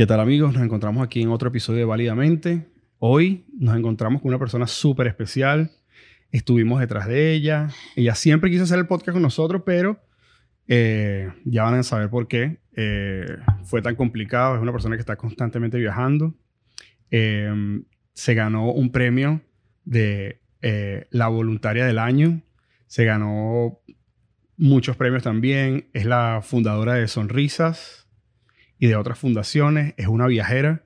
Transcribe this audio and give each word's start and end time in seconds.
¿Qué 0.00 0.06
tal 0.06 0.20
amigos? 0.20 0.54
Nos 0.54 0.62
encontramos 0.62 1.04
aquí 1.04 1.20
en 1.20 1.28
otro 1.28 1.50
episodio 1.50 1.80
de 1.80 1.84
Válidamente. 1.84 2.66
Hoy 3.00 3.44
nos 3.58 3.76
encontramos 3.76 4.22
con 4.22 4.30
una 4.30 4.38
persona 4.38 4.66
súper 4.66 5.06
especial. 5.06 5.72
Estuvimos 6.32 6.80
detrás 6.80 7.06
de 7.06 7.34
ella. 7.34 7.68
Ella 7.96 8.14
siempre 8.14 8.50
quiso 8.50 8.62
hacer 8.62 8.78
el 8.78 8.86
podcast 8.86 9.12
con 9.12 9.20
nosotros, 9.20 9.60
pero 9.66 10.00
eh, 10.68 11.30
ya 11.44 11.64
van 11.64 11.74
a 11.74 11.82
saber 11.82 12.08
por 12.08 12.28
qué. 12.28 12.60
Eh, 12.74 13.26
fue 13.64 13.82
tan 13.82 13.94
complicado. 13.94 14.54
Es 14.54 14.62
una 14.62 14.72
persona 14.72 14.96
que 14.96 15.00
está 15.00 15.16
constantemente 15.16 15.76
viajando. 15.76 16.34
Eh, 17.10 17.82
se 18.14 18.32
ganó 18.32 18.72
un 18.72 18.92
premio 18.92 19.42
de 19.84 20.40
la 21.10 21.28
voluntaria 21.28 21.84
del 21.84 21.98
año. 21.98 22.40
Se 22.86 23.04
ganó 23.04 23.80
muchos 24.56 24.96
premios 24.96 25.22
también. 25.22 25.90
Es 25.92 26.06
la 26.06 26.40
fundadora 26.42 26.94
de 26.94 27.06
Sonrisas 27.06 27.99
y 28.80 28.88
de 28.88 28.96
otras 28.96 29.18
fundaciones. 29.18 29.94
Es 29.96 30.08
una 30.08 30.26
viajera 30.26 30.84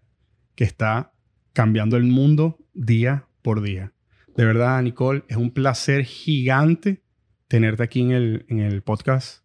que 0.54 0.64
está 0.64 1.14
cambiando 1.54 1.96
el 1.96 2.04
mundo 2.04 2.58
día 2.74 3.26
por 3.40 3.62
día. 3.62 3.92
De 4.36 4.44
verdad, 4.44 4.82
Nicole, 4.82 5.22
es 5.28 5.36
un 5.36 5.52
placer 5.52 6.04
gigante 6.04 7.02
tenerte 7.48 7.84
aquí 7.84 8.00
en 8.02 8.10
el, 8.10 8.46
en 8.48 8.58
el 8.58 8.82
podcast, 8.82 9.44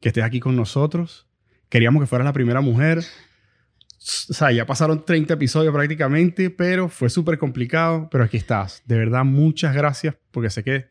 que 0.00 0.08
estés 0.08 0.24
aquí 0.24 0.40
con 0.40 0.56
nosotros. 0.56 1.28
Queríamos 1.68 2.02
que 2.02 2.06
fueras 2.08 2.26
la 2.26 2.32
primera 2.32 2.60
mujer. 2.60 2.98
O 2.98 4.34
sea, 4.34 4.50
ya 4.50 4.66
pasaron 4.66 5.04
30 5.04 5.34
episodios 5.34 5.72
prácticamente, 5.72 6.50
pero 6.50 6.88
fue 6.88 7.08
súper 7.08 7.38
complicado, 7.38 8.08
pero 8.10 8.24
aquí 8.24 8.36
estás. 8.36 8.82
De 8.86 8.98
verdad, 8.98 9.24
muchas 9.24 9.74
gracias, 9.74 10.16
porque 10.32 10.50
sé 10.50 10.64
que 10.64 10.86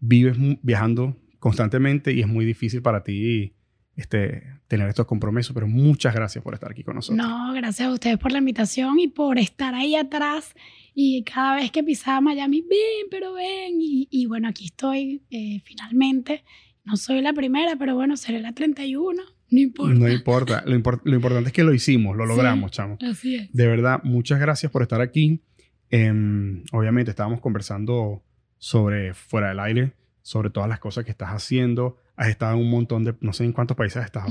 vives 0.00 0.36
viajando 0.62 1.16
constantemente 1.38 2.12
y 2.12 2.20
es 2.20 2.28
muy 2.28 2.44
difícil 2.44 2.82
para 2.82 3.02
ti 3.02 3.56
este, 3.96 4.42
tener 4.68 4.88
estos 4.88 5.06
compromisos, 5.06 5.52
pero 5.54 5.66
muchas 5.66 6.14
gracias 6.14 6.42
por 6.42 6.54
estar 6.54 6.70
aquí 6.70 6.82
con 6.82 6.96
nosotros. 6.96 7.26
No, 7.26 7.52
gracias 7.52 7.88
a 7.88 7.92
ustedes 7.92 8.18
por 8.18 8.32
la 8.32 8.38
invitación 8.38 8.98
y 8.98 9.08
por 9.08 9.38
estar 9.38 9.74
ahí 9.74 9.96
atrás 9.96 10.54
y 10.94 11.22
cada 11.24 11.56
vez 11.56 11.70
que 11.70 11.82
pisaba 11.82 12.20
Miami, 12.20 12.60
ven, 12.62 13.08
pero 13.10 13.34
ven, 13.34 13.76
y, 13.78 14.26
bueno, 14.26 14.48
aquí 14.48 14.66
estoy 14.66 15.22
eh, 15.30 15.60
finalmente. 15.64 16.44
No 16.84 16.96
soy 16.96 17.22
la 17.22 17.32
primera, 17.32 17.76
pero 17.76 17.94
bueno, 17.94 18.16
seré 18.16 18.40
la 18.40 18.52
31. 18.52 19.22
No 19.50 19.60
importa. 19.60 19.94
No 19.94 20.08
importa. 20.08 20.62
Lo, 20.66 20.74
importante 20.74 21.48
es 21.48 21.52
que 21.52 21.62
lo 21.62 21.72
hicimos, 21.72 22.16
lo 22.16 22.26
logramos, 22.26 22.70
chamo. 22.70 22.98
Así 23.02 23.36
es. 23.36 23.52
De 23.52 23.66
verdad, 23.66 24.00
muchas 24.02 24.40
gracias 24.40 24.72
por 24.72 24.82
estar 24.82 25.00
aquí. 25.00 25.42
Em, 25.90 26.64
obviamente 26.72 27.10
estábamos 27.10 27.40
conversando 27.40 28.22
sobre 28.58 29.12
fuera 29.12 29.50
del 29.50 29.60
aire, 29.60 29.92
sobre 30.22 30.50
todas 30.50 30.68
las 30.68 30.80
cosas 30.80 31.04
que 31.04 31.10
estás 31.10 31.30
haciendo, 31.30 31.98
has 32.16 32.28
estado 32.28 32.54
en 32.54 32.60
un 32.60 32.70
montón 32.70 33.04
de, 33.04 33.14
no 33.20 33.32
sé 33.32 33.44
en 33.44 33.52
cuántos 33.52 33.76
países 33.76 33.98
has 33.98 34.06
estado, 34.06 34.28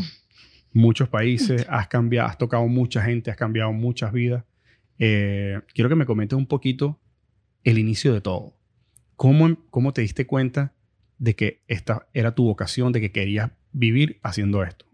muchos 0.73 1.09
países, 1.09 1.65
has 1.69 1.87
cambiado, 1.87 2.29
has 2.29 2.37
tocado 2.37 2.67
mucha 2.67 3.01
gente, 3.03 3.31
has 3.31 3.37
cambiado 3.37 3.71
muchas 3.73 4.11
vidas. 4.11 4.43
Eh, 4.99 5.59
quiero 5.73 5.89
que 5.89 5.95
me 5.95 6.05
comentes 6.05 6.37
un 6.37 6.45
poquito 6.45 6.99
el 7.63 7.77
inicio 7.77 8.13
de 8.13 8.21
todo. 8.21 8.55
¿Cómo, 9.15 9.57
¿Cómo 9.69 9.93
te 9.93 10.01
diste 10.01 10.25
cuenta 10.25 10.73
de 11.17 11.35
que 11.35 11.63
esta 11.67 12.07
era 12.13 12.33
tu 12.33 12.45
vocación, 12.45 12.91
de 12.91 13.01
que 13.01 13.11
querías 13.11 13.51
vivir 13.71 14.19
haciendo 14.23 14.63
esto? 14.63 14.85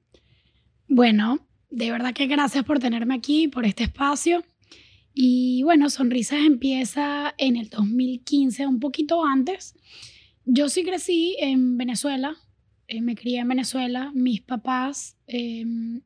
Bueno, 0.88 1.40
de 1.70 1.92
verdad 1.92 2.14
que 2.14 2.28
gracias 2.28 2.64
por 2.64 2.80
tenerme 2.80 3.16
aquí, 3.16 3.48
por 3.48 3.66
este 3.66 3.84
espacio. 3.84 4.44
Y 5.14 5.64
bueno, 5.64 5.90
Sonrisas 5.90 6.40
empieza 6.46 7.34
en 7.38 7.56
el 7.56 7.70
2015, 7.70 8.68
un 8.68 8.80
poquito 8.80 9.26
antes. 9.26 9.76
Yo 10.46 10.70
sí 10.70 10.84
crecí 10.84 11.36
en 11.40 11.78
Venezuela, 11.78 12.38
eh, 12.88 13.02
me 13.02 13.16
crié 13.16 13.40
en 13.40 13.50
Venezuela, 13.50 14.12
mis 14.14 14.42
papás 14.42 15.18
em, 15.28 16.02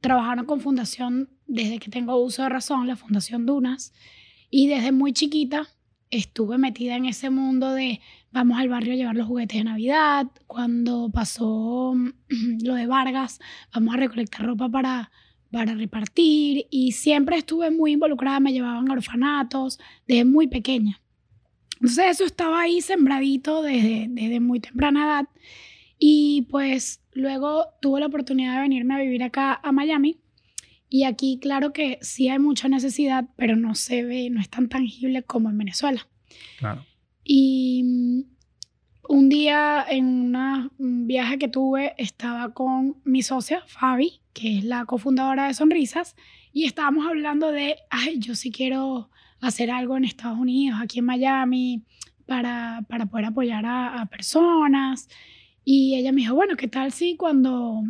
trabajaron 0.00 0.46
con 0.46 0.60
fundación 0.60 1.30
desde 1.46 1.78
que 1.78 1.90
tengo 1.90 2.16
uso 2.16 2.42
de 2.42 2.48
razón, 2.48 2.86
la 2.86 2.96
Fundación 2.96 3.46
Dunas, 3.46 3.92
y 4.50 4.66
desde 4.66 4.92
muy 4.92 5.12
chiquita 5.12 5.68
estuve 6.10 6.58
metida 6.58 6.96
en 6.96 7.06
ese 7.06 7.30
mundo 7.30 7.72
de 7.72 8.00
vamos 8.30 8.58
al 8.58 8.68
barrio 8.68 8.92
a 8.94 8.96
llevar 8.96 9.16
los 9.16 9.26
juguetes 9.26 9.58
de 9.58 9.64
Navidad, 9.64 10.26
cuando 10.46 11.08
pasó 11.12 11.94
lo 12.64 12.74
de 12.74 12.86
Vargas, 12.86 13.40
vamos 13.72 13.94
a 13.94 13.98
recolectar 13.98 14.44
ropa 14.44 14.68
para, 14.68 15.12
para 15.52 15.74
repartir, 15.74 16.66
y 16.70 16.92
siempre 16.92 17.36
estuve 17.36 17.70
muy 17.70 17.92
involucrada, 17.92 18.40
me 18.40 18.52
llevaban 18.52 18.90
a 18.90 18.94
orfanatos 18.94 19.78
desde 20.08 20.24
muy 20.24 20.48
pequeña. 20.48 21.00
Entonces 21.74 22.06
eso 22.06 22.24
estaba 22.24 22.62
ahí 22.62 22.80
sembradito 22.80 23.62
desde, 23.62 24.06
desde 24.08 24.40
muy 24.40 24.58
temprana 24.58 25.04
edad. 25.04 25.28
Y 26.06 26.42
pues 26.50 27.02
luego 27.14 27.64
tuve 27.80 28.00
la 28.00 28.08
oportunidad 28.08 28.56
de 28.56 28.60
venirme 28.60 28.94
a 28.94 28.98
vivir 28.98 29.22
acá 29.22 29.58
a 29.62 29.72
Miami. 29.72 30.20
Y 30.90 31.04
aquí, 31.04 31.38
claro 31.40 31.72
que 31.72 31.98
sí 32.02 32.28
hay 32.28 32.38
mucha 32.38 32.68
necesidad, 32.68 33.24
pero 33.36 33.56
no 33.56 33.74
se 33.74 34.04
ve, 34.04 34.28
no 34.28 34.38
es 34.38 34.50
tan 34.50 34.68
tangible 34.68 35.22
como 35.22 35.48
en 35.48 35.56
Venezuela. 35.56 36.06
Claro. 36.58 36.84
Y 37.24 37.84
mm, 37.84 38.20
un 39.08 39.28
día 39.30 39.82
en 39.88 40.36
un 40.76 41.06
viaje 41.06 41.38
que 41.38 41.48
tuve, 41.48 41.94
estaba 41.96 42.52
con 42.52 43.00
mi 43.04 43.22
socia, 43.22 43.62
Fabi, 43.66 44.20
que 44.34 44.58
es 44.58 44.64
la 44.64 44.84
cofundadora 44.84 45.46
de 45.46 45.54
Sonrisas, 45.54 46.16
y 46.52 46.66
estábamos 46.66 47.06
hablando 47.06 47.50
de, 47.50 47.76
ay, 47.88 48.18
yo 48.18 48.34
sí 48.34 48.50
quiero 48.50 49.08
hacer 49.40 49.70
algo 49.70 49.96
en 49.96 50.04
Estados 50.04 50.38
Unidos, 50.38 50.80
aquí 50.82 50.98
en 50.98 51.06
Miami, 51.06 51.82
para, 52.26 52.84
para 52.90 53.06
poder 53.06 53.24
apoyar 53.24 53.64
a, 53.64 54.02
a 54.02 54.06
personas. 54.06 55.08
Y 55.64 55.96
ella 55.96 56.12
me 56.12 56.22
dijo, 56.22 56.34
bueno, 56.34 56.56
¿qué 56.56 56.68
tal 56.68 56.92
si 56.92 57.16
cuando, 57.16 57.82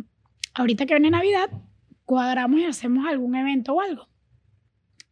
ahorita 0.53 0.85
que 0.85 0.93
viene 0.93 1.09
Navidad, 1.09 1.49
cuadramos 2.05 2.59
y 2.59 2.65
hacemos 2.65 3.05
algún 3.07 3.35
evento 3.35 3.73
o 3.73 3.81
algo? 3.81 4.07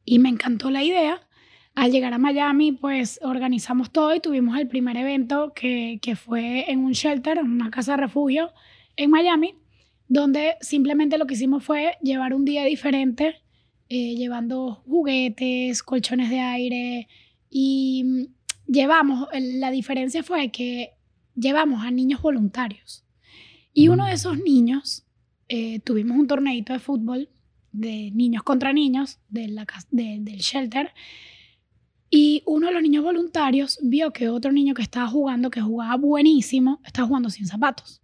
Y 0.06 0.20
me 0.20 0.30
encantó 0.30 0.70
la 0.70 0.84
idea. 0.84 1.28
Al 1.76 1.92
llegar 1.92 2.14
a 2.14 2.20
Miami, 2.20 2.72
pues 2.72 3.20
organizamos 3.24 3.92
todo 3.92 4.14
y 4.14 4.20
tuvimos 4.20 4.58
el 4.60 4.68
primer 4.68 4.96
evento 4.96 5.54
que, 5.56 6.00
que 6.02 6.16
fue 6.16 6.72
en 6.72 6.80
un 6.80 6.92
shelter, 6.92 7.40
en 7.40 7.50
una 7.50 7.72
casa 7.72 7.94
de 7.94 7.98
refugio 7.98 8.52
en 8.96 9.10
Miami, 9.10 9.56
donde 10.08 10.56
simplemente 10.62 11.18
lo 11.18 11.26
que 11.26 11.34
hicimos 11.34 11.64
fue 11.64 11.98
llevar 12.02 12.34
un 12.36 12.46
día 12.46 12.64
diferente, 12.66 13.42
eh, 13.90 14.16
llevando 14.16 14.84
juguetes, 14.86 15.84
colchones 15.84 16.30
de 16.30 16.40
aire 16.40 17.08
y 17.50 18.30
llevamos, 18.68 19.28
la 19.34 19.72
diferencia 19.72 20.24
fue 20.24 20.52
que 20.52 20.93
llevamos 21.36 21.84
a 21.84 21.92
niños 21.92 22.22
voluntarios. 22.22 23.04
Y 23.74 23.88
uno 23.88 24.06
de 24.06 24.14
esos 24.14 24.38
niños, 24.38 25.06
eh, 25.50 25.80
tuvimos 25.80 26.18
un 26.18 26.28
torneito 26.28 26.74
de 26.74 26.80
fútbol 26.80 27.30
de 27.72 28.12
niños 28.12 28.44
contra 28.44 28.72
niños 28.72 29.20
de 29.30 29.50
la, 29.50 29.66
del 29.92 30.38
shelter. 30.38 30.92
Y 32.10 32.44
uno 32.46 32.68
de 32.68 32.74
los 32.74 32.84
niños 32.84 33.04
voluntarios 33.04 33.80
vio 33.82 34.14
que 34.14 34.30
otro 34.30 34.52
niño 34.52 34.76
que 34.76 34.84
estaba 34.84 35.08
jugando, 35.08 35.50
que 35.50 35.62
jugaba 35.62 35.98
buenísimo, 35.98 36.80
estaba 36.86 37.08
jugando 37.08 37.30
sin 37.32 37.48
zapatos. 37.48 38.02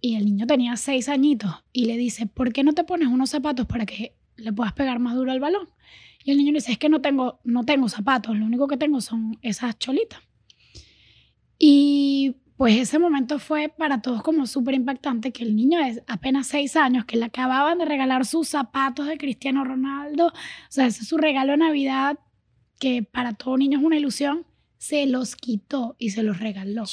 Y 0.00 0.16
el 0.16 0.24
niño 0.24 0.46
tenía 0.46 0.76
seis 0.76 1.08
añitos 1.08 1.52
y 1.72 1.84
le 1.84 1.96
dice, 1.96 2.26
¿por 2.26 2.52
qué 2.52 2.64
no 2.64 2.72
te 2.72 2.84
pones 2.84 3.08
unos 3.08 3.30
zapatos 3.30 3.66
para 3.66 3.86
que 3.86 4.16
le 4.36 4.52
puedas 4.52 4.72
pegar 4.72 4.98
más 4.98 5.14
duro 5.14 5.30
al 5.30 5.40
balón? 5.40 5.68
Y 6.24 6.32
el 6.32 6.38
niño 6.38 6.52
le 6.52 6.58
dice, 6.58 6.72
es 6.72 6.78
que 6.78 6.88
no 6.88 7.00
tengo, 7.00 7.40
no 7.44 7.64
tengo 7.64 7.88
zapatos, 7.88 8.36
lo 8.36 8.44
único 8.44 8.66
que 8.66 8.76
tengo 8.76 9.00
son 9.00 9.38
esas 9.42 9.78
cholitas. 9.78 10.20
Y 11.58 12.36
pues 12.60 12.76
ese 12.76 12.98
momento 12.98 13.38
fue 13.38 13.70
para 13.70 14.02
todos 14.02 14.22
como 14.22 14.46
súper 14.46 14.74
impactante 14.74 15.32
que 15.32 15.44
el 15.44 15.56
niño 15.56 15.78
de 15.78 16.04
apenas 16.06 16.46
seis 16.46 16.76
años, 16.76 17.06
que 17.06 17.16
le 17.16 17.24
acababan 17.24 17.78
de 17.78 17.86
regalar 17.86 18.26
sus 18.26 18.50
zapatos 18.50 19.06
de 19.06 19.16
Cristiano 19.16 19.64
Ronaldo, 19.64 20.26
o 20.26 20.32
sea, 20.68 20.84
ese 20.84 21.00
es 21.00 21.08
su 21.08 21.16
regalo 21.16 21.52
de 21.52 21.56
Navidad, 21.56 22.18
que 22.78 23.02
para 23.02 23.32
todo 23.32 23.56
niño 23.56 23.78
es 23.78 23.84
una 23.86 23.96
ilusión, 23.96 24.44
se 24.76 25.06
los 25.06 25.36
quitó 25.36 25.96
y 25.98 26.10
se 26.10 26.22
los 26.22 26.38
regaló 26.38 26.84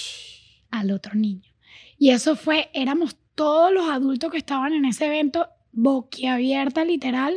al 0.72 0.92
otro 0.92 1.16
niño. 1.16 1.52
Y 1.98 2.12
eso 2.12 2.38
fue, 2.38 2.70
éramos 2.72 3.18
todos 3.36 3.70
los 3.74 3.90
adultos 3.90 4.32
que 4.32 4.38
estaban 4.38 4.72
en 4.72 4.86
ese 4.86 5.08
evento 5.08 5.50
boquiabierta 5.74 6.86
literal, 6.86 7.34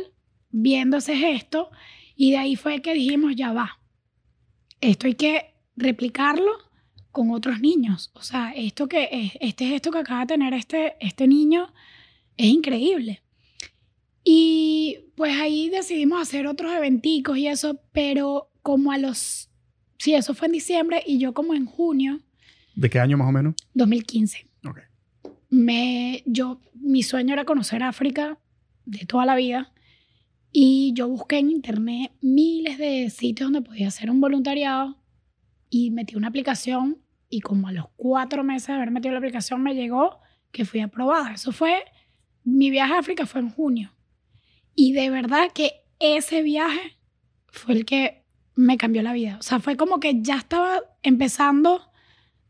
viendo 0.51 0.95
ese 0.95 1.17
gesto, 1.17 1.69
y 2.15 2.31
de 2.31 2.37
ahí 2.37 2.55
fue 2.55 2.81
que 2.81 2.93
dijimos, 2.93 3.35
ya 3.35 3.51
va, 3.51 3.81
esto 4.79 5.07
hay 5.07 5.15
que 5.15 5.53
replicarlo 5.75 6.70
con 7.11 7.31
otros 7.31 7.59
niños. 7.59 8.11
O 8.13 8.23
sea, 8.23 8.53
esto 8.55 8.87
que, 8.87 9.31
este 9.39 9.67
gesto 9.67 9.91
que 9.91 9.99
acaba 9.99 10.21
de 10.21 10.27
tener 10.27 10.53
este, 10.53 10.95
este 10.99 11.27
niño 11.27 11.71
es 12.37 12.47
increíble. 12.47 13.21
Y 14.23 14.99
pues 15.15 15.35
ahí 15.39 15.69
decidimos 15.69 16.21
hacer 16.21 16.47
otros 16.47 16.73
eventicos 16.73 17.37
y 17.37 17.47
eso, 17.47 17.79
pero 17.91 18.49
como 18.61 18.91
a 18.91 18.97
los, 18.97 19.49
sí, 19.97 20.13
eso 20.13 20.33
fue 20.33 20.47
en 20.47 20.53
diciembre 20.53 21.03
y 21.05 21.17
yo 21.17 21.33
como 21.33 21.53
en 21.53 21.65
junio. 21.65 22.21
¿De 22.75 22.89
qué 22.89 22.99
año 22.99 23.17
más 23.17 23.29
o 23.29 23.31
menos? 23.31 23.55
2015. 23.73 24.47
Ok. 24.67 24.79
Me, 25.49 26.23
yo, 26.25 26.61
mi 26.75 27.03
sueño 27.03 27.33
era 27.33 27.45
conocer 27.45 27.83
África 27.83 28.37
de 28.85 29.05
toda 29.05 29.25
la 29.25 29.35
vida 29.35 29.73
y 30.51 30.93
yo 30.95 31.07
busqué 31.07 31.39
en 31.39 31.49
internet 31.49 32.11
miles 32.21 32.77
de 32.77 33.09
sitios 33.09 33.51
donde 33.51 33.67
podía 33.67 33.87
hacer 33.87 34.09
un 34.11 34.21
voluntariado 34.21 35.00
y 35.71 35.89
metí 35.89 36.15
una 36.15 36.27
aplicación 36.27 37.01
y 37.29 37.39
como 37.39 37.69
a 37.69 37.71
los 37.71 37.85
cuatro 37.95 38.43
meses 38.43 38.67
de 38.67 38.73
haber 38.73 38.91
metido 38.91 39.13
la 39.13 39.19
aplicación 39.19 39.63
me 39.63 39.73
llegó 39.73 40.19
que 40.51 40.65
fui 40.65 40.81
aprobada. 40.81 41.33
Eso 41.33 41.53
fue, 41.53 41.83
mi 42.43 42.69
viaje 42.69 42.93
a 42.93 42.99
África 42.99 43.25
fue 43.25 43.41
en 43.41 43.49
junio. 43.49 43.95
Y 44.75 44.91
de 44.91 45.09
verdad 45.09 45.47
que 45.53 45.71
ese 45.99 46.43
viaje 46.43 46.97
fue 47.47 47.73
el 47.73 47.85
que 47.85 48.25
me 48.55 48.77
cambió 48.77 49.01
la 49.01 49.13
vida. 49.13 49.37
O 49.39 49.43
sea, 49.43 49.59
fue 49.59 49.77
como 49.77 50.01
que 50.01 50.21
ya 50.21 50.35
estaba 50.35 50.81
empezando 51.03 51.81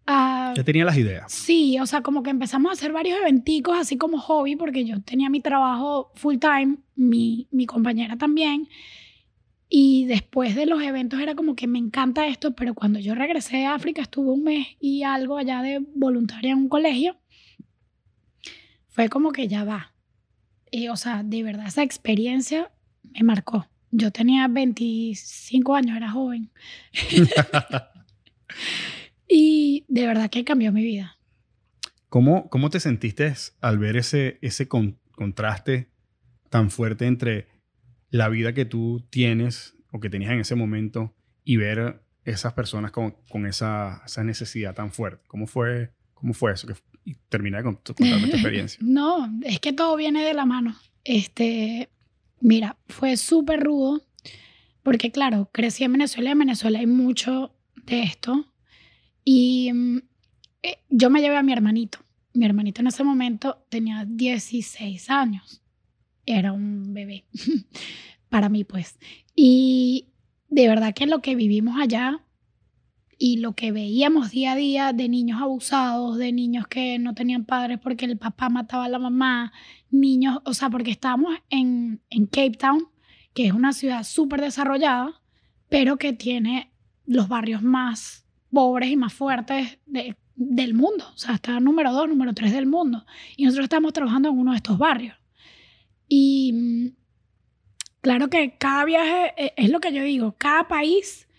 a... 0.08 0.54
Ya 0.58 0.64
tenía 0.64 0.84
las 0.84 0.98
ideas. 0.98 1.32
Sí, 1.32 1.80
o 1.80 1.86
sea, 1.86 2.02
como 2.02 2.24
que 2.24 2.32
empezamos 2.32 2.72
a 2.72 2.74
hacer 2.74 2.92
varios 2.92 3.20
eventicos 3.20 3.78
así 3.78 3.98
como 3.98 4.20
hobby, 4.20 4.56
porque 4.56 4.84
yo 4.84 5.00
tenía 5.04 5.30
mi 5.30 5.42
trabajo 5.42 6.12
full 6.16 6.38
time, 6.38 6.78
mi, 6.96 7.48
mi 7.52 7.68
compañera 7.68 8.18
también. 8.18 8.68
Y 9.74 10.04
después 10.04 10.54
de 10.54 10.66
los 10.66 10.84
eventos 10.84 11.22
era 11.22 11.34
como 11.34 11.56
que 11.56 11.66
me 11.66 11.80
encanta 11.80 12.28
esto, 12.28 12.54
pero 12.54 12.74
cuando 12.74 13.00
yo 13.00 13.16
regresé 13.16 13.66
a 13.66 13.74
África, 13.74 14.02
estuve 14.02 14.30
un 14.30 14.44
mes 14.44 14.68
y 14.82 15.04
algo 15.04 15.38
allá 15.38 15.62
de 15.62 15.80
voluntaria 15.96 16.52
en 16.52 16.58
un 16.58 16.68
colegio, 16.68 17.16
fue 18.90 19.08
como 19.08 19.32
que 19.32 19.48
ya 19.48 19.64
va. 19.64 19.94
Y, 20.70 20.90
o 20.90 20.98
sea, 20.98 21.24
de 21.24 21.42
verdad 21.44 21.68
esa 21.68 21.84
experiencia 21.84 22.70
me 23.14 23.24
marcó. 23.24 23.66
Yo 23.92 24.12
tenía 24.12 24.50
25 24.50 25.74
años, 25.74 25.96
era 25.96 26.12
joven. 26.12 26.52
y 29.30 29.86
de 29.88 30.06
verdad 30.06 30.30
que 30.30 30.44
cambió 30.44 30.74
mi 30.74 30.84
vida. 30.84 31.18
¿Cómo, 32.10 32.50
cómo 32.50 32.70
te 32.70 32.82
sentiste 32.82 33.34
al 33.62 33.80
ver 33.80 33.96
ese, 33.96 34.38
ese 34.42 34.68
contraste 34.68 35.88
tan 36.50 36.72
fuerte 36.72 37.06
entre 37.06 37.48
la 38.12 38.30
vida 38.30 38.54
que 38.54 38.66
tú 38.66 39.04
tienes 39.10 39.76
o 39.92 40.00
que 40.00 40.10
tenías 40.10 40.32
en 40.32 40.42
ese 40.42 40.56
momento 40.56 41.16
y 41.44 41.58
ver 41.58 42.04
esas 42.24 42.54
personas 42.54 42.92
con, 42.92 43.16
con 43.30 43.48
esa, 43.48 44.04
esa, 44.06 44.24
necesidad 44.24 44.76
tan 44.76 44.92
fuerte? 44.92 45.24
¿Cómo 45.28 45.48
fue, 45.48 45.92
cómo 46.14 46.34
fue 46.34 46.54
eso? 46.54 46.68
Que, 46.68 46.76
y 47.04 47.16
termina 47.30 47.64
contarme 47.64 48.28
tu 48.28 48.34
experiencia. 48.36 48.80
no, 48.84 49.28
es 49.44 49.60
que 49.60 49.74
todo 49.74 49.96
viene 49.96 50.24
de 50.24 50.36
la 50.36 50.46
mano. 50.46 50.76
Este, 51.04 51.90
mira, 52.40 52.78
fue 52.88 53.18
súper 53.18 53.64
rudo 53.64 54.04
porque 54.84 55.12
claro, 55.12 55.50
crecí 55.52 55.84
en 55.84 55.94
Venezuela 55.94 56.30
y 56.30 56.32
en 56.34 56.40
Venezuela 56.40 56.80
hay 56.80 56.88
mucho 56.88 57.54
de 57.86 58.04
esto. 58.04 58.46
Y 59.24 59.72
mm, 59.74 59.98
eh, 60.64 60.78
yo 60.90 61.10
me 61.10 61.22
llevé 61.22 61.38
a 61.38 61.44
mi 61.44 61.54
hermanito. 61.54 62.00
Mi 62.34 62.46
hermanito 62.46 62.82
en 62.82 62.88
ese 62.88 63.04
momento 63.04 63.66
tenía 63.70 64.06
16 64.06 65.10
años. 65.10 65.61
Era 66.38 66.54
un 66.54 66.94
bebé. 66.94 67.26
Para 68.30 68.50
mí, 68.50 68.64
pues. 68.64 68.98
Y 69.36 70.08
de 70.50 70.68
verdad 70.68 70.94
que 70.94 71.06
lo 71.06 71.22
que 71.22 71.36
vivimos 71.36 71.80
allá 71.80 72.22
y 73.18 73.38
lo 73.38 73.54
que 73.54 73.72
veíamos 73.72 74.32
día 74.32 74.54
a 74.54 74.56
día 74.56 74.94
de 74.94 75.08
niños 75.08 75.42
abusados, 75.42 76.18
de 76.18 76.32
niños 76.32 76.68
que 76.68 76.98
no 76.98 77.14
tenían 77.14 77.46
padres 77.46 77.80
porque 77.80 78.06
el 78.06 78.18
papá 78.18 78.50
mataba 78.50 78.86
a 78.86 78.90
la 78.90 78.98
mamá, 78.98 79.54
niños, 79.92 80.40
o 80.44 80.54
sea, 80.54 80.72
porque 80.72 80.90
estábamos 80.90 81.36
en, 81.50 82.02
en 82.10 82.26
Cape 82.26 82.58
Town, 82.58 82.88
que 83.34 83.46
es 83.46 83.54
una 83.54 83.74
ciudad 83.74 84.04
súper 84.04 84.42
desarrollada, 84.42 85.22
pero 85.70 85.98
que 85.98 86.14
tiene 86.14 86.72
los 87.06 87.28
barrios 87.28 87.62
más 87.62 88.26
pobres 88.52 88.90
y 88.90 88.98
más 88.98 89.14
fuertes 89.14 89.78
del 90.36 90.74
mundo. 90.74 91.06
O 91.14 91.18
sea, 91.18 91.36
está 91.36 91.60
número 91.60 91.94
dos, 91.94 92.10
número 92.10 92.34
tres 92.34 92.54
del 92.54 92.66
mundo. 92.66 93.06
Y 93.38 93.46
nosotros 93.46 93.66
estamos 93.66 93.94
trabajando 93.94 94.30
en 94.30 94.38
uno 94.40 94.52
de 94.52 94.58
estos 94.58 94.78
barrios. 94.78 95.16
Y 96.14 96.52
mm, 96.52 96.88
claro 98.02 98.30
que 98.30 98.58
cada 98.58 98.84
viaje, 98.84 99.34
eh, 99.38 99.54
es 99.56 99.70
lo 99.70 99.80
que 99.80 99.94
yo 99.94 100.04
digo, 100.04 100.36
cada 100.38 100.68
país 100.68 101.30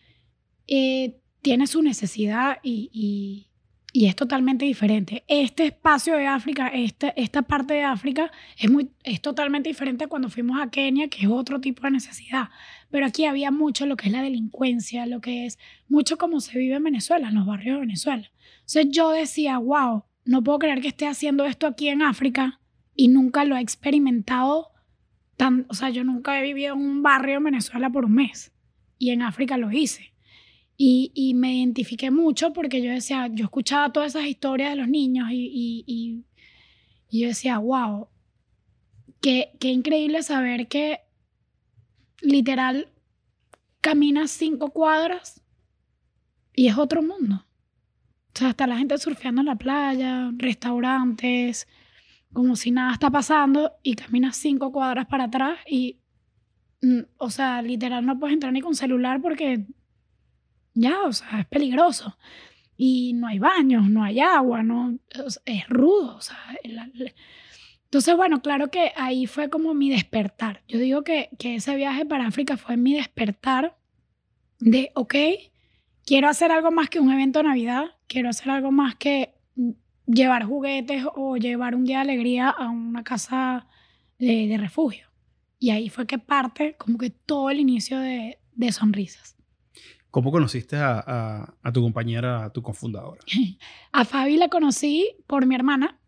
eh, 0.66 1.20
tiene 1.42 1.66
su 1.66 1.82
necesidad 1.82 2.56
y, 2.62 3.48
es 3.92 4.16
totalmente 4.16 4.64
diferente. 4.64 5.24
Este 5.28 5.66
espacio 5.66 6.16
de 6.16 6.26
África, 6.26 6.69
este, 6.69 7.12
esta 7.16 7.42
parte 7.42 7.74
de 7.74 7.84
África 7.84 8.32
es, 8.56 8.70
muy, 8.70 8.90
es 9.04 9.20
totalmente 9.20 9.69
diferente 9.69 10.06
cuando 10.06 10.30
fuimos 10.30 10.58
a 10.58 10.70
Kenia, 10.70 11.08
que 11.08 11.26
es 11.26 11.28
otro 11.28 11.60
tipo 11.60 11.82
de 11.82 11.90
necesidad. 11.90 12.48
Pero 12.90 13.04
aquí 13.04 13.26
había 13.26 13.50
mucho 13.50 13.84
lo 13.84 13.98
que 13.98 14.06
es 14.06 14.12
la 14.12 14.22
delincuencia, 14.22 15.04
lo 15.04 15.20
que 15.20 15.44
es 15.44 15.58
mucho 15.86 16.16
como 16.16 16.40
se 16.40 16.58
vive 16.58 16.76
en 16.76 16.84
Venezuela, 16.84 17.28
en 17.28 17.34
los 17.34 17.44
barrios 17.44 17.74
de 17.76 17.80
Venezuela. 17.80 18.30
Entonces 18.60 18.86
yo 18.90 19.10
decía, 19.10 19.58
wow, 19.58 20.04
no 20.24 20.42
puedo 20.42 20.60
creer 20.60 20.80
que 20.80 20.88
esté 20.88 21.06
haciendo 21.06 21.44
esto 21.44 21.66
aquí 21.66 21.88
en 21.88 22.00
África 22.00 22.61
y 22.94 23.08
nunca 23.08 23.44
lo 23.44 23.56
he 23.56 23.60
experimentado 23.60 24.70
tan, 25.36 25.66
o 25.68 25.74
sea, 25.74 25.90
yo 25.90 26.04
nunca 26.04 26.38
he 26.38 26.42
vivido 26.42 26.74
en 26.74 26.80
un 26.80 27.02
barrio 27.02 27.38
en 27.38 27.44
Venezuela 27.44 27.90
por 27.90 28.04
un 28.04 28.14
mes 28.14 28.52
y 28.98 29.10
en 29.10 29.22
África 29.22 29.56
lo 29.56 29.70
hice. 29.72 30.12
Y, 30.84 31.34
me 31.36 31.54
identifiqué 31.58 32.10
mucho 32.10 32.52
porque 32.52 32.82
yo 32.82 32.90
decía, 32.90 33.28
yo 33.32 33.44
escuchaba 33.44 33.92
todas 33.92 34.16
esas 34.16 34.28
historias 34.28 34.70
de 34.70 34.76
los 34.76 34.88
niños 34.88 35.28
y, 35.30 35.84
y, 35.86 37.20
yo 37.20 37.28
decía, 37.28 37.58
wow, 37.58 38.08
qué, 39.20 39.52
qué 39.60 39.68
increíble 39.68 40.22
saber 40.22 40.66
que 40.66 41.00
literal 42.20 42.88
caminas 43.80 44.32
cinco 44.32 44.70
cuadras 44.70 45.42
y 46.54 46.66
es 46.66 46.78
otro 46.78 47.02
mundo. 47.02 47.44
O 48.34 48.38
sea, 48.38 48.50
está 48.50 48.66
la 48.66 48.78
gente 48.78 48.96
surfeando 48.98 49.42
en 49.42 49.46
la 49.46 49.56
playa, 49.56 50.32
restaurantes, 50.36 51.68
como 52.32 52.56
si 52.56 52.70
nada 52.70 52.93
está 52.93 53.11
pasando 53.11 53.73
y 53.82 53.94
caminas 53.94 54.37
cinco 54.37 54.73
cuadras 54.73 55.06
para 55.06 55.25
atrás 55.25 55.58
y, 55.67 55.99
mm, 56.81 57.00
o 57.19 57.31
sea, 57.31 57.62
literal 57.62 58.05
no 58.05 58.19
puedes 58.19 58.34
entrar 58.34 58.52
ni 58.52 58.61
con 58.61 58.75
celular 58.75 59.20
porque 59.20 59.67
ya, 60.75 61.02
o 61.02 61.12
sea, 61.12 61.40
es 61.40 61.46
peligroso. 61.46 62.17
Y 62.76 63.12
no 63.12 63.29
hay 63.29 63.38
baños, 63.38 63.88
no 63.88 64.02
hay 64.02 64.20
agua, 64.20 64.62
no, 64.62 64.99
es 65.44 65.69
rudo, 65.69 66.17
o 66.17 66.20
sea, 66.20 66.38
entonces, 67.93 68.17
bueno, 68.17 68.40
claro 68.40 68.70
que 68.70 68.90
ahí 68.96 69.26
fue 69.26 69.50
como 69.50 69.75
mi 69.75 69.90
despertar. 69.90 70.62
Yo 70.67 70.79
digo 70.79 71.05
que, 71.05 71.29
que 71.38 71.56
ese 71.56 71.76
viaje 71.76 72.06
para 72.06 72.26
África 72.26 72.56
fue 72.56 72.79
mi 72.79 72.94
despertar 72.94 73.76
de, 74.61 74.90
ok, 74.94 75.14
quiero 76.06 76.29
hacer 76.31 76.50
algo 76.52 76.70
más 76.70 76.88
que 76.88 77.00
un 77.00 77.12
evento 77.12 77.40
de 77.40 77.49
Navidad, 77.49 77.84
quiero 78.06 78.31
hacer 78.31 78.50
algo 78.50 78.73
más 78.73 78.94
que 78.94 79.31
llevar 80.14 80.44
juguetes 80.44 81.04
o 81.14 81.36
llevar 81.36 81.74
un 81.74 81.84
día 81.84 81.98
de 81.98 82.02
alegría 82.02 82.50
a 82.50 82.68
una 82.70 83.02
casa 83.04 83.66
de, 84.18 84.46
de 84.46 84.56
refugio. 84.58 85.06
Y 85.58 85.70
ahí 85.70 85.88
fue 85.88 86.06
que 86.06 86.18
parte 86.18 86.74
como 86.76 86.98
que 86.98 87.10
todo 87.10 87.50
el 87.50 87.60
inicio 87.60 87.98
de, 87.98 88.38
de 88.54 88.72
sonrisas. 88.72 89.36
¿Cómo 90.12 90.30
conociste 90.30 90.76
a, 90.76 91.54
tu 91.72 91.80
compañera, 91.80 92.44
a 92.44 92.52
tu 92.52 92.60
cofundadora? 92.60 93.22
A 93.92 94.04
Fabi 94.04 94.36
la 94.36 94.48
conocí 94.48 95.16
por 95.26 95.46
mi 95.46 95.54
hermana. 95.54 95.98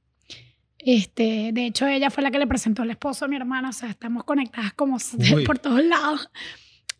Este, 0.78 1.52
de 1.54 1.64
hecho, 1.64 1.86
ella 1.86 2.10
fue 2.10 2.22
la 2.22 2.30
que 2.30 2.38
le 2.38 2.46
presentó 2.46 2.82
al 2.82 2.90
esposo 2.90 3.24
a 3.24 3.28
mi 3.28 3.36
hermana. 3.36 3.70
O 3.70 3.72
sea, 3.72 3.88
estamos 3.88 4.24
conectadas 4.24 4.74
como 4.74 4.98
por 5.46 5.58
todos 5.58 5.82
lados. 5.82 6.28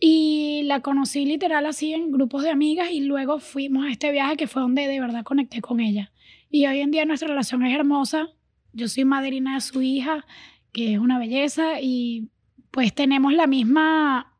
Y 0.00 0.62
la 0.64 0.80
conocí 0.80 1.26
literal 1.26 1.66
así 1.66 1.92
en 1.92 2.10
grupos 2.10 2.42
de 2.42 2.50
amigas 2.50 2.90
y 2.90 3.00
luego 3.00 3.38
fuimos 3.38 3.84
a 3.84 3.90
este 3.90 4.10
viaje 4.10 4.38
que 4.38 4.46
fue 4.46 4.62
donde 4.62 4.88
de 4.88 4.98
verdad 4.98 5.24
conecté 5.24 5.60
con 5.60 5.80
ella. 5.80 6.10
Y 6.54 6.68
hoy 6.68 6.78
en 6.78 6.92
día 6.92 7.04
nuestra 7.04 7.26
relación 7.26 7.66
es 7.66 7.74
hermosa. 7.74 8.28
Yo 8.72 8.86
soy 8.86 9.04
madrina 9.04 9.56
de 9.56 9.60
su 9.60 9.82
hija, 9.82 10.24
que 10.70 10.92
es 10.92 11.00
una 11.00 11.18
belleza, 11.18 11.80
y 11.80 12.30
pues 12.70 12.94
tenemos 12.94 13.32
la 13.32 13.48
misma 13.48 14.38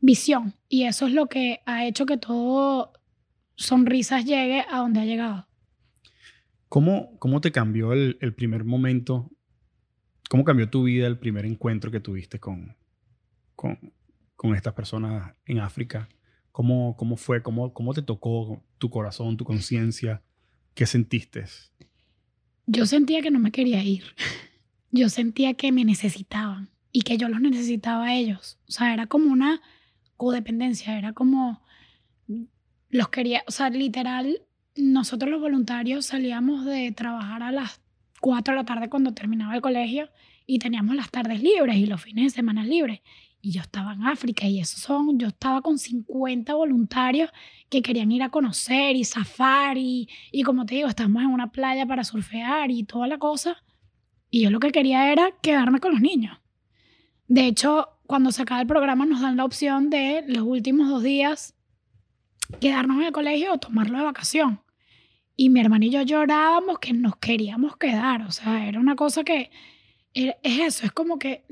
visión. 0.00 0.54
Y 0.70 0.84
eso 0.84 1.06
es 1.06 1.12
lo 1.12 1.26
que 1.26 1.60
ha 1.66 1.84
hecho 1.84 2.06
que 2.06 2.16
todo 2.16 2.94
Sonrisas 3.56 4.24
llegue 4.24 4.64
a 4.70 4.78
donde 4.78 5.00
ha 5.00 5.04
llegado. 5.04 5.46
¿Cómo, 6.70 7.18
cómo 7.18 7.42
te 7.42 7.52
cambió 7.52 7.92
el, 7.92 8.16
el 8.22 8.32
primer 8.32 8.64
momento? 8.64 9.30
¿Cómo 10.30 10.44
cambió 10.44 10.70
tu 10.70 10.84
vida 10.84 11.06
el 11.06 11.18
primer 11.18 11.44
encuentro 11.44 11.90
que 11.90 12.00
tuviste 12.00 12.40
con, 12.40 12.74
con, 13.54 13.92
con 14.34 14.54
estas 14.54 14.72
personas 14.72 15.34
en 15.44 15.58
África? 15.58 16.08
¿Cómo, 16.52 16.96
cómo 16.96 17.18
fue? 17.18 17.42
¿Cómo, 17.42 17.74
¿Cómo 17.74 17.92
te 17.92 18.00
tocó 18.00 18.64
tu 18.78 18.88
corazón, 18.88 19.36
tu 19.36 19.44
conciencia? 19.44 20.22
¿Qué 20.74 20.86
sentiste? 20.86 21.44
Yo 22.66 22.86
sentía 22.86 23.22
que 23.22 23.30
no 23.30 23.38
me 23.38 23.52
quería 23.52 23.82
ir. 23.82 24.04
Yo 24.90 25.08
sentía 25.08 25.54
que 25.54 25.72
me 25.72 25.84
necesitaban 25.84 26.70
y 26.92 27.02
que 27.02 27.16
yo 27.16 27.28
los 27.28 27.40
necesitaba 27.40 28.06
a 28.06 28.14
ellos. 28.14 28.58
O 28.68 28.72
sea, 28.72 28.92
era 28.94 29.06
como 29.06 29.32
una 29.32 29.60
codependencia, 30.16 30.96
era 30.96 31.12
como 31.12 31.60
los 32.90 33.08
quería, 33.08 33.42
o 33.48 33.50
sea, 33.50 33.70
literal, 33.70 34.42
nosotros 34.76 35.30
los 35.30 35.40
voluntarios 35.40 36.06
salíamos 36.06 36.64
de 36.64 36.92
trabajar 36.92 37.42
a 37.42 37.50
las 37.50 37.80
4 38.20 38.54
de 38.54 38.60
la 38.60 38.64
tarde 38.64 38.88
cuando 38.88 39.12
terminaba 39.12 39.54
el 39.56 39.60
colegio 39.60 40.10
y 40.46 40.60
teníamos 40.60 40.94
las 40.94 41.10
tardes 41.10 41.42
libres 41.42 41.76
y 41.76 41.86
los 41.86 42.00
fines 42.00 42.32
de 42.32 42.36
semana 42.36 42.64
libres. 42.64 43.00
Y 43.44 43.50
yo 43.50 43.60
estaba 43.60 43.92
en 43.92 44.04
África 44.04 44.46
y 44.46 44.58
esos 44.58 44.80
son, 44.80 45.18
yo 45.18 45.28
estaba 45.28 45.60
con 45.60 45.78
50 45.78 46.54
voluntarios 46.54 47.30
que 47.68 47.82
querían 47.82 48.10
ir 48.10 48.22
a 48.22 48.30
conocer 48.30 48.96
y 48.96 49.04
zafar 49.04 49.76
y, 49.76 50.08
y 50.32 50.44
como 50.44 50.64
te 50.64 50.76
digo, 50.76 50.88
estamos 50.88 51.22
en 51.22 51.28
una 51.28 51.52
playa 51.52 51.84
para 51.84 52.04
surfear 52.04 52.70
y 52.70 52.84
toda 52.84 53.06
la 53.06 53.18
cosa. 53.18 53.62
Y 54.30 54.44
yo 54.44 54.50
lo 54.50 54.60
que 54.60 54.72
quería 54.72 55.12
era 55.12 55.28
quedarme 55.42 55.78
con 55.78 55.92
los 55.92 56.00
niños. 56.00 56.38
De 57.28 57.46
hecho, 57.46 57.90
cuando 58.06 58.32
se 58.32 58.40
acaba 58.40 58.62
el 58.62 58.66
programa 58.66 59.04
nos 59.04 59.20
dan 59.20 59.36
la 59.36 59.44
opción 59.44 59.90
de 59.90 60.24
los 60.26 60.44
últimos 60.44 60.88
dos 60.88 61.02
días 61.02 61.54
quedarnos 62.62 62.96
en 62.96 63.08
el 63.08 63.12
colegio 63.12 63.52
o 63.52 63.58
tomarlo 63.58 63.98
de 63.98 64.04
vacación. 64.04 64.62
Y 65.36 65.50
mi 65.50 65.60
hermano 65.60 65.84
y 65.84 65.90
yo 65.90 66.00
llorábamos 66.00 66.78
que 66.78 66.94
nos 66.94 67.16
queríamos 67.16 67.76
quedar. 67.76 68.22
O 68.22 68.30
sea, 68.30 68.66
era 68.66 68.80
una 68.80 68.96
cosa 68.96 69.22
que 69.22 69.50
es 70.14 70.34
eso, 70.42 70.86
es 70.86 70.92
como 70.92 71.18
que 71.18 71.44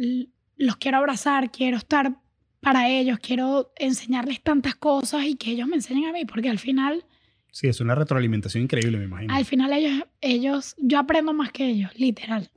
los 0.64 0.76
quiero 0.76 0.99
abrazar, 0.99 1.50
quiero 1.50 1.76
estar 1.76 2.14
para 2.61 2.88
ellos, 2.88 3.19
quiero 3.19 3.73
enseñarles 3.76 4.40
tantas 4.42 4.76
cosas 4.76 5.25
y 5.25 5.35
que 5.35 5.50
ellos 5.50 5.66
me 5.66 5.76
enseñen 5.76 6.07
a 6.07 6.12
mí, 6.12 6.25
porque 6.25 6.49
al 6.49 6.59
final, 6.59 7.04
Sí, 7.50 7.66
es 7.66 7.81
una 7.81 7.95
retroalimentación 7.95 8.64
increíble, 8.64 8.97
me 8.99 9.04
imagino. 9.04 9.35
al 9.35 9.45
final 9.45 9.73
ellos, 9.73 10.04
ellos, 10.21 10.75
yo 10.78 10.99
aprendo 10.99 11.33
más 11.35 11.52
que 11.52 11.66
ellos, 11.66 11.90
literal. 11.99 12.50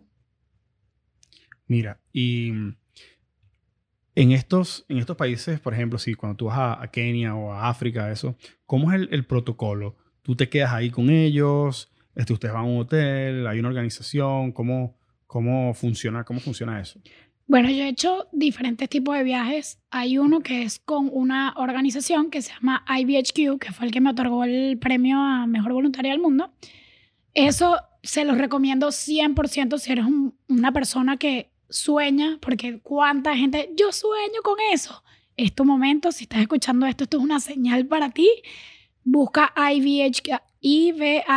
Mira, 1.68 2.00
y 2.14 2.50
en 4.16 4.32
estos, 4.32 4.86
en 4.88 5.00
estos 5.00 5.18
países, 5.18 5.60
por 5.60 5.74
ejemplo, 5.74 5.98
si 6.00 6.14
cuando 6.14 6.38
tú 6.38 6.46
vas 6.46 6.58
a, 6.58 6.82
a 6.82 6.88
Kenia 6.92 7.36
o 7.36 7.52
a 7.52 7.68
África, 7.70 8.12
eso, 8.12 8.38
¿cómo 8.66 8.92
es 8.92 9.02
el, 9.02 9.10
el 9.12 9.26
protocolo? 9.26 9.98
¿Tú 10.22 10.36
te 10.36 10.48
quedas 10.48 10.72
ahí 10.74 10.90
con 10.92 11.10
ellos? 11.10 11.92
Este, 12.16 12.34
¿Ustedes 12.34 12.54
van 12.54 12.64
a 12.66 12.68
un 12.68 12.80
hotel? 12.80 13.48
¿Hay 13.48 13.60
una 13.60 13.68
organización? 13.70 14.52
¿Cómo, 14.54 14.98
cómo, 15.28 15.74
funciona, 15.74 16.24
¿Cómo 16.24 16.40
funciona 16.40 16.80
eso? 16.80 17.02
Bueno, 17.48 17.70
yo 17.70 17.84
he 17.84 17.90
hecho 17.90 18.28
diferentes 18.32 18.90
tipos 18.90 19.16
de 19.16 19.24
viajes. 19.24 19.78
Hay 19.92 20.18
uno 20.18 20.40
que 20.42 20.64
es 20.64 20.80
con 20.80 21.10
una 21.14 21.54
organización 21.58 22.32
que 22.32 22.42
se 22.42 22.52
llama 22.54 22.84
IBHQ, 22.90 23.60
que 23.60 23.72
fue 23.72 23.86
el 23.86 23.92
que 23.92 24.02
me 24.02 24.10
otorgó 24.10 24.44
el 24.46 24.80
premio 24.80 25.20
a 25.20 25.46
Mejor 25.46 25.74
Voluntaria 25.74 26.12
del 26.12 26.22
Mundo. 26.22 26.52
Eso 27.36 27.78
se 28.02 28.26
los 28.26 28.40
recomiendo 28.40 28.92
100% 28.92 29.78
si 29.78 29.92
eres 29.92 30.06
un- 30.06 30.34
una 30.48 30.72
persona 30.72 31.18
que 31.18 31.52
sueña, 31.70 32.40
porque 32.42 32.80
cuánta 32.80 33.36
gente, 33.36 33.70
yo 33.78 33.92
sueño 33.92 34.42
con 34.44 34.56
eso. 34.74 35.04
Es 35.38 35.54
tu 35.54 35.66
momento, 35.66 36.12
si 36.12 36.24
estás 36.24 36.42
escuchando 36.42 36.88
esto, 36.88 37.04
esto 37.04 37.18
es 37.18 37.24
una 37.24 37.40
señal 37.40 37.86
para 37.86 38.10
ti. 38.10 38.28
Busca 39.04 39.54
IBHQ, 39.56 40.40
IBHG.org, 40.62 41.32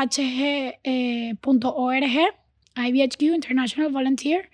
IBHQ, 2.77 3.23
International 3.35 3.93
Volunteer. 3.93 4.49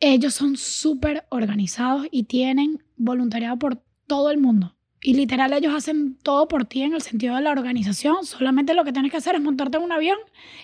Ellos 0.00 0.34
son 0.34 0.56
súper 0.56 1.26
organizados 1.28 2.06
y 2.10 2.24
tienen 2.24 2.82
voluntariado 2.96 3.58
por 3.58 3.82
todo 4.06 4.30
el 4.30 4.38
mundo. 4.38 4.74
Y 5.02 5.14
literal 5.14 5.52
ellos 5.52 5.74
hacen 5.74 6.16
todo 6.22 6.48
por 6.48 6.64
ti 6.64 6.82
en 6.82 6.94
el 6.94 7.00
sentido 7.00 7.36
de 7.36 7.42
la 7.42 7.52
organización. 7.52 8.24
Solamente 8.24 8.74
lo 8.74 8.84
que 8.84 8.92
tienes 8.92 9.10
que 9.10 9.18
hacer 9.18 9.34
es 9.34 9.40
montarte 9.40 9.78
en 9.78 9.84
un 9.84 9.92
avión. 9.92 10.18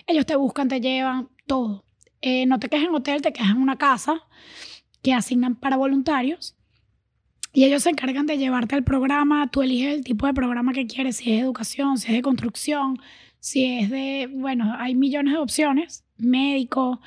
Ellos 0.05 0.25
te 0.25 0.35
buscan, 0.35 0.67
te 0.67 0.79
llevan, 0.79 1.29
todo. 1.47 1.85
Eh, 2.21 2.45
no 2.45 2.59
te 2.59 2.69
quedes 2.69 2.85
en 2.85 2.95
hotel, 2.95 3.21
te 3.21 3.33
quedas 3.33 3.51
en 3.51 3.57
una 3.57 3.77
casa 3.77 4.21
que 5.01 5.13
asignan 5.13 5.55
para 5.55 5.77
voluntarios. 5.77 6.55
Y 7.53 7.63
ellos 7.65 7.83
se 7.83 7.89
encargan 7.89 8.27
de 8.27 8.37
llevarte 8.37 8.75
al 8.75 8.83
programa. 8.83 9.49
Tú 9.49 9.63
eliges 9.63 9.95
el 9.95 10.03
tipo 10.03 10.27
de 10.27 10.33
programa 10.33 10.73
que 10.73 10.85
quieres, 10.85 11.17
si 11.17 11.33
es 11.33 11.41
educación, 11.41 11.97
si 11.97 12.07
es 12.07 12.13
de 12.13 12.21
construcción, 12.21 12.99
si 13.39 13.65
es 13.65 13.89
de, 13.89 14.29
bueno, 14.31 14.75
hay 14.77 14.93
millones 14.93 15.33
de 15.33 15.39
opciones, 15.39 16.03
médico, 16.17 17.01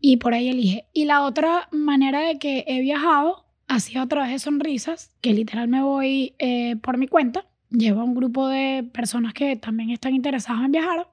y 0.00 0.18
por 0.18 0.34
ahí 0.34 0.48
elige. 0.48 0.86
Y 0.92 1.04
la 1.04 1.22
otra 1.24 1.68
manera 1.72 2.20
de 2.20 2.38
que 2.38 2.64
he 2.66 2.80
viajado 2.80 3.44
ha 3.66 3.80
sido 3.80 4.02
a 4.02 4.06
través 4.06 4.30
de 4.30 4.38
sonrisas, 4.38 5.14
que 5.20 5.32
literal 5.32 5.68
me 5.68 5.82
voy 5.82 6.34
eh, 6.38 6.76
por 6.76 6.96
mi 6.96 7.08
cuenta. 7.08 7.46
Llevo 7.70 8.00
a 8.00 8.04
un 8.04 8.14
grupo 8.14 8.48
de 8.48 8.88
personas 8.92 9.34
que 9.34 9.56
también 9.56 9.90
están 9.90 10.14
interesadas 10.14 10.64
en 10.64 10.72
viajar. 10.72 11.08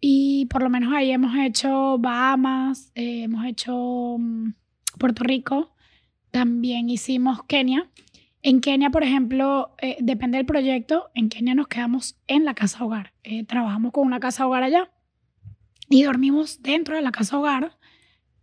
Y 0.00 0.46
por 0.46 0.62
lo 0.62 0.70
menos 0.70 0.92
ahí 0.94 1.10
hemos 1.10 1.36
hecho 1.36 1.98
Bahamas, 1.98 2.92
eh, 2.94 3.24
hemos 3.24 3.44
hecho 3.44 4.16
mm, 4.18 4.52
Puerto 4.98 5.24
Rico, 5.24 5.74
también 6.30 6.88
hicimos 6.88 7.42
Kenia. 7.44 7.90
En 8.42 8.60
Kenia, 8.60 8.90
por 8.90 9.02
ejemplo, 9.02 9.74
eh, 9.82 9.96
depende 10.00 10.38
del 10.38 10.46
proyecto, 10.46 11.10
en 11.14 11.28
Kenia 11.28 11.54
nos 11.54 11.68
quedamos 11.68 12.16
en 12.28 12.44
la 12.44 12.54
casa 12.54 12.84
hogar. 12.84 13.12
Trabajamos 13.48 13.92
con 13.92 14.06
una 14.06 14.20
casa 14.20 14.46
hogar 14.46 14.62
allá 14.62 14.90
y 15.90 16.04
dormimos 16.04 16.62
dentro 16.62 16.96
de 16.96 17.02
la 17.02 17.12
casa 17.12 17.38
hogar. 17.38 17.76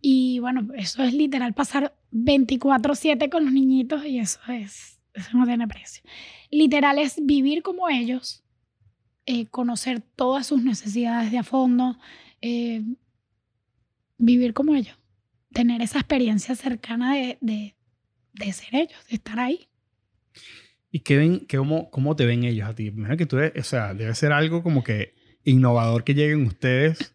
Y 0.00 0.38
bueno, 0.38 0.68
eso 0.76 1.02
es 1.02 1.12
literal 1.12 1.54
pasar 1.54 1.96
24/7 2.12 3.28
con 3.30 3.44
los 3.44 3.52
niñitos 3.52 4.04
y 4.06 4.20
eso 4.20 4.38
es, 4.48 5.00
eso 5.14 5.36
no 5.36 5.44
tiene 5.44 5.66
precio. 5.66 6.04
Literal 6.52 6.98
es 7.00 7.16
vivir 7.20 7.62
como 7.62 7.88
ellos, 7.88 8.44
eh, 9.26 9.46
conocer 9.46 10.00
todas 10.00 10.46
sus 10.46 10.62
necesidades 10.62 11.32
de 11.32 11.38
a 11.38 11.42
fondo, 11.42 11.98
eh, 12.40 12.82
vivir 14.18 14.52
como 14.54 14.74
ellos, 14.74 14.96
tener 15.52 15.82
esa 15.82 15.98
experiencia 15.98 16.54
cercana 16.54 17.14
de, 17.14 17.38
de, 17.40 17.74
de 18.34 18.52
ser 18.52 18.74
ellos, 18.74 18.98
de 19.08 19.16
estar 19.16 19.38
ahí. 19.40 19.68
¿Y 20.90 21.00
qué 21.00 21.16
ven, 21.18 21.40
qué, 21.46 21.58
cómo, 21.58 21.90
cómo 21.90 22.16
te 22.16 22.24
ven 22.24 22.44
ellos 22.44 22.68
a 22.68 22.74
ti? 22.74 22.84
Me 22.90 22.98
imagino 23.00 23.16
que 23.16 23.26
tú, 23.26 23.38
eres- 23.38 23.60
o 23.60 23.68
sea, 23.68 23.94
debe 23.94 24.14
ser 24.14 24.32
algo 24.32 24.62
como 24.62 24.82
que 24.82 25.14
innovador 25.44 26.04
que 26.04 26.14
lleguen 26.14 26.46
ustedes 26.46 27.14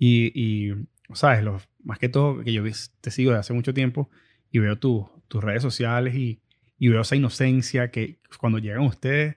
y, 0.00 0.32
y 0.34 0.74
¿sabes? 1.12 1.44
Los, 1.44 1.68
más 1.84 1.98
que 2.00 2.08
todo, 2.08 2.42
que 2.42 2.52
yo 2.52 2.64
te 3.00 3.10
sigo 3.12 3.30
desde 3.30 3.40
hace 3.40 3.52
mucho 3.52 3.72
tiempo 3.72 4.10
y 4.50 4.58
veo 4.58 4.76
tu- 4.78 5.08
tus 5.28 5.44
redes 5.44 5.62
sociales 5.62 6.16
y, 6.16 6.40
y 6.78 6.88
veo 6.88 7.02
esa 7.02 7.14
inocencia 7.14 7.90
que 7.92 8.18
cuando 8.38 8.58
llegan 8.58 8.80
ustedes, 8.82 9.36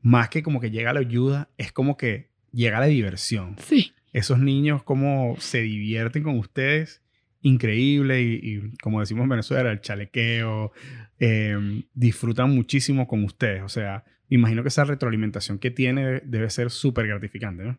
más 0.00 0.28
que 0.30 0.42
como 0.42 0.60
que 0.60 0.70
llega 0.70 0.92
la 0.94 1.00
ayuda, 1.00 1.50
es 1.58 1.72
como 1.72 1.96
que 1.96 2.30
llega 2.52 2.80
la 2.80 2.86
diversión. 2.86 3.56
Sí. 3.58 3.92
Esos 4.12 4.38
niños 4.38 4.82
como 4.84 5.34
se 5.38 5.60
divierten 5.62 6.22
con 6.22 6.38
ustedes, 6.38 7.02
increíble 7.42 8.22
y, 8.22 8.34
y 8.42 8.76
como 8.82 9.00
decimos 9.00 9.24
en 9.24 9.28
Venezuela, 9.30 9.70
el 9.70 9.80
chalequeo, 9.80 10.72
eh, 11.18 11.82
disfrutan 11.94 12.54
muchísimo 12.54 13.06
con 13.06 13.24
ustedes. 13.24 13.62
O 13.62 13.68
sea, 13.68 14.04
me 14.30 14.36
imagino 14.36 14.62
que 14.62 14.68
esa 14.68 14.84
retroalimentación 14.84 15.58
que 15.58 15.70
tiene 15.70 16.20
debe 16.24 16.48
ser 16.50 16.70
súper 16.70 17.06
gratificante, 17.06 17.64
¿no? 17.64 17.78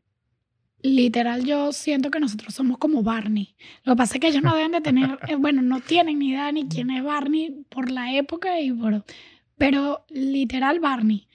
Literal, 0.82 1.44
yo 1.44 1.74
siento 1.74 2.10
que 2.10 2.20
nosotros 2.20 2.54
somos 2.54 2.78
como 2.78 3.04
Barney. 3.04 3.56
Lo 3.84 3.94
que 3.94 3.98
pasa 3.98 4.16
es 4.16 4.22
que 4.22 4.28
ellos 4.30 4.44
no 4.44 4.56
deben 4.56 4.72
de 4.72 4.82
tener, 4.82 5.20
eh, 5.28 5.36
bueno, 5.36 5.62
no 5.62 5.82
tienen 5.82 6.20
ni 6.20 6.30
idea 6.30 6.52
ni 6.52 6.68
quién 6.68 6.90
es 6.90 7.04
Barney 7.04 7.66
por 7.70 7.92
la 7.92 8.14
época 8.14 8.60
y 8.60 8.72
por... 8.72 9.04
Pero 9.58 10.06
literal 10.10 10.80
Barney. 10.80 11.28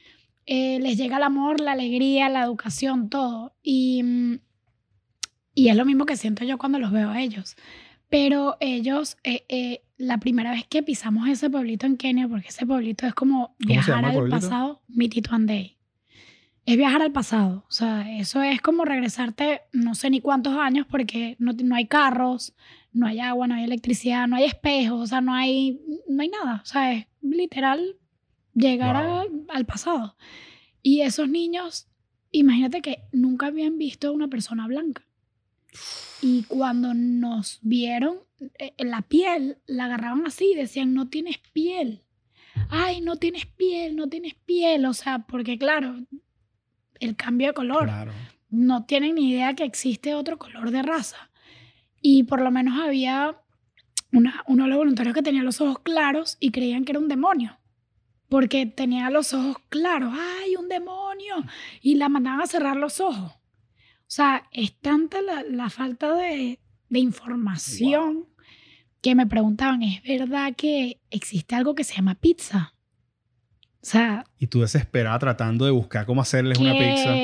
Eh, 0.46 0.78
les 0.80 0.96
llega 0.96 1.18
el 1.18 1.22
amor, 1.22 1.60
la 1.60 1.72
alegría, 1.72 2.28
la 2.30 2.42
educación, 2.42 3.10
todo. 3.10 3.54
Y, 3.62 4.02
y 5.54 5.68
es 5.68 5.76
lo 5.76 5.84
mismo 5.84 6.06
que 6.06 6.16
siento 6.16 6.44
yo 6.44 6.56
cuando 6.56 6.78
los 6.78 6.90
veo 6.90 7.10
a 7.10 7.20
ellos. 7.20 7.56
Pero 8.08 8.56
ellos, 8.60 9.18
eh, 9.24 9.44
eh, 9.48 9.82
la 9.98 10.18
primera 10.18 10.52
vez 10.52 10.64
que 10.66 10.82
pisamos 10.82 11.28
ese 11.28 11.50
pueblito 11.50 11.84
en 11.84 11.98
Kenia, 11.98 12.28
porque 12.28 12.48
ese 12.48 12.64
pueblito 12.64 13.06
es 13.06 13.14
como 13.14 13.54
viajar 13.58 14.04
al 14.04 14.28
pasado, 14.28 14.82
Mitituandei 14.88 15.73
es 16.66 16.76
viajar 16.76 17.02
al 17.02 17.12
pasado. 17.12 17.64
O 17.68 17.72
sea, 17.72 18.18
eso 18.18 18.42
es 18.42 18.60
como 18.60 18.84
regresarte 18.84 19.62
no 19.72 19.94
sé 19.94 20.10
ni 20.10 20.20
cuántos 20.20 20.56
años 20.56 20.86
porque 20.90 21.36
no, 21.38 21.52
no 21.52 21.74
hay 21.74 21.86
carros, 21.86 22.54
no 22.92 23.06
hay 23.06 23.20
agua, 23.20 23.46
no 23.46 23.54
hay 23.54 23.64
electricidad, 23.64 24.26
no 24.28 24.36
hay 24.36 24.44
espejos, 24.44 25.00
o 25.00 25.06
sea, 25.06 25.20
no 25.20 25.34
hay, 25.34 25.80
no 26.08 26.22
hay 26.22 26.28
nada. 26.28 26.60
O 26.62 26.66
sea, 26.66 26.92
es 26.92 27.06
literal 27.22 27.96
llegar 28.54 28.96
a- 28.96 29.24
al 29.48 29.66
pasado. 29.66 30.16
Y 30.82 31.00
esos 31.00 31.28
niños, 31.28 31.88
imagínate 32.30 32.82
que 32.82 33.02
nunca 33.12 33.46
habían 33.46 33.78
visto 33.78 34.08
a 34.08 34.12
una 34.12 34.28
persona 34.28 34.66
blanca. 34.66 35.02
Y 36.22 36.44
cuando 36.44 36.94
nos 36.94 37.58
vieron, 37.62 38.18
eh, 38.58 38.72
la 38.78 39.02
piel 39.02 39.58
la 39.66 39.86
agarraban 39.86 40.26
así 40.26 40.52
y 40.52 40.56
decían, 40.56 40.94
no 40.94 41.08
tienes 41.08 41.38
piel. 41.52 42.02
Ay, 42.70 43.00
no 43.00 43.16
tienes 43.16 43.46
piel, 43.46 43.96
no 43.96 44.08
tienes 44.08 44.34
piel. 44.34 44.86
O 44.86 44.94
sea, 44.94 45.20
porque 45.26 45.58
claro, 45.58 45.96
el 47.00 47.16
cambio 47.16 47.48
de 47.48 47.54
color. 47.54 47.84
Claro. 47.84 48.12
No 48.50 48.84
tienen 48.84 49.16
ni 49.16 49.30
idea 49.30 49.54
que 49.54 49.64
existe 49.64 50.14
otro 50.14 50.38
color 50.38 50.70
de 50.70 50.82
raza. 50.82 51.30
Y 52.00 52.24
por 52.24 52.40
lo 52.40 52.50
menos 52.50 52.80
había 52.80 53.36
una, 54.12 54.44
uno 54.46 54.64
de 54.64 54.70
los 54.70 54.78
voluntarios 54.78 55.14
que 55.14 55.22
tenía 55.22 55.42
los 55.42 55.60
ojos 55.60 55.78
claros 55.80 56.36
y 56.40 56.50
creían 56.50 56.84
que 56.84 56.92
era 56.92 57.00
un 57.00 57.08
demonio. 57.08 57.58
Porque 58.28 58.66
tenía 58.66 59.10
los 59.10 59.34
ojos 59.34 59.56
claros. 59.68 60.12
¡Ay, 60.16 60.56
un 60.56 60.68
demonio! 60.68 61.36
Y 61.80 61.96
la 61.96 62.08
mandaban 62.08 62.40
a 62.40 62.46
cerrar 62.46 62.76
los 62.76 63.00
ojos. 63.00 63.32
O 63.32 64.10
sea, 64.14 64.48
es 64.52 64.78
tanta 64.80 65.20
la, 65.22 65.42
la 65.42 65.70
falta 65.70 66.14
de, 66.14 66.60
de 66.88 66.98
información 66.98 68.26
que 69.04 69.14
me 69.14 69.26
preguntaban, 69.26 69.82
¿es 69.82 70.02
verdad 70.02 70.54
que 70.56 71.00
existe 71.10 71.54
algo 71.54 71.74
que 71.74 71.84
se 71.84 71.94
llama 71.94 72.14
pizza? 72.14 72.73
O 73.84 73.86
sea, 73.86 74.24
Y 74.38 74.46
tú 74.46 74.62
desesperada 74.62 75.18
tratando 75.18 75.66
de 75.66 75.70
buscar 75.70 76.06
cómo 76.06 76.22
hacerles 76.22 76.56
una 76.58 76.72
pizza. 76.72 77.14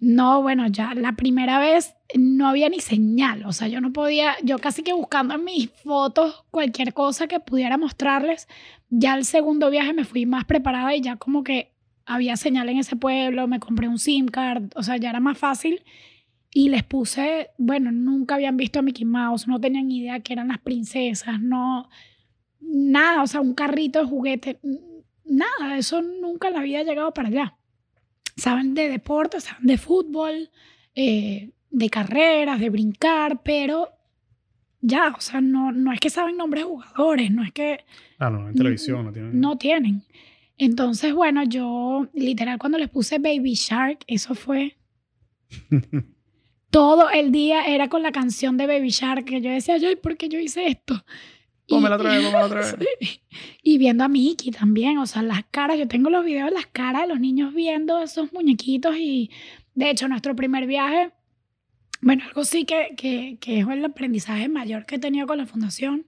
no, 0.00 0.42
bueno, 0.42 0.66
ya 0.66 0.92
la 0.92 1.16
primera 1.16 1.58
vez 1.58 1.94
no 2.14 2.46
había 2.46 2.68
ni 2.68 2.80
señal, 2.80 3.46
o 3.46 3.54
sea, 3.54 3.68
yo 3.68 3.80
no 3.80 3.90
podía, 3.90 4.34
yo 4.42 4.58
casi 4.58 4.82
que 4.82 4.92
buscando 4.92 5.34
en 5.34 5.44
mis 5.44 5.70
fotos 5.70 6.44
cualquier 6.50 6.92
cosa 6.92 7.26
que 7.26 7.40
pudiera 7.40 7.78
mostrarles, 7.78 8.48
ya 8.90 9.14
el 9.14 9.24
segundo 9.24 9.70
viaje 9.70 9.94
me 9.94 10.04
fui 10.04 10.26
más 10.26 10.44
preparada 10.44 10.94
y 10.94 11.00
ya 11.00 11.16
como 11.16 11.42
que 11.42 11.72
había 12.04 12.36
señal 12.36 12.68
en 12.68 12.80
ese 12.80 12.96
pueblo, 12.96 13.48
me 13.48 13.58
compré 13.58 13.88
un 13.88 13.98
SIM 13.98 14.28
card, 14.28 14.64
o 14.74 14.82
sea, 14.82 14.98
ya 14.98 15.08
era 15.08 15.20
más 15.20 15.38
fácil 15.38 15.82
y 16.50 16.68
les 16.68 16.82
puse, 16.82 17.48
bueno, 17.56 17.90
nunca 17.92 18.34
habían 18.34 18.58
visto 18.58 18.78
a 18.78 18.82
Mickey 18.82 19.06
Mouse, 19.06 19.48
no 19.48 19.58
tenían 19.58 19.90
idea 19.90 20.20
que 20.20 20.34
eran 20.34 20.48
las 20.48 20.58
princesas, 20.58 21.40
no, 21.40 21.88
nada, 22.60 23.22
o 23.22 23.26
sea, 23.26 23.40
un 23.40 23.54
carrito 23.54 24.00
de 24.00 24.04
juguete, 24.04 24.60
nada, 25.24 25.78
eso 25.78 26.02
nunca 26.02 26.50
le 26.50 26.58
había 26.58 26.82
llegado 26.82 27.12
para 27.12 27.28
allá 27.28 27.56
saben 28.36 28.74
de 28.74 28.88
deportes, 28.88 29.44
saben 29.44 29.66
de 29.66 29.78
fútbol, 29.78 30.50
eh, 30.94 31.50
de 31.70 31.90
carreras, 31.90 32.60
de 32.60 32.70
brincar, 32.70 33.42
pero 33.42 33.88
ya, 34.80 35.14
o 35.16 35.20
sea, 35.20 35.40
no, 35.40 35.72
no 35.72 35.92
es 35.92 36.00
que 36.00 36.10
saben 36.10 36.36
nombres 36.36 36.64
de 36.64 36.70
jugadores, 36.70 37.30
no 37.30 37.42
es 37.42 37.52
que... 37.52 37.84
Claro, 38.18 38.40
no 38.40 38.48
en 38.48 38.54
televisión 38.54 39.04
no 39.04 39.12
tienen. 39.12 39.40
No 39.40 39.58
tienen. 39.58 40.02
Entonces, 40.56 41.12
bueno, 41.14 41.42
yo 41.44 42.08
literal 42.12 42.58
cuando 42.58 42.78
les 42.78 42.88
puse 42.88 43.18
Baby 43.18 43.54
Shark, 43.54 44.04
eso 44.06 44.34
fue... 44.34 44.76
Todo 46.70 47.08
el 47.10 47.30
día 47.30 47.66
era 47.66 47.88
con 47.88 48.02
la 48.02 48.10
canción 48.10 48.56
de 48.56 48.66
Baby 48.66 48.88
Shark 48.88 49.24
que 49.24 49.40
yo 49.40 49.50
decía, 49.50 49.76
ay, 49.76 49.94
¿por 49.94 50.16
qué 50.16 50.28
yo 50.28 50.40
hice 50.40 50.66
esto? 50.66 51.04
Pómela 51.68 51.96
otra 51.96 52.12
vez, 52.12 52.24
pómela 52.24 52.46
otra 52.46 52.60
vez. 52.60 52.76
Sí. 53.00 53.20
Y 53.62 53.78
viendo 53.78 54.04
a 54.04 54.08
Mickey 54.08 54.50
también, 54.50 54.98
o 54.98 55.06
sea, 55.06 55.22
las 55.22 55.44
caras, 55.50 55.78
yo 55.78 55.88
tengo 55.88 56.10
los 56.10 56.24
videos 56.24 56.50
de 56.50 56.54
las 56.54 56.66
caras 56.66 57.02
de 57.02 57.08
los 57.08 57.20
niños 57.20 57.54
viendo 57.54 58.00
esos 58.02 58.32
muñequitos 58.32 58.96
y 58.96 59.30
de 59.74 59.90
hecho 59.90 60.06
nuestro 60.08 60.36
primer 60.36 60.66
viaje, 60.66 61.12
bueno, 62.00 62.24
algo 62.26 62.44
sí 62.44 62.64
que, 62.64 62.94
que, 62.96 63.38
que 63.40 63.60
es 63.60 63.66
el 63.66 63.84
aprendizaje 63.84 64.48
mayor 64.48 64.84
que 64.84 64.96
he 64.96 64.98
tenido 64.98 65.26
con 65.26 65.38
la 65.38 65.46
fundación, 65.46 66.06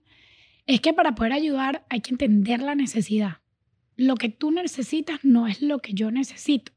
es 0.67 0.79
que 0.81 0.93
para 0.93 1.15
poder 1.15 1.33
ayudar 1.33 1.85
hay 1.89 2.01
que 2.01 2.11
entender 2.11 2.61
la 2.61 2.75
necesidad. 2.75 3.39
Lo 3.95 4.15
que 4.15 4.29
tú 4.29 4.51
necesitas 4.51 5.19
no 5.23 5.47
es 5.47 5.61
lo 5.61 5.79
que 5.79 5.93
yo 5.93 6.11
necesito. 6.11 6.71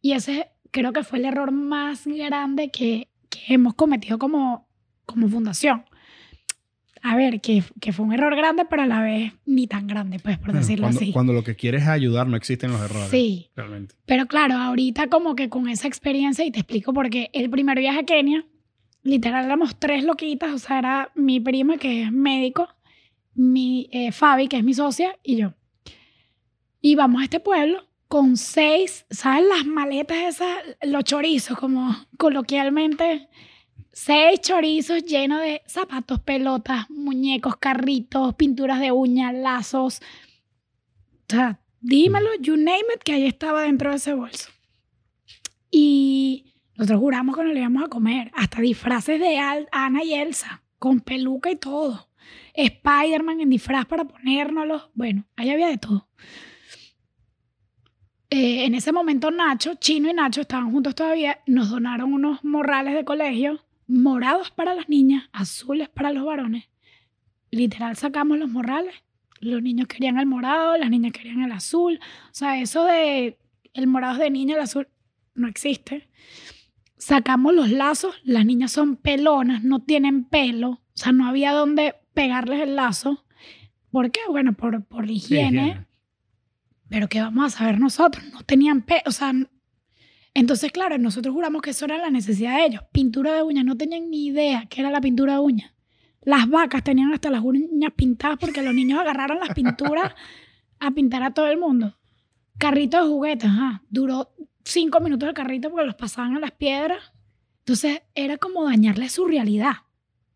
Y 0.00 0.12
ese 0.12 0.50
creo 0.70 0.92
que 0.92 1.02
fue 1.02 1.18
el 1.18 1.24
error 1.24 1.50
más 1.50 2.06
grande 2.06 2.70
que, 2.70 3.08
que 3.28 3.54
hemos 3.54 3.74
cometido 3.74 4.18
como, 4.18 4.68
como 5.04 5.28
fundación 5.28 5.84
a 7.06 7.16
ver, 7.16 7.42
que, 7.42 7.62
que, 7.82 7.92
fue 7.92 8.06
un 8.06 8.14
error 8.14 8.34
grande, 8.34 8.64
pero 8.64 8.80
a 8.80 8.86
la 8.86 9.02
vez 9.02 9.34
ni 9.44 9.66
tan 9.66 9.86
grande, 9.86 10.18
pues, 10.20 10.38
por 10.38 10.54
decirlo 10.54 10.86
cuando, 10.86 11.00
así. 11.00 11.12
Cuando 11.12 11.32
lo 11.34 11.44
que 11.44 11.54
quieres 11.54 11.82
es 11.82 11.88
ayudar, 11.88 12.26
no 12.26 12.34
existen 12.34 12.72
los 12.72 12.80
errores. 12.80 13.10
Sí. 13.10 13.50
Realmente. 13.54 13.94
Pero 14.06 14.24
claro, 14.24 14.54
ahorita 14.54 15.08
como 15.08 15.36
que 15.36 15.50
con 15.50 15.68
esa 15.68 15.86
experiencia, 15.86 16.46
y 16.46 16.50
te 16.50 16.60
explico 16.60 16.94
por 16.94 17.10
qué, 17.10 17.28
el 17.34 17.50
primer 17.50 17.78
viaje 17.78 18.00
a 18.00 18.04
Kenia, 18.04 18.46
literal 19.02 19.44
éramos 19.44 19.78
tres 19.78 20.02
loquitas, 20.02 20.50
o 20.50 20.58
sea, 20.58 20.78
era 20.78 21.12
mi 21.14 21.40
prima, 21.40 21.76
que 21.76 22.04
es 22.04 22.10
médico, 22.10 22.68
mi 23.34 23.86
eh, 23.92 24.10
Fabi, 24.10 24.48
que 24.48 24.56
es 24.56 24.64
mi 24.64 24.72
socia, 24.72 25.14
y 25.22 25.36
yo. 25.36 25.52
Y 26.80 26.94
vamos 26.94 27.20
a 27.20 27.24
este 27.24 27.38
pueblo 27.38 27.86
con 28.08 28.38
seis, 28.38 29.04
¿sabes? 29.10 29.44
Las 29.46 29.66
maletas 29.66 30.16
esas, 30.16 30.56
los 30.80 31.04
chorizos, 31.04 31.58
como 31.58 31.94
coloquialmente 32.16 33.28
seis 33.94 34.40
chorizos 34.40 35.04
llenos 35.04 35.40
de 35.40 35.62
zapatos, 35.66 36.20
pelotas, 36.20 36.90
muñecos, 36.90 37.56
carritos, 37.56 38.34
pinturas 38.34 38.80
de 38.80 38.92
uñas, 38.92 39.32
lazos. 39.32 40.00
O 40.00 41.24
sea, 41.28 41.60
dímelo, 41.80 42.28
you 42.40 42.56
name 42.56 42.84
it, 42.94 43.02
que 43.02 43.12
ahí 43.12 43.26
estaba 43.26 43.62
dentro 43.62 43.90
de 43.90 43.96
ese 43.96 44.12
bolso. 44.12 44.50
Y 45.70 46.54
nosotros 46.76 47.00
juramos 47.00 47.36
que 47.36 47.44
nos 47.44 47.52
lo 47.54 47.58
íbamos 47.58 47.84
a 47.84 47.88
comer. 47.88 48.30
Hasta 48.34 48.60
disfraces 48.60 49.20
de 49.20 49.38
Al 49.38 49.68
Ana 49.70 50.02
y 50.02 50.14
Elsa, 50.14 50.62
con 50.78 51.00
peluca 51.00 51.50
y 51.50 51.56
todo. 51.56 52.08
Spider-Man 52.52 53.40
en 53.40 53.50
disfraz 53.50 53.86
para 53.86 54.04
ponérnoslo. 54.04 54.90
Bueno, 54.94 55.24
ahí 55.36 55.50
había 55.50 55.68
de 55.68 55.78
todo. 55.78 56.08
Eh, 58.30 58.64
en 58.64 58.74
ese 58.74 58.90
momento 58.90 59.30
Nacho, 59.30 59.74
Chino 59.76 60.10
y 60.10 60.12
Nacho 60.12 60.40
estaban 60.40 60.72
juntos 60.72 60.96
todavía, 60.96 61.38
nos 61.46 61.70
donaron 61.70 62.12
unos 62.12 62.42
morrales 62.42 62.94
de 62.94 63.04
colegio 63.04 63.63
morados 63.86 64.50
para 64.50 64.74
las 64.74 64.88
niñas, 64.88 65.28
azules 65.32 65.88
para 65.88 66.12
los 66.12 66.24
varones. 66.24 66.64
Literal 67.50 67.96
sacamos 67.96 68.38
los 68.38 68.48
morrales. 68.48 68.94
Los 69.40 69.62
niños 69.62 69.88
querían 69.88 70.18
el 70.18 70.26
morado, 70.26 70.76
las 70.76 70.90
niñas 70.90 71.12
querían 71.12 71.42
el 71.42 71.52
azul. 71.52 72.00
O 72.26 72.34
sea, 72.34 72.60
eso 72.60 72.84
de 72.84 73.38
el 73.74 73.86
morado 73.86 74.14
es 74.14 74.20
de 74.20 74.30
niña, 74.30 74.54
el 74.54 74.62
azul 74.62 74.88
no 75.34 75.48
existe. 75.48 76.08
Sacamos 76.96 77.54
los 77.54 77.70
lazos, 77.70 78.14
las 78.24 78.46
niñas 78.46 78.72
son 78.72 78.96
pelonas, 78.96 79.62
no 79.62 79.82
tienen 79.82 80.24
pelo. 80.24 80.70
O 80.70 80.82
sea, 80.94 81.12
no 81.12 81.26
había 81.26 81.52
dónde 81.52 81.96
pegarles 82.14 82.60
el 82.60 82.76
lazo. 82.76 83.24
¿Por 83.90 84.10
qué? 84.10 84.20
Bueno, 84.28 84.54
por, 84.54 84.84
por 84.84 85.10
higiene. 85.10 85.48
Sí, 85.48 85.56
higiene. 85.56 85.86
Pero 86.88 87.08
¿qué 87.08 87.20
vamos 87.20 87.46
a 87.46 87.58
saber 87.58 87.78
nosotros? 87.78 88.24
No 88.32 88.42
tenían 88.42 88.82
pelo. 88.82 89.02
O 89.06 89.10
sea, 89.10 89.32
entonces, 90.34 90.72
claro, 90.72 90.98
nosotros 90.98 91.32
juramos 91.32 91.62
que 91.62 91.70
eso 91.70 91.84
era 91.84 91.96
la 91.96 92.10
necesidad 92.10 92.56
de 92.56 92.66
ellos. 92.66 92.82
Pintura 92.92 93.34
de 93.34 93.42
uñas, 93.42 93.64
no 93.64 93.76
tenían 93.76 94.10
ni 94.10 94.26
idea 94.26 94.66
qué 94.68 94.80
era 94.80 94.90
la 94.90 95.00
pintura 95.00 95.34
de 95.34 95.38
uñas. 95.38 95.72
Las 96.22 96.48
vacas 96.48 96.82
tenían 96.82 97.12
hasta 97.12 97.30
las 97.30 97.42
uñas 97.42 97.92
pintadas 97.94 98.38
porque 98.38 98.62
los 98.62 98.74
niños 98.74 98.98
agarraron 98.98 99.38
las 99.38 99.50
pinturas 99.54 100.12
a 100.80 100.90
pintar 100.90 101.22
a 101.22 101.32
todo 101.32 101.46
el 101.46 101.58
mundo. 101.58 101.96
Carrito 102.58 103.00
de 103.02 103.08
juguetes, 103.08 103.48
ajá. 103.48 103.82
Duró 103.88 104.34
cinco 104.64 105.00
minutos 105.00 105.28
el 105.28 105.34
carrito 105.34 105.70
porque 105.70 105.86
los 105.86 105.94
pasaban 105.94 106.36
a 106.36 106.40
las 106.40 106.50
piedras. 106.50 107.12
Entonces, 107.60 108.02
era 108.14 108.36
como 108.36 108.64
dañarle 108.64 109.08
su 109.08 109.26
realidad. 109.26 109.74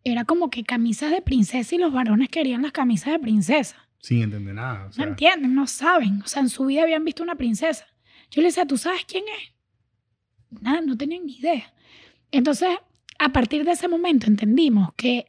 Era 0.05 0.25
como 0.25 0.49
que 0.49 0.63
camisas 0.65 1.11
de 1.11 1.23
princesa 1.23 1.75
y 1.75 1.79
los 1.79 1.93
varones 1.93 2.29
querían 2.29 2.63
las 2.63 2.73
camisas 2.73 3.13
de 3.13 3.19
princesa. 3.19 3.89
Sin 4.01 4.23
entender 4.23 4.55
nada. 4.55 4.87
O 4.87 4.93
sea, 4.93 5.05
No 5.05 5.11
entienden, 5.11 5.55
no 5.55 5.67
saben. 5.67 6.23
O 6.23 6.29
sea, 6.29 6.41
en 6.43 6.49
su 6.51 6.67
vida 6.67 6.83
habían 6.83 7.05
visto 7.05 7.23
una 7.23 7.35
princesa. 7.35 7.87
Yo 8.31 8.43
le 8.43 8.49
decía, 8.49 8.65
¿tú 8.65 8.77
sabes 8.79 9.05
quién 9.07 9.25
es? 9.25 9.58
Nada, 10.61 10.81
no 10.81 10.97
tenían 10.97 11.27
ni 11.27 11.37
idea. 11.37 11.73
Entonces, 12.31 12.69
a 13.19 13.29
partir 13.33 13.65
de 13.65 13.73
ese 13.73 13.89
momento 13.89 14.27
entendimos 14.27 14.93
que 14.95 15.27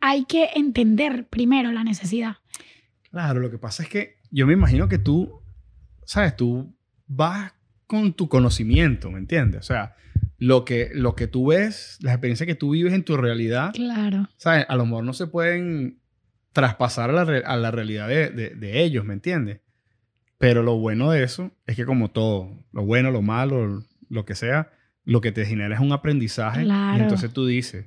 hay 0.00 0.24
que 0.24 0.50
entender 0.54 1.26
primero 1.28 1.72
la 1.72 1.84
necesidad. 1.84 2.36
Claro, 3.10 3.40
lo 3.40 3.50
que 3.50 3.58
pasa 3.58 3.82
es 3.82 3.88
que 3.88 4.16
yo 4.30 4.46
me 4.46 4.52
imagino 4.52 4.88
que 4.88 4.98
tú, 4.98 5.40
sabes, 6.04 6.36
tú 6.36 6.74
vas 7.06 7.52
con 7.86 8.12
tu 8.12 8.28
conocimiento, 8.28 9.10
¿me 9.10 9.18
entiendes? 9.18 9.60
O 9.60 9.64
sea, 9.64 9.94
lo 10.38 10.64
que, 10.64 10.90
lo 10.92 11.14
que 11.16 11.26
tú 11.26 11.46
ves, 11.48 11.98
las 12.02 12.12
experiencias 12.14 12.46
que 12.46 12.54
tú 12.54 12.70
vives 12.70 12.92
en 12.92 13.02
tu 13.04 13.16
realidad, 13.16 13.72
Claro. 13.72 14.28
¿sabes? 14.36 14.66
A 14.68 14.76
lo 14.76 14.84
mejor 14.84 15.04
no 15.04 15.12
se 15.14 15.26
pueden 15.26 16.00
traspasar 16.52 17.10
a 17.10 17.24
la, 17.24 17.38
a 17.38 17.56
la 17.56 17.70
realidad 17.70 18.08
de, 18.08 18.30
de- 18.30 18.50
de 18.54 18.82
ellos, 18.84 19.04
¿me 19.04 19.14
entiendes? 19.14 19.60
Pero 20.38 20.62
lo 20.62 20.76
bueno 20.78 21.10
de 21.10 21.24
eso 21.24 21.50
es 21.66 21.74
que 21.76 21.84
como 21.86 22.10
todo, 22.10 22.62
lo 22.72 22.84
bueno, 22.84 23.10
lo 23.10 23.22
malo, 23.22 23.84
lo 24.08 24.24
que 24.24 24.34
sea, 24.34 24.70
lo 25.04 25.20
que 25.20 25.32
te 25.32 25.44
genera 25.46 25.74
es 25.74 25.80
un 25.80 25.92
aprendizaje. 25.92 26.62
Claro. 26.64 26.98
Y 26.98 27.02
entonces 27.02 27.32
tú 27.32 27.46
dices, 27.46 27.86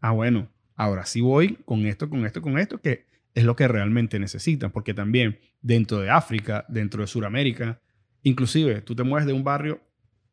ah, 0.00 0.12
bueno, 0.12 0.48
ahora 0.76 1.04
sí 1.06 1.20
voy 1.20 1.58
con 1.64 1.86
esto, 1.86 2.08
con 2.08 2.24
esto, 2.26 2.40
con 2.42 2.58
esto, 2.58 2.80
que 2.80 3.06
es 3.34 3.44
lo 3.44 3.56
que 3.56 3.68
realmente 3.68 4.18
necesitan. 4.18 4.70
Porque 4.70 4.94
también 4.94 5.38
dentro 5.62 5.98
de 5.98 6.10
África, 6.10 6.64
dentro 6.68 7.00
de 7.02 7.06
Sudamérica, 7.06 7.80
inclusive 8.22 8.80
tú 8.82 8.94
te 8.94 9.02
mueves 9.02 9.26
de 9.26 9.32
un 9.32 9.44
barrio 9.44 9.80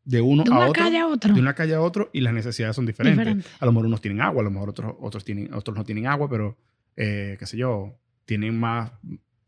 de 0.04 0.22
uno 0.22 0.44
De 0.44 0.52
a 0.52 0.54
una 0.56 0.68
otro, 0.70 0.84
calle 0.84 0.98
a 1.00 1.08
otro. 1.08 1.34
de 1.34 1.40
una 1.42 1.54
calle 1.54 1.74
a 1.76 1.82
otro 1.82 2.10
y 2.14 2.22
las 2.22 2.34
necesidades 2.34 2.76
son 2.76 2.86
diferentes. 2.86 3.18
Diferente. 3.26 3.50
A 3.60 3.66
lo 3.66 3.72
mejor 3.74 3.88
unos 3.88 4.02
tienen 4.02 4.22
agua, 4.22 4.42
a 4.42 4.44
lo 4.46 4.52
mejor 4.52 4.70
otros, 4.70 4.96
otros, 5.00 5.26
tienen, 5.26 5.54
otros 5.54 5.76
no 5.76 5.84
tienen 5.84 6.08
agua, 6.08 6.30
pero, 6.30 6.58
eh, 6.96 7.36
qué 7.38 7.46
sé 7.46 7.58
yo, 7.58 8.00
tienen 8.26 8.58
más 8.58 8.92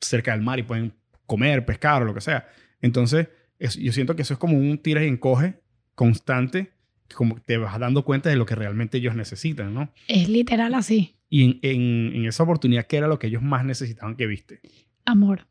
cerca 0.01 0.31
del 0.33 0.41
mar 0.41 0.59
y 0.59 0.63
pueden 0.63 0.93
comer, 1.25 1.65
pescar 1.65 2.01
o 2.01 2.05
lo 2.05 2.13
que 2.13 2.21
sea. 2.21 2.47
Entonces, 2.81 3.27
es- 3.57 3.75
yo 3.77 3.91
siento 3.93 4.15
que 4.15 4.21
eso 4.23 4.33
es 4.33 4.39
como 4.39 4.57
un 4.57 4.77
tira 4.79 5.03
y 5.03 5.07
encoge 5.07 5.61
constante, 5.99 6.71
como 7.13 7.35
que 7.35 7.41
te 7.41 7.57
vas 7.57 7.77
dando 7.77 8.05
cuenta 8.05 8.29
de 8.29 8.37
lo 8.37 8.45
que 8.45 8.55
realmente 8.55 8.99
ellos 8.99 9.15
necesitan, 9.15 9.73
¿no? 9.73 9.91
Es 10.07 10.29
literal 10.29 10.73
así. 10.75 11.15
Y 11.29 11.43
en, 11.43 11.59
en- 11.61 12.15
en 12.15 12.25
esa 12.25 12.43
oportunidad, 12.43 12.87
¿qué 12.87 12.95
era 12.97 13.07
lo 13.09 13.19
que 13.19 13.27
ellos 13.27 13.41
más 13.41 13.65
necesitaban 13.65 14.15
que 14.15 14.25
viste? 14.25 14.61
Amor. 15.05 15.45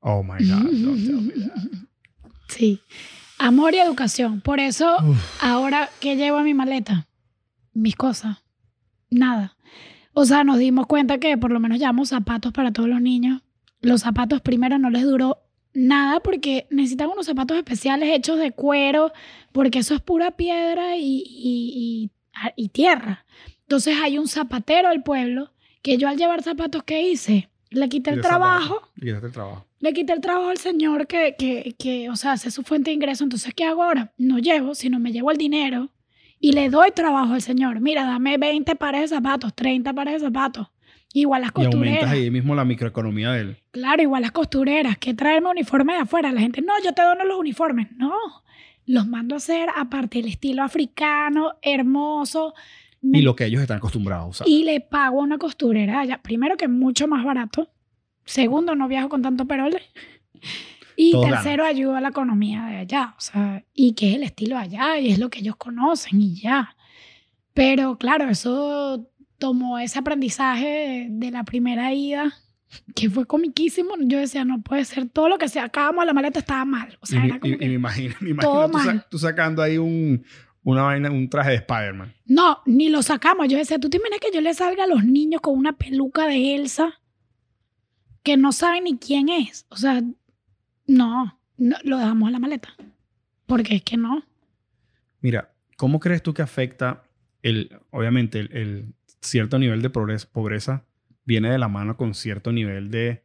Oh 0.00 0.24
my 0.24 0.44
God, 0.44 0.70
don't 0.72 1.06
tell 1.06 1.20
me 1.20 1.32
that. 1.46 1.62
Sí. 2.48 2.80
Amor 3.38 3.74
y 3.74 3.78
educación. 3.78 4.40
Por 4.40 4.58
eso, 4.60 4.96
Uf. 5.02 5.42
ahora, 5.42 5.88
¿qué 6.00 6.16
llevo 6.16 6.38
en 6.38 6.44
mi 6.44 6.54
maleta? 6.54 7.06
Mis 7.72 7.94
cosas. 7.96 8.38
Nada. 9.10 9.56
O 10.12 10.24
sea, 10.24 10.42
nos 10.44 10.58
dimos 10.58 10.86
cuenta 10.86 11.18
que 11.18 11.38
por 11.38 11.50
lo 11.52 11.60
menos 11.60 11.78
llevamos 11.78 12.08
zapatos 12.10 12.52
para 12.52 12.72
todos 12.72 12.88
los 12.88 13.00
niños. 13.00 13.42
Los 13.80 14.00
zapatos 14.02 14.40
primero 14.40 14.78
no 14.78 14.90
les 14.90 15.04
duró 15.04 15.38
nada 15.74 16.20
porque 16.20 16.66
necesitan 16.70 17.08
unos 17.10 17.26
zapatos 17.26 17.56
especiales 17.56 18.08
hechos 18.10 18.38
de 18.38 18.52
cuero, 18.52 19.12
porque 19.52 19.80
eso 19.80 19.94
es 19.94 20.00
pura 20.00 20.30
piedra 20.32 20.96
y, 20.96 21.22
y- 21.26 21.72
y- 22.06 22.10
y 22.56 22.68
tierra. 22.68 23.24
Entonces 23.62 23.96
hay 24.02 24.18
un 24.18 24.28
zapatero 24.28 24.88
del 24.90 25.02
pueblo 25.02 25.50
que 25.82 25.96
yo 25.98 26.08
al 26.08 26.16
llevar 26.16 26.42
zapatos, 26.42 26.82
¿qué 26.84 27.02
hice? 27.10 27.48
Le 27.70 27.88
quité 27.88 28.10
el 28.10 28.20
trabajo. 28.20 28.82
Y 28.96 29.00
quitaste 29.06 29.26
el 29.26 29.32
trabajo. 29.32 29.66
le 29.80 29.92
quité 29.92 30.12
el 30.12 30.20
trabajo 30.20 30.48
al 30.48 30.58
señor 30.58 31.06
que, 31.06 31.34
que, 31.38 31.74
que, 31.78 32.08
o 32.08 32.16
sea, 32.16 32.32
hace 32.32 32.50
su 32.50 32.62
fuente 32.62 32.90
de 32.90 32.94
ingreso. 32.94 33.24
Entonces, 33.24 33.52
¿qué 33.54 33.64
hago 33.64 33.82
ahora? 33.82 34.12
No 34.16 34.38
llevo, 34.38 34.74
sino 34.74 34.98
me 35.00 35.12
llevo 35.12 35.30
el 35.30 35.36
dinero 35.36 35.90
y 36.40 36.52
le 36.52 36.68
doy 36.70 36.90
trabajo 36.92 37.34
al 37.34 37.42
señor. 37.42 37.80
Mira, 37.80 38.04
dame 38.04 38.38
20 38.38 38.76
pares 38.76 39.02
de 39.10 39.16
zapatos, 39.16 39.54
30 39.54 39.92
pares 39.92 40.14
de 40.14 40.20
zapatos. 40.28 40.68
Igual 41.16 41.42
las 41.42 41.50
Y 41.56 41.64
aumentas 41.64 41.72
costureras. 42.00 42.10
ahí 42.10 42.30
mismo 42.30 42.54
la 42.56 42.64
microeconomía 42.64 43.30
de 43.32 43.40
él. 43.40 43.56
Claro, 43.70 44.02
igual 44.02 44.22
las 44.22 44.32
costureras. 44.32 44.98
que 44.98 45.14
traerme 45.14 45.48
uniformes 45.50 45.96
de 45.96 46.02
afuera? 46.02 46.32
La 46.32 46.40
gente, 46.40 46.60
no, 46.60 46.72
yo 46.84 46.92
te 46.92 47.02
dono 47.02 47.24
los 47.24 47.38
uniformes. 47.38 47.86
No, 47.96 48.12
los 48.86 49.06
mando 49.06 49.36
a 49.36 49.38
hacer 49.38 49.68
aparte 49.76 50.18
el 50.18 50.26
estilo 50.26 50.62
africano, 50.64 51.52
hermoso. 51.62 52.52
Me- 53.00 53.20
Y 53.20 53.22
lo 53.22 53.36
que 53.36 53.44
ellos 53.46 53.62
están 53.62 53.76
acostumbrados 53.78 54.42
a 54.42 54.44
y 54.48 54.64
le 54.64 54.80
pago 54.80 55.20
a 55.20 55.22
una 55.24 55.38
costurera 55.38 56.00
allá. 56.00 56.20
Primero 56.20 56.56
que 56.56 56.64
es 56.64 56.70
mucho 56.70 57.06
más 57.06 57.24
barato. 57.24 57.70
Segundo, 58.24 58.74
no 58.74 58.88
viajo 58.88 59.08
con 59.08 59.22
tanto 59.22 59.46
perole. 59.46 59.82
Y 60.96 61.12
tercero, 61.20 61.64
ayudo 61.64 61.96
a 61.96 62.00
la 62.00 62.08
economía 62.08 62.64
de 62.66 62.76
allá. 62.78 63.14
O 63.18 63.20
sea, 63.20 63.64
y 63.72 63.92
que 63.94 64.10
es 64.10 64.16
el 64.16 64.22
estilo 64.24 64.56
allá 64.58 64.98
y 64.98 65.10
es 65.12 65.18
lo 65.18 65.28
que 65.30 65.40
ellos 65.40 65.56
conocen 65.56 66.20
y 66.20 66.34
ya. 66.40 66.76
Pero 67.52 67.98
claro, 67.98 68.28
eso 68.28 69.08
tomó 69.38 69.78
ese 69.78 69.98
aprendizaje 69.98 70.66
de, 70.66 71.06
de 71.10 71.30
la 71.30 71.44
primera 71.44 71.92
ida, 71.92 72.32
que 72.94 73.08
fue 73.10 73.26
comiquísimo. 73.26 73.94
Yo 74.00 74.18
decía, 74.18 74.44
no 74.44 74.62
puede 74.62 74.84
ser, 74.84 75.08
todo 75.08 75.28
lo 75.28 75.38
que 75.38 75.48
sacábamos 75.48 76.04
la 76.06 76.12
maleta 76.12 76.38
estaba 76.40 76.64
mal. 76.64 76.96
O 77.00 77.04
Y, 77.04 77.06
sea, 77.06 77.20
me- 77.20 77.26
era 77.26 77.40
como 77.40 77.54
y- 77.54 77.58
que- 77.58 77.64
y 77.64 77.68
me 77.68 77.74
imagino, 77.74 78.14
me 78.20 78.34
todo 78.36 78.66
imagino 78.66 78.70
tú, 78.70 78.78
sa- 78.78 78.84
mal. 78.94 79.06
tú 79.10 79.18
sacando 79.18 79.62
ahí 79.62 79.78
un, 79.78 80.24
una 80.62 80.82
vaina, 80.82 81.10
un 81.10 81.28
traje 81.28 81.50
de 81.50 81.56
Spider-Man. 81.56 82.14
No, 82.26 82.58
ni 82.66 82.88
lo 82.88 83.02
sacamos. 83.02 83.48
Yo 83.48 83.58
decía, 83.58 83.78
¿tú 83.78 83.90
te 83.90 83.98
imaginas 83.98 84.20
que 84.20 84.32
yo 84.34 84.40
le 84.40 84.54
salga 84.54 84.84
a 84.84 84.86
los 84.88 85.04
niños 85.04 85.40
con 85.40 85.56
una 85.58 85.72
peluca 85.74 86.26
de 86.26 86.54
Elsa 86.56 87.00
que 88.22 88.36
no 88.36 88.52
saben 88.52 88.84
ni 88.84 88.96
quién 88.98 89.28
es? 89.28 89.66
O 89.68 89.76
sea, 89.76 90.02
no, 90.86 91.38
no 91.56 91.76
lo 91.84 91.98
dejamos 91.98 92.28
en 92.28 92.32
la 92.32 92.38
maleta. 92.38 92.70
Porque 93.46 93.76
es 93.76 93.82
que 93.82 93.96
no. 93.96 94.24
Mira, 95.20 95.52
¿cómo 95.76 96.00
crees 96.00 96.22
tú 96.22 96.32
que 96.34 96.42
afecta 96.42 97.02
el, 97.42 97.78
obviamente, 97.90 98.40
el, 98.40 98.56
el 98.56 98.94
cierto 99.24 99.58
nivel 99.58 99.82
de 99.82 99.90
pobreza 99.90 100.84
viene 101.24 101.50
de 101.50 101.58
la 101.58 101.68
mano 101.68 101.96
con 101.96 102.14
cierto 102.14 102.52
nivel 102.52 102.90
de 102.90 103.22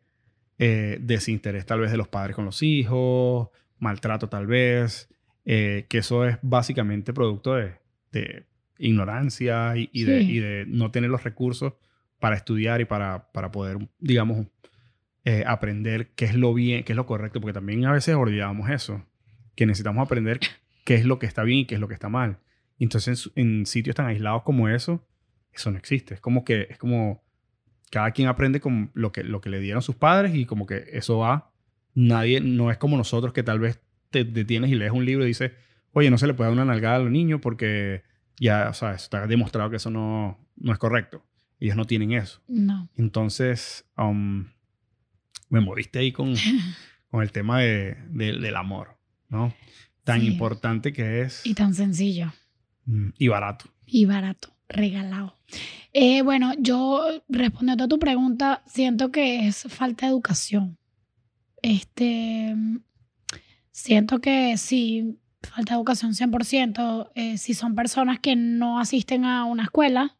eh, 0.57 0.97
desinterés 1.01 1.65
tal 1.65 1.79
vez 1.81 1.91
de 1.91 1.97
los 1.97 2.07
padres 2.07 2.35
con 2.35 2.45
los 2.45 2.62
hijos, 2.63 3.49
maltrato 3.77 4.27
tal 4.29 4.47
vez, 4.47 5.09
eh, 5.45 5.85
que 5.89 5.99
eso 5.99 6.25
es 6.25 6.38
básicamente 6.41 7.13
producto 7.13 7.55
de, 7.55 7.73
de 8.12 8.45
ignorancia 8.77 9.75
y, 9.77 9.89
y 9.93 10.03
de, 10.03 10.19
Sí. 10.21 10.31
y 10.31 10.39
de 10.39 10.65
no 10.67 10.91
tener 10.91 11.09
los 11.09 11.23
recursos 11.23 11.73
para 12.19 12.35
estudiar 12.35 12.81
y 12.81 12.85
para, 12.85 13.31
para 13.31 13.51
poder, 13.51 13.77
digamos, 13.99 14.47
eh, 15.25 15.43
aprender 15.47 16.09
qué 16.15 16.25
es 16.25 16.35
lo 16.35 16.53
bien, 16.53 16.83
qué 16.83 16.93
es 16.93 16.97
lo 16.97 17.05
correcto, 17.05 17.39
porque 17.39 17.53
también 17.53 17.85
a 17.85 17.93
veces 17.93 18.15
olvidamos 18.15 18.69
eso, 18.69 19.05
que 19.55 19.65
necesitamos 19.65 20.05
aprender 20.05 20.39
qué 20.85 20.95
es 20.95 21.05
lo 21.05 21.19
que 21.19 21.25
está 21.25 21.43
bien 21.43 21.59
y 21.59 21.65
qué 21.65 21.75
es 21.75 21.81
lo 21.81 21.88
que 21.88 21.93
está 21.93 22.09
mal. 22.09 22.39
Entonces, 22.79 23.29
en 23.35 23.65
sitios 23.65 23.95
tan 23.95 24.07
aislados 24.07 24.43
como 24.43 24.67
eso, 24.69 25.05
eso 25.53 25.71
no 25.71 25.77
existe. 25.77 26.13
Es 26.15 26.21
como 26.21 26.43
que, 26.43 26.67
es 26.69 26.77
como, 26.77 27.23
cada 27.91 28.12
quien 28.12 28.27
aprende 28.27 28.59
con 28.59 28.91
lo 28.93 29.12
que, 29.12 29.23
lo 29.23 29.41
que 29.41 29.49
le 29.49 29.59
dieron 29.59 29.81
sus 29.81 29.95
padres 29.95 30.35
y 30.35 30.45
como 30.45 30.65
que 30.65 30.85
eso 30.93 31.17
va, 31.19 31.51
nadie, 31.95 32.39
no 32.41 32.71
es 32.71 32.77
como 32.77 32.97
nosotros 32.97 33.33
que 33.33 33.43
tal 33.43 33.59
vez 33.59 33.81
te 34.12 34.23
detienes 34.23 34.69
y 34.71 34.75
lees 34.75 34.91
un 34.91 35.05
libro 35.05 35.23
y 35.25 35.27
dices, 35.29 35.51
oye, 35.93 36.09
no 36.12 36.17
se 36.17 36.27
le 36.27 36.33
puede 36.33 36.49
dar 36.49 36.53
una 36.53 36.65
nalgada 36.65 36.97
a 36.97 36.99
los 36.99 37.12
niños 37.12 37.39
porque 37.41 38.03
ya, 38.39 38.69
o 38.69 38.73
sea, 38.73 38.93
está 38.93 39.27
demostrado 39.27 39.69
que 39.69 39.77
eso 39.77 39.89
no, 39.89 40.38
no 40.55 40.71
es 40.71 40.77
correcto. 40.79 41.25
Ellos 41.59 41.75
no 41.75 41.85
tienen 41.85 42.13
eso. 42.13 42.41
No. 42.47 42.89
Entonces, 42.95 43.85
um, 43.97 44.45
me 45.49 45.59
moviste 45.59 45.99
ahí 45.99 46.12
con, 46.12 46.33
con 47.12 47.21
el 47.21 47.31
tema 47.31 47.59
de, 47.59 47.97
de- 48.09 48.39
del 48.39 48.55
amor, 48.55 48.97
¿no? 49.29 49.53
Tan 50.03 50.21
Sí. 50.21 50.27
importante 50.27 50.93
que 50.93 51.21
es 51.21 51.45
Y 51.45 51.53
tan 51.55 51.73
sencillo. 51.73 52.31
mm, 52.85 53.09
y 53.17 53.27
barato. 53.27 53.65
y 53.85 54.05
barato, 54.05 54.55
regalado. 54.69 55.36
Eh, 55.91 56.21
bueno, 56.21 56.53
yo 56.60 57.03
respondiendo 57.27 57.84
a 57.84 57.88
tu 57.88 57.99
pregunta, 57.99 58.63
siento 58.67 59.12
que 59.12 59.47
es 59.47 59.63
falta 59.67 60.05
de 60.05 60.12
educación. 60.12 60.77
Este, 61.62 62.55
siento 63.71 64.19
que 64.19 64.55
sí, 64.58 65.19
falta 65.41 65.73
de 65.73 65.77
educación 65.77 66.13
100%. 66.13 67.12
eh, 67.15 67.38
si 67.38 67.53
son 67.53 67.75
personas 67.75 68.19
que 68.19 68.36
no 68.36 68.79
asisten 68.79 69.25
a 69.25 69.45
una 69.45 69.63
escuela 69.63 70.15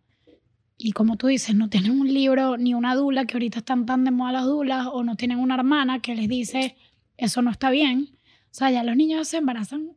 y 0.82 0.94
como 0.94 1.18
tú 1.18 1.28
dices, 1.28 1.56
no 1.56 1.70
tienen 1.70 2.00
un 2.00 2.12
libro 2.12 2.58
ni 2.58 2.74
una 2.74 2.96
dula, 2.96 3.26
que 3.26 3.36
ahorita 3.36 3.60
están 3.60 3.86
tan 3.86 4.06
de 4.06 4.12
moda 4.12 4.32
las 4.32 4.46
dulas, 4.46 4.88
o 4.90 5.04
no 5.04 5.18
tienen 5.18 5.38
una 5.40 5.56
hermana 5.56 6.00
que 6.00 6.16
les 6.16 6.30
dice, 6.30 6.78
eso 7.18 7.42
no 7.42 7.52
está 7.52 7.70
bien. 7.70 8.18
O 8.46 8.54
sea, 8.54 8.72
ya 8.72 8.84
los 8.84 8.96
niños 8.96 9.28
se 9.28 9.38
embarazan 9.38 9.92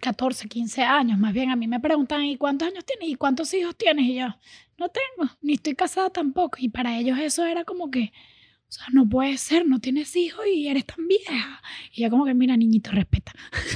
14, 0.00 0.48
15 0.48 0.82
años. 0.82 1.18
Más 1.18 1.32
bien 1.32 1.50
a 1.50 1.56
mí 1.56 1.66
me 1.66 1.80
preguntan, 1.80 2.24
¿y 2.24 2.36
cuántos 2.36 2.68
años 2.68 2.84
tienes? 2.84 3.08
¿Y 3.08 3.14
cuántos 3.14 3.52
hijos 3.54 3.76
tienes? 3.76 4.06
Y 4.06 4.14
yo, 4.16 4.26
no 4.78 4.88
tengo, 4.88 5.30
ni 5.40 5.54
estoy 5.54 5.74
casada 5.74 6.10
tampoco. 6.10 6.58
Y 6.60 6.68
para 6.68 6.98
ellos 6.98 7.18
eso 7.18 7.44
era 7.44 7.64
como 7.64 7.90
que, 7.90 8.12
o 8.68 8.72
sea, 8.72 8.86
no 8.92 9.08
puede 9.08 9.36
ser, 9.38 9.66
no 9.66 9.80
tienes 9.80 10.14
hijos 10.16 10.44
y 10.52 10.68
eres 10.68 10.84
tan 10.84 11.06
vieja. 11.06 11.62
Y 11.92 12.02
yo 12.02 12.10
como 12.10 12.24
que, 12.24 12.34
mira, 12.34 12.56
niñito, 12.56 12.90
respeta. 12.90 13.32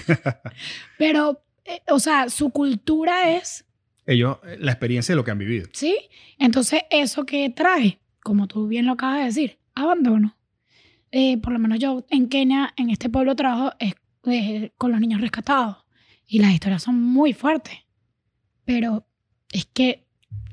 Pero, 0.98 1.42
eh, 1.64 1.82
o 1.88 1.98
sea, 1.98 2.28
su 2.28 2.50
cultura 2.50 3.36
es, 3.36 3.64
Ellos, 4.06 4.38
eh, 4.44 4.56
la 4.60 4.72
experiencia 4.72 5.12
de 5.12 5.16
lo 5.16 5.24
que 5.24 5.30
han 5.30 5.38
vivido. 5.38 5.68
¿sí? 5.72 5.96
Entonces, 6.38 6.82
¿eso 6.90 7.24
que 7.24 7.50
trae? 7.50 8.00
Como 8.22 8.46
tú 8.46 8.68
bien 8.68 8.86
lo 8.86 8.92
acabas 8.92 9.18
de 9.18 9.24
decir, 9.24 9.58
abandono. 9.74 10.36
Eh, 11.12 11.36
por 11.38 11.52
lo 11.52 11.58
menos 11.58 11.78
yo 11.78 12.06
en 12.08 12.28
Kenia, 12.28 12.72
en 12.76 12.88
este 12.88 13.10
pueblo 13.10 13.36
trabajo 13.36 13.72
es, 13.78 13.94
eh, 14.24 14.72
con 14.78 14.92
los 14.92 15.00
niños 15.00 15.20
rescatados. 15.20 15.81
Y 16.32 16.38
las 16.38 16.54
historias 16.54 16.82
son 16.82 16.98
muy 16.98 17.34
fuertes. 17.34 17.74
Pero 18.64 19.06
es 19.50 19.66
que 19.66 20.06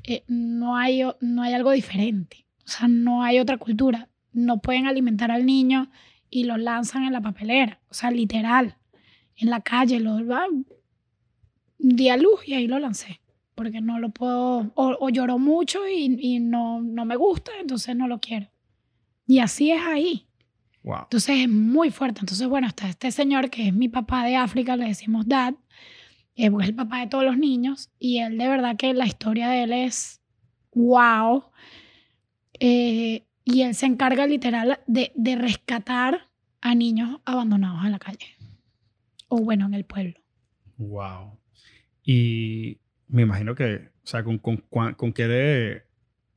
eh, 0.04 0.24
no, 0.28 0.76
hay, 0.76 1.00
no 1.22 1.42
hay 1.42 1.54
algo 1.54 1.70
diferente. 1.70 2.46
O 2.66 2.68
sea, 2.68 2.86
no 2.86 3.22
hay 3.22 3.38
otra 3.38 3.56
cultura. 3.56 4.10
No 4.30 4.60
pueden 4.60 4.86
alimentar 4.86 5.30
al 5.30 5.46
niño 5.46 5.90
y 6.28 6.44
lo 6.44 6.58
lanzan 6.58 7.04
en 7.04 7.14
la 7.14 7.22
papelera. 7.22 7.80
O 7.88 7.94
sea, 7.94 8.10
literal. 8.10 8.76
En 9.36 9.48
la 9.48 9.62
calle. 9.62 10.00
Lo, 10.00 10.18
ah, 10.34 10.48
di 11.78 12.10
a 12.10 12.18
luz 12.18 12.46
y 12.46 12.52
ahí 12.52 12.66
lo 12.66 12.78
lancé. 12.78 13.22
Porque 13.54 13.80
no 13.80 13.98
lo 13.98 14.10
puedo. 14.10 14.70
O, 14.74 14.96
o 15.00 15.08
lloró 15.08 15.38
mucho 15.38 15.88
y, 15.88 16.14
y 16.20 16.40
no, 16.40 16.82
no 16.82 17.06
me 17.06 17.16
gusta, 17.16 17.52
entonces 17.58 17.96
no 17.96 18.06
lo 18.06 18.20
quiero. 18.20 18.50
Y 19.26 19.38
así 19.38 19.70
es 19.70 19.80
ahí. 19.80 20.26
Wow. 20.82 21.04
Entonces 21.04 21.40
es 21.40 21.48
muy 21.48 21.90
fuerte. 21.90 22.20
Entonces, 22.20 22.46
bueno, 22.46 22.66
está 22.66 22.88
este 22.88 23.10
señor 23.10 23.48
que 23.48 23.68
es 23.68 23.74
mi 23.74 23.88
papá 23.88 24.24
de 24.24 24.36
África, 24.36 24.76
le 24.76 24.86
decimos 24.86 25.26
dad, 25.26 25.54
eh, 26.36 26.50
porque 26.50 26.64
es 26.64 26.70
el 26.70 26.76
papá 26.76 27.00
de 27.00 27.06
todos 27.06 27.24
los 27.24 27.36
niños. 27.38 27.90
Y 27.98 28.18
él, 28.18 28.38
de 28.38 28.48
verdad, 28.48 28.76
que 28.76 28.94
la 28.94 29.06
historia 29.06 29.48
de 29.48 29.62
él 29.64 29.72
es 29.72 30.20
wow. 30.74 31.44
Eh, 32.58 33.24
y 33.44 33.62
él 33.62 33.74
se 33.74 33.86
encarga 33.86 34.26
literal 34.26 34.80
de, 34.86 35.12
de 35.14 35.36
rescatar 35.36 36.28
a 36.60 36.74
niños 36.74 37.20
abandonados 37.24 37.84
en 37.84 37.92
la 37.92 37.98
calle. 37.98 38.26
O 39.28 39.38
bueno, 39.38 39.66
en 39.66 39.74
el 39.74 39.84
pueblo. 39.84 40.14
Wow. 40.76 41.38
Y 42.04 42.78
me 43.08 43.22
imagino 43.22 43.54
que, 43.54 43.88
o 44.02 44.06
sea, 44.06 44.22
con, 44.24 44.38
con, 44.38 44.58
con 44.94 45.12
qué 45.12 45.26
de 45.26 45.82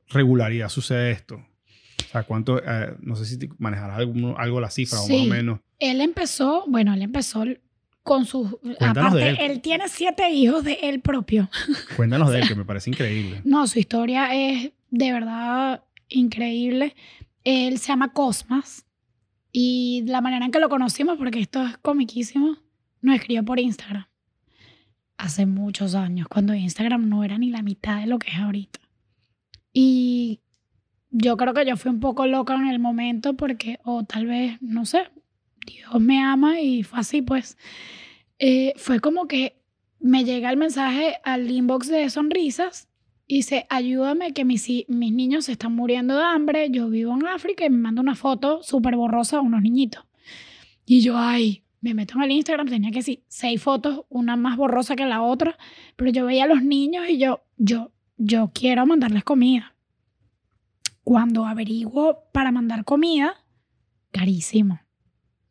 regularidad 0.08 0.68
sucede 0.68 1.10
esto. 1.12 1.36
O 1.36 2.08
sea, 2.10 2.22
cuánto, 2.22 2.62
eh, 2.64 2.94
no 3.00 3.16
sé 3.16 3.24
si 3.26 3.38
manejarás 3.58 3.98
algo, 3.98 4.38
algo 4.38 4.60
la 4.60 4.70
cifra 4.70 4.98
o 4.98 5.02
más 5.02 5.08
Sí. 5.08 5.26
o 5.26 5.30
menos. 5.30 5.60
Él 5.78 6.00
empezó, 6.00 6.64
bueno, 6.68 6.94
él 6.94 7.02
empezó 7.02 7.44
con 8.04 8.26
sus... 8.26 8.50
Cuéntanos 8.60 8.96
Aparte, 8.98 9.16
de 9.18 9.30
él. 9.30 9.36
él 9.40 9.60
tiene 9.60 9.88
siete 9.88 10.30
hijos 10.30 10.62
de 10.62 10.74
él 10.82 11.00
propio. 11.00 11.50
Cuéntanos 11.96 12.30
de 12.30 12.40
él, 12.40 12.48
que 12.48 12.54
me 12.54 12.64
parece 12.64 12.90
increíble. 12.90 13.40
No, 13.44 13.66
su 13.66 13.80
historia 13.80 14.32
es 14.34 14.70
de 14.90 15.12
verdad 15.12 15.82
increíble. 16.08 16.94
Él 17.42 17.78
se 17.78 17.88
llama 17.88 18.12
Cosmas 18.12 18.86
y 19.50 20.04
la 20.06 20.20
manera 20.20 20.44
en 20.44 20.52
que 20.52 20.60
lo 20.60 20.68
conocimos, 20.68 21.16
porque 21.16 21.40
esto 21.40 21.64
es 21.64 21.76
comiquísimo, 21.78 22.58
nos 23.00 23.16
escribió 23.16 23.44
por 23.44 23.58
Instagram. 23.58 24.06
Hace 25.16 25.46
muchos 25.46 25.94
años, 25.94 26.28
cuando 26.28 26.54
Instagram 26.54 27.08
no 27.08 27.24
era 27.24 27.38
ni 27.38 27.50
la 27.50 27.62
mitad 27.62 28.00
de 28.00 28.06
lo 28.06 28.18
que 28.18 28.30
es 28.30 28.36
ahorita. 28.36 28.80
Y 29.72 30.40
yo 31.10 31.36
creo 31.36 31.54
que 31.54 31.64
yo 31.64 31.76
fui 31.76 31.90
un 31.90 32.00
poco 32.00 32.26
loca 32.26 32.54
en 32.54 32.66
el 32.66 32.80
momento 32.80 33.34
porque, 33.34 33.78
o 33.84 34.04
tal 34.04 34.26
vez, 34.26 34.58
no 34.60 34.84
sé, 34.84 35.08
Dios 35.66 36.00
me 36.00 36.22
ama 36.22 36.60
y 36.60 36.82
fue 36.82 37.00
así, 37.00 37.22
pues. 37.22 37.56
Eh, 38.38 38.72
fue 38.76 39.00
como 39.00 39.26
que 39.26 39.60
me 40.00 40.24
llega 40.24 40.50
el 40.50 40.56
mensaje 40.56 41.16
al 41.24 41.50
inbox 41.50 41.88
de 41.88 42.10
sonrisas 42.10 42.88
y 43.26 43.36
dice, 43.36 43.66
ayúdame 43.70 44.32
que 44.32 44.44
mis, 44.44 44.68
mis 44.88 45.12
niños 45.12 45.46
se 45.46 45.52
están 45.52 45.74
muriendo 45.74 46.16
de 46.18 46.24
hambre, 46.24 46.68
yo 46.70 46.90
vivo 46.90 47.14
en 47.14 47.26
África 47.26 47.64
y 47.64 47.70
me 47.70 47.78
manda 47.78 48.02
una 48.02 48.14
foto 48.14 48.62
súper 48.62 48.96
borrosa 48.96 49.36
de 49.36 49.42
unos 49.42 49.62
niñitos. 49.62 50.04
Y 50.84 51.00
yo, 51.00 51.16
ay, 51.16 51.64
me 51.80 51.94
meto 51.94 52.16
en 52.16 52.22
el 52.24 52.32
Instagram, 52.32 52.68
tenía 52.68 52.90
que 52.90 52.98
decir 52.98 53.22
seis 53.28 53.62
fotos, 53.62 54.04
una 54.10 54.36
más 54.36 54.56
borrosa 54.58 54.94
que 54.94 55.06
la 55.06 55.22
otra, 55.22 55.56
pero 55.96 56.10
yo 56.10 56.26
veía 56.26 56.44
a 56.44 56.48
los 56.48 56.62
niños 56.62 57.08
y 57.08 57.18
yo, 57.18 57.42
yo, 57.56 57.92
yo 58.18 58.50
quiero 58.52 58.84
mandarles 58.84 59.24
comida. 59.24 59.74
Cuando 61.02 61.46
averiguo 61.46 62.24
para 62.32 62.52
mandar 62.52 62.84
comida, 62.84 63.34
carísimo. 64.10 64.80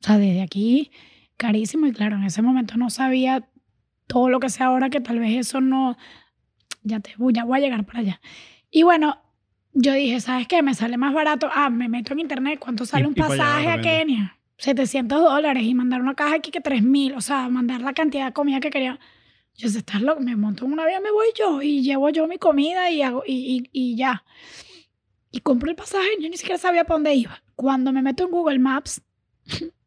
O 0.03 0.05
sea, 0.05 0.17
desde 0.17 0.41
aquí, 0.41 0.91
carísimo. 1.37 1.87
Y 1.87 1.93
claro, 1.93 2.17
en 2.17 2.23
ese 2.23 2.41
momento 2.41 2.75
no 2.75 2.89
sabía 2.89 3.47
todo 4.07 4.29
lo 4.29 4.41
que 4.41 4.49
sé 4.49 4.61
ahora, 4.61 4.89
que 4.89 4.99
tal 4.99 5.19
vez 5.19 5.37
eso 5.37 5.61
no, 5.61 5.97
ya 6.83 6.99
te 6.99 7.13
voy, 7.17 7.31
ya 7.33 7.45
voy 7.45 7.59
a 7.59 7.61
llegar 7.61 7.85
para 7.85 7.99
allá. 7.99 8.21
Y 8.69 8.83
bueno, 8.83 9.17
yo 9.71 9.93
dije, 9.93 10.19
¿sabes 10.19 10.47
qué? 10.47 10.61
Me 10.61 10.73
sale 10.73 10.97
más 10.97 11.13
barato. 11.13 11.49
Ah, 11.53 11.69
me 11.69 11.87
meto 11.87 12.11
en 12.11 12.19
internet. 12.19 12.59
¿Cuánto 12.59 12.85
sale 12.85 13.07
un 13.07 13.15
pasaje 13.15 13.69
a. 13.69 13.79
Kenia? 13.79 14.37
700 14.57 15.21
dólares 15.21 15.63
y 15.63 15.73
mandar 15.73 16.01
una 16.01 16.15
caja 16.15 16.35
aquí 16.35 16.51
que 16.51 16.59
3000. 16.59 17.13
O 17.13 17.21
sea, 17.21 17.47
mandar 17.47 17.81
la 17.81 17.93
cantidad 17.93 18.25
de 18.25 18.33
comida 18.33 18.59
que 18.59 18.71
quería. 18.71 18.99
Yo 19.55 19.69
sé, 19.69 19.77
estás 19.79 20.01
loco. 20.01 20.19
Me 20.19 20.35
monto 20.35 20.65
en 20.65 20.73
un 20.73 20.79
avión, 20.81 21.01
me 21.01 21.11
voy 21.11 21.27
yo 21.37 21.61
y 21.61 21.81
llevo 21.81 22.09
yo 22.09 22.27
mi 22.27 22.37
comida 22.37 22.91
y, 22.91 23.01
hago, 23.01 23.23
y, 23.25 23.69
y, 23.71 23.91
y 23.93 23.95
ya. 23.95 24.25
Y 25.31 25.39
compro 25.39 25.69
el 25.69 25.75
pasaje. 25.75 26.09
Yo 26.19 26.29
ni 26.29 26.35
siquiera 26.35 26.57
sabía 26.57 26.83
para 26.83 26.95
dónde 26.97 27.15
iba. 27.15 27.41
Cuando 27.55 27.93
me 27.93 28.01
meto 28.01 28.25
en 28.25 28.31
Google 28.31 28.59
Maps, 28.59 29.01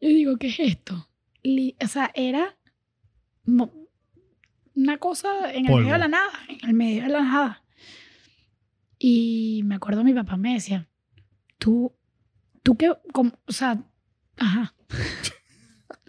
yo 0.00 0.08
digo, 0.08 0.36
¿qué 0.36 0.48
es 0.48 0.60
esto? 0.60 1.08
Li- 1.42 1.76
o 1.82 1.86
sea, 1.88 2.10
era 2.14 2.56
una 4.74 4.98
cosa 4.98 5.52
en 5.52 5.66
el 5.66 5.72
medio 5.82 5.92
de 5.94 5.98
la 5.98 6.08
nada, 6.08 6.30
en 6.48 6.68
el 6.68 6.74
medio 6.74 7.02
de 7.02 7.08
la 7.08 7.22
nada. 7.22 7.64
Y 8.98 9.62
me 9.64 9.76
acuerdo 9.76 10.04
mi 10.04 10.12
papá 10.12 10.36
me 10.36 10.54
decía, 10.54 10.88
tú, 11.58 11.92
tú 12.62 12.76
qué, 12.76 12.92
cómo- 13.12 13.32
o 13.46 13.52
sea, 13.52 13.82
ajá. 14.36 14.74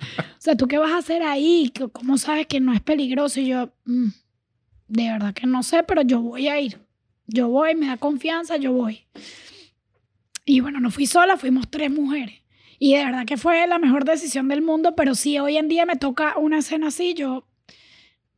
o 0.02 0.40
sea, 0.40 0.56
¿tú 0.56 0.68
qué 0.68 0.78
vas 0.78 0.92
a 0.92 0.98
hacer 0.98 1.24
ahí? 1.24 1.72
¿Cómo- 1.78 1.90
¿Cómo 1.90 2.18
sabes 2.18 2.48
que 2.48 2.60
no 2.60 2.74
es 2.74 2.82
peligroso? 2.82 3.40
Y 3.40 3.48
yo, 3.48 3.72
"Mm, 3.86 4.10
de 4.88 5.04
verdad 5.10 5.34
que 5.34 5.48
no 5.48 5.64
sé, 5.64 5.84
pero 5.84 6.02
yo 6.02 6.22
voy 6.22 6.48
a 6.48 6.60
ir. 6.60 6.80
Yo 7.28 7.48
voy, 7.48 7.76
me 7.76 7.88
da 7.88 7.96
confianza, 7.98 8.58
yo 8.58 8.74
voy. 8.74 9.06
Y 10.44 10.60
bueno, 10.60 10.80
no 10.82 10.92
fui 10.92 11.06
sola, 11.06 11.38
fuimos 11.38 11.70
tres 11.70 11.90
mujeres. 11.92 12.41
Y 12.84 12.96
de 12.96 13.06
verdad 13.06 13.26
que 13.28 13.38
fue 13.38 13.68
la 13.68 13.78
mejor 13.78 14.06
decisión 14.06 14.48
del 14.48 14.64
mundo, 14.64 14.96
pero 14.96 15.14
si 15.14 15.38
hoy 15.38 15.56
en 15.58 15.68
día 15.68 15.86
me 15.86 15.98
toca 15.98 16.36
una 16.40 16.58
escena 16.58 16.88
así, 16.88 17.14
yo 17.14 17.46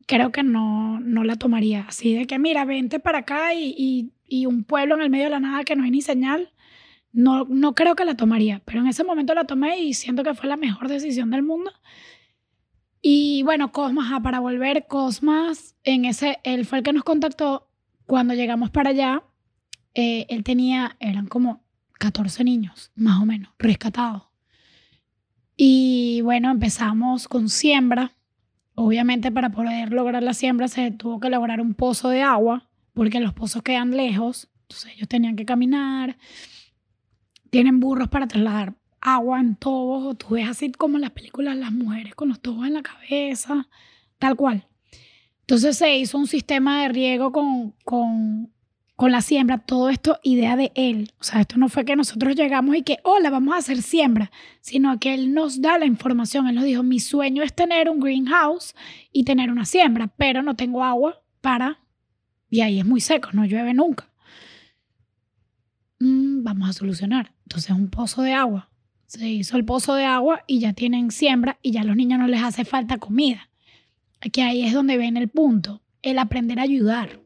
creo 0.06 0.32
que 0.32 0.42
no, 0.42 1.00
no 1.00 1.24
la 1.24 1.36
tomaría. 1.36 1.86
Así 1.88 2.12
de 2.12 2.26
que, 2.26 2.38
mira, 2.38 2.66
vente 2.66 3.00
para 3.00 3.20
acá 3.20 3.54
y, 3.54 3.74
y- 3.76 4.10
y 4.28 4.44
un 4.44 4.64
pueblo 4.64 4.96
en 4.96 5.00
el 5.00 5.08
medio 5.08 5.24
de 5.24 5.30
la 5.30 5.40
nada 5.40 5.64
que 5.64 5.74
no 5.76 5.84
hay 5.84 5.90
ni 5.90 6.02
señal, 6.02 6.52
no, 7.10 7.46
no 7.48 7.74
creo 7.74 7.96
que 7.96 8.04
la 8.04 8.16
tomaría. 8.18 8.60
Pero 8.66 8.80
en 8.80 8.88
ese 8.88 9.02
momento 9.02 9.32
la 9.32 9.44
tomé 9.44 9.78
y 9.78 9.94
siento 9.94 10.22
que 10.22 10.34
fue 10.34 10.46
la 10.46 10.58
mejor 10.58 10.88
decisión 10.88 11.30
del 11.30 11.42
mundo. 11.42 11.70
Y 13.00 13.42
bueno, 13.44 13.72
Cosmas, 13.72 14.10
ah, 14.12 14.20
para 14.22 14.40
volver, 14.40 14.86
Cosmas, 14.86 15.74
en 15.84 16.04
ese, 16.04 16.38
él 16.44 16.66
fue 16.66 16.78
el 16.78 16.84
que 16.84 16.92
nos 16.92 17.04
contactó 17.04 17.68
cuando 18.06 18.34
llegamos 18.34 18.70
para 18.70 18.90
allá. 18.90 19.22
eh, 19.94 20.26
él 20.28 20.44
tenía, 20.44 20.96
eran 21.00 21.28
como 21.28 21.62
14 21.98 22.44
niños, 22.44 22.90
más 22.94 23.22
o 23.22 23.24
menos, 23.26 23.50
rescatados. 23.58 24.24
Y 25.56 26.20
bueno, 26.22 26.50
empezamos 26.50 27.28
con 27.28 27.48
siembra. 27.48 28.12
Obviamente 28.74 29.30
para 29.30 29.50
poder 29.50 29.92
lograr 29.92 30.22
la 30.22 30.34
siembra 30.34 30.66
se 30.68 30.90
tuvo 30.90 31.20
que 31.20 31.30
lograr 31.30 31.60
un 31.60 31.74
pozo 31.74 32.08
de 32.08 32.22
agua, 32.22 32.68
porque 32.92 33.20
los 33.20 33.32
pozos 33.32 33.62
quedan 33.62 33.96
lejos. 33.96 34.48
Entonces 34.62 34.92
ellos 34.96 35.08
tenían 35.08 35.36
que 35.36 35.44
caminar. 35.44 36.16
Tienen 37.50 37.78
burros 37.78 38.08
para 38.08 38.26
trasladar 38.26 38.74
agua 39.00 39.38
en 39.38 39.54
tobos. 39.54 40.18
Tú 40.18 40.30
ves 40.30 40.48
así 40.48 40.72
como 40.72 40.96
en 40.96 41.02
las 41.02 41.10
películas 41.10 41.56
las 41.56 41.72
mujeres 41.72 42.14
con 42.14 42.28
los 42.28 42.40
tobos 42.40 42.66
en 42.66 42.74
la 42.74 42.82
cabeza, 42.82 43.68
tal 44.18 44.34
cual. 44.34 44.66
Entonces 45.40 45.76
se 45.76 45.98
hizo 45.98 46.16
un 46.16 46.26
sistema 46.26 46.82
de 46.82 46.88
riego 46.88 47.30
con, 47.30 47.74
con, 47.84 48.50
con 48.96 49.12
la 49.12 49.20
siembra. 49.20 49.58
Todo 49.58 49.88
esto 49.88 50.18
idea 50.22 50.56
de 50.56 50.72
él. 50.74 51.12
O 51.20 51.24
sea, 51.24 51.40
esto 51.40 51.56
no 51.56 51.68
fue 51.68 51.84
que 51.84 51.96
nosotros 51.96 52.34
llegamos 52.34 52.76
y 52.76 52.82
que, 52.82 52.98
hola, 53.02 53.30
vamos 53.30 53.54
a 53.54 53.58
hacer 53.58 53.82
siembra, 53.82 54.30
sino 54.60 54.98
que 54.98 55.14
él 55.14 55.34
nos 55.34 55.60
da 55.60 55.78
la 55.78 55.86
información. 55.86 56.46
Él 56.46 56.54
nos 56.54 56.64
dijo, 56.64 56.82
mi 56.82 57.00
sueño 57.00 57.42
es 57.42 57.54
tener 57.54 57.88
un 57.88 58.00
greenhouse 58.00 58.74
y 59.12 59.24
tener 59.24 59.50
una 59.50 59.64
siembra, 59.64 60.08
pero 60.16 60.42
no 60.42 60.56
tengo 60.56 60.84
agua 60.84 61.22
para... 61.40 61.80
Y 62.50 62.60
ahí 62.60 62.78
es 62.78 62.86
muy 62.86 63.00
seco, 63.00 63.30
no 63.32 63.44
llueve 63.44 63.74
nunca. 63.74 64.08
Mm, 65.98 66.44
vamos 66.44 66.68
a 66.68 66.72
solucionar. 66.72 67.32
Entonces 67.44 67.70
un 67.70 67.88
pozo 67.88 68.22
de 68.22 68.32
agua. 68.32 68.70
Se 69.06 69.28
hizo 69.28 69.56
el 69.56 69.64
pozo 69.64 69.94
de 69.94 70.04
agua 70.04 70.42
y 70.46 70.60
ya 70.60 70.72
tienen 70.72 71.10
siembra 71.10 71.58
y 71.62 71.72
ya 71.72 71.80
a 71.80 71.84
los 71.84 71.96
niños 71.96 72.18
no 72.18 72.28
les 72.28 72.42
hace 72.42 72.64
falta 72.64 72.98
comida. 72.98 73.50
Que 74.32 74.42
ahí 74.42 74.64
es 74.64 74.72
donde 74.72 74.96
ven 74.96 75.16
el 75.16 75.28
punto. 75.28 75.82
El 76.02 76.18
aprender 76.18 76.58
a 76.58 76.62
ayudar. 76.62 77.23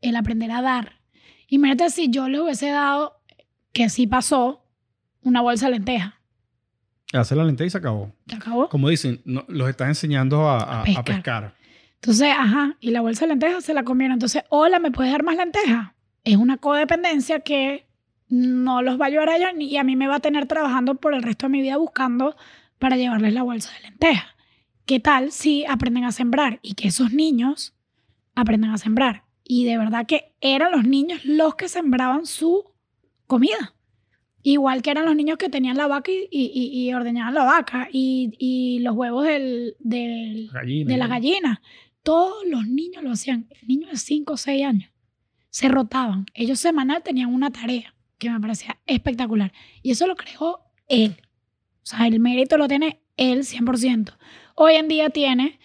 El 0.00 0.16
aprender 0.16 0.50
a 0.50 0.62
dar. 0.62 1.00
Imagínate 1.48 1.90
si 1.90 2.10
yo 2.10 2.28
les 2.28 2.40
hubiese 2.40 2.70
dado, 2.70 3.20
que 3.72 3.88
sí 3.88 4.06
pasó, 4.06 4.64
una 5.22 5.40
bolsa 5.42 5.66
de 5.66 5.72
lenteja. 5.72 6.20
Hace 7.12 7.34
la 7.34 7.44
lenteja 7.44 7.66
y 7.66 7.70
se 7.70 7.78
acabó. 7.78 8.12
¿Se 8.28 8.36
acabó? 8.36 8.68
Como 8.68 8.88
dicen, 8.88 9.20
no- 9.24 9.44
los 9.48 9.68
estás 9.68 9.88
enseñando 9.88 10.48
a, 10.48 10.58
a- 10.58 10.80
a 10.80 10.84
pescar. 10.84 11.04
pescar. 11.04 11.54
Entonces, 11.96 12.28
ajá, 12.36 12.76
y 12.80 12.90
la 12.92 13.00
bolsa 13.02 13.26
de 13.26 13.30
lentejas 13.30 13.64
se 13.64 13.74
la 13.74 13.82
comieron. 13.82 14.14
Entonces, 14.14 14.42
hola, 14.48 14.78
¿me 14.78 14.90
puedes 14.90 15.12
dar 15.12 15.22
más 15.22 15.36
lentejas? 15.36 15.90
Es 16.24 16.36
una 16.36 16.56
codependencia 16.56 17.40
que 17.40 17.86
no 18.28 18.80
los 18.80 18.98
va 19.00 19.06
a 19.06 19.08
ayudar 19.08 19.28
a 19.28 19.36
ellos 19.36 19.50
ni- 19.56 19.66
y 19.68 19.76
a 19.76 19.84
mí 19.84 19.96
me 19.96 20.06
va 20.06 20.16
a 20.16 20.20
tener 20.20 20.46
trabajando 20.46 20.94
por 20.94 21.14
el 21.14 21.22
resto 21.22 21.46
de 21.46 21.50
mi 21.50 21.60
vida 21.62 21.76
buscando 21.76 22.36
para 22.78 22.96
llevarles 22.96 23.34
la 23.34 23.42
bolsa 23.42 23.72
de 23.74 23.80
lentejas. 23.90 24.24
¿Qué 24.86 25.00
tal 25.00 25.32
si 25.32 25.66
aprenden 25.66 26.04
a 26.04 26.12
sembrar 26.12 26.58
y 26.62 26.74
que 26.74 26.88
esos 26.88 27.12
niños 27.12 27.74
aprendan 28.34 28.70
a 28.70 28.78
sembrar? 28.78 29.24
Y 29.52 29.64
de 29.64 29.78
verdad 29.78 30.06
que 30.06 30.32
eran 30.40 30.70
los 30.70 30.84
niños 30.84 31.24
los 31.24 31.56
que 31.56 31.68
sembraban 31.68 32.24
su 32.24 32.70
comida. 33.26 33.74
Igual 34.44 34.80
que 34.80 34.92
eran 34.92 35.06
los 35.06 35.16
niños 35.16 35.38
que 35.38 35.48
tenían 35.48 35.76
la 35.76 35.88
vaca 35.88 36.12
y, 36.12 36.28
y- 36.30 36.70
y- 36.88 36.94
ordeñaban 36.94 37.34
la 37.34 37.42
vaca 37.44 37.88
y, 37.90 38.30
y 38.38 38.78
los 38.78 38.94
huevos 38.94 39.24
del, 39.24 39.74
del, 39.80 40.50
Gallina. 40.52 40.92
de 40.92 40.96
las 40.96 41.08
gallinas. 41.08 41.58
Todos 42.04 42.46
los 42.46 42.64
niños 42.68 43.02
lo 43.02 43.10
hacían. 43.10 43.48
Niños 43.66 43.90
de 43.90 43.96
5 43.96 44.32
o 44.34 44.36
6 44.36 44.64
años. 44.64 44.90
Se 45.50 45.68
rotaban. 45.68 46.26
Ellos 46.32 46.60
semanal 46.60 47.02
tenían 47.02 47.34
una 47.34 47.50
tarea 47.50 47.92
que 48.18 48.30
me 48.30 48.38
parecía 48.38 48.78
espectacular. 48.86 49.52
Y 49.82 49.90
eso 49.90 50.06
lo 50.06 50.14
creó 50.14 50.60
él. 50.86 51.16
O 51.82 51.86
sea, 51.86 52.06
el 52.06 52.20
mérito 52.20 52.56
lo 52.56 52.68
tiene 52.68 53.00
él 53.16 53.40
100%. 53.40 54.14
Hoy 54.54 54.74
en 54.74 54.86
día 54.86 55.10
tiene 55.10 55.58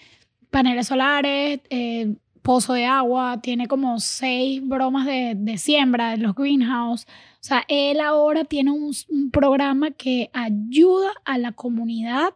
paneles 0.49 0.87
solares, 0.87 1.59
eh, 1.69 2.15
pozo 2.45 2.73
de 2.73 2.85
agua, 2.85 3.41
tiene 3.41 3.67
como 3.67 3.99
seis 3.99 4.61
bromas 4.63 5.07
de, 5.07 5.33
de 5.35 5.57
siembra 5.57 6.13
en 6.13 6.21
los 6.21 6.35
greenhouse. 6.35 7.05
O 7.05 7.47
sea, 7.47 7.65
él 7.67 7.99
ahora 7.99 8.45
tiene 8.45 8.69
un, 8.71 8.93
programa 9.31 9.89
que 9.89 10.29
ayuda 10.31 11.11
a 11.25 11.39
la 11.39 11.51
comunidad 11.51 12.35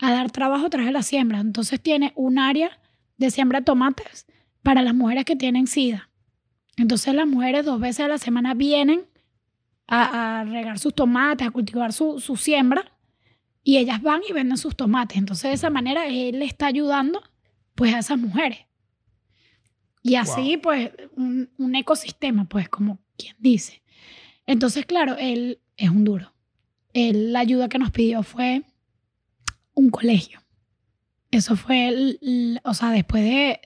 a 0.00 0.10
dar 0.10 0.30
trabajo 0.30 0.66
a 0.66 0.70
través 0.70 0.86
de 0.86 0.92
la 0.92 1.02
siembra. 1.02 1.38
Entonces 1.40 1.80
tiene 1.80 2.12
un 2.16 2.38
área 2.38 2.80
de 3.18 3.30
siembra 3.30 3.60
de 3.60 3.66
tomates 3.66 4.26
para 4.62 4.80
las 4.80 4.94
mujeres 4.94 5.26
que 5.26 5.36
tienen 5.36 5.66
SIDA. 5.66 6.08
Entonces 6.78 7.14
las 7.14 7.26
mujeres 7.26 7.66
dos 7.66 7.78
veces 7.78 8.06
a 8.06 8.08
la 8.08 8.18
semana 8.18 8.54
vienen 8.54 9.04
a, 9.86 10.40
a 10.40 10.44
regar 10.44 10.78
sus 10.78 10.94
tomates, 10.94 11.46
a 11.46 11.50
cultivar 11.50 11.92
su, 11.92 12.20
su 12.20 12.36
siembra 12.36 12.90
y 13.62 13.76
ellas 13.76 14.00
van 14.00 14.22
y 14.26 14.32
venden 14.32 14.56
sus 14.56 14.74
tomates. 14.74 15.18
Entonces 15.18 15.50
de 15.50 15.54
esa 15.54 15.68
manera 15.68 16.06
él 16.06 16.38
le 16.38 16.46
está 16.46 16.66
ayudando 16.66 17.22
pues 17.74 17.94
a 17.94 17.98
esas 17.98 18.18
mujeres. 18.18 18.60
Y 20.02 20.16
así 20.16 20.56
pues 20.56 20.90
un, 21.16 21.48
un 21.58 21.74
ecosistema 21.74 22.44
pues 22.46 22.68
como 22.68 22.98
quien 23.16 23.36
dice. 23.38 23.82
Entonces 24.46 24.84
claro, 24.86 25.16
él 25.18 25.60
es 25.76 25.90
un 25.90 26.04
duro. 26.04 26.32
Él, 26.92 27.32
la 27.32 27.38
ayuda 27.40 27.68
que 27.68 27.78
nos 27.78 27.90
pidió 27.90 28.22
fue 28.22 28.62
un 29.74 29.90
colegio. 29.90 30.40
Eso 31.30 31.56
fue, 31.56 31.88
el- 31.88 32.18
el- 32.20 32.60
o 32.64 32.74
sea, 32.74 32.90
después 32.90 33.24
de 33.24 33.60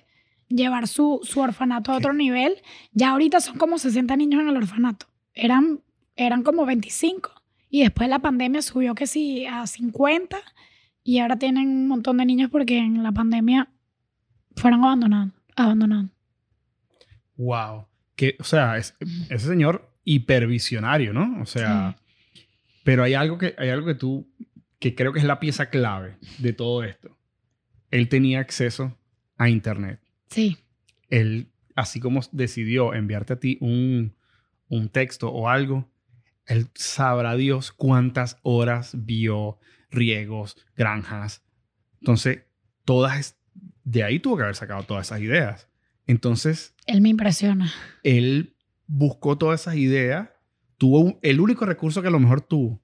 llevar 0.49 0.87
su, 0.87 1.21
su 1.25 1.41
orfanato 1.41 1.91
a 1.91 1.97
otro 1.97 2.13
nivel, 2.13 2.55
ya 2.93 3.11
ahorita 3.11 3.41
son 3.41 3.59
como 3.59 3.79
60 3.79 4.15
niños 4.17 4.41
en 4.43 4.49
el 4.49 4.57
orfanato. 4.57 5.07
Eran, 5.35 5.81
eran 6.15 6.43
como 6.45 6.65
25 6.67 7.31
y 7.69 7.81
después 7.81 8.09
la 8.09 8.21
pandemia 8.21 8.63
subió 8.63 8.95
que 8.95 9.07
sí 9.09 9.45
a 9.47 9.67
50 9.67 10.39
y 11.03 11.19
ahora 11.19 11.37
tienen 11.39 11.67
un 11.69 11.89
montón 11.89 12.19
de 12.19 12.27
niños 12.27 12.51
porque 12.51 12.79
en 12.79 13.03
la 13.03 13.11
pandemia 13.13 13.69
fueron 14.55 14.85
abandonados. 14.85 15.33
abandonados. 15.57 16.11
Wow. 17.37 17.87
Que, 18.15 18.37
o 18.41 18.45
sea, 18.45 18.77
es- 18.79 18.97
ese 19.29 19.47
señor 19.49 19.91
hipervisionario, 20.05 21.13
¿no? 21.13 21.41
O 21.43 21.47
sea, 21.47 21.97
pero 22.85 23.03
hay 23.03 23.15
algo 23.15 23.39
que 23.39 23.55
hay 23.59 23.69
algo 23.69 23.87
que 23.87 23.95
tú 23.95 24.29
que 24.79 24.95
creo 24.95 25.13
que 25.13 25.19
es 25.19 25.25
la 25.25 25.41
pieza 25.41 25.71
clave 25.71 26.17
de 26.39 26.53
todo 26.53 26.85
esto. 26.85 27.17
Él 27.91 28.09
tenía 28.09 28.41
acceso 28.41 28.97
a 29.37 29.49
internet. 29.49 30.01
Sí, 30.29 30.59
Él, 31.09 31.49
así 31.75 32.01
como 32.01 32.21
decidió 32.33 32.95
enviarte 32.95 33.33
a 33.35 33.41
ti 33.41 33.59
un, 33.61 34.15
un 34.69 34.89
texto 34.89 35.29
o 35.31 35.49
algo, 35.49 35.89
él 36.47 36.69
sabrá 36.75 37.35
Dios 37.37 37.73
cuántas 37.73 38.39
horas 38.43 38.93
vio 38.97 39.59
riegos, 39.91 40.57
granjas. 40.77 41.43
Entonces, 42.01 42.43
todas 42.85 43.37
de 43.85 44.05
ahí 44.05 44.19
tuvo 44.21 44.37
que 44.37 44.43
haber 44.45 44.57
sacado 44.57 44.83
todas 44.85 45.07
esas 45.07 45.21
ideas. 45.21 45.69
Entonces, 46.07 46.75
él 46.87 47.01
me 47.01 47.09
impresiona. 47.09 47.73
él 48.03 48.55
buscó 48.87 49.37
todas 49.39 49.63
esas 49.63 49.77
ideas, 49.77 50.29
tuvo 50.79 51.01
un- 51.01 51.19
el 51.23 51.41
único 51.41 51.67
recurso 51.67 52.03
que 52.03 52.09
a 52.09 52.13
lo 52.13 52.21
mejor 52.21 52.41
tuvo, 52.43 52.81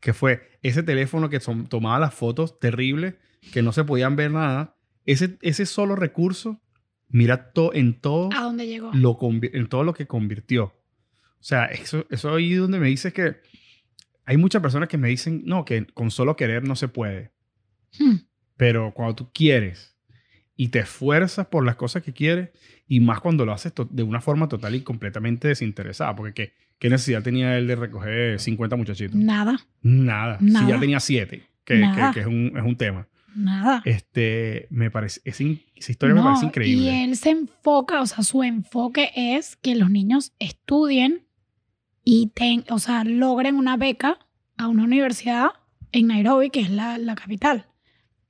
que 0.00 0.12
fue 0.14 0.48
ese 0.62 0.82
teléfono 0.82 1.28
que 1.28 1.40
tomaba 1.68 1.98
las 1.98 2.14
fotos 2.14 2.58
terribles, 2.58 3.14
que 3.52 3.62
no 3.62 3.72
se 3.72 3.84
podían 3.84 4.16
ver 4.16 4.30
nada. 4.30 4.76
Ese, 5.04 5.36
ese 5.42 5.66
solo 5.66 5.96
recurso, 5.96 6.60
mira 7.08 7.52
to- 7.52 7.74
en 7.74 8.00
todo 8.00 8.30
¿A 8.34 8.40
dónde 8.42 8.66
llegó? 8.66 8.90
lo 8.94 9.18
en 9.20 9.68
todo 9.68 9.84
lo 9.84 9.92
que 9.92 10.06
convirtió. 10.06 10.64
O 11.38 11.46
sea, 11.46 11.66
eso, 11.66 12.06
eso 12.08 12.34
ahí 12.34 12.54
donde 12.54 12.78
me 12.80 12.88
dices 12.88 13.12
que 13.12 13.36
hay 14.24 14.38
muchas 14.38 14.62
personas 14.62 14.88
que 14.88 14.96
me 14.96 15.08
dicen, 15.08 15.42
no, 15.44 15.66
que 15.66 15.84
con 15.88 16.10
solo 16.10 16.36
querer 16.36 16.66
no 16.66 16.74
se 16.76 16.88
puede. 16.88 17.32
Hmm. 17.98 18.16
Pero 18.56 18.94
cuando 18.94 19.14
tú 19.14 19.30
quieres 19.34 19.93
y 20.56 20.68
te 20.68 20.80
esfuerzas 20.80 21.46
por 21.46 21.64
las 21.64 21.76
cosas 21.76 22.02
que 22.02 22.12
quieres, 22.12 22.50
y 22.86 23.00
más 23.00 23.20
cuando 23.20 23.44
lo 23.44 23.52
haces 23.52 23.72
de 23.90 24.02
una 24.02 24.20
forma 24.20 24.48
total 24.48 24.74
y 24.74 24.82
completamente 24.82 25.48
desinteresada, 25.48 26.14
porque 26.14 26.32
¿qué, 26.34 26.52
qué 26.78 26.90
necesidad 26.90 27.22
tenía 27.22 27.56
él 27.58 27.66
de 27.66 27.76
recoger 27.76 28.38
50 28.38 28.76
muchachitos? 28.76 29.16
Nada, 29.16 29.58
Nada. 29.82 30.38
Si 30.38 30.66
ya 30.68 30.78
tenía 30.78 31.00
7, 31.00 31.42
que, 31.64 31.74
que- 32.12 32.20
es, 32.20 32.26
un, 32.26 32.52
es 32.56 32.62
un 32.64 32.76
tema. 32.76 33.08
Nada. 33.36 33.82
Este, 33.84 34.68
me 34.70 34.92
parece, 34.92 35.20
es 35.24 35.40
in- 35.40 35.60
esa 35.74 35.90
historia 35.90 36.14
me 36.14 36.20
No, 36.20 36.26
parece 36.28 36.46
increíble. 36.46 36.84
Y 36.84 36.88
él 37.02 37.16
se 37.16 37.30
enfoca, 37.30 38.00
o 38.00 38.06
sea, 38.06 38.22
su 38.22 38.44
enfoque 38.44 39.10
es 39.16 39.56
que 39.56 39.74
los 39.74 39.90
niños 39.90 40.32
estudien 40.38 41.26
y 42.04 42.30
ten, 42.34 42.64
o 42.70 42.78
sea, 42.78 43.02
logren 43.02 43.56
una 43.56 43.76
beca 43.76 44.18
a 44.56 44.68
una 44.68 44.84
universidad 44.84 45.48
en 45.90 46.06
Nairobi, 46.08 46.50
que 46.50 46.60
es 46.60 46.70
la, 46.70 46.96
la 46.98 47.14
capital. 47.16 47.66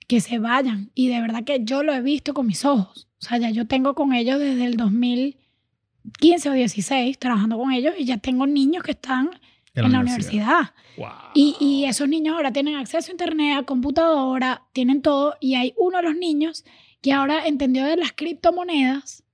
Que 0.06 0.20
se 0.20 0.38
vayan. 0.38 0.90
Y 0.94 1.08
de 1.08 1.20
verdad 1.20 1.44
que 1.44 1.64
yo 1.64 1.82
lo 1.82 1.92
he 1.94 2.00
visto 2.00 2.34
con 2.34 2.46
mis 2.46 2.64
ojos. 2.64 3.08
O 3.20 3.24
sea, 3.24 3.38
ya 3.38 3.50
yo 3.50 3.66
tengo 3.66 3.94
con 3.94 4.12
ellos 4.12 4.38
desde 4.38 4.66
el 4.66 4.76
2015 4.76 6.50
o 6.50 6.52
16 6.52 7.18
trabajando 7.18 7.58
con 7.58 7.72
ellos 7.72 7.94
y 7.98 8.04
ya 8.04 8.18
tengo 8.18 8.46
niños 8.46 8.82
que 8.82 8.92
están 8.92 9.30
en 9.74 9.92
la 9.92 10.00
universidad. 10.00 10.72
Wow. 10.96 11.08
Y, 11.34 11.56
y 11.58 11.84
esos 11.86 12.08
niños 12.08 12.36
ahora 12.36 12.52
tienen 12.52 12.76
acceso 12.76 13.10
a 13.10 13.14
internet, 13.14 13.58
a 13.58 13.62
computadora, 13.64 14.62
tienen 14.72 15.02
todo. 15.02 15.34
Y 15.40 15.54
hay 15.54 15.74
uno 15.76 15.98
de 15.98 16.04
los 16.04 16.16
niños 16.16 16.64
que 17.00 17.12
ahora 17.12 17.46
entendió 17.46 17.84
de 17.84 17.96
las 17.96 18.12
criptomonedas 18.12 19.24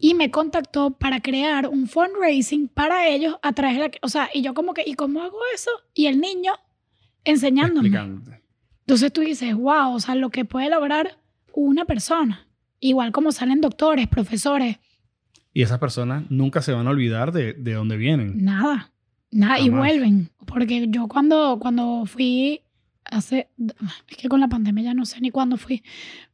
y 0.00 0.14
me 0.14 0.30
contactó 0.30 0.92
para 0.92 1.20
crear 1.20 1.68
un 1.68 1.86
fundraising 1.86 2.68
para 2.68 3.06
ellos 3.06 3.36
a 3.42 3.52
través 3.52 3.76
de 3.76 3.82
la... 3.82 3.90
O 4.02 4.08
sea, 4.08 4.30
y 4.32 4.40
yo 4.40 4.54
como 4.54 4.72
que, 4.72 4.82
¿y 4.86 4.94
cómo 4.94 5.20
hago 5.22 5.38
eso? 5.54 5.70
Y 5.92 6.06
el 6.06 6.20
niño 6.20 6.54
enseñándome. 7.24 7.88
Explicándote. 7.88 8.39
Entonces 8.90 9.12
tú 9.12 9.20
dices, 9.20 9.54
wow, 9.54 9.94
o 9.94 10.00
sea, 10.00 10.16
lo 10.16 10.30
que 10.30 10.44
puede 10.44 10.68
lograr 10.68 11.16
una 11.52 11.84
persona. 11.84 12.48
Igual 12.80 13.12
como 13.12 13.30
salen 13.30 13.60
doctores, 13.60 14.08
profesores, 14.08 14.78
Y 15.52 15.62
esas 15.62 15.78
personas 15.78 16.28
nunca 16.28 16.60
se 16.60 16.72
van 16.72 16.88
a 16.88 16.90
olvidar 16.90 17.30
de, 17.30 17.52
de 17.52 17.74
dónde 17.74 17.96
vienen. 17.96 18.44
Nada, 18.44 18.90
nada, 19.30 19.60
y 19.60 19.68
vuelven. 19.68 20.30
Porque 20.44 20.88
yo 20.88 21.06
cuando, 21.06 21.60
cuando 21.60 22.04
fui 22.04 22.62
hace, 23.04 23.48
es 24.08 24.16
que 24.16 24.28
con 24.28 24.40
la 24.40 24.48
pandemia 24.48 24.82
ya 24.82 24.94
no 24.94 25.06
sé 25.06 25.20
ni 25.20 25.30
cuándo 25.30 25.56
fui, 25.56 25.84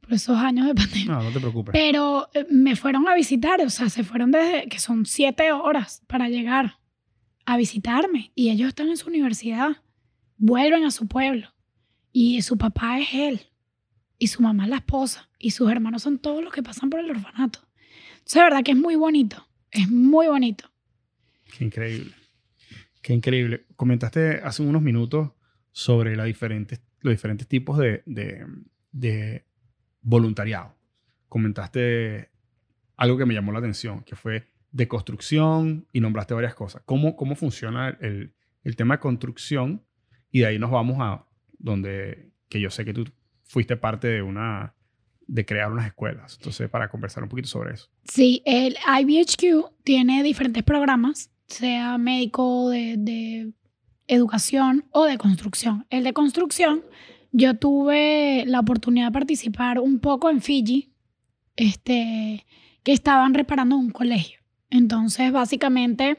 por 0.01 0.15
esos 0.15 0.39
años 0.39 0.67
de 0.67 0.75
pandemia. 0.75 1.13
No, 1.13 1.25
no 1.25 1.31
te 1.33 1.41
preocupes. 1.41 1.73
Pero 1.75 2.31
eh, 2.33 2.47
me 2.51 2.75
fueron 2.75 3.07
a 3.07 3.15
visitar, 3.15 3.61
o 3.61 3.69
sea, 3.69 3.91
se 3.91 4.03
fueron 4.03 4.31
desde, 4.31 4.67
que 4.71 4.79
son 4.79 5.05
siete 5.05 5.53
horas 5.53 6.03
para 6.07 6.31
llegar 6.31 6.79
a 7.45 7.59
visitarme. 7.59 8.33
Y 8.35 8.49
ellos 8.49 8.69
están 8.69 8.89
en 8.89 8.97
su 8.97 9.11
universidad, 9.11 9.77
vuelven 10.39 10.85
a 10.85 10.91
su 10.91 11.07
pueblo. 11.07 11.51
Y 12.19 12.41
su 12.41 12.57
papá 12.57 12.99
es 12.99 13.09
él, 13.13 13.41
y 14.19 14.29
su 14.29 14.41
mamá 14.41 14.65
es 14.65 14.71
la 14.71 14.77
esposa, 14.77 15.29
y 15.39 15.51
sus 15.51 15.71
hermanos 15.71 16.01
son 16.01 16.19
todos 16.19 16.43
los 16.43 16.51
que 16.51 16.63
pasan 16.63 16.89
por 16.89 16.99
el 17.01 17.11
orfanato. 17.11 17.59
Entonces, 18.13 18.35
de 18.37 18.41
verdad 18.43 18.63
que 18.65 18.71
es 18.71 18.77
muy 18.79 18.97
bonito, 18.97 19.47
es 19.71 19.91
muy 19.91 20.27
bonito. 20.27 20.65
Qué 21.59 21.67
increíble. 21.67 22.13
Qué 23.03 23.13
increíble. 23.13 23.67
Comentaste 23.77 24.41
hace 24.43 24.63
unos 24.63 24.81
minutos 24.81 25.33
sobre 25.73 26.17
la 26.17 26.25
diferentes, 26.25 26.81
los 27.03 27.13
diferentes 27.13 27.47
tipos 27.49 27.77
de, 27.77 28.03
de- 28.07 28.47
de 28.93 29.45
voluntariado. 30.01 30.75
Comentaste 31.29 32.31
algo 32.97 33.19
que 33.19 33.27
me 33.27 33.35
llamó 33.35 33.53
la 33.53 33.59
atención, 33.59 34.03
que 34.05 34.17
fue 34.17 34.49
de 34.73 34.89
construcción 34.89 35.87
y 35.93 36.01
nombraste 36.01 36.33
varias 36.33 36.55
cosas. 36.55 36.81
¿Cómo, 36.87 37.15
cómo 37.15 37.37
funciona 37.37 37.91
el, 38.01 38.33
el 38.65 38.75
tema 38.75 38.95
de 38.95 39.01
construcción? 39.01 39.85
Y 40.31 40.41
de 40.41 40.47
ahí 40.47 40.59
nos 40.59 40.71
vamos 40.71 40.97
a 41.01 41.27
donde, 41.59 42.31
que 42.49 42.61
yo 42.61 42.71
sé 42.71 42.85
que 42.85 42.93
tú 42.93 43.05
fuiste 43.45 43.77
parte 43.77 44.09
de 44.09 44.23
una, 44.23 44.75
de 45.27 45.45
crear 45.45 45.71
unas 45.71 45.87
escuelas. 45.87 46.37
Entonces, 46.39 46.69
para 46.69 46.89
conversar 46.89 47.23
un 47.23 47.29
poquito 47.29 47.49
sobre 47.49 47.75
eso. 47.75 47.91
Sí, 48.05 48.43
el 48.45 48.77
IBHQ 49.01 49.83
tiene 49.85 50.23
diferentes 50.23 50.63
programas, 50.63 51.31
sea 51.47 51.99
médico, 51.99 52.71
de, 52.71 53.53
educación 54.09 54.85
o 54.93 55.05
de 55.05 55.19
construcción. 55.19 55.85
El 55.91 56.05
de 56.05 56.13
construcción, 56.13 56.85
yo 57.33 57.57
tuve 57.57 58.45
la 58.47 58.61
oportunidad 58.61 59.07
de 59.07 59.13
participar 59.13 59.81
un 59.81 59.99
poco 59.99 60.31
en 60.31 60.41
Fiji, 60.41 60.93
este, 61.57 62.47
que 62.85 62.93
estaban 62.93 63.35
reparando 63.35 63.77
un 63.77 63.91
colegio. 63.91 64.39
Entonces, 64.71 65.33
básicamente, 65.33 66.19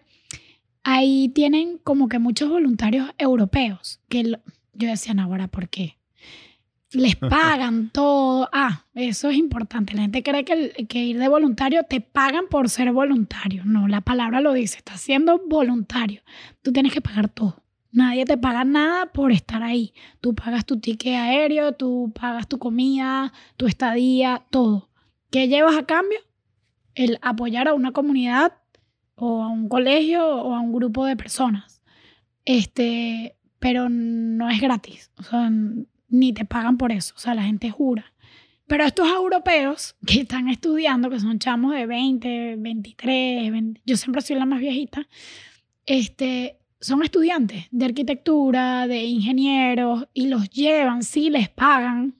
ahí 0.83 1.29
tienen 1.29 1.77
como 1.77 2.09
que 2.09 2.19
muchos 2.19 2.49
voluntarios 2.49 3.09
europeos, 3.17 4.01
que 4.09 4.37
yo 4.77 4.87
decía, 4.89 5.13
ahora, 5.19 5.47
¿por 5.47 5.69
qué? 5.69 5.97
Les 6.91 7.15
pagan 7.17 7.89
todo. 7.89 8.47
Ah, 8.53 8.85
eso 8.95 9.29
es 9.29 9.35
importante. 9.37 9.93
La 9.93 10.03
gente 10.03 10.23
cree 10.23 10.45
que, 10.45 10.53
el- 10.53 10.87
que 10.87 11.03
ir 11.03 11.19
de 11.19 11.27
voluntario 11.27 11.83
te 11.83 11.99
pagan 11.99 12.45
por 12.49 12.69
ser 12.69 12.91
voluntario. 12.93 13.63
No, 13.65 13.87
la 13.89 13.99
palabra 14.01 14.39
lo 14.39 14.53
dice, 14.53 14.77
estás 14.77 15.01
siendo 15.01 15.41
voluntario. 15.47 16.21
Tú 16.61 16.71
tienes 16.71 16.93
que 16.93 17.01
pagar 17.01 17.27
todo. 17.27 17.61
Nadie 17.91 18.25
te 18.25 18.37
paga 18.37 18.63
nada 18.63 19.11
por 19.11 19.31
estar 19.31 19.63
ahí. 19.63 19.93
Tú 20.21 20.33
pagas 20.35 20.65
tu 20.65 20.79
ticket 20.79 21.15
aéreo, 21.15 21.73
tú 21.73 22.13
pagas 22.19 22.47
tu 22.47 22.57
comida, 22.59 23.33
tu 23.57 23.65
estadía, 23.67 24.45
todo. 24.49 24.89
¿Qué 25.29 25.47
llevas 25.49 25.75
a 25.77 25.85
cambio? 25.85 26.19
El 26.95 27.19
apoyar 27.21 27.67
a 27.67 27.73
una 27.73 27.91
comunidad 27.91 28.53
o 29.15 29.43
a 29.43 29.47
un 29.49 29.67
colegio 29.67 30.25
o 30.25 30.53
a 30.53 30.61
un 30.61 30.71
grupo 30.73 31.05
de 31.05 31.15
personas. 31.17 31.81
Este, 32.45 33.35
pero 33.59 33.89
no 33.89 34.49
es 34.49 34.61
gratis. 34.61 35.11
O 35.17 35.23
sea, 35.23 35.51
ni 36.09 36.33
te 36.33 36.45
pagan 36.45 36.77
por 36.77 36.91
eso. 36.91 37.13
O 37.15 37.19
sea, 37.19 37.35
la 37.35 37.43
gente 37.43 37.69
jura. 37.69 38.13
Pero 38.67 38.83
estos 38.83 39.07
europeos 39.07 39.95
que 40.05 40.21
están 40.21 40.49
estudiando, 40.49 41.09
que 41.09 41.19
son 41.19 41.39
chamos 41.39 41.73
de 41.73 41.85
20, 41.85 42.57
23, 42.57 43.51
20, 43.51 43.81
yo 43.85 43.95
siempre 43.95 44.21
soy 44.21 44.35
la 44.35 44.45
más 44.45 44.59
viejita, 44.59 45.07
este, 45.85 46.59
son 46.81 47.01
estudiantes 47.01 47.67
de 47.71 47.85
arquitectura, 47.85 48.85
de 48.87 49.05
ingenieros, 49.05 50.07
y 50.13 50.27
los 50.27 50.49
llevan, 50.49 51.03
sí, 51.03 51.29
les 51.29 51.47
pagan, 51.47 52.15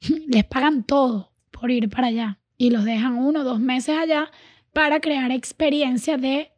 les 0.26 0.44
pagan 0.44 0.82
todo 0.82 1.32
por 1.52 1.70
ir 1.70 1.88
para 1.88 2.08
allá. 2.08 2.38
Y 2.56 2.70
los 2.70 2.84
dejan 2.84 3.18
uno 3.18 3.40
o 3.40 3.44
dos 3.44 3.60
meses 3.60 3.96
allá 3.96 4.30
para 4.72 5.00
crear 5.00 5.30
experiencia 5.30 6.16
de 6.16 6.52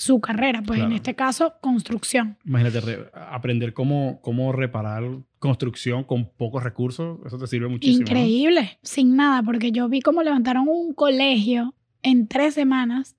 su 0.00 0.18
carrera, 0.18 0.62
pues 0.62 0.80
en 0.80 0.92
este 0.92 1.14
caso, 1.14 1.54
construcción. 1.60 2.38
Imagínate, 2.46 2.80
re- 2.80 3.10
aprender 3.12 3.74
cómo, 3.74 4.18
cómo 4.22 4.50
reparar 4.50 5.02
construcción 5.38 6.04
con 6.04 6.30
pocos 6.30 6.64
recursos, 6.64 7.18
eso 7.26 7.36
te 7.38 7.46
sirve 7.46 7.68
muchísimo. 7.68 7.98
¿no? 7.98 8.10
Increíble, 8.10 8.78
sin 8.82 9.14
nada, 9.14 9.42
porque 9.42 9.72
yo 9.72 9.88
vi 9.90 10.00
cómo 10.00 10.22
levantaron 10.22 10.68
un 10.68 10.94
colegio 10.94 11.74
en 12.02 12.28
tres 12.28 12.54
semanas 12.54 13.14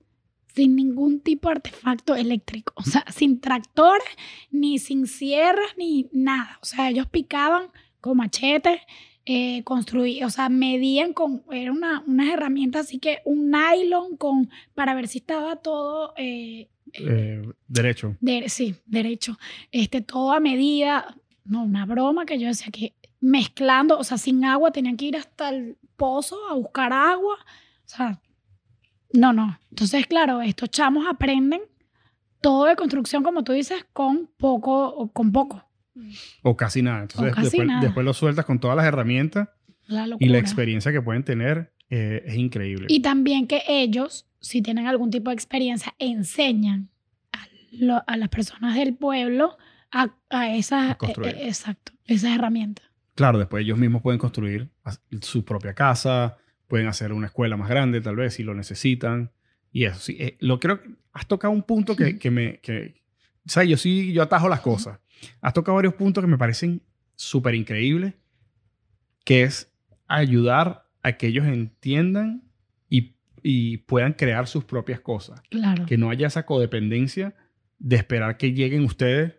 sin 0.54 0.74
ningún 0.74 1.20
tipo 1.20 1.48
de 1.48 1.54
artefacto 1.54 2.16
eléctrico, 2.16 2.74
o 2.76 2.82
sea, 2.82 3.04
sin 3.10 3.40
tractores, 3.40 4.04
ni 4.50 4.78
sin 4.78 5.06
sierras, 5.06 5.70
ni 5.78 6.08
nada. 6.12 6.58
O 6.62 6.64
sea, 6.66 6.90
ellos 6.90 7.06
picaban 7.06 7.68
con 8.00 8.16
machetes, 8.16 8.80
eh, 9.24 9.62
construían, 9.62 10.26
o 10.26 10.30
sea, 10.30 10.48
medían 10.48 11.12
con, 11.12 11.44
era 11.52 11.70
una, 11.70 12.02
unas 12.08 12.28
herramientas 12.28 12.86
así 12.86 12.98
que 12.98 13.20
un 13.24 13.50
nylon 13.52 14.16
con, 14.16 14.50
para 14.74 14.94
ver 14.94 15.06
si 15.06 15.18
estaba 15.18 15.54
todo, 15.56 16.12
eh, 16.16 16.68
Eh, 16.94 17.42
derecho. 17.68 18.16
de- 18.20 18.48
sí, 18.48 18.74
derecho. 18.86 19.38
Este, 19.70 20.00
todo 20.00 20.32
a 20.32 20.40
medida. 20.40 21.16
No, 21.44 21.64
una 21.64 21.86
broma 21.86 22.24
que 22.26 22.38
yo 22.38 22.46
decía 22.46 22.68
que 22.70 22.94
mezclando, 23.20 23.98
o 23.98 24.04
sea, 24.04 24.18
sin 24.18 24.44
agua, 24.44 24.70
tenían 24.72 24.96
que 24.96 25.06
ir 25.06 25.16
hasta 25.16 25.48
el 25.48 25.76
pozo 25.96 26.36
a 26.50 26.54
buscar 26.54 26.92
agua. 26.92 27.34
O 27.34 27.88
sea, 27.88 28.20
no, 29.12 29.32
no. 29.32 29.58
Entonces, 29.70 30.06
claro, 30.06 30.40
estos 30.42 30.70
chamos 30.70 31.06
aprenden 31.08 31.60
todo 32.40 32.64
de 32.66 32.76
construcción, 32.76 33.22
como 33.22 33.44
tú 33.44 33.52
dices, 33.52 33.86
con 33.92 34.28
poco, 34.36 34.88
o 34.88 35.12
con 35.12 35.32
poco. 35.32 35.64
O 36.42 36.56
casi 36.56 36.82
nada. 36.82 37.02
Entonces, 37.02 37.34
casi 37.34 37.42
después, 37.48 37.68
nada. 37.68 37.80
después 37.80 38.04
lo 38.04 38.14
sueltas 38.14 38.44
con 38.44 38.58
todas 38.58 38.76
las 38.76 38.86
herramientas 38.86 39.48
La 39.86 40.08
y 40.18 40.28
la 40.28 40.38
experiencia 40.38 40.90
que 40.92 41.02
pueden 41.02 41.22
tener 41.24 41.72
eh, 41.90 42.22
es 42.26 42.34
increíble. 42.36 42.86
Y 42.88 43.02
también 43.02 43.46
que 43.46 43.62
ellos, 43.68 44.26
si 44.42 44.60
tienen 44.60 44.86
algún 44.86 45.10
tipo 45.10 45.30
de 45.30 45.34
experiencia, 45.34 45.94
enseñan 45.98 46.90
a, 47.32 47.46
lo- 47.72 48.02
a 48.06 48.16
las 48.18 48.28
personas 48.28 48.74
del 48.74 48.94
pueblo 48.94 49.56
a, 49.90 50.14
a 50.28 50.54
esas, 50.54 50.90
A 50.90 51.06
eh, 51.06 51.14
eh, 51.24 51.46
exacto, 51.46 51.92
esas 52.04 52.34
herramientas. 52.34 52.84
Claro, 53.14 53.38
después 53.38 53.62
ellos 53.64 53.78
mismos 53.78 54.02
pueden 54.02 54.18
construir 54.18 54.70
su 55.20 55.44
propia 55.44 55.72
casa, 55.74 56.36
pueden 56.66 56.86
hacer 56.88 57.12
una 57.12 57.26
escuela 57.28 57.56
más 57.56 57.68
grande, 57.68 58.00
tal 58.00 58.16
vez, 58.16 58.34
si 58.34 58.42
lo 58.42 58.54
necesitan. 58.54 59.30
Y 59.70 59.84
eso, 59.84 60.00
sí. 60.00 60.16
eh, 60.18 60.36
lo 60.40 60.58
creo 60.60 60.80
has 61.12 61.26
tocado 61.26 61.52
un 61.52 61.62
punto 61.62 61.94
que, 61.96 62.18
que 62.18 62.30
me. 62.30 62.58
Que, 62.60 63.02
o 63.46 63.48
sea, 63.50 63.64
yo 63.64 63.76
sí, 63.76 64.12
yo 64.12 64.22
atajo 64.22 64.48
las 64.48 64.60
cosas. 64.60 64.98
Has 65.40 65.52
tocado 65.52 65.76
varios 65.76 65.94
puntos 65.94 66.22
que 66.22 66.28
me 66.28 66.38
parecen 66.38 66.82
súper 67.16 67.54
increíbles, 67.54 68.14
que 69.24 69.42
es 69.44 69.72
ayudar 70.08 70.88
a 71.02 71.12
que 71.12 71.26
ellos 71.28 71.46
entiendan 71.46 72.42
y, 73.42 73.78
puedan 73.78 74.12
crear 74.12 74.46
sus 74.46 74.64
propias 74.64 75.00
cosas. 75.00 75.40
Claro, 75.50 75.86
Que 75.86 75.96
no 75.98 76.10
haya 76.10 76.26
esa 76.28 76.44
codependencia 76.46 77.34
de 77.78 77.96
esperar 77.96 78.36
que 78.36 78.52
lleguen 78.52 78.84
ustedes 78.84 79.34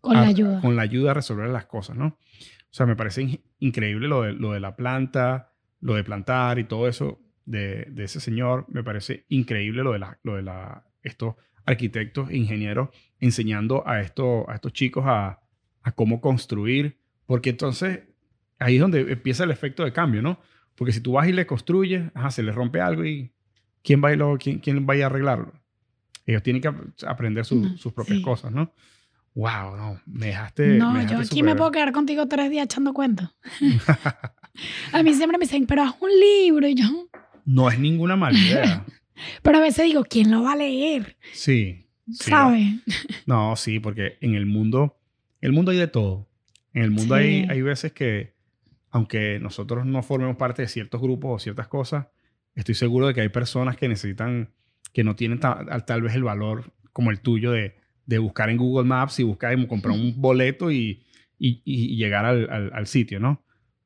con 0.00 0.16
a- 0.16 0.22
la 0.22 0.26
ayuda. 0.28 0.60
Con 0.60 0.76
la 0.76 0.82
ayuda 0.82 1.12
a 1.12 1.14
resolver 1.14 1.48
las 1.50 1.66
cosas, 1.66 1.96
¿no? 1.96 2.06
O 2.06 2.74
sea, 2.76 2.86
me 2.86 2.96
parece 2.96 3.22
in- 3.22 3.40
increíble 3.60 4.08
lo 4.08 4.22
de, 4.22 4.32
lo 4.32 4.52
de 4.52 4.60
la 4.60 4.76
planta, 4.76 5.52
lo 5.80 5.94
de 5.94 6.04
plantar 6.04 6.58
y 6.58 6.64
todo 6.64 6.88
eso 6.88 7.20
de, 7.44 7.86
de 7.90 8.04
ese 8.04 8.20
señor. 8.20 8.66
Me 8.68 8.82
parece 8.82 9.24
increíble 9.28 9.82
lo 9.82 9.92
de, 9.92 9.98
la, 10.00 10.18
lo 10.22 10.36
de 10.36 10.42
la, 10.42 10.84
estos 11.02 11.36
arquitectos 11.64 12.30
ingenieros 12.32 12.90
enseñando 13.20 13.86
a, 13.88 14.00
esto, 14.00 14.48
a 14.50 14.54
estos 14.56 14.72
chicos 14.72 15.04
a, 15.06 15.40
a 15.82 15.92
cómo 15.92 16.20
construir. 16.20 16.98
Porque 17.26 17.50
entonces 17.50 18.00
ahí 18.58 18.74
es 18.76 18.80
donde 18.80 19.00
empieza 19.12 19.44
el 19.44 19.50
efecto 19.50 19.84
de 19.84 19.92
cambio, 19.92 20.22
¿no? 20.22 20.38
Porque 20.74 20.92
si 20.92 21.00
tú 21.00 21.12
vas 21.12 21.26
y 21.28 21.32
le 21.32 21.46
construyes, 21.46 22.10
ajá, 22.14 22.30
se 22.30 22.42
le 22.42 22.52
rompe 22.52 22.80
algo 22.80 23.04
y 23.04 23.32
¿quién 23.86 24.02
va 24.04 24.08
a, 24.10 24.16
lo- 24.16 24.36
quién, 24.36 24.58
quién 24.58 24.86
va 24.86 24.92
a 24.92 24.96
ir 24.98 25.02
a 25.04 25.06
arreglarlo? 25.06 25.52
Ellos 26.26 26.42
tienen 26.42 26.60
que 26.60 26.68
ap- 26.68 26.76
aprender 27.06 27.44
su- 27.44 27.62
No, 27.62 27.78
sus 27.78 27.92
propias 27.92 28.18
sí. 28.18 28.22
cosas, 28.24 28.50
¿no? 28.52 28.72
Wow, 29.34 29.76
no, 29.76 30.00
me 30.06 30.26
dejaste. 30.26 30.76
no, 30.78 30.92
me 30.92 31.02
yo 31.04 31.10
dejaste 31.10 31.34
aquí 31.34 31.42
me 31.42 31.54
puedo 31.54 31.70
quedar 31.70 31.92
contigo 31.92 32.26
tres 32.26 32.50
días 32.50 32.64
echando 32.64 32.92
cuentos. 32.94 33.28
a 34.92 35.02
mí 35.02 35.14
siempre 35.14 35.38
me 35.38 35.44
dicen, 35.44 35.66
pero 35.66 35.82
haz 35.82 35.94
un 36.00 36.10
libro. 36.10 36.66
Y 36.66 36.74
yo, 36.74 36.86
No 37.44 37.70
es 37.70 37.78
ninguna 37.78 38.16
mala 38.16 38.38
idea. 38.38 38.84
pero 39.42 39.58
a 39.58 39.60
veces 39.60 39.84
digo, 39.84 40.04
¿quién 40.04 40.30
lo 40.30 40.42
va 40.42 40.52
a 40.52 40.56
leer? 40.56 41.16
Sí. 41.32 41.86
sí, 42.10 42.30
¿Sabes? 42.30 42.66
No, 43.26 43.56
sí, 43.56 43.78
porque 43.80 44.16
en 44.20 44.34
el 44.34 44.46
mundo, 44.46 44.98
en 45.40 45.48
el 45.48 45.52
mundo 45.52 45.70
hay 45.70 45.78
de 45.78 45.86
todo. 45.88 46.28
En 46.72 46.82
el 46.82 46.90
mundo 46.90 47.14
hay, 47.14 47.42
Sí. 47.44 47.46
hay 47.50 47.62
veces 47.62 47.92
que, 47.92 48.34
aunque 48.90 49.38
nosotros 49.40 49.86
no 49.86 50.02
formemos 50.02 50.36
parte 50.36 50.62
de 50.62 50.68
ciertos 50.68 51.00
grupos 51.00 51.36
o 51.36 51.38
ciertas 51.42 51.68
cosas, 51.68 52.06
estoy 52.56 52.74
seguro 52.74 53.06
de 53.06 53.14
que 53.14 53.20
hay 53.20 53.28
personas 53.28 53.76
que 53.76 53.86
necesitan, 53.88 54.50
que 54.92 55.04
no 55.04 55.14
tienen 55.14 55.38
ta- 55.38 55.64
tal 55.86 56.02
vez 56.02 56.14
el 56.16 56.24
valor 56.24 56.72
como 56.92 57.10
el 57.12 57.20
tuyo 57.20 57.52
de, 57.52 57.76
de 58.06 58.18
buscar 58.18 58.50
en 58.50 58.56
Google 58.56 58.88
Maps 58.88 59.20
y 59.20 59.22
buscar 59.22 59.56
y 59.58 59.66
comprar 59.66 59.94
un 59.94 60.20
boleto 60.20 60.70
y, 60.72 61.04
y- 61.38 61.62
y 61.64 61.96
llegar 61.96 62.24
al, 62.24 62.48
al- 62.50 62.70
al 62.74 62.86
sitio, 62.88 63.20
¿no? 63.20 63.44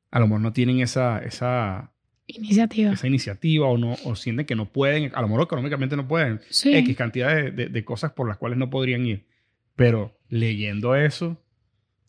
A 0.09 0.19
lo 0.19 0.27
mejor 0.27 0.41
no 0.41 0.53
tienen 0.53 0.79
esa, 0.79 1.19
esa, 1.19 1.91
Iniciativa. 2.27 2.93
esa 2.93 3.07
iniciativa 3.07 3.67
o, 3.67 3.77
no, 3.77 3.95
o 4.05 4.15
sienten 4.15 4.45
que 4.45 4.55
no 4.55 4.71
pueden, 4.71 5.11
a 5.15 5.21
lo 5.21 5.27
mejor 5.27 5.43
económicamente 5.43 5.95
no 5.97 6.07
pueden, 6.07 6.39
Sí. 6.49 6.73
X 6.75 6.95
cantidad 6.97 7.35
de, 7.35 7.51
de- 7.51 7.67
de 7.67 7.85
cosas 7.85 8.11
por 8.13 8.27
las 8.27 8.37
cuales 8.37 8.57
no 8.57 8.69
podrían 8.69 9.05
ir. 9.05 9.25
Pero 9.75 10.17
leyendo 10.29 10.95
eso, 10.95 11.41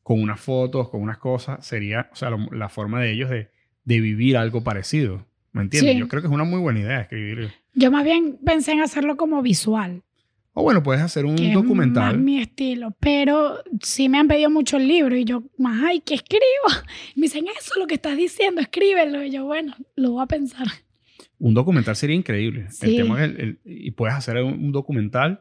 con 0.02 0.20
unas 0.20 0.40
fotos, 0.40 0.88
con 0.90 1.00
unas 1.00 1.18
cosas, 1.18 1.64
sería, 1.66 2.08
o 2.12 2.16
sea, 2.16 2.30
lo- 2.30 2.50
la 2.52 2.68
forma 2.68 3.00
de 3.00 3.12
ellos 3.12 3.30
de, 3.30 3.50
de 3.84 4.00
vivir 4.00 4.36
algo 4.36 4.62
parecido. 4.62 5.26
¿Me 5.52 5.62
entiendes? 5.62 5.92
Sí. 5.94 5.98
Yo 6.00 6.08
creo 6.08 6.22
que 6.22 6.28
es 6.28 6.34
una 6.34 6.44
muy 6.44 6.60
buena 6.60 6.80
idea 6.80 7.00
escribir. 7.02 7.50
Yo 7.74 7.90
más 7.90 8.04
bien 8.04 8.38
pensé 8.44 8.72
en 8.72 8.80
hacerlo 8.80 9.16
como 9.16 9.42
visual. 9.42 10.02
O 10.54 10.62
bueno, 10.62 10.82
puedes 10.82 11.02
hacer 11.02 11.24
un 11.24 11.36
que 11.36 11.48
es 11.48 11.54
documental. 11.54 12.14
más 12.16 12.22
mi 12.24 12.38
estilo. 12.40 12.94
Pero 13.00 13.62
sí 13.80 14.08
me 14.10 14.18
han 14.18 14.28
pedido 14.28 14.50
mucho 14.50 14.76
el 14.76 14.86
libro 14.86 15.16
y 15.16 15.24
yo, 15.24 15.42
más, 15.58 15.82
ay, 15.82 16.00
¿qué 16.00 16.14
escribo? 16.14 16.42
Y 17.14 17.20
me 17.20 17.24
dicen, 17.26 17.46
eso 17.46 17.72
es 17.74 17.78
lo 17.78 17.86
que 17.86 17.94
estás 17.94 18.16
diciendo, 18.16 18.60
escríbelo. 18.60 19.22
Y 19.24 19.30
yo, 19.30 19.44
bueno, 19.44 19.74
lo 19.96 20.12
voy 20.12 20.22
a 20.22 20.26
pensar. 20.26 20.66
Un 21.38 21.54
documental 21.54 21.96
sería 21.96 22.16
increíble. 22.16 22.66
El 22.66 22.72
Sí. 22.72 22.96
tema 22.96 23.24
es 23.24 23.30
el- 23.30 23.40
el- 23.40 23.60
y 23.64 23.90
puedes 23.92 24.14
hacer 24.14 24.36
un, 24.42 24.52
un 24.64 24.72
documental 24.72 25.40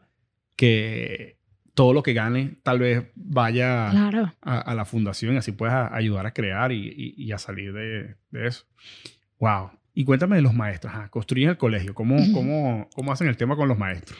que 0.55 1.37
todo 1.73 1.93
lo 1.93 2.03
que 2.03 2.13
gane 2.13 2.57
tal 2.63 2.79
vez 2.79 3.05
vaya 3.15 3.89
Claro. 3.91 4.33
a, 4.41 4.59
a 4.59 4.75
la 4.75 4.85
fundación 4.85 5.35
y 5.35 5.37
así 5.37 5.51
puedes 5.51 5.73
a- 5.73 5.93
ayudar 5.95 6.25
a 6.25 6.33
crear 6.33 6.71
y, 6.71 6.87
y- 6.87 7.13
y 7.17 7.31
a 7.31 7.37
salir 7.37 7.73
de, 7.73 8.15
de 8.31 8.47
eso. 8.47 8.65
Wow. 9.39 9.71
Y 9.93 10.05
cuéntame 10.05 10.37
de 10.37 10.41
los 10.41 10.53
maestros. 10.53 10.93
Ajá, 10.93 11.09
construyen 11.09 11.49
el 11.49 11.57
colegio. 11.57 11.93
¿Cómo, 11.93 12.15
Ujú. 12.15 12.31
cómo, 12.33 12.89
¿Cómo 12.95 13.11
hacen 13.11 13.27
el 13.27 13.37
tema 13.37 13.55
con 13.55 13.67
los 13.67 13.77
maestros? 13.77 14.17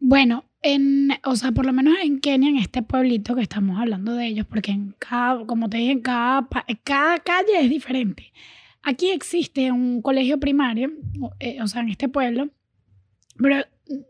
Bueno, 0.00 0.44
en, 0.62 1.10
o 1.24 1.36
sea, 1.36 1.52
por 1.52 1.64
lo 1.66 1.72
menos 1.72 1.94
en 2.02 2.20
Kenia, 2.20 2.48
en 2.48 2.56
este 2.56 2.82
pueblito 2.82 3.34
que 3.34 3.42
estamos 3.42 3.78
hablando 3.78 4.14
de 4.14 4.26
ellos, 4.26 4.46
porque 4.46 4.72
en 4.72 4.94
cada, 4.98 5.46
como 5.46 5.68
te 5.70 5.78
dije, 5.78 5.92
en 5.92 6.00
cada, 6.00 6.46
cada 6.82 7.18
calle 7.18 7.60
es 7.60 7.70
diferente. 7.70 8.32
Aquí 8.82 9.10
existe 9.10 9.70
un 9.72 10.02
colegio 10.02 10.38
primario, 10.38 10.90
o, 11.20 11.32
eh, 11.40 11.60
o 11.62 11.66
sea, 11.66 11.80
en 11.82 11.88
este 11.88 12.08
pueblo, 12.08 12.50
pero 13.38 13.64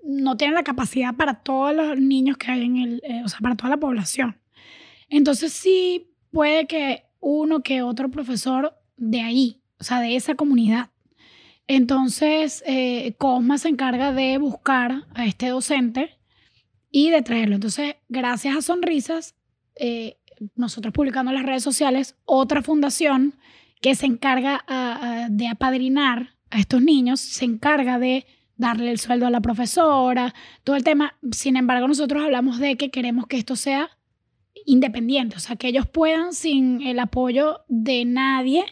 no 0.04 0.36
tiene 0.36 0.54
la 0.54 0.64
capacidad 0.64 1.14
para 1.14 1.34
todos 1.42 1.74
los 1.74 1.98
niños 1.98 2.36
que 2.38 2.50
hay 2.50 2.64
en 2.64 2.76
el, 2.78 3.02
eh, 3.04 3.22
o 3.24 3.28
sea, 3.28 3.38
para 3.40 3.56
toda 3.56 3.70
la 3.70 3.76
población. 3.76 4.36
Entonces 5.08 5.52
sí 5.52 6.08
puede 6.32 6.66
que 6.66 7.04
uno 7.20 7.62
que 7.62 7.82
otro 7.82 8.10
profesor 8.10 8.74
de 8.96 9.20
ahí, 9.20 9.60
o 9.78 9.84
sea, 9.84 10.00
de 10.00 10.16
esa 10.16 10.34
comunidad. 10.34 10.90
Entonces, 11.66 12.62
eh, 12.66 13.14
Cosma 13.18 13.58
se 13.58 13.68
encarga 13.68 14.12
de 14.12 14.38
buscar 14.38 15.06
a 15.14 15.26
este 15.26 15.48
docente 15.48 16.18
y 16.90 17.10
de 17.10 17.22
traerlo. 17.22 17.54
Entonces, 17.54 17.96
gracias 18.08 18.56
a 18.56 18.62
Sonrisas, 18.62 19.34
eh, 19.76 20.18
nosotros 20.56 20.92
publicando 20.92 21.30
en 21.30 21.36
las 21.36 21.46
redes 21.46 21.62
sociales, 21.62 22.16
otra 22.24 22.62
fundación 22.62 23.34
que 23.80 23.94
se 23.94 24.06
encarga 24.06 24.64
de 25.30 25.46
apadrinar 25.46 26.36
a 26.50 26.58
estos 26.58 26.80
niños, 26.80 27.20
se 27.20 27.44
encarga 27.44 27.98
de 27.98 28.26
darle 28.56 28.90
el 28.90 28.98
sueldo 28.98 29.26
a 29.26 29.30
la 29.30 29.40
profesora, 29.40 30.34
todo 30.62 30.76
el 30.76 30.84
tema. 30.84 31.14
Sin 31.32 31.56
embargo, 31.56 31.88
nosotros 31.88 32.22
hablamos 32.22 32.58
de 32.58 32.76
que 32.76 32.90
queremos 32.90 33.26
que 33.26 33.36
esto 33.36 33.56
sea 33.56 33.90
independiente, 34.66 35.36
o 35.36 35.40
sea, 35.40 35.56
que 35.56 35.68
ellos 35.68 35.86
puedan, 35.86 36.32
sin 36.32 36.80
el 36.82 36.98
apoyo 36.98 37.60
de 37.68 38.04
nadie, 38.04 38.64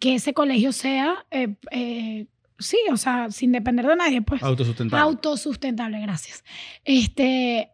que 0.00 0.14
ese 0.14 0.34
colegio 0.34 0.72
sea, 0.72 1.26
eh, 1.30 1.54
eh, 1.70 2.26
sí, 2.58 2.78
o 2.90 2.96
sea, 2.96 3.30
sin 3.30 3.52
depender 3.52 3.86
de 3.86 3.94
nadie, 3.94 4.22
pues. 4.22 4.42
Autosustentable. 4.42 5.02
Autosustentable, 5.02 6.00
gracias. 6.00 6.42
Este, 6.84 7.70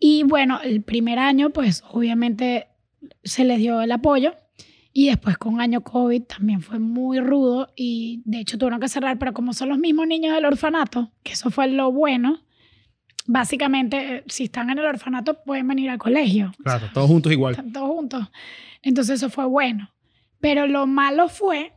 y 0.00 0.24
bueno, 0.24 0.60
el 0.64 0.82
primer 0.82 1.18
año, 1.18 1.50
pues 1.50 1.84
obviamente 1.90 2.66
se 3.22 3.44
les 3.44 3.58
dio 3.58 3.80
el 3.82 3.92
apoyo. 3.92 4.34
Y 4.96 5.08
después 5.08 5.36
con 5.36 5.60
año 5.60 5.82
COVID 5.82 6.22
también 6.22 6.62
fue 6.62 6.78
muy 6.78 7.18
rudo 7.18 7.72
y 7.74 8.22
de 8.24 8.38
hecho 8.38 8.56
tuvieron 8.56 8.78
que 8.78 8.86
cerrar, 8.86 9.18
pero 9.18 9.32
como 9.32 9.52
son 9.52 9.68
los 9.70 9.78
mismos 9.78 10.06
niños 10.06 10.32
del 10.32 10.44
orfanato, 10.44 11.10
que 11.24 11.32
eso 11.32 11.50
fue 11.50 11.66
lo 11.66 11.90
bueno, 11.90 12.44
básicamente 13.26 14.18
eh, 14.18 14.24
si 14.28 14.44
están 14.44 14.70
en 14.70 14.78
el 14.78 14.84
orfanato 14.84 15.42
pueden 15.42 15.66
venir 15.66 15.90
al 15.90 15.98
colegio. 15.98 16.52
claro, 16.62 16.88
todos 16.94 17.08
juntos 17.08 17.32
igual. 17.32 17.54
Están 17.54 17.72
todos 17.72 17.88
juntos. 17.88 18.30
Entonces 18.82 19.16
eso 19.16 19.30
fue 19.30 19.46
bueno. 19.46 19.93
Pero 20.44 20.66
lo 20.66 20.86
malo 20.86 21.30
fue 21.30 21.72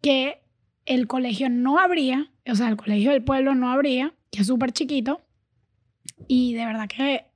que 0.00 0.40
el 0.86 1.06
colegio 1.06 1.50
no 1.50 1.78
abría, 1.78 2.32
o 2.50 2.54
sea, 2.54 2.70
el 2.70 2.78
colegio 2.78 3.10
del 3.10 3.22
pueblo 3.22 3.54
no 3.54 3.70
abría, 3.70 4.14
que 4.30 4.40
es 4.40 4.46
súper 4.46 4.72
chiquito. 4.72 5.20
Y 6.26 6.54
de 6.54 6.64
verdad 6.64 6.88
que, 6.88 7.26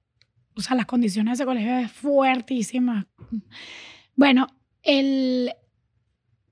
o 0.56 0.62
sea, 0.62 0.74
las 0.74 0.86
condiciones 0.86 1.32
de 1.32 1.42
ese 1.42 1.44
colegio 1.44 1.76
es 1.76 1.92
fuertísimas. 1.92 3.04
Bueno, 4.16 4.46
el... 4.82 5.52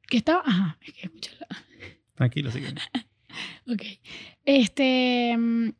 ¿Qué 0.09 0.19
estaba? 0.19 0.43
Ajá, 0.45 0.79
es 0.83 0.93
que 0.93 1.07
escuché 1.07 1.31
la- 1.41 1.65
Tranquilo, 2.15 2.51
sigue. 2.51 2.69
Ok. 3.67 3.83
Este... 4.45 5.35
mm, 5.39 5.71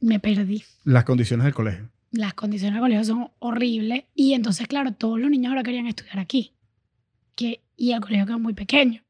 Me 0.00 0.18
perdí. 0.18 0.64
Las 0.82 1.04
condiciones 1.04 1.44
del 1.44 1.54
colegio. 1.54 1.90
las 2.10 2.34
condiciones 2.34 2.74
del 2.74 2.82
colegio 2.82 3.04
son 3.04 3.30
horribles 3.38 4.04
y 4.16 4.32
entonces, 4.34 4.66
claro, 4.66 4.92
todos 4.94 5.20
los 5.20 5.30
niños 5.30 5.50
ahora 5.50 5.62
querían 5.62 5.86
estudiar 5.86 6.18
aquí 6.18 6.54
que, 7.34 7.62
y 7.76 7.92
el 7.92 8.00
colegio 8.00 8.26
quedó 8.26 8.38
muy 8.38 8.54
pequeño. 8.54 9.02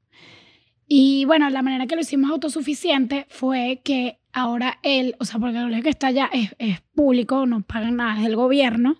Y 0.86 1.24
bueno, 1.24 1.48
la 1.50 1.62
manera 1.62 1.86
que 1.86 1.94
lo 1.94 2.02
hicimos 2.02 2.30
autosuficiente 2.30 3.26
fue 3.30 3.80
que 3.84 4.18
ahora 4.32 4.78
él, 4.82 5.14
o 5.18 5.24
sea, 5.24 5.40
porque 5.40 5.56
el 5.56 5.64
colegio 5.64 5.84
que 5.84 5.90
está 5.90 6.08
allá 6.08 6.28
es, 6.32 6.54
es 6.58 6.80
público, 6.94 7.46
no 7.46 7.62
pagan 7.62 7.96
nada, 7.96 8.16
es 8.16 8.24
del 8.24 8.36
gobierno. 8.36 8.96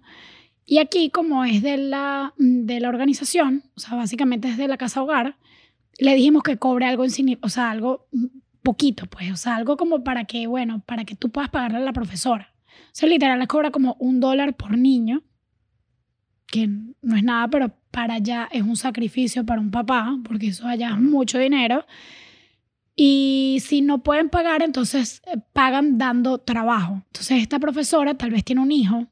Y 0.65 0.79
aquí, 0.79 1.11
como 1.11 1.45
es 1.45 1.61
de 1.63 1.77
la, 1.77 2.33
de 2.39 2.81
la 2.81 2.89
organización, 2.89 3.65
o 3.77 3.81
sea, 3.81 3.97
básicamente 3.97 4.49
es 4.49 4.57
de 4.57 4.69
la 4.69 4.77
casa 4.79 5.03
hogar, 5.03 5.37
le 5.99 6.15
dijimos 6.15 6.43
que 6.43 6.57
cobre 6.57 6.87
algo, 6.87 7.05
insigni- 7.05 7.39
o 7.43 7.49
sea, 7.49 7.71
algo 7.71 8.09
poquito, 8.63 9.07
pues, 9.07 9.31
o 9.33 9.37
sea, 9.37 9.57
algo 9.57 9.77
como 9.77 10.05
para 10.05 10.25
que, 10.25 10.47
bueno, 10.47 10.83
para 10.87 11.05
que 11.05 11.17
tú 11.17 11.31
puedas 11.31 11.51
pagarle 11.51 11.79
a 11.79 11.81
la 11.81 11.93
profesora. 11.93 12.55
O 12.69 12.95
sea, 12.95 13.09
literal, 13.09 13.39
les 13.39 13.49
cobra 13.49 13.71
como 13.71 13.97
un 13.99 14.21
dólar 14.21 14.57
por 14.57 14.79
niño, 14.79 15.25
que 16.47 16.69
no 16.69 17.17
es 17.17 17.23
nada, 17.23 17.49
pero 17.49 17.75
para 17.93 18.15
allá 18.15 18.49
es 18.51 18.63
un 18.63 18.77
sacrificio 18.77 19.47
para 19.47 19.61
un 19.61 19.71
papá, 19.71 20.19
porque 20.25 20.49
eso 20.49 20.67
allá 20.67 20.89
es 20.89 20.99
mucho 20.99 21.39
dinero. 21.39 21.87
Y 22.97 23.59
si 23.65 23.81
no 23.81 24.03
pueden 24.03 24.29
pagar, 24.29 24.63
entonces 24.63 25.23
eh, 25.27 25.39
pagan 25.53 25.99
dando 25.99 26.39
trabajo. 26.39 27.03
Entonces, 27.07 27.43
esta 27.43 27.59
profesora 27.59 28.15
tal 28.15 28.31
vez 28.31 28.45
tiene 28.45 28.61
un 28.61 28.73
hijo, 28.73 29.07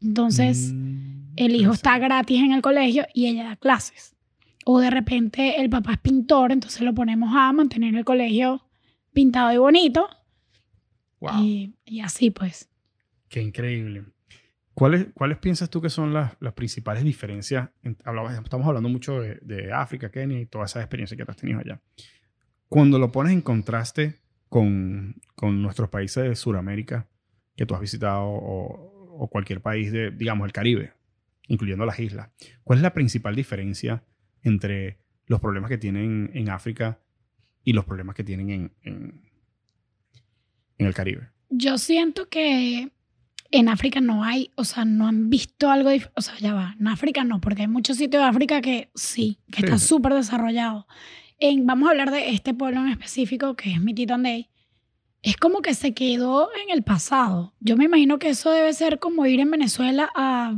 entonces 0.00 0.72
Mm, 0.72 1.32
el 1.36 1.54
hijo 1.54 1.72
está 1.72 1.98
gratis 1.98 2.40
en 2.40 2.52
el 2.52 2.62
colegio 2.62 3.06
y 3.12 3.26
ella 3.26 3.44
da 3.44 3.56
clases. 3.56 4.14
O 4.64 4.80
de 4.80 4.90
repente 4.90 5.60
el 5.60 5.70
papá 5.70 5.92
es 5.92 5.98
pintor, 5.98 6.52
entonces 6.52 6.82
lo 6.82 6.94
ponemos 6.94 7.30
a 7.34 7.52
mantener 7.52 7.94
el 7.94 8.04
colegio 8.04 8.66
pintado 9.12 9.52
y 9.52 9.58
bonito. 9.58 10.08
Wow. 11.20 11.42
Y, 11.42 11.74
y 11.84 12.00
así 12.00 12.30
pues. 12.30 12.68
Qué 13.28 13.42
increíble. 13.42 14.04
¿Cuáles, 14.76 15.06
¿Cuáles 15.14 15.38
piensas 15.38 15.70
tú 15.70 15.80
que 15.80 15.88
son 15.88 16.12
las, 16.12 16.36
principales 16.54 17.02
diferencias? 17.02 17.70
en- 17.82 17.96
hablaba- 18.04 18.34
estamos 18.36 18.66
hablando 18.66 18.90
mucho 18.90 19.22
de, 19.22 19.38
de 19.40 19.72
África, 19.72 20.10
Kenia 20.10 20.38
y 20.38 20.44
todas 20.44 20.72
esas 20.72 20.82
experiencias 20.82 21.16
que 21.16 21.24
has 21.30 21.36
tenido 21.38 21.60
allá. 21.60 21.80
Cuando 22.68 22.98
lo 22.98 23.10
pones 23.10 23.32
en 23.32 23.40
contraste 23.40 24.16
con, 24.50 25.16
con 25.34 25.62
nuestros 25.62 25.88
países 25.88 26.24
de 26.24 26.36
Sudamérica 26.36 27.08
que 27.56 27.64
tú 27.64 27.74
has 27.74 27.80
visitado 27.80 28.26
o, 28.26 29.28
cualquier 29.30 29.62
país 29.62 29.90
de, 29.92 30.10
digamos, 30.10 30.44
el 30.44 30.52
Caribe, 30.52 30.92
incluyendo 31.48 31.86
las 31.86 31.98
islas, 31.98 32.28
¿cuál 32.62 32.80
es 32.80 32.82
la 32.82 32.92
principal 32.92 33.34
diferencia 33.34 34.04
entre 34.42 34.98
los 35.24 35.40
problemas 35.40 35.70
que 35.70 35.78
tienen 35.78 36.30
en 36.34 36.50
África 36.50 37.00
y 37.64 37.72
los 37.72 37.86
problemas 37.86 38.14
que 38.14 38.24
tienen 38.24 38.50
en, 38.50 38.72
en, 38.82 39.22
en 40.76 40.86
el 40.86 40.92
Caribe? 40.92 41.30
Yo 41.48 41.78
siento 41.78 42.28
que 42.28 42.90
en 43.50 43.68
África 43.68 44.00
no 44.00 44.24
hay, 44.24 44.50
o 44.54 44.64
sea, 44.64 44.84
no 44.84 45.06
han 45.06 45.30
visto 45.30 45.70
algo, 45.70 45.90
o 46.14 46.20
sea, 46.20 46.34
ya 46.38 46.54
va, 46.54 46.76
en 46.78 46.88
África 46.88 47.24
no, 47.24 47.40
porque 47.40 47.62
hay 47.62 47.68
muchos 47.68 47.96
sitios 47.96 48.22
de 48.22 48.28
África 48.28 48.60
que 48.60 48.90
sí, 48.94 49.38
que 49.50 49.60
Sí, 49.60 49.64
está 49.64 49.78
súper 49.78 50.14
desarrollado. 50.14 50.86
En, 51.38 51.66
vamos 51.66 51.88
a 51.88 51.90
hablar 51.92 52.10
de 52.10 52.30
este 52.30 52.54
pueblo 52.54 52.80
en 52.80 52.88
específico, 52.88 53.54
que 53.54 53.72
es 53.72 53.80
Mititandey. 53.80 54.48
Es 55.22 55.36
como 55.36 55.60
que 55.60 55.74
se 55.74 55.92
quedó 55.92 56.48
en 56.62 56.70
el 56.74 56.82
pasado. 56.82 57.54
Yo 57.60 57.76
me 57.76 57.84
imagino 57.84 58.18
que 58.18 58.30
eso 58.30 58.50
debe 58.50 58.72
ser 58.72 58.98
como 58.98 59.26
ir 59.26 59.40
en 59.40 59.50
Venezuela 59.50 60.10
a, 60.14 60.56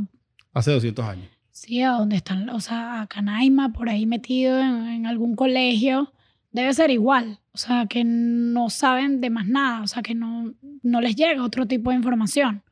Hace 0.53 0.71
200 0.71 1.05
años. 1.05 1.27
sí, 1.51 1.81
a 1.81 1.91
donde 1.91 2.15
están, 2.15 2.49
o 2.49 2.59
sea, 2.59 3.01
a 3.01 3.07
Canaima, 3.07 3.73
por 3.73 3.89
ahí 3.89 4.05
metido 4.05 4.59
en, 4.59 4.87
en 4.87 5.05
algún 5.05 5.35
colegio. 5.35 6.13
Debe 6.51 6.73
ser 6.73 6.89
igual, 6.89 7.39
o 7.51 7.57
sea, 7.57 7.85
que 7.85 8.03
no 8.03 8.69
saben 8.69 9.21
de 9.21 9.29
más 9.29 9.47
nada, 9.47 9.83
o 9.83 9.87
sea, 9.87 10.01
que 10.01 10.15
no, 10.15 10.55
no 10.81 11.01
les 11.01 11.15
llega 11.15 11.43
otro 11.43 11.67
tipo 11.67 11.91
de 11.91 11.97
información. 11.97 12.63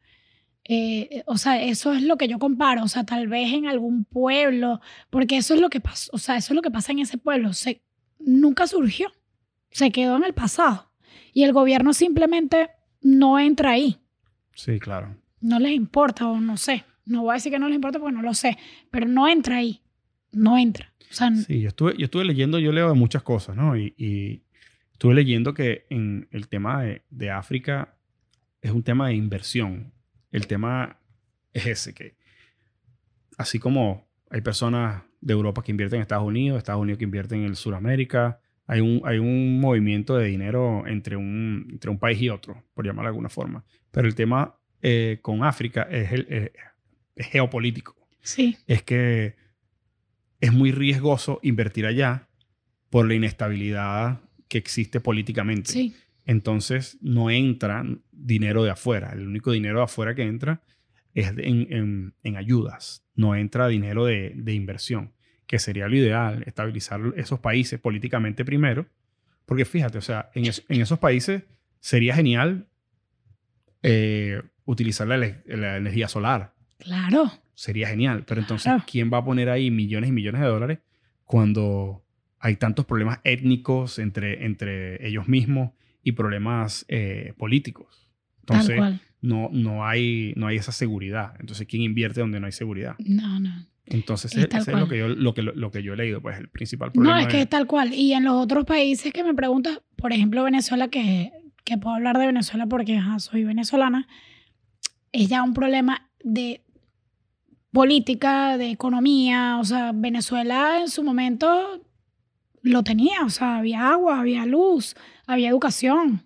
Eh, 0.69 1.23
o 1.25 1.37
sea, 1.37 1.61
eso 1.63 1.93
es 1.93 2.03
lo 2.03 2.17
que 2.17 2.27
yo 2.27 2.39
comparo, 2.39 2.83
o 2.83 2.87
sea, 2.87 3.05
tal 3.05 3.27
vez 3.27 3.53
en 3.53 3.67
algún 3.67 4.03
pueblo, 4.03 4.81
porque 5.09 5.37
eso 5.37 5.53
es 5.53 5.61
lo 5.61 5.69
que 5.69 5.79
pasa, 5.79 6.09
o 6.13 6.17
sea, 6.17 6.35
eso 6.37 6.53
es 6.53 6.55
lo 6.55 6.61
que 6.61 6.71
pasa 6.71 6.91
en 6.91 6.99
ese 6.99 7.17
pueblo, 7.17 7.53
se, 7.53 7.81
nunca 8.19 8.67
surgió, 8.67 9.11
se 9.71 9.91
quedó 9.91 10.17
en 10.17 10.23
el 10.25 10.33
pasado 10.33 10.91
y 11.33 11.43
el 11.43 11.53
gobierno 11.53 11.93
simplemente 11.93 12.69
no 13.01 13.39
entra 13.39 13.71
ahí, 13.71 13.97
Sí, 14.55 14.79
claro. 14.79 15.15
no 15.39 15.59
les 15.59 15.71
importa 15.71 16.27
o 16.27 16.39
no 16.39 16.57
sé, 16.57 16.83
no 17.05 17.21
voy 17.21 17.31
a 17.31 17.33
decir 17.35 17.51
que 17.51 17.59
no 17.59 17.67
les 17.69 17.75
importa 17.75 17.99
porque 17.99 18.15
no 18.15 18.21
lo 18.21 18.33
sé, 18.33 18.57
pero 18.91 19.07
no 19.07 19.27
entra 19.27 19.57
ahí, 19.57 19.81
no 20.33 20.57
entra. 20.57 20.91
O 21.09 21.13
sea, 21.13 21.33
Sí, 21.33 21.61
yo 21.61 21.69
estuve, 21.69 21.95
yo 21.97 22.05
estuve 22.05 22.25
leyendo, 22.25 22.59
yo 22.59 22.73
leo 22.73 22.89
de 22.89 22.95
muchas 22.95 23.23
cosas, 23.23 23.55
¿no? 23.55 23.77
Y, 23.77 23.93
y 23.97 24.41
estuve 24.91 25.13
leyendo 25.13 25.53
que 25.53 25.85
en 25.89 26.27
el 26.31 26.49
tema 26.49 26.83
de, 26.83 27.03
de 27.09 27.31
África 27.31 27.95
es 28.61 28.71
un 28.71 28.83
tema 28.83 29.07
de 29.07 29.15
inversión. 29.15 29.93
El 30.31 30.47
tema 30.47 30.99
es 31.53 31.65
ese, 31.67 31.93
que 31.93 32.15
así 33.37 33.59
como 33.59 34.07
hay 34.29 34.41
personas 34.41 35.03
de 35.21 35.33
Europa 35.33 35.63
que 35.63 35.71
invierten 35.71 35.97
en 35.97 36.01
Estados 36.01 36.25
Unidos, 36.25 36.57
Estados 36.57 36.81
Unidos 36.81 36.97
que 36.97 37.05
invierten 37.05 37.43
en 37.43 37.55
Sudamérica, 37.55 38.39
hay 38.65 38.81
un, 38.81 39.01
hay 39.05 39.19
un 39.19 39.59
movimiento 39.59 40.17
de 40.17 40.27
dinero 40.27 40.85
entre 40.87 41.15
un, 41.15 41.67
entre 41.69 41.89
un 41.89 41.97
país 41.97 42.21
y 42.21 42.29
otro, 42.29 42.63
por 42.73 42.85
llamarlo 42.85 43.07
de 43.07 43.13
alguna 43.13 43.29
forma. 43.29 43.63
Pero 43.91 44.07
el 44.07 44.15
tema 44.15 44.59
eh, 44.81 45.19
con 45.21 45.43
África 45.43 45.83
es, 45.83 46.11
el, 46.11 46.51
es 47.15 47.27
geopolítico 47.27 47.97
sí, 48.27 48.57
es 48.67 48.83
que 48.83 49.35
es 50.39 50.53
muy 50.53 50.71
riesgoso 50.71 51.39
invertir 51.41 51.85
allá 51.85 52.27
por 52.89 53.07
la 53.07 53.15
inestabilidad 53.15 54.21
que 54.47 54.57
existe 54.57 54.99
políticamente. 54.99 55.71
sí, 55.71 55.95
Entonces 56.27 56.97
no 57.01 57.31
entra 57.31 57.83
dinero 58.11 58.63
de 58.63 58.69
afuera. 58.69 59.09
El 59.13 59.25
único 59.27 59.51
dinero 59.51 59.79
de 59.79 59.85
afuera 59.85 60.13
que 60.13 60.21
entra 60.23 60.61
es 61.15 61.29
en, 61.29 61.39
en- 61.73 62.13
en 62.21 62.35
ayudas. 62.37 63.03
No 63.15 63.33
entra 63.35 63.67
dinero 63.67 64.05
de, 64.05 64.33
de 64.35 64.53
inversión, 64.53 65.13
que 65.47 65.57
sería 65.57 65.87
lo 65.87 65.95
ideal, 65.95 66.43
estabilizar 66.45 67.01
esos 67.15 67.39
países 67.39 67.79
políticamente 67.79 68.45
primero. 68.45 68.85
Porque 69.47 69.65
fíjate, 69.65 69.97
o 69.97 70.01
sea, 70.01 70.29
en, 70.35 70.45
es- 70.45 70.63
en 70.69 70.81
esos 70.81 70.99
países 70.99 71.41
sería 71.79 72.13
genial 72.13 72.67
eh, 73.83 74.41
utilizar 74.65 75.07
la, 75.07 75.15
energía 75.45 76.07
solar 76.07 76.53
claro. 76.77 77.31
sería 77.53 77.87
genial. 77.87 78.23
Pero 78.27 78.41
entonces, 78.41 78.65
Claro. 78.65 78.83
¿quién 78.89 79.09
va 79.11 79.19
a 79.19 79.25
poner 79.25 79.49
ahí 79.49 79.71
millones 79.71 80.09
y 80.09 80.13
millones 80.13 80.41
de 80.41 80.47
dólares 80.47 80.79
cuando 81.23 82.03
hay 82.39 82.55
tantos 82.57 82.85
problemas 82.85 83.19
étnicos 83.23 83.97
entre, 83.99 84.45
entre 84.45 85.07
ellos 85.07 85.27
mismos 85.27 85.71
y 86.07 86.11
problemas 86.13 86.85
eh, 86.87 87.33
políticos? 87.37 88.07
Tal 88.45 88.57
Entonces, 88.61 88.77
cual. 88.77 89.01
no, 89.21 89.49
no, 89.51 89.85
hay, 89.85 90.33
no 90.37 90.47
hay 90.47 90.55
esa 90.57 90.71
seguridad. 90.71 91.33
Entonces, 91.39 91.67
¿quién 91.67 91.81
invierte 91.83 92.21
donde 92.21 92.39
no 92.39 92.45
hay 92.45 92.51
seguridad? 92.53 92.95
No, 92.99 93.39
no. 93.39 93.65
Entonces, 93.85 94.35
Es 94.35 94.45
ese 94.53 94.71
es 94.71 94.77
lo 94.79 94.87
que, 94.87 94.97
yo, 94.97 95.07
lo, 95.09 95.33
que, 95.33 95.41
lo 95.41 95.71
que 95.71 95.81
yo 95.83 95.93
he 95.93 95.97
leído, 95.97 96.21
pues 96.21 96.37
el 96.37 96.49
principal 96.49 96.89
No, 96.89 96.93
problema. 96.93 97.21
es 97.21 97.27
que 97.27 97.41
es 97.41 97.49
tal 97.49 97.67
cual. 97.67 97.93
Y 97.93 98.13
en 98.13 98.23
los 98.25 98.35
otros 98.35 98.65
países 98.65 99.13
que 99.13 99.23
me 99.23 99.33
preguntas, 99.33 99.79
por 99.95 100.11
ejemplo, 100.13 100.43
Venezuela, 100.43 100.87
que, 100.89 101.31
que 101.63 101.77
puedo 101.77 101.95
hablar 101.95 102.17
de 102.17 102.25
Venezuela 102.27 102.67
porque 102.67 102.97
ajá, 102.97 103.19
soy 103.19 103.43
venezolana, 103.45 104.07
es 105.11 105.29
ya 105.29 105.41
un 105.43 105.53
problema 105.53 106.09
de 106.23 106.63
política, 107.71 108.57
de 108.57 108.71
economía. 108.71 109.57
O 109.59 109.63
sea, 109.63 109.91
Venezuela 109.93 110.79
en 110.81 110.89
su 110.89 111.03
momento 111.03 111.81
lo 112.61 112.83
tenía. 112.83 113.23
O 113.25 113.29
sea, 113.29 113.57
había 113.57 113.89
agua, 113.89 114.19
había 114.19 114.45
luz, 114.45 114.95
había 115.27 115.49
educación. 115.49 116.25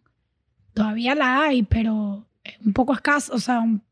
Todavía 0.74 1.16
la 1.16 1.44
hay, 1.44 1.64
pero 1.64 2.28
es 2.44 2.56
un 2.66 2.72
poco 2.74 2.94
escaso. 2.94 3.34
O 3.34 3.40
sea, 3.40 3.60
un- 3.60 3.84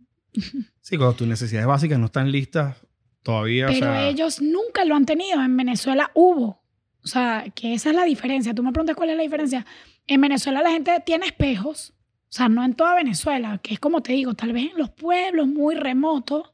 Sí, 0.82 0.96
cuando 0.98 1.16
tus 1.16 1.28
necesidades 1.28 1.68
básicas 1.68 2.00
no 2.00 2.06
están 2.06 2.32
listas 2.32 2.78
todavía. 3.24 3.66
o 3.66 3.70
Pero 3.70 3.80
sea, 3.88 4.08
ellos 4.08 4.42
nunca 4.42 4.86
lo 4.86 4.96
han 4.96 5.06
tenido. 5.06 5.42
En 5.44 5.56
Venezuela 5.58 6.10
hubo. 6.14 6.62
O 7.04 7.08
sea, 7.08 7.46
que 7.54 7.74
esa 7.74 7.90
es 7.90 7.96
la 7.96 8.06
diferencia. 8.06 8.54
Tú 8.54 8.64
me 8.64 8.72
preguntas 8.72 8.96
cuál 8.96 9.10
es 9.10 9.18
la 9.18 9.24
diferencia. 9.24 9.66
En 10.08 10.22
Venezuela 10.22 10.62
la 10.62 10.72
gente 10.72 10.92
tiene 11.06 11.26
espejos. 11.28 11.94
O 12.24 12.32
sea, 12.32 12.48
no 12.48 12.64
en 12.64 12.76
toda 12.76 12.96
Venezuela, 12.96 13.60
que 13.62 13.74
es 13.74 13.80
como 13.80 14.02
te 14.02 14.14
digo, 14.14 14.36
tal 14.36 14.54
vez 14.54 14.72
en 14.72 14.78
los 14.78 14.92
pueblos 14.92 15.48
muy 15.48 15.74
remotos, 15.76 16.52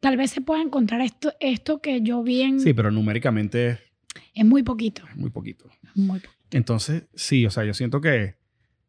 tal 0.00 0.16
vez 0.16 0.32
se 0.32 0.40
pueda 0.40 0.60
encontrar 0.60 1.00
esto, 1.00 1.32
esto 1.38 1.80
que 1.80 2.00
yo 2.02 2.22
vi 2.24 2.42
en... 2.42 2.58
Sí, 2.60 2.72
pero 2.72 2.90
numéricamente 2.90 3.68
es 3.70 3.78
Es 4.34 4.44
muy 4.44 4.64
poquito. 4.64 5.04
muy 5.14 5.30
poquito. 5.30 5.70
Muy 5.94 6.18
poquito. 6.18 6.41
Entonces, 6.52 7.04
sí, 7.14 7.44
o 7.46 7.50
sea, 7.50 7.64
yo 7.64 7.74
siento 7.74 8.00
que 8.00 8.36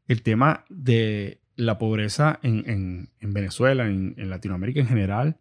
el 0.07 0.21
tema 0.21 0.65
de 0.69 1.41
la 1.55 1.77
pobreza 1.77 2.39
en, 2.43 2.69
en- 2.69 3.09
en 3.19 3.33
Venezuela, 3.33 3.87
en, 3.87 4.13
en 4.17 4.29
Latinoamérica 4.29 4.79
en 4.79 4.87
general, 4.87 5.39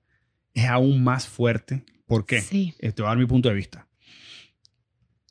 es 0.54 0.66
aún 0.66 1.02
más 1.04 1.26
fuerte. 1.28 1.84
¿Por 2.06 2.24
qué? 2.26 2.40
Sí, 2.40 2.74
Eh, 2.78 2.92
Te 2.92 3.02
voy 3.02 3.08
a 3.08 3.10
dar 3.10 3.18
mi 3.18 3.26
punto 3.26 3.48
de 3.48 3.54
vista. 3.54 3.88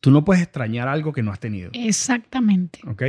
Tú 0.02 0.10
no 0.12 0.26
puedes 0.26 0.42
extrañar 0.42 0.88
algo 0.88 1.14
que 1.14 1.22
no 1.22 1.32
has 1.32 1.40
tenido. 1.40 1.70
exactamente. 1.74 2.80
¿Ok? 2.88 3.04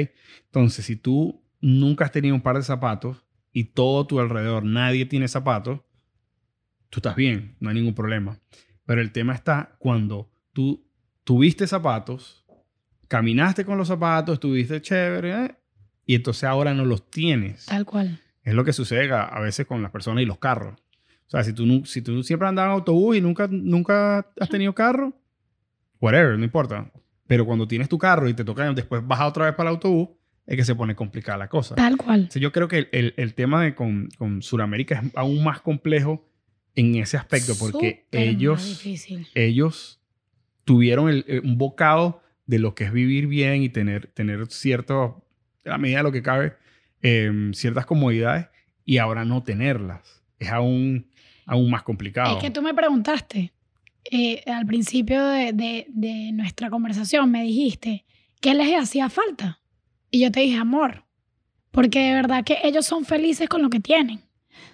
Entonces, 0.46 0.84
si 0.84 0.96
tú 0.96 1.42
nunca 1.60 2.04
has 2.04 2.12
tenido 2.12 2.34
un 2.34 2.42
par 2.42 2.56
de 2.56 2.62
zapatos 2.62 3.24
y 3.52 3.64
todo 3.64 4.06
tu 4.06 4.20
alrededor 4.20 4.64
nadie 4.64 5.06
tiene 5.06 5.26
zapatos, 5.28 5.80
tú 6.90 6.98
estás 6.98 7.16
bien, 7.16 7.56
no 7.60 7.70
hay 7.70 7.76
ningún 7.76 7.94
problema. 7.94 8.38
Pero 8.84 9.00
el 9.00 9.10
tema 9.12 9.32
está 9.34 9.74
cuando 9.78 10.30
tú 10.52 10.86
tuviste 11.24 11.66
zapatos, 11.66 12.41
caminaste 13.12 13.66
con 13.66 13.76
los 13.76 13.88
zapatos, 13.88 14.32
estuviste 14.34 14.80
chévere, 14.80 15.44
¿eh? 15.44 15.54
y 16.06 16.14
entonces 16.14 16.44
ahora 16.44 16.72
no 16.72 16.86
los 16.86 17.10
tienes. 17.10 17.66
Tal 17.66 17.84
cual. 17.84 18.18
Es 18.42 18.54
lo 18.54 18.64
que 18.64 18.72
sucede 18.72 19.12
a, 19.12 19.24
a 19.24 19.38
veces 19.40 19.66
con 19.66 19.82
las 19.82 19.90
personas 19.90 20.22
y 20.22 20.26
los 20.26 20.38
carros. 20.38 20.80
O 21.26 21.30
sea, 21.30 21.44
si 21.44 21.52
tú, 21.52 21.84
si 21.84 22.00
tú 22.00 22.22
siempre 22.22 22.48
andas 22.48 22.64
en 22.64 22.70
autobús 22.70 23.14
y 23.16 23.20
nunca, 23.20 23.48
nunca 23.50 24.26
has 24.40 24.48
tenido 24.48 24.74
carro, 24.74 25.12
whatever, 26.00 26.38
no 26.38 26.44
importa. 26.44 26.90
Pero 27.26 27.44
cuando 27.44 27.68
tienes 27.68 27.90
tu 27.90 27.98
carro 27.98 28.30
y 28.30 28.34
te 28.34 28.44
toca 28.44 28.72
después 28.72 29.06
bajar 29.06 29.26
otra 29.28 29.44
vez 29.44 29.54
para 29.54 29.68
el 29.68 29.76
autobús, 29.76 30.08
es 30.46 30.56
que 30.56 30.64
se 30.64 30.74
pone 30.74 30.94
complicada 30.96 31.36
la 31.36 31.48
cosa. 31.50 31.74
Tal 31.74 31.98
cual. 31.98 32.20
Entonces, 32.20 32.40
yo 32.40 32.50
creo 32.50 32.66
que 32.66 32.78
el, 32.78 32.88
el- 32.92 33.14
el 33.18 33.34
tema 33.34 33.62
de 33.62 33.74
con, 33.74 34.08
con 34.16 34.40
Sudamérica 34.40 35.00
es 35.04 35.10
aún 35.16 35.44
más 35.44 35.60
complejo 35.60 36.26
en 36.74 36.94
ese 36.94 37.18
aspecto 37.18 37.52
porque 37.58 38.04
Súper 38.06 38.20
ellos, 38.28 38.80
ellos 39.34 40.00
tuvieron 40.64 41.10
el- 41.10 41.24
eh, 41.28 41.42
un 41.44 41.58
bocado 41.58 42.21
de 42.46 42.58
lo 42.58 42.74
que 42.74 42.84
es 42.84 42.92
vivir 42.92 43.26
bien 43.26 43.62
y 43.62 43.68
tener, 43.68 44.08
tener 44.08 44.46
cierto, 44.48 45.24
a 45.64 45.78
medida 45.78 45.98
de 45.98 46.02
lo 46.04 46.12
que 46.12 46.22
cabe, 46.22 46.54
em, 47.00 47.52
ciertas 47.54 47.86
comodidades 47.86 48.46
y 48.84 48.98
ahora 48.98 49.24
no 49.24 49.42
tenerlas. 49.42 50.22
Es 50.38 50.50
aún, 50.50 51.06
aún 51.46 51.70
más 51.70 51.82
complicado. 51.82 52.36
Es 52.36 52.42
que 52.42 52.50
tú 52.50 52.62
me 52.62 52.74
preguntaste 52.74 53.52
eh, 54.10 54.42
al 54.46 54.66
principio 54.66 55.24
de, 55.24 55.52
de- 55.52 55.86
de 55.88 56.32
nuestra 56.32 56.68
conversación, 56.70 57.30
me 57.30 57.44
dijiste, 57.44 58.04
¿qué 58.40 58.52
les 58.54 58.74
hacía 58.76 59.08
falta? 59.08 59.60
Y 60.10 60.20
yo 60.20 60.32
te 60.32 60.40
dije, 60.40 60.56
amor, 60.58 61.04
porque 61.70 62.00
de 62.00 62.14
verdad 62.14 62.44
que 62.44 62.58
ellos 62.64 62.84
son 62.84 63.04
felices 63.04 63.48
con 63.48 63.62
lo 63.62 63.70
que 63.70 63.78
tienen. 63.80 64.20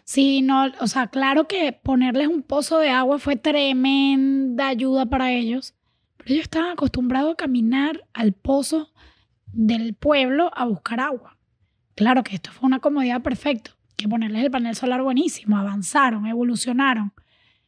Si 0.05 0.41
no, 0.43 0.73
o 0.81 0.87
sea, 0.87 1.09
claro 1.09 1.47
que 1.47 1.73
ponerles 1.73 2.29
un 2.29 2.43
pozo 2.43 2.79
de 2.79 2.89
agua 2.89 3.19
fue 3.19 3.37
tremenda 3.37 4.69
ayuda 4.69 5.07
para 5.07 5.33
ellos, 5.33 5.75
ellos 6.33 6.43
estaban 6.45 6.71
acostumbrados 6.71 7.33
a 7.33 7.37
caminar 7.37 8.05
al 8.13 8.33
pozo 8.33 8.93
del 9.53 9.95
pueblo 9.95 10.51
a 10.55 10.65
buscar 10.67 11.01
agua. 11.01 11.37
Claro 11.95 12.23
que 12.23 12.35
esto 12.37 12.51
fue 12.53 12.67
una 12.67 12.79
comodidad 12.81 13.23
perfecta, 13.23 13.77
que 13.97 14.09
ponerles 14.09 14.45
el 14.45 14.51
panel 14.51 14.75
solar 14.77 15.03
buenísimo, 15.03 15.57
avanzaron, 15.57 16.27
evolucionaron. 16.27 17.13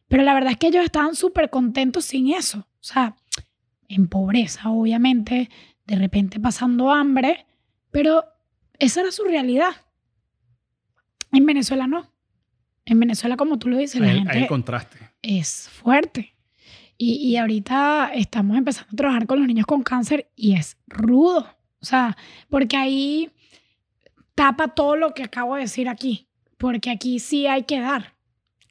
Pero 0.07 0.23
la 0.23 0.33
verdad 0.33 0.51
es 0.51 0.57
que 0.57 0.67
ellos 0.67 0.83
estaban 0.85 1.15
súper 1.15 1.49
contentos 1.49 2.05
sin 2.05 2.31
eso. 2.33 2.59
O 2.59 2.83
sea, 2.83 3.15
en 3.87 4.07
pobreza, 4.07 4.69
obviamente, 4.69 5.49
de 5.85 5.95
repente 5.95 6.39
pasando 6.39 6.91
hambre, 6.91 7.45
pero 7.91 8.23
esa 8.79 9.01
era 9.01 9.11
su 9.11 9.23
realidad. 9.23 9.71
En 11.31 11.45
Venezuela 11.45 11.87
no. 11.87 12.09
En 12.85 12.99
Venezuela, 12.99 13.37
como 13.37 13.57
tú 13.59 13.69
lo 13.69 13.77
dices, 13.77 14.01
la 14.01 14.07
Hay- 14.07 14.11
hay 14.13 14.19
gente 14.19 14.37
el 14.39 14.47
contraste. 14.47 14.97
es 15.21 15.69
fuerte. 15.69 16.35
Y, 17.03 17.13
y 17.29 17.37
ahorita 17.37 18.11
estamos 18.13 18.55
empezando 18.57 18.89
a 18.93 18.95
trabajar 18.95 19.25
con 19.25 19.39
los 19.39 19.47
niños 19.47 19.65
con 19.65 19.81
cáncer 19.81 20.29
y 20.35 20.53
es 20.55 20.77
rudo. 20.87 21.47
O 21.81 21.85
sea, 21.85 22.15
porque 22.49 22.77
ahí 22.77 23.31
tapa 24.35 24.69
todo 24.69 24.95
lo 24.95 25.13
que 25.13 25.23
acabo 25.23 25.55
de 25.55 25.61
decir 25.61 25.89
aquí. 25.89 26.27
porque 26.57 26.91
aquí 26.91 27.17
sí 27.19 27.47
hay 27.47 27.63
que 27.63 27.79
dar. 27.79 28.13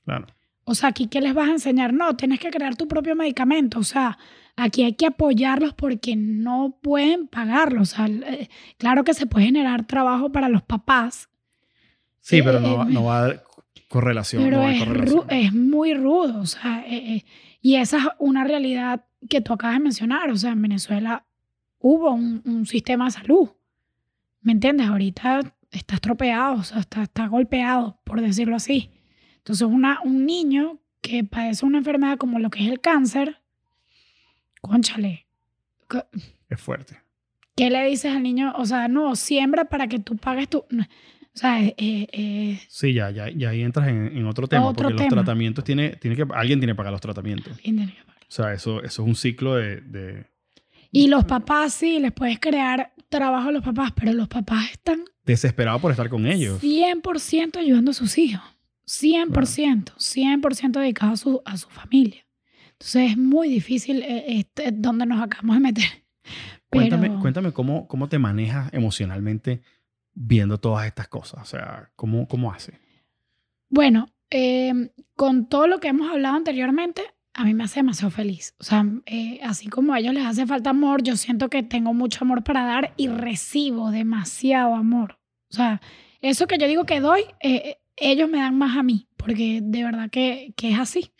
Claro. 0.04 0.26
O 0.64 0.76
sea, 0.76 0.90
aquí 0.90 1.08
qué 1.08 1.20
les 1.20 1.34
vas 1.34 1.48
a 1.48 1.52
enseñar? 1.52 1.92
No, 1.92 2.14
tienes 2.16 2.38
que 2.38 2.50
crear 2.50 2.76
tu 2.76 2.86
propio 2.86 3.16
medicamento. 3.16 3.80
O 3.80 3.82
sea, 3.82 4.16
aquí 4.54 4.84
hay 4.84 4.92
que 4.92 5.06
apoyarlos 5.06 5.74
porque 5.74 6.14
no 6.14 6.78
pueden 6.80 7.26
pagarlo. 7.26 7.82
O 7.82 7.84
sea, 7.84 8.06
eh, 8.06 8.48
claro 8.78 9.02
que 9.02 9.12
se 9.12 9.26
puede 9.26 9.46
generar 9.46 9.86
trabajo 9.88 10.30
para 10.30 10.48
los 10.48 10.62
papás. 10.62 11.28
Sí, 12.20 12.36
Eh, 12.38 12.42
pero 12.44 12.60
no, 12.60 12.76
va- 12.76 12.84
eh, 12.84 12.92
no 12.92 13.04
va 13.04 13.18
a 13.18 13.22
dar 13.22 13.44
correlación. 13.88 14.44
Pero 14.44 14.58
no 14.58 14.66
hay 14.68 14.76
es, 14.78 14.84
correlación. 14.84 15.20
ru- 15.20 15.26
es 15.30 15.52
muy 15.52 15.94
rudo, 15.94 16.40
o 16.42 16.46
sea, 16.46 16.84
eh, 16.86 17.16
eh, 17.16 17.24
y 17.60 17.76
esa 17.76 17.98
es 17.98 18.04
una 18.18 18.44
realidad 18.44 19.04
que 19.28 19.40
tú 19.40 19.52
acabas 19.52 19.76
de 19.76 19.82
mencionar, 19.84 20.30
o 20.30 20.36
sea, 20.36 20.52
en 20.52 20.62
Venezuela 20.62 21.24
hubo 21.78 22.10
un, 22.12 22.42
un 22.44 22.66
sistema 22.66 23.06
de 23.06 23.10
salud, 23.12 23.50
¿me 24.40 24.52
entiendes? 24.52 24.88
Ahorita 24.88 25.40
está 25.70 25.94
estropeado, 25.96 26.54
o 26.54 26.62
sea, 26.64 26.80
está, 26.80 27.02
está 27.02 27.26
golpeado, 27.26 28.00
por 28.04 28.20
decirlo 28.20 28.56
así. 28.56 28.90
Entonces, 29.38 29.66
una, 29.66 30.00
un 30.04 30.26
niño 30.26 30.78
que 31.00 31.24
padece 31.24 31.64
una 31.66 31.78
enfermedad 31.78 32.18
como 32.18 32.38
lo 32.38 32.50
que 32.50 32.64
es 32.64 32.70
el 32.70 32.80
cáncer, 32.80 33.40
conchale, 34.60 35.26
¿qué- 35.88 36.04
Es 36.48 36.60
fuerte. 36.60 36.98
¿qué 37.56 37.68
le 37.70 37.84
dices 37.86 38.14
al 38.14 38.22
niño? 38.22 38.52
O 38.56 38.64
sea, 38.64 38.88
no, 38.88 39.14
siembra 39.16 39.66
para 39.66 39.86
que 39.86 39.98
tú 39.98 40.16
pagues 40.16 40.48
tu... 40.48 40.64
eh, 41.44 41.74
eh, 42.12 42.60
Sí, 42.68 42.92
ya, 42.92 43.10
ya, 43.10 43.28
ya 43.30 43.50
ahí 43.50 43.62
entras 43.62 43.88
en, 43.88 44.16
en 44.16 44.26
otro 44.26 44.46
tema, 44.46 44.66
Otro 44.66 44.84
porque 44.88 44.96
tema. 44.96 45.06
los 45.06 45.14
tratamientos 45.24 45.64
tiene, 45.64 45.90
tiene 45.96 46.16
que, 46.16 46.24
alguien 46.34 46.60
tiene 46.60 46.72
que 46.72 46.76
pagar 46.76 46.92
los 46.92 47.00
tratamientos. 47.00 47.52
alguien 47.56 47.76
tiene 47.76 47.92
que 47.94 48.04
pagar. 48.04 48.22
O 48.22 48.32
sea, 48.32 48.52
eso, 48.52 48.82
eso 48.82 49.02
es 49.02 49.08
un 49.08 49.14
ciclo 49.16 49.56
de, 49.56 49.80
de- 49.80 50.26
Y 50.92 51.08
los 51.08 51.24
papás 51.24 51.72
sí, 51.74 51.98
les 52.00 52.12
puedes 52.12 52.38
crear 52.38 52.92
trabajo 53.08 53.48
a 53.48 53.52
los 53.52 53.62
papás, 53.64 53.92
pero 53.94 54.12
los 54.12 54.28
papás 54.28 54.70
están 54.72 55.02
desesperado 55.24 55.78
por 55.80 55.90
estar 55.90 56.08
con 56.08 56.26
ellos. 56.26 56.62
100% 56.62 57.56
ayudando 57.58 57.90
a 57.90 57.94
sus 57.94 58.16
hijos. 58.18 58.42
100%, 58.86 59.92
100% 59.96 60.80
dedicados 60.80 61.20
a 61.20 61.22
su, 61.22 61.42
a 61.44 61.56
su 61.56 61.68
familia. 61.68 62.26
Entonces 62.72 63.10
es 63.12 63.16
muy 63.16 63.48
difícil 63.48 64.02
eh, 64.02 64.24
este, 64.28 64.70
donde 64.72 65.06
nos 65.06 65.22
acabamos 65.22 65.56
de 65.56 65.60
meter. 65.60 65.84
Cuéntame, 66.70 67.10
cuéntame 67.20 67.52
cómo, 67.52 67.86
cómo 67.88 68.08
te 68.08 68.18
manejas 68.18 68.72
emocionalmente 68.72 69.60
viendo 70.22 70.58
todas 70.58 70.86
estas 70.86 71.08
cosas. 71.08 71.42
O 71.42 71.44
sea, 71.44 71.90
¿cómo, 71.96 72.28
cómo 72.28 72.52
haces? 72.52 72.78
Bueno, 73.70 74.08
eh, 74.30 74.90
con 75.16 75.48
todo 75.48 75.66
lo 75.66 75.80
que 75.80 75.88
hemos 75.88 76.10
hablado 76.10 76.36
anteriormente, 76.36 77.02
a 77.32 77.44
mí 77.44 77.54
me 77.54 77.64
hace 77.64 77.80
demasiado 77.80 78.10
feliz. 78.10 78.54
O 78.58 78.64
sea, 78.64 78.84
eh, 79.06 79.40
así 79.42 79.68
como 79.68 79.94
a 79.94 80.00
ellos 80.00 80.12
les 80.12 80.26
hace 80.26 80.46
falta 80.46 80.70
amor, 80.70 81.02
yo 81.02 81.16
siento 81.16 81.48
que 81.48 81.62
tengo 81.62 81.94
mucho 81.94 82.24
amor 82.24 82.44
para 82.44 82.64
dar 82.64 82.92
y 82.96 83.08
recibo 83.08 83.90
demasiado 83.90 84.74
amor. 84.74 85.18
O 85.50 85.54
sea, 85.54 85.80
eso 86.20 86.46
que 86.46 86.58
yo 86.58 86.68
digo 86.68 86.84
que 86.84 87.00
doy, 87.00 87.22
eh, 87.40 87.78
ellos 87.96 88.28
me 88.28 88.38
dan 88.38 88.58
más 88.58 88.76
a 88.76 88.82
mí, 88.82 89.08
porque 89.16 89.60
de 89.62 89.84
verdad 89.84 90.10
que, 90.10 90.52
que 90.56 90.72
es 90.72 90.78
así. 90.78 91.12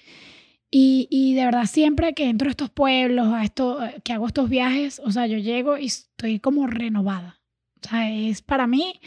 Y, 0.71 1.09
y 1.11 1.35
de 1.35 1.47
verdad 1.47 1.65
siempre 1.65 2.13
que 2.13 2.29
entro 2.29 2.49
a 2.49 2.51
estos 2.51 2.71
pueblos, 2.71 3.33
a 3.33 3.45
esto, 3.45 3.83
eh, 3.85 4.01
que 4.05 4.13
hago 4.13 4.27
estos 4.27 4.49
viajes, 4.51 5.01
o 5.03 5.11
sea, 5.11 5.27
yo 5.27 5.39
llego 5.39 5.79
y 5.79 5.87
estoy 5.87 6.39
como 6.39 6.67
renovada. 6.67 7.40
O 7.85 7.89
sea, 7.89 8.11
es 8.11 8.43
para 8.43 8.67
mí 8.67 9.01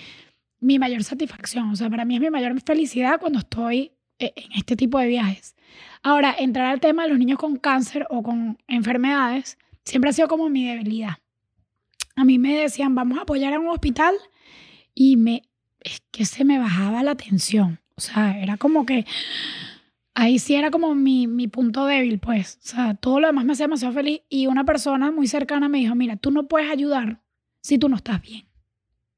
mi 0.60 0.80
mayor 0.80 1.04
satisfacción. 1.04 1.70
O 1.72 1.76
sea, 1.76 1.90
para 1.90 2.06
mí 2.06 2.16
es 2.16 2.22
mi 2.22 2.30
mayor 2.30 2.60
felicidad 2.62 3.20
cuando 3.20 3.40
estoy 3.40 3.92
eh, 4.20 4.34
en 4.36 4.52
este 4.54 4.76
tipo 4.76 4.98
de 5.00 5.08
viajes. 5.08 5.56
Ahora, 6.02 6.36
entrar 6.38 6.68
al 6.68 6.80
tema 6.80 7.04
de 7.04 7.10
los 7.10 7.20
niños 7.20 7.38
con 7.38 7.58
cáncer 7.58 8.08
o 8.10 8.24
con 8.24 8.58
enfermedades 8.68 9.58
siempre 9.84 10.10
ha 10.10 10.14
sido 10.14 10.28
como 10.28 10.50
mi 10.50 10.66
debilidad. 10.66 11.18
A 12.16 12.24
mí 12.24 12.40
me 12.40 12.56
decían, 12.56 12.96
vamos 12.96 13.18
a 13.18 13.24
apoyar 13.24 13.54
a 13.54 13.60
un 13.60 13.68
hospital 13.68 14.16
y 14.94 15.18
me, 15.18 15.44
es 15.80 16.02
que 16.12 16.26
se 16.26 16.46
me 16.46 16.60
bajaba 16.60 17.04
la 17.04 17.16
tensión. 17.16 17.80
O 17.96 18.02
sea, 18.02 18.40
era 18.40 18.58
como 18.58 18.86
que 18.86 19.06
ahí 20.14 20.40
sí 20.40 20.56
era 20.56 20.72
como 20.72 20.96
mi, 20.96 21.28
mi 21.28 21.48
punto 21.48 21.86
débil, 21.86 22.20
pues. 22.20 22.60
O 22.64 22.68
sea, 22.68 22.94
todo 22.94 23.20
lo 23.20 23.28
demás 23.28 23.46
me 23.46 23.54
hacía 23.54 23.66
demasiado 23.66 23.94
feliz 23.94 24.22
y 24.30 24.48
una 24.48 24.64
persona 24.64 25.12
muy 25.12 25.28
cercana 25.28 25.70
me 25.70 25.80
dijo, 25.80 25.96
mira, 25.96 26.16
tú 26.16 26.32
no 26.32 26.48
puedes 26.48 26.72
ayudar 26.72 27.22
si 27.62 27.78
tú 27.78 27.90
no 27.90 27.96
estás 27.96 28.22
bien. 28.22 28.46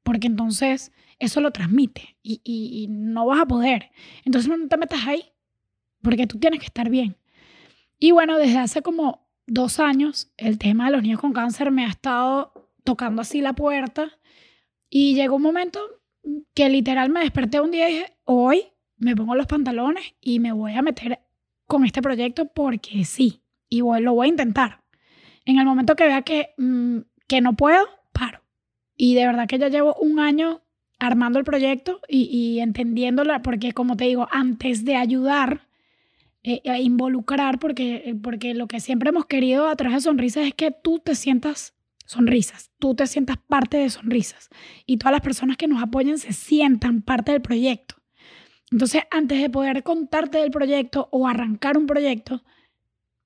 Porque 0.06 0.28
entonces 0.28 0.92
eso 1.18 1.40
lo 1.40 1.50
transmite 1.50 2.16
y, 2.22 2.86
no 2.88 3.26
vas 3.26 3.40
a 3.40 3.46
poder. 3.46 3.90
Entonces 4.24 4.48
no 4.56 4.68
te 4.68 4.76
metas 4.76 5.04
ahí, 5.04 5.32
porque 6.00 6.28
tú 6.28 6.38
tienes 6.38 6.60
que 6.60 6.66
estar 6.66 6.88
bien. 6.88 7.16
Y 7.98 8.12
bueno, 8.12 8.38
desde 8.38 8.58
hace 8.58 8.82
como 8.82 9.26
dos 9.48 9.80
años, 9.80 10.30
el 10.36 10.58
tema 10.58 10.84
de 10.86 10.92
los 10.92 11.02
niños 11.02 11.20
con 11.20 11.32
cáncer 11.32 11.72
me 11.72 11.84
ha 11.84 11.88
estado 11.88 12.70
tocando 12.84 13.20
así 13.22 13.40
la 13.40 13.54
puerta 13.54 14.12
y 14.88 15.16
llegó 15.16 15.36
un 15.36 15.42
momento 15.42 15.80
que 16.54 16.68
literal 16.68 17.10
me 17.10 17.20
desperté 17.20 17.60
un 17.60 17.72
día 17.72 17.90
y 17.90 17.94
dije, 17.94 18.16
hoy 18.22 18.62
me 18.98 19.16
pongo 19.16 19.34
los 19.34 19.48
pantalones 19.48 20.14
y 20.20 20.38
me 20.38 20.52
voy 20.52 20.74
a 20.74 20.82
meter 20.82 21.18
con 21.66 21.84
este 21.84 22.00
proyecto 22.00 22.46
porque 22.46 23.04
sí, 23.04 23.42
y 23.68 23.80
voy- 23.80 24.02
lo 24.02 24.14
voy 24.14 24.28
a 24.28 24.30
intentar. 24.30 24.84
En 25.44 25.58
el 25.58 25.64
momento 25.66 25.96
que 25.96 26.04
vea 26.06 26.22
que, 26.22 26.50
mm, 26.58 26.98
que 27.26 27.40
no 27.40 27.56
puedo, 27.56 27.84
paro. 28.12 28.45
Y 28.96 29.14
de 29.14 29.26
verdad 29.26 29.46
que 29.46 29.58
ya 29.58 29.68
llevo 29.68 29.94
un 29.94 30.20
año 30.20 30.62
armando 30.98 31.38
el 31.38 31.44
proyecto 31.44 32.00
y, 32.08 32.22
y 32.24 32.60
entendiéndola, 32.60 33.42
porque 33.42 33.72
como 33.72 33.96
te 33.96 34.04
digo, 34.04 34.28
antes 34.30 34.84
de 34.84 34.96
ayudar, 34.96 35.66
eh, 36.48 36.62
a 36.70 36.78
involucrar, 36.78 37.58
porque, 37.58 38.16
porque 38.22 38.54
lo 38.54 38.68
que 38.68 38.78
siempre 38.78 39.08
hemos 39.08 39.26
querido 39.26 39.66
a 39.66 39.74
través 39.74 39.96
de 39.96 40.00
sonrisas 40.02 40.46
es 40.46 40.54
que 40.54 40.70
tú 40.70 41.00
te 41.00 41.16
sientas 41.16 41.74
sonrisas, 42.04 42.70
tú 42.78 42.94
te 42.94 43.08
sientas 43.08 43.36
parte 43.48 43.78
de 43.78 43.90
sonrisas 43.90 44.48
y 44.86 44.96
todas 44.96 45.10
las 45.10 45.22
personas 45.22 45.56
que 45.56 45.66
nos 45.66 45.82
apoyan 45.82 46.18
se 46.18 46.32
sientan 46.32 47.02
parte 47.02 47.32
del 47.32 47.42
proyecto. 47.42 47.96
Entonces, 48.70 49.02
antes 49.10 49.42
de 49.42 49.50
poder 49.50 49.82
contarte 49.82 50.38
del 50.38 50.52
proyecto 50.52 51.08
o 51.10 51.26
arrancar 51.26 51.76
un 51.76 51.88
proyecto, 51.88 52.44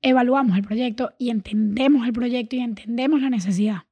evaluamos 0.00 0.56
el 0.56 0.62
proyecto 0.62 1.12
y 1.18 1.28
entendemos 1.28 2.06
el 2.06 2.14
proyecto 2.14 2.56
y 2.56 2.60
entendemos 2.60 3.20
la 3.20 3.28
necesidad. 3.28 3.82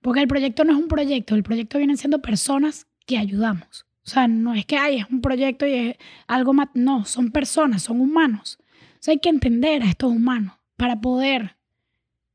Porque 0.00 0.20
el 0.20 0.28
proyecto 0.28 0.64
no 0.64 0.72
es 0.72 0.78
un 0.78 0.88
proyecto, 0.88 1.34
el 1.34 1.42
proyecto 1.42 1.78
vienen 1.78 1.96
siendo 1.96 2.22
personas 2.22 2.86
que 3.06 3.18
ayudamos. 3.18 3.86
O 4.04 4.08
sea, 4.10 4.28
no 4.28 4.54
es 4.54 4.66
que 4.66 4.76
hay, 4.76 4.98
es 4.98 5.10
un 5.10 5.20
proyecto 5.20 5.66
y 5.66 5.74
es 5.74 5.96
algo 6.26 6.52
más. 6.52 6.68
No, 6.74 7.04
son 7.04 7.30
personas, 7.30 7.82
son 7.82 8.00
humanos. 8.00 8.58
O 8.60 8.98
sea, 8.98 9.12
hay 9.12 9.18
que 9.18 9.28
entender 9.28 9.82
a 9.82 9.90
estos 9.90 10.10
humanos 10.10 10.54
para 10.76 11.00
poder 11.00 11.56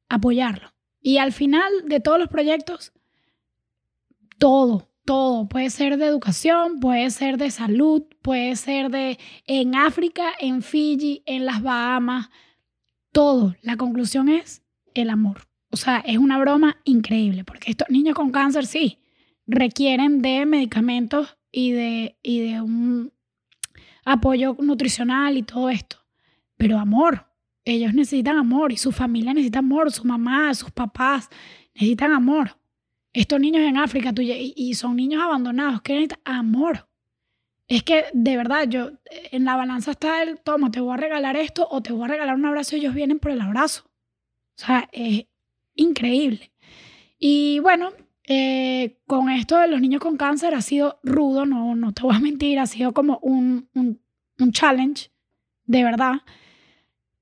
apoyarlo. 0.10 0.74
Y 1.02 1.18
al 1.18 1.34
final 1.34 1.72
de 1.86 2.00
todos 2.00 2.20
los 2.20 2.30
proyectos, 2.30 2.94
todo, 4.38 4.90
todo. 5.06 5.48
Puede 5.48 5.70
ser 5.70 5.98
de 5.98 6.06
educación, 6.06 6.80
puede 6.80 7.10
ser 7.10 7.38
de 7.38 7.52
salud, 7.52 8.04
puede 8.22 8.56
ser 8.56 8.90
de 8.90 9.20
en 9.46 9.76
África, 9.76 10.32
en 10.40 10.62
Fiji, 10.62 11.24
en 11.26 11.46
las 11.46 11.62
Bahamas. 11.62 12.30
Todo. 13.12 13.56
La 13.62 13.78
conclusión 13.78 14.30
es 14.30 14.64
el 14.94 15.10
amor. 15.10 15.48
O 15.76 15.78
sea, 15.78 15.98
es 16.06 16.18
una 16.18 16.40
broma 16.40 16.78
increíble, 16.86 17.44
porque 17.44 17.70
estos 17.70 17.90
niños 17.90 18.16
con 18.16 18.32
cáncer 18.32 18.66
sí 18.66 18.98
requieren 19.46 20.22
de 20.22 20.46
medicamentos 20.46 21.38
y 21.52 21.74
de, 21.74 22.18
y 22.24 22.40
de 22.40 22.62
un 22.62 23.12
apoyo 24.06 24.56
nutricional 24.58 25.36
y 25.36 25.44
todo 25.44 25.70
esto. 25.70 25.98
Pero 26.56 26.80
amor, 26.80 27.28
ellos 27.66 27.94
necesitan 27.94 28.38
amor 28.38 28.72
y 28.72 28.78
su 28.78 28.94
familia 28.94 29.34
necesita 29.34 29.60
amor, 29.60 29.92
su 29.92 30.06
mamá, 30.06 30.54
sus 30.54 30.72
papás 30.72 31.30
necesitan 31.74 32.14
amor. 32.14 32.58
Estos 33.12 33.42
niños 33.42 33.64
en 33.64 33.76
África 33.76 34.14
tú 34.14 34.22
y, 34.22 34.54
y 34.56 34.76
son 34.76 34.96
niños 34.96 35.22
abandonados, 35.22 35.82
que 35.82 35.96
necesitan 35.96 36.22
amor. 36.24 36.88
Es 37.68 37.84
que 37.84 38.06
de 38.14 38.38
verdad, 38.38 38.66
yo 38.70 38.92
en 39.12 39.44
la 39.44 39.58
balanza 39.58 39.92
está 39.92 40.24
el, 40.24 40.40
toma, 40.40 40.72
te 40.72 40.80
voy 40.80 40.94
a 40.94 40.98
regalar 40.98 41.36
esto 41.36 41.68
o 41.70 41.82
te 41.82 41.92
voy 41.92 42.06
a 42.06 42.14
regalar 42.14 42.36
un 42.36 42.46
abrazo 42.46 42.78
y 42.78 42.80
ellos 42.80 42.94
vienen 42.94 43.20
por 43.20 43.32
el 43.32 43.42
abrazo. 43.42 43.84
O 44.58 44.66
sea, 44.66 44.88
es 44.94 45.26
increíble. 45.76 46.52
Y 47.20 47.60
bueno, 47.60 47.92
eh, 48.28 48.98
con 49.06 49.30
esto 49.30 49.58
de 49.58 49.68
los 49.68 49.80
niños 49.82 50.02
con 50.02 50.18
cáncer 50.18 50.56
ha 50.56 50.62
sido 50.62 51.00
rudo, 51.04 51.46
no, 51.46 51.76
no 51.76 51.94
te 51.94 52.02
voy 52.02 52.16
a 52.16 52.20
mentir, 52.20 52.60
ha 52.60 52.66
sido 52.66 52.94
como 52.94 53.20
un, 53.22 53.70
un, 53.74 54.02
un 54.40 54.52
challenge, 54.52 55.12
de 55.66 55.84
verdad. 55.84 56.22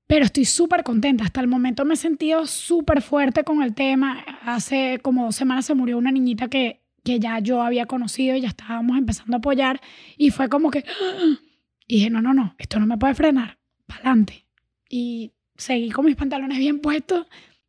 Pero 0.06 0.24
estoy 0.24 0.44
súper 0.44 0.82
contenta. 0.82 1.24
Hasta 1.24 1.40
el 1.40 1.48
momento 1.48 1.84
me 1.84 1.94
he 1.94 1.96
sentido 1.96 2.46
súper 2.46 3.00
fuerte 3.02 3.42
con 3.42 3.62
el 3.62 3.74
tema. 3.74 4.24
Hace 4.42 5.00
como 5.02 5.24
dos 5.24 5.36
semanas 5.36 5.64
se 5.66 5.74
murió 5.74 5.96
una 5.96 6.12
niñita 6.12 6.48
que, 6.48 6.82
que 7.02 7.18
ya 7.18 7.38
yo 7.38 7.62
había 7.62 7.86
conocido 7.86 8.36
y 8.36 8.42
ya 8.42 8.48
estábamos 8.48 8.98
empezando 8.98 9.36
a 9.36 9.38
apoyar. 9.38 9.80
Y 10.18 10.30
fue 10.30 10.48
como 10.48 10.70
que... 10.70 10.80
¡ah! 10.80 11.38
Y 11.86 11.96
dije, 11.96 12.10
no, 12.10 12.22
no, 12.22 12.34
no, 12.34 12.54
esto 12.58 12.78
no 12.78 12.86
me 12.86 12.98
puede 12.98 13.14
frenar. 13.14 13.58
Para 13.86 14.00
adelante. 14.00 14.46
Y 14.88 15.32
seguí 15.56 15.90
con 15.90 16.04
mis 16.04 16.16
pantalones 16.16 16.58
bien 16.58 16.80
puestos 16.80 17.26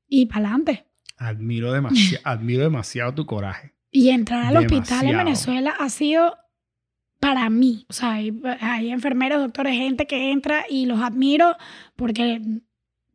y 0.07 0.25
para 0.27 0.47
adelante. 0.47 0.85
Admiro, 1.17 1.71
demasiado 1.71 2.21
admiro 2.27 2.63
demasiado 2.63 3.13
tu 3.13 3.25
coraje. 3.25 3.73
Y 3.91 4.09
entrar 4.09 4.45
al 4.45 4.57
hospital 4.57 5.05
en 5.05 5.11
Demasiado. 5.11 5.25
Venezuela 5.25 5.75
ha 5.79 5.89
sido 5.89 6.37
para 7.19 7.49
mí. 7.49 7.85
O 7.89 7.93
sea, 7.93 8.13
hay, 8.13 8.33
hay 8.59 8.91
enfermeros, 8.91 9.41
doctores, 9.41 9.73
gente 9.73 10.05
que 10.05 10.31
entra 10.31 10.65
y 10.69 10.85
los 10.85 11.01
admiro 11.01 11.55
porque... 11.95 12.41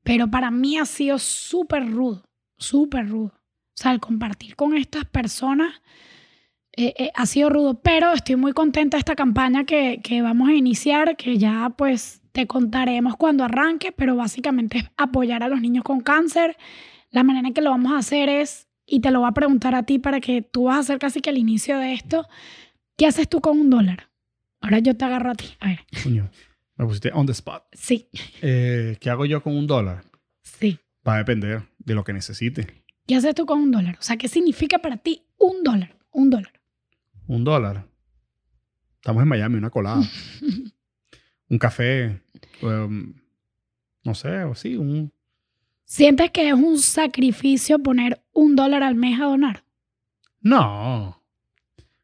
Pero 0.03 0.31
para 0.31 0.51
mí 0.51 0.79
ha 0.79 0.87
sido 0.87 1.19
súper 1.19 1.87
rudo, 1.91 2.25
súper 2.57 3.07
rudo. 3.07 3.35
O 3.35 3.83
sea, 3.83 3.93
el 3.93 4.01
compartir 4.01 4.57
con 4.57 4.75
estas 4.75 5.05
personas 5.05 5.75
eh, 6.73 6.95
eh, 6.97 7.11
ha 7.15 7.27
sido 7.27 7.51
rudo, 7.51 7.81
pero 7.83 8.13
estoy 8.13 8.37
muy 8.37 8.53
contenta 8.55 8.97
de 8.97 9.01
esta 9.01 9.15
campaña 9.15 9.65
que, 9.65 10.01
que 10.03 10.23
vamos 10.23 10.49
a 10.49 10.55
iniciar, 10.55 11.17
que 11.17 11.37
ya 11.37 11.75
pues 11.77 12.20
te 12.33 12.47
contaremos 12.47 13.17
cuando 13.17 13.45
arranque, 13.45 13.93
pero 13.93 14.17
básicamente 14.17 14.79
es 14.79 14.85
apoyar 14.97 15.43
a 15.43 15.49
los 15.49 15.61
niños 15.61 15.85
con 15.85 16.01
cáncer. 16.01 16.57
La 17.11 17.23
manera 17.25 17.49
en 17.49 17.55
que 17.55 17.61
lo 17.61 17.71
vamos 17.71 17.93
a 17.93 17.99
hacer 17.99 18.29
es, 18.29 18.69
y 18.87 19.01
te 19.01 19.11
lo 19.11 19.21
voy 19.21 19.29
a 19.29 19.33
preguntar 19.33 19.75
a 19.75 19.83
ti 19.85 19.99
para 19.99 20.21
que 20.21 20.43
tú 20.43 20.65
vas 20.65 20.77
a 20.77 20.81
hacer 20.81 20.99
casi 20.99 21.21
que 21.21 21.31
el 21.31 21.39
inicio 21.39 21.79
de 21.79 21.93
esto, 21.93 22.27
¿qué 22.97 23.07
haces 23.07 23.29
tú 23.29 23.41
con 23.41 23.59
un 23.59 23.71
dólar? 23.71 24.09
Ahora 24.61 24.79
yo 24.79 24.97
te 24.97 25.05
agarro 25.05 25.31
a 25.31 25.35
ti. 25.35 25.47
A 25.61 25.69
ver. 25.69 25.81
Coño, 26.03 26.31
me 26.77 26.85
pusiste 26.87 27.11
on 27.13 27.27
the 27.27 27.33
spot. 27.33 27.65
Sí, 27.73 28.09
Eh, 28.43 28.97
¿Qué 29.01 29.11
hago 29.11 29.25
yo 29.27 29.43
con 29.43 29.57
un 29.57 29.67
dólar? 29.67 30.05
sí. 30.43 30.79
Va 31.07 31.15
a 31.15 31.19
depender 31.19 31.63
de 31.79 31.95
lo 31.95 32.05
que 32.05 32.13
necesite. 32.13 32.85
¿Qué 33.07 33.17
haces 33.17 33.35
tú 33.35 33.47
con 33.47 33.59
un 33.59 33.71
dólar? 33.71 33.97
O 33.99 34.03
sea, 34.03 34.19
¿qué 34.19 34.29
significa 34.29 34.79
para 34.81 34.99
ti 34.99 35.23
un 35.39 35.63
dólar? 35.65 35.97
Un 36.13 36.29
dólar. 36.29 36.53
Un 37.27 37.43
dólar. 37.43 37.87
Estamos 38.97 39.23
en 39.23 39.29
Miami, 39.29 39.57
una 39.57 39.71
colada. 39.71 40.03
un 41.51 41.59
café. 41.59 42.23
um, 42.63 43.13
no 44.05 44.15
sé, 44.15 44.45
o 44.45 44.55
sí, 44.55 44.77
un... 44.77 45.13
¿Sientes 45.85 46.31
que 46.31 46.49
es 46.49 46.55
un 46.55 46.79
sacrificio 46.79 47.79
poner 47.81 48.23
un 48.33 48.55
dólar 48.57 48.83
al 48.83 48.95
mes 48.95 49.21
a 49.21 49.25
donar? 49.25 49.65
No. 50.41 51.23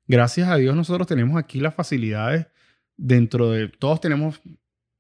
Gracias 0.09 0.49
a 0.49 0.57
Dios 0.57 0.75
nosotros 0.77 1.07
tenemos 1.07 1.37
aquí 1.39 1.61
las 1.61 1.75
facilidades 1.75 2.47
dentro 2.97 3.51
de... 3.53 3.69
Todos 3.69 4.01
tenemos... 4.01 4.41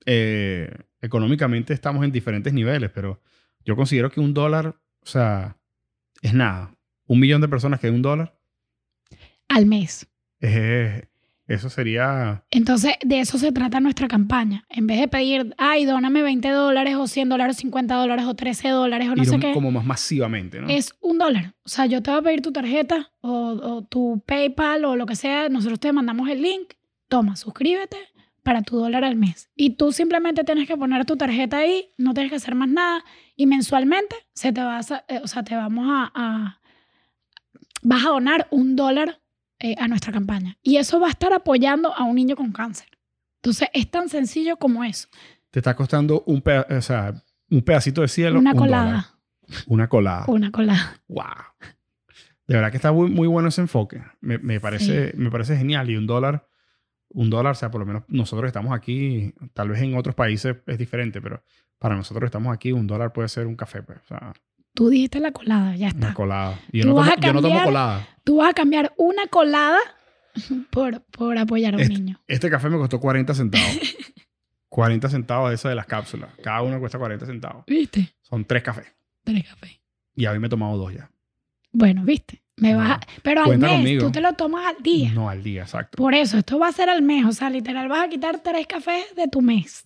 eh, 0.07 0.71
económicamente 1.03 1.75
estamos 1.75 2.05
en 2.05 2.11
diferentes 2.13 2.53
niveles, 2.53 2.91
pero 2.91 3.21
yo 3.65 3.77
considero 3.77 4.11
que 4.11 4.21
un 4.21 4.33
dólar, 4.35 4.69
o 5.01 5.07
sea, 5.07 5.57
es 6.23 6.33
nada. 6.33 6.75
Un 7.07 7.21
millón 7.21 7.41
de 7.41 7.49
personas 7.49 7.79
que 7.81 7.91
un 7.91 8.03
dólar, 8.03 8.37
Al 9.49 9.67
mes. 9.67 10.07
es- 10.41 11.05
eso 11.49 11.71
sería... 11.71 12.45
Entonces, 12.51 12.95
de 13.05 13.21
eso 13.21 13.39
se 13.39 13.53
trata 13.53 13.79
nuestra 13.81 14.09
campaña. 14.09 14.65
En 14.69 14.87
vez 14.87 14.99
de 15.01 15.09
pedir, 15.09 15.55
ay, 15.59 15.85
dóname 15.85 16.23
20 16.23 16.49
dólares 16.51 16.95
o 16.97 17.07
100 17.07 17.29
dólares, 17.29 17.57
50 17.59 17.95
dólares 17.95 18.25
o 18.27 18.35
13 18.35 18.69
dólares 18.71 19.09
o 19.09 19.15
no 19.15 19.23
ir 19.23 19.29
sé 19.29 19.35
un- 19.37 19.41
qué, 19.41 19.53
como 19.53 19.71
más 19.71 19.85
masivamente, 19.85 20.61
¿no? 20.61 20.69
es 20.69 20.95
un 21.01 21.19
dólar. 21.19 21.55
O 21.65 21.69
sea, 21.69 21.87
yo 21.87 22.03
te 22.03 22.11
voy 22.11 22.21
a 22.21 22.23
pedir 22.23 22.43
tu 22.43 22.53
tarjeta 22.53 23.11
o, 23.21 23.31
o 23.33 23.83
tu 23.83 24.23
PayPal 24.27 24.85
o 24.85 24.97
lo 24.97 25.07
que 25.07 25.15
sea. 25.17 25.49
Nosotros 25.49 25.79
te 25.81 25.93
mandamos 25.93 26.29
el 26.29 26.43
link. 26.43 26.73
Toma, 27.09 27.37
suscríbete 27.37 27.97
para 28.43 28.63
tu 28.63 28.77
dólar 28.77 29.05
al 29.05 29.17
mes. 29.17 29.49
Y 29.57 29.71
tú 29.71 29.93
simplemente 29.93 30.45
tienes 30.45 30.69
que 30.69 30.77
poner 30.77 31.05
tu 31.05 31.17
tarjeta 31.17 31.59
ahí, 31.59 31.91
no 31.99 32.15
tienes 32.15 32.31
que 32.31 32.37
hacer 32.37 32.55
más 32.55 32.69
nada. 32.69 33.05
Y 33.37 33.47
mensualmente 33.47 34.15
se 34.35 34.53
te 34.53 34.61
va 34.63 34.79
a, 34.79 35.05
eh, 35.09 35.21
o 35.23 35.27
sea, 35.29 35.43
te 35.45 35.55
vamos 35.57 35.87
a, 35.89 36.11
a- 36.15 36.61
vas 37.83 38.05
a 38.05 38.09
donar 38.11 38.47
un 38.51 38.77
dólar 38.77 39.21
eh, 39.59 39.75
a 39.79 39.89
nuestra 39.89 40.13
campaña. 40.13 40.57
Y 40.63 40.77
eso 40.77 41.01
va 41.01 41.07
a 41.09 41.11
estar 41.11 41.33
apoyando 41.33 41.95
a 41.95 42.05
un 42.05 42.15
niño 42.17 42.37
con 42.37 42.53
cáncer. 42.53 42.89
Entonces, 43.43 43.69
es 43.73 43.91
tan 43.91 44.09
sencillo 44.09 44.57
como 44.57 44.83
eso. 44.85 45.09
Te 45.51 45.61
está 45.61 45.75
costando 45.77 46.23
un, 46.27 46.43
peda- 46.43 46.67
o 46.69 46.81
sea, 46.83 47.15
un 47.51 47.63
pedacito 47.63 48.01
de 48.03 48.09
cielo. 48.09 48.39
Una 48.39 48.53
un 48.53 48.59
colada. 48.59 48.85
dólar. 48.85 49.05
Una 49.67 49.89
colada. 49.89 50.25
Una 50.29 50.51
colada. 50.51 51.01
Wow. 51.09 51.25
De 52.49 52.55
verdad 52.55 52.71
que 52.71 52.77
está 52.77 52.93
muy, 52.93 53.11
muy 53.11 53.27
bueno 53.29 53.49
ese 53.49 53.61
enfoque. 53.61 54.03
Me, 54.21 54.39
me 54.39 54.61
parece, 54.61 55.13
me 55.17 55.31
parece 55.31 55.57
genial. 55.57 55.89
Y 55.91 55.97
un 55.97 56.07
dólar, 56.07 56.49
un 57.09 57.31
dólar, 57.31 57.53
o 57.53 57.55
sea, 57.55 57.71
por 57.71 57.81
lo 57.81 57.87
menos 57.87 58.03
nosotros 58.09 58.47
estamos 58.49 58.73
aquí, 58.77 59.33
tal 59.55 59.69
vez 59.71 59.81
en 59.83 59.97
otros 59.97 60.15
países 60.15 60.57
es 60.67 60.79
diferente, 60.79 61.21
pero 61.21 61.43
para 61.79 61.95
nosotros 61.97 62.25
estamos 62.27 62.53
aquí, 62.55 62.73
un 62.73 62.87
dólar 62.87 63.13
puede 63.13 63.29
ser 63.29 63.47
un 63.47 63.57
café, 63.57 63.83
pues, 63.83 63.99
o 64.05 64.07
sea, 64.07 64.33
Tú 64.77 64.91
dijiste 64.91 65.19
la 65.21 65.33
colada, 65.33 65.75
ya 65.75 65.89
está. 65.89 66.13
colada. 66.13 66.61
Y 66.71 66.81
yo 66.81 66.85
no, 66.85 66.95
tomo, 66.97 67.03
a 67.11 67.17
yo 67.17 67.33
no 67.33 67.41
tomo 67.43 67.65
colada. 67.65 68.07
Tú 68.25 68.37
vas 68.37 68.51
a 68.51 68.53
cambiar 68.53 68.93
una 68.99 69.27
colada 69.29 69.79
por, 70.71 71.01
por 71.07 71.39
apoyar 71.39 71.73
a 71.75 71.77
un 71.79 71.83
Este- 71.83 71.95
niño. 71.95 72.21
Este 72.29 72.51
café 72.51 72.69
me 72.69 72.77
costó 72.77 73.01
40 73.01 73.33
centavos. 73.35 73.79
40 74.69 75.09
centavos 75.09 75.49
de 75.49 75.55
eso 75.55 75.69
de 75.71 75.75
las 75.75 75.87
cápsulas. 75.87 76.31
Cada 76.43 76.61
uno 76.61 76.79
cuesta 76.79 76.99
40 76.99 77.25
centavos. 77.25 77.65
¿Viste? 77.67 78.15
Son 78.21 78.45
tres 78.45 78.63
cafés. 78.63 78.87
Tres 79.25 79.49
cafés. 79.49 79.81
Y 80.15 80.27
hoy 80.27 80.39
me 80.39 80.49
he 80.49 80.51
tomado 80.51 80.77
dos 80.77 80.93
ya. 80.93 81.11
Bueno, 81.73 82.05
¿viste? 82.05 82.43
Me 82.57 82.73
No. 82.73 82.79
vas 82.79 82.91
a- 82.91 83.01
Pero 83.23 83.45
al 83.45 83.57
mes, 83.59 83.71
conmigo. 83.71 84.05
tú 84.07 84.13
te 84.13 84.21
lo 84.21 84.35
tomas 84.35 84.67
al 84.67 84.83
día. 84.83 85.11
No 85.13 85.31
al 85.31 85.43
día, 85.43 85.63
exacto. 85.63 85.97
Por 85.97 86.15
eso, 86.15 86.37
esto 86.39 86.59
va 86.59 86.69
a 86.69 86.73
ser 86.73 86.91
al 86.91 87.01
mes. 87.03 87.25
O 87.25 87.33
sea, 87.33 87.49
literal, 87.49 87.89
vas 87.89 88.05
a 88.05 88.09
quitar 88.09 88.41
tres 88.41 88.67
cafés 88.67 89.05
de 89.17 89.27
tu 89.29 89.41
mes. 89.41 89.83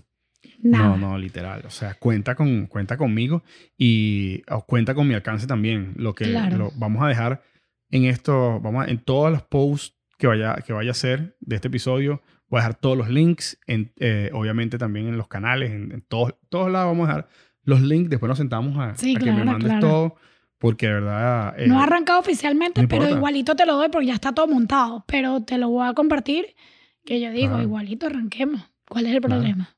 Nada. 0.62 0.88
No, 0.88 0.96
no, 1.12 1.18
literal. 1.18 1.62
O 1.66 1.70
sea, 1.70 1.94
cuenta, 1.94 2.34
con, 2.34 2.66
cuenta 2.66 2.96
conmigo 2.96 3.42
y 3.78 4.42
o 4.50 4.62
cuenta 4.66 4.94
con 4.94 5.08
mi 5.08 5.14
alcance 5.14 5.46
también. 5.46 5.94
Lo 5.96 6.14
que 6.14 6.26
Claro. 6.30 6.56
lo- 6.58 6.72
vamos 6.76 7.02
a 7.02 7.08
dejar 7.08 7.42
en 7.90 8.04
esto, 8.04 8.60
vamos 8.60 8.86
a- 8.86 8.90
en 8.90 8.98
todos 8.98 9.30
los 9.32 9.42
posts 9.42 9.96
que 10.18 10.26
vaya, 10.26 10.56
que 10.66 10.72
vaya 10.72 10.90
a 10.90 10.92
hacer 10.92 11.36
de 11.40 11.56
este 11.56 11.68
episodio, 11.68 12.20
voy 12.48 12.58
a 12.58 12.62
dejar 12.62 12.74
todos 12.74 12.96
los 12.98 13.08
links, 13.08 13.58
en, 13.66 13.92
eh, 13.98 14.30
obviamente 14.34 14.76
también 14.76 15.08
en 15.08 15.16
los 15.16 15.28
canales, 15.28 15.70
en, 15.70 15.92
en 15.92 16.02
todos, 16.02 16.34
todos 16.50 16.70
lados 16.70 16.88
vamos 16.90 17.08
a 17.08 17.12
dejar 17.16 17.28
los 17.64 17.80
links. 17.80 18.10
Después 18.10 18.28
nos 18.28 18.38
sentamos 18.38 18.76
a, 18.78 18.94
Sí, 18.96 19.16
a 19.16 19.18
que 19.18 19.32
me 19.32 19.44
mandes 19.44 19.64
claro. 19.70 19.80
todo, 19.88 20.16
porque 20.58 20.88
de 20.88 20.92
verdad... 20.92 21.54
eh, 21.58 21.66
No 21.68 21.80
ha 21.80 21.84
arrancado 21.84 22.20
oficialmente, 22.20 22.82
no 22.82 22.88
pero 22.88 23.08
igualito 23.08 23.56
te 23.56 23.64
lo 23.64 23.76
doy 23.76 23.88
porque 23.88 24.08
ya 24.08 24.14
está 24.14 24.32
todo 24.34 24.46
montado. 24.46 25.04
Pero 25.06 25.42
te 25.42 25.56
lo 25.56 25.70
voy 25.70 25.88
a 25.88 25.94
compartir. 25.94 26.54
Que 27.02 27.18
yo 27.18 27.30
digo, 27.30 27.58
igualito 27.62 28.06
arranquemos. 28.08 28.60
¿Cuál 28.86 29.06
es 29.06 29.14
el 29.14 29.22
problema? 29.22 29.74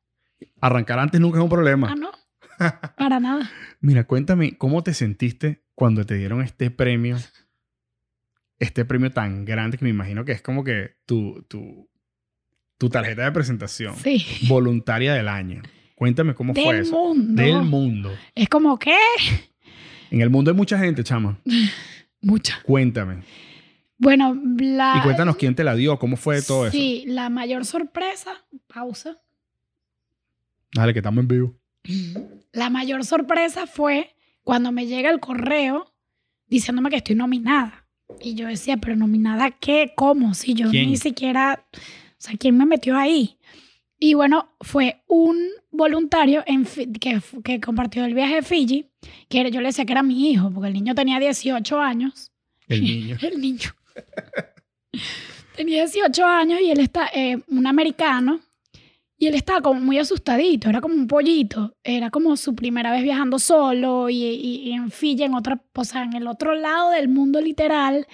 Arrancar 0.63 0.99
antes 0.99 1.21
nunca 1.21 1.39
es 1.39 1.45
un 1.45 1.51
problema. 1.51 1.91
Ah, 1.93 1.95
no. 1.97 2.11
Para 2.97 3.21
nada. 3.21 3.51
Mira, 3.81 4.05
cuéntame, 4.05 4.57
¿cómo 4.57 4.83
te 4.83 4.95
sentiste 4.95 5.65
cuando 5.75 6.07
te 6.07 6.15
dieron 6.15 6.41
este 6.41 6.71
premio? 6.71 7.19
Este 8.59 8.85
premio 8.85 9.11
tan 9.11 9.45
grande 9.45 9.77
que 9.77 9.85
me 9.85 9.91
imagino 9.91 10.25
que 10.25 10.33
es 10.33 10.41
como 10.41 10.63
que 10.63 10.95
tu, 11.05 11.45
tu, 11.49 11.91
tu 12.79 12.89
tarjeta 12.89 13.25
de 13.25 13.33
presentación. 13.33 13.97
Sí. 13.97 14.25
Voluntaria 14.49 15.15
del 15.15 15.29
año. 15.29 15.63
Cuéntame 15.97 16.35
cómo 16.35 16.55
fue 16.55 16.63
Del 16.65 16.83
eso. 16.83 16.93
mundo. 16.93 17.43
Del 17.43 17.63
mundo. 17.63 18.13
Es 18.35 18.49
como 18.49 18.79
que 18.79 18.97
En 20.11 20.21
el 20.21 20.31
mundo 20.31 20.53
hay 20.53 20.57
mucha 20.57 20.79
gente, 20.79 21.03
chama. 21.03 21.39
mucha. 22.21 22.61
Cuéntame. 22.63 23.23
Bueno, 23.99 24.37
la. 24.59 24.97
Y 24.99 25.01
cuéntanos 25.03 25.37
quién 25.37 25.55
te 25.55 25.65
la 25.65 25.75
dio, 25.75 25.99
cómo 25.99 26.17
fue 26.17 26.43
todo 26.43 26.67
eso. 26.67 26.73
Sí, 26.73 27.05
la 27.07 27.31
mayor 27.31 27.65
sorpresa. 27.65 28.33
Pausa. 28.73 29.19
Dale, 30.73 30.93
que 30.93 31.01
estamos 31.01 31.23
en 31.23 31.29
vivo. 31.29 31.55
La 32.53 32.71
mayor 32.71 33.05
sorpresa 33.05 33.67
fue 33.67 34.15
cuando 34.43 34.73
me 34.73 34.87
llega 34.87 35.11
el 35.11 35.21
correo 35.21 35.93
diciéndome 36.47 36.91
que 36.91 36.97
estoy 36.97 37.17
nominada. 37.17 37.87
Y 38.21 38.35
yo 38.35 38.47
decía, 38.47 38.77
pero 38.77 38.95
nominada 38.97 39.51
qué, 39.53 39.93
cómo, 39.97 40.35
si 40.35 40.55
yo 40.55 40.71
¿Quién? 40.71 40.91
ni 40.91 40.97
siquiera, 40.97 41.65
o 41.73 42.15
sea, 42.19 42.37
¿quién 42.39 42.57
me 42.57 42.67
metió 42.67 42.97
ahí? 42.97 43.39
Y 43.99 44.15
bueno, 44.15 44.55
fue 44.61 45.03
un 45.07 45.39
voluntario 45.71 46.43
en 46.47 46.65
que, 46.65 47.21
que 47.43 47.61
compartió 47.61 48.05
el 48.05 48.15
viaje 48.15 48.37
de 48.37 48.43
Fiji, 48.43 48.91
que 49.29 49.51
yo 49.51 49.61
le 49.61 49.69
decía 49.69 49.87
que 49.87 49.93
era 49.93 50.03
mi 50.03 50.31
hijo, 50.31 50.51
porque 50.53 50.69
el 50.69 50.75
niño 50.75 50.95
tenía 50.95 51.19
18 51.19 51.81
años. 51.81 52.33
El 52.69 52.83
niño. 52.85 53.17
El 53.23 53.41
niño. 53.41 53.71
Tenía 55.57 55.85
18 55.85 56.25
años 56.25 56.61
y 56.63 56.71
él 56.71 56.81
está, 56.81 57.09
eh, 57.15 57.39
un 57.49 57.67
americano, 57.67 58.41
y 59.23 59.29
él 59.29 59.35
estaba 59.37 59.61
como 59.61 59.79
muy 59.81 59.99
asustadito, 59.99 60.69
era 60.69 60.81
como 60.81 60.97
un 60.97 61.07
pollito, 61.07 61.77
era 61.85 62.11
como 62.11 62.37
su 62.37 62.57
primera 62.57 62.91
vez 62.91 63.05
viajando 63.05 63.39
solo 63.39 64.11
y, 64.11 64.17
y- 64.21 64.63
y 64.69 64.73
en 64.73 64.91
Fiji, 64.91 65.23
en 65.23 65.35
otra, 65.35 65.63
o 65.77 65.85
sea, 65.85 66.03
en 66.03 66.15
el 66.15 66.27
otro 66.27 66.57
lado 66.57 66.91
del 66.91 67.09
mundo 67.09 67.41
literal, 67.41 68.09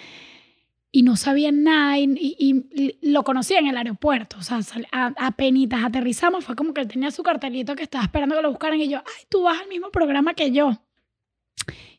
y 0.93 1.03
no 1.05 1.17
sabía 1.17 1.51
nada 1.51 1.99
y, 1.99 2.05
y- 2.21 2.99
lo 3.01 3.25
conocía 3.25 3.59
en 3.59 3.69
el 3.69 3.79
aeropuerto, 3.79 4.37
o 4.39 4.43
sea, 4.43 4.61
sal- 4.61 4.87
a, 4.93 5.15
apenitas 5.17 5.83
aterrizamos, 5.83 6.45
fue 6.45 6.55
como 6.57 6.75
que 6.75 6.83
él 6.83 6.89
tenía 6.89 7.11
su 7.11 7.23
cartelito 7.23 7.75
que 7.75 7.85
estaba 7.85 8.05
esperando 8.05 8.37
que 8.37 8.43
lo 8.43 8.51
buscaran 8.51 8.79
y 8.79 8.89
yo, 8.89 8.99
ay, 8.99 9.25
tú 9.31 9.45
vas 9.45 9.63
al 9.63 9.69
mismo 9.69 9.91
programa 9.91 10.35
que 10.35 10.53
yo. 10.53 10.73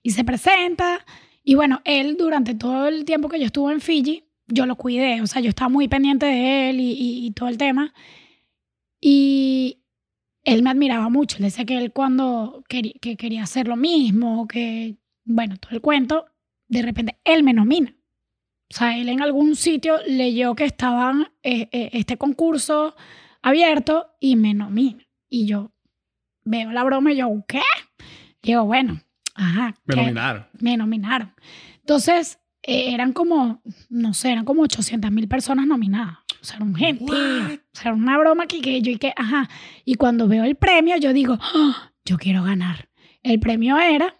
Y 0.04 0.12
se 0.12 0.24
presenta, 0.24 1.04
y 1.44 1.56
bueno, 1.56 1.82
él 1.84 2.16
durante 2.16 2.54
todo 2.54 2.88
el 2.88 3.06
tiempo 3.06 3.28
que 3.28 3.40
yo 3.40 3.48
estuve 3.48 3.74
en 3.74 3.82
Fiji, 3.82 4.26
yo 4.46 4.68
lo 4.68 4.76
cuidé, 4.76 5.24
o 5.24 5.26
sea, 5.26 5.42
yo 5.42 5.50
estaba 5.50 5.70
muy 5.70 5.88
pendiente 5.88 6.28
de 6.28 6.70
él 6.70 6.78
y 6.80 7.32
todo 7.32 7.50
el 7.50 7.58
tema. 7.58 7.92
Y 9.02 9.80
él 10.44 10.64
me 10.64 10.70
admiraba 10.70 11.10
mucho, 11.10 11.38
él 11.38 11.44
decía 11.44 11.66
que 11.66 11.78
él 11.78 11.92
cuando 11.92 12.64
quería, 12.68 12.94
que 13.02 13.18
quería 13.18 13.44
hacer 13.44 13.68
lo 13.68 13.76
mismo, 13.76 14.48
que, 14.48 14.98
bueno, 15.26 15.58
todo 15.58 15.72
el 15.72 15.82
cuento, 15.82 16.26
de 16.68 16.82
repente 16.82 17.20
él 17.24 17.44
me 17.44 17.54
nomina. 17.54 17.96
O 18.72 18.76
sea, 18.76 18.98
él 18.98 19.10
en 19.10 19.22
algún 19.22 19.56
sitio 19.56 19.98
leyó 20.08 20.54
que 20.54 20.66
estaban 20.66 21.32
eh, 21.42 21.70
eh, 21.72 21.90
este 21.94 22.18
concurso 22.18 22.96
abierto 23.42 24.08
y 24.20 24.36
me 24.36 24.54
nomina. 24.54 25.04
Y 25.28 25.48
yo 25.48 25.72
veo 26.44 26.72
la 26.72 26.84
broma 26.84 27.12
y 27.12 27.18
yo, 27.18 27.30
¿qué? 27.48 27.62
Digo, 28.44 28.66
bueno, 28.66 29.02
ajá. 29.34 29.76
Me 29.86 29.96
¿qué? 29.96 30.02
nominaron. 30.02 30.46
me 30.60 30.78
nominaron. 30.78 31.34
Entonces, 31.80 32.40
eh, 32.62 32.94
eran 32.94 33.14
como, 33.14 33.62
no 33.90 34.14
sé, 34.14 34.32
eran 34.32 34.46
como 34.46 34.62
800 34.62 35.12
mil 35.12 35.28
personas 35.28 35.66
nominadas. 35.66 36.20
O 36.42 36.46
sea, 36.46 36.58
era 36.58 36.66
un 36.66 36.76
gentío. 36.76 37.08
What? 37.08 37.52
O 37.54 37.78
sea, 37.82 37.92
era 37.92 37.94
una 37.94 38.18
broma 38.18 38.48
que, 38.48 38.62
que 38.62 38.82
yo 38.82 38.92
y 38.92 38.98
que, 38.98 39.14
ajá. 39.16 39.50
Y 39.86 39.96
cuando 39.96 40.28
veo 40.28 40.44
el 40.44 40.56
premio, 40.56 40.98
yo 40.98 41.14
digo, 41.14 41.38
"Ah, 41.40 41.92
yo 42.06 42.18
quiero 42.18 42.44
ganar. 42.44 42.90
El 43.24 43.40
premio 43.40 43.78
era 43.78 44.16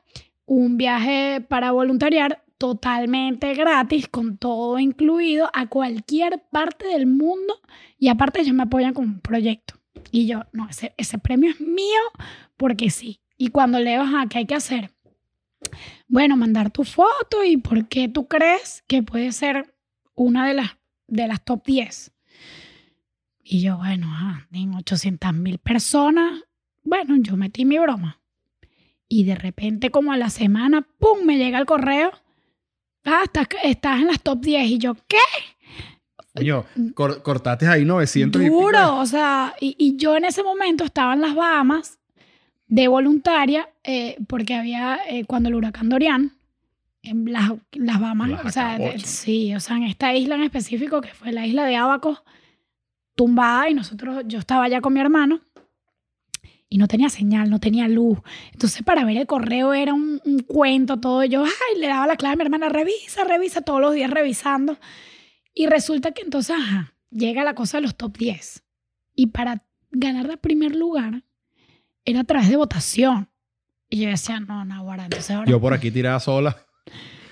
un 0.46 0.78
viaje 0.78 1.42
para 1.48 1.72
voluntariar 1.72 2.44
totalmente 2.58 3.54
gratis, 3.54 4.08
con 4.10 4.38
todo 4.38 4.78
incluido, 4.80 5.50
a 5.54 5.68
cualquier 5.68 6.44
parte 6.52 6.88
del 6.88 7.08
mundo. 7.08 7.62
Y 7.98 8.10
aparte 8.10 8.42
ellos 8.42 8.54
me 8.54 8.64
apoyan 8.64 8.94
con 8.94 9.06
un 9.06 9.20
proyecto. 9.22 9.76
Y 10.12 10.28
yo, 10.28 10.44
no, 10.52 10.68
ese, 10.70 10.94
ese 10.98 11.18
premio 11.18 11.52
es 11.52 11.62
mío 11.62 12.02
porque 12.58 12.90
sí. 12.90 13.22
Y 13.38 13.50
cuando 13.50 13.80
leo, 13.80 14.02
a 14.04 14.28
¿qué 14.30 14.40
hay 14.40 14.46
que 14.46 14.56
hacer? 14.56 14.92
Bueno, 16.08 16.36
mandar 16.36 16.72
tu 16.72 16.84
foto 16.84 17.44
y 17.46 17.58
por 17.58 17.88
qué 17.88 18.10
tú 18.10 18.28
crees 18.28 18.84
que 18.88 19.04
puede 19.04 19.32
ser 19.32 19.74
una 20.16 20.48
de 20.48 20.56
las, 20.56 20.78
de 21.10 21.28
las 21.28 21.44
top 21.44 21.64
10. 21.66 22.12
Y 23.44 23.62
yo, 23.62 23.78
bueno, 23.78 24.08
ah, 24.12 24.46
en 24.52 24.76
800 24.76 25.34
mil 25.34 25.58
personas, 25.58 26.44
bueno, 26.84 27.16
yo 27.20 27.36
metí 27.36 27.66
mi 27.66 27.80
broma. 27.80 28.20
Y 29.08 29.24
de 29.24 29.36
repente, 29.36 29.90
como 29.90 30.12
a 30.12 30.18
la 30.18 30.30
semana, 30.30 30.88
¡pum! 31.00 31.26
me 31.26 31.38
llega 31.38 31.58
el 31.58 31.66
correo. 31.66 32.12
Ah, 33.06 33.22
estás, 33.24 33.48
estás 33.64 34.00
en 34.02 34.08
las 34.08 34.22
top 34.22 34.40
10. 34.42 34.70
Y 34.70 34.78
yo, 34.78 34.94
¿qué? 35.08 35.18
Coño, 36.36 36.66
cor- 36.94 37.24
cortaste 37.24 37.68
ahí 37.68 37.86
900 37.86 38.40
y 38.42 38.46
pico. 38.46 38.62
Duro, 38.62 38.98
o 39.00 39.06
sea, 39.08 39.56
y, 39.60 39.76
y 39.80 39.98
yo 39.98 40.16
en 40.16 40.26
ese 40.26 40.44
momento 40.44 40.84
estaba 40.84 41.14
en 41.16 41.22
las 41.22 41.34
Bahamas 41.34 41.98
de 42.68 42.88
voluntaria, 42.88 43.68
eh, 43.84 44.16
porque 44.28 44.54
había, 44.54 45.00
eh, 45.10 45.26
cuando 45.26 45.50
el 45.50 45.56
huracán 45.56 45.90
Dorian, 45.90 46.38
en 47.04 47.32
las, 47.32 47.52
las 47.74 48.00
Bahamas, 48.00 48.30
Las 48.30 48.46
o 48.46 48.50
sea, 48.50 48.78
de- 48.78 49.00
sí, 49.00 49.54
o 49.56 49.60
sea, 49.60 49.78
en 49.78 49.84
esta 49.84 50.14
isla 50.14 50.36
en 50.36 50.44
específico, 50.44 51.02
que 51.02 51.14
fue 51.14 51.32
la 51.32 51.46
isla 51.48 51.66
de 51.66 51.76
Abaco, 51.76 52.24
tumbada, 53.16 53.70
y 53.70 53.74
nosotros, 53.74 54.24
yo 54.28 54.40
estaba 54.40 54.66
allá 54.66 54.82
con 54.82 54.94
mi 54.94 55.00
hermano, 55.00 55.42
y 56.72 56.78
no 56.78 56.88
tenía 56.88 57.10
señal, 57.10 57.50
no 57.50 57.60
tenía 57.60 57.88
luz. 57.88 58.20
Entonces, 58.54 58.84
para 58.84 59.04
ver 59.04 59.18
el 59.18 59.26
correo 59.26 59.74
era 59.74 59.94
un, 59.94 60.22
un 60.24 60.40
cuento, 60.40 61.00
todo. 61.00 61.24
Yo, 61.24 61.44
ay, 61.44 61.80
le 61.80 61.88
daba 61.88 62.06
la 62.06 62.16
clave 62.16 62.34
a 62.34 62.36
mi 62.38 62.44
hermana, 62.44 62.70
revisa, 62.70 63.24
revisa, 63.24 63.62
todos 63.62 63.82
los 63.82 63.94
días 63.96 64.12
revisando. 64.12 64.78
Y 65.56 65.66
resulta 65.66 66.12
que 66.12 66.22
entonces, 66.22 66.56
ajá, 66.56 66.94
llega 67.10 67.44
la 67.44 67.56
cosa 67.56 67.78
de 67.78 67.82
los 67.82 67.96
top 67.96 68.16
10. 68.18 68.64
Y 69.16 69.28
para 69.28 69.64
ganar 69.90 70.30
el 70.30 70.38
primer 70.38 70.76
lugar 70.76 71.24
era 72.06 72.20
a 72.20 72.24
través 72.24 72.50
de 72.50 72.58
votación. 72.58 73.30
Y 73.90 74.02
yo 74.04 74.10
decía, 74.10 74.40
no, 74.40 74.64
no, 74.64 74.76
ahora, 74.76 75.06
entonces 75.06 75.32
ahora. 75.32 75.50
Yo 75.50 75.60
por 75.60 75.74
aquí 75.74 75.90
tirada 75.90 76.20
sola. 76.20 76.56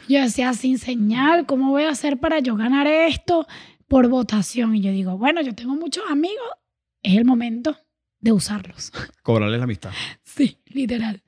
Yo 0.08 0.22
decía, 0.22 0.54
sin 0.54 0.78
señal, 0.78 1.46
¿cómo 1.46 1.72
voy 1.72 1.84
a 1.84 1.90
hacer 1.90 2.18
para 2.18 2.40
yo 2.40 2.56
ganar 2.56 2.88
esto 2.88 3.46
por 3.88 4.08
votación? 4.08 4.76
Y 4.76 4.82
yo 4.82 4.92
digo, 4.92 5.18
bueno, 5.18 5.42
yo 5.42 5.54
tengo 5.54 5.76
muchos 5.76 6.04
amigos, 6.10 6.48
es 7.04 7.18
el 7.18 7.26
momento 7.26 7.76
de 8.20 8.32
usarlos. 8.32 8.92
Cobrarles 9.24 9.58
la 9.58 9.66
amistad. 9.66 9.92
Sí, 10.24 10.58
literal. 10.68 11.24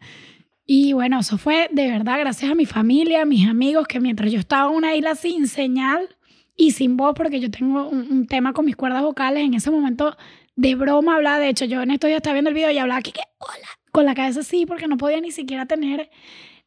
Y 0.65 0.93
bueno, 0.93 1.19
eso 1.19 1.37
fue 1.37 1.67
de 1.71 1.89
verdad 1.89 2.19
gracias 2.19 2.51
a 2.51 2.55
mi 2.55 2.65
familia, 2.65 3.23
a 3.23 3.25
mis 3.25 3.47
amigos, 3.47 3.87
que 3.87 3.99
mientras 3.99 4.31
yo 4.31 4.39
estaba 4.39 4.69
en 4.69 4.77
una 4.77 4.95
isla 4.95 5.15
sin 5.15 5.47
señal 5.47 6.07
y 6.55 6.71
sin 6.71 6.95
voz, 6.95 7.15
porque 7.15 7.39
yo 7.39 7.49
tengo 7.49 7.87
un, 7.87 8.11
un 8.11 8.27
tema 8.27 8.53
con 8.53 8.65
mis 8.65 8.75
cuerdas 8.75 9.01
vocales, 9.01 9.43
en 9.43 9.55
ese 9.55 9.71
momento 9.71 10.15
de 10.55 10.75
broma 10.75 11.15
hablaba, 11.15 11.39
de 11.39 11.49
hecho 11.49 11.65
yo 11.65 11.81
en 11.81 11.91
estos 11.91 12.09
días 12.09 12.17
estaba 12.17 12.33
viendo 12.33 12.49
el 12.49 12.53
video 12.53 12.69
y 12.69 12.77
hablaba 12.77 12.99
aquí 12.99 13.11
que, 13.11 13.21
hola, 13.37 13.67
con 13.91 14.05
la 14.05 14.13
cabeza 14.13 14.41
así, 14.41 14.65
porque 14.65 14.87
no 14.87 14.97
podía 14.97 15.21
ni 15.21 15.31
siquiera 15.31 15.65
tener 15.65 16.09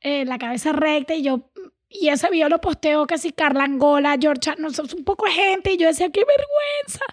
eh, 0.00 0.24
la 0.24 0.38
cabeza 0.38 0.72
recta 0.72 1.14
y 1.14 1.22
yo... 1.22 1.51
Y 2.00 2.08
ese 2.08 2.30
video 2.30 2.48
lo 2.48 2.60
posteo 2.60 3.06
que 3.06 3.18
si 3.18 3.32
Carla 3.32 3.64
Angola, 3.64 4.16
George, 4.20 4.52
no 4.58 4.70
sé, 4.70 4.82
un 4.82 5.04
poco 5.04 5.26
de 5.26 5.32
gente 5.32 5.72
y 5.72 5.76
yo 5.76 5.86
decía, 5.86 6.10
qué 6.10 6.20
vergüenza. 6.20 7.04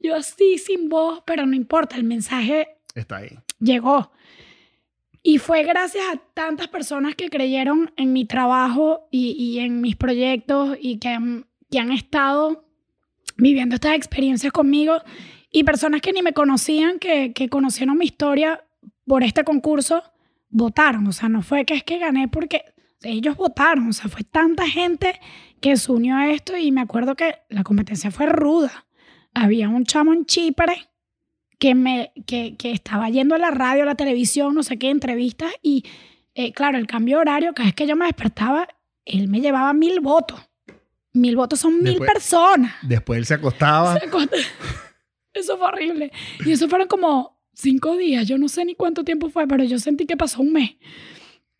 Yo 0.00 0.16
así, 0.16 0.58
sin 0.58 0.88
voz, 0.88 1.22
pero 1.26 1.46
no 1.46 1.54
importa, 1.56 1.96
el 1.96 2.04
mensaje 2.04 2.68
Está 2.94 3.16
ahí. 3.18 3.30
llegó. 3.58 4.12
Y 5.22 5.38
fue 5.38 5.64
gracias 5.64 6.04
a 6.12 6.18
tantas 6.34 6.68
personas 6.68 7.16
que 7.16 7.28
creyeron 7.30 7.92
en 7.96 8.12
mi 8.12 8.26
trabajo 8.26 9.08
y, 9.10 9.32
y 9.32 9.58
en 9.58 9.80
mis 9.80 9.96
proyectos 9.96 10.76
y 10.80 10.98
que 10.98 11.08
han, 11.08 11.46
que 11.70 11.80
han 11.80 11.90
estado 11.90 12.64
viviendo 13.36 13.74
estas 13.74 13.94
experiencias 13.96 14.52
conmigo 14.52 14.98
y 15.50 15.64
personas 15.64 16.00
que 16.00 16.12
ni 16.12 16.22
me 16.22 16.32
conocían, 16.32 16.98
que, 16.98 17.32
que 17.32 17.48
conocieron 17.48 17.98
mi 17.98 18.04
historia 18.04 18.64
por 19.06 19.24
este 19.24 19.42
concurso, 19.42 20.02
votaron. 20.48 21.06
O 21.08 21.12
sea, 21.12 21.28
no 21.28 21.42
fue 21.42 21.64
que 21.64 21.74
es 21.74 21.82
que 21.82 21.98
gané 21.98 22.28
porque 22.28 22.62
ellos 23.02 23.36
votaron. 23.36 23.88
O 23.88 23.92
sea, 23.92 24.08
fue 24.08 24.22
tanta 24.24 24.66
gente 24.68 25.18
que 25.60 25.76
se 25.76 25.90
unió 25.92 26.16
a 26.16 26.30
esto 26.30 26.56
y 26.56 26.70
me 26.72 26.80
acuerdo 26.80 27.14
que 27.16 27.34
la 27.48 27.62
competencia 27.64 28.10
fue 28.10 28.26
ruda. 28.26 28.86
Había 29.34 29.68
un 29.68 29.84
chamo 29.84 30.12
en 30.12 30.24
Chipre 30.26 30.88
que, 31.58 31.74
me, 31.74 32.12
que, 32.26 32.56
que 32.56 32.70
estaba 32.72 33.08
yendo 33.10 33.34
a 33.34 33.38
la 33.38 33.50
radio, 33.50 33.82
a 33.82 33.86
la 33.86 33.94
televisión, 33.94 34.54
no 34.54 34.62
sé 34.62 34.78
qué, 34.78 34.90
entrevistas, 34.90 35.52
y 35.62 35.84
eh, 36.34 36.52
claro, 36.52 36.76
el 36.76 36.86
cambio 36.86 37.16
de 37.16 37.20
horario, 37.22 37.54
cada 37.54 37.66
vez 37.68 37.74
que 37.74 37.86
yo 37.86 37.96
me 37.96 38.04
despertaba, 38.06 38.68
él 39.06 39.28
me 39.28 39.40
llevaba 39.40 39.72
mil 39.72 40.00
votos. 40.00 40.38
Mil 41.14 41.34
votos 41.34 41.60
son 41.60 41.76
mil 41.76 41.94
Después- 41.94 42.10
personas. 42.12 42.74
Después 42.82 43.18
él 43.18 43.24
se 43.24 43.34
acostaba. 43.34 43.98
Se 43.98 44.06
acostó. 44.06 44.36
Eso 45.32 45.56
fue 45.58 45.66
horrible. 45.68 46.12
Y 46.44 46.52
eso 46.52 46.66
fueron 46.68 46.88
como 46.88 47.38
cinco 47.54 47.96
días. 47.96 48.26
Yo 48.26 48.38
no 48.38 48.48
sé 48.48 48.64
ni 48.64 48.74
cuánto 48.74 49.04
tiempo 49.04 49.28
fue, 49.30 49.46
pero 49.46 49.64
yo 49.64 49.78
sentí 49.78 50.06
que 50.06 50.16
pasó 50.16 50.40
un 50.42 50.52
mes. 50.52 50.76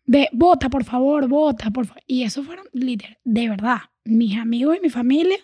De 0.07 0.29
vota, 0.31 0.69
por 0.69 0.83
favor, 0.83 1.27
vota, 1.27 1.69
por 1.69 1.85
favor. 1.85 2.01
Y 2.07 2.23
eso 2.23 2.41
fueron, 2.41 2.65
literal, 2.71 3.17
de 3.23 3.49
verdad, 3.49 3.81
mis 4.05 4.37
amigos 4.37 4.77
y 4.77 4.81
mi 4.81 4.89
familia 4.89 5.37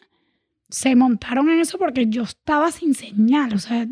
se 0.70 0.96
montaron 0.96 1.50
en 1.50 1.60
eso 1.60 1.78
porque 1.78 2.08
yo 2.08 2.24
estaba 2.24 2.72
sin 2.72 2.96
señal. 2.96 3.54
O 3.54 3.60
sea, 3.60 3.86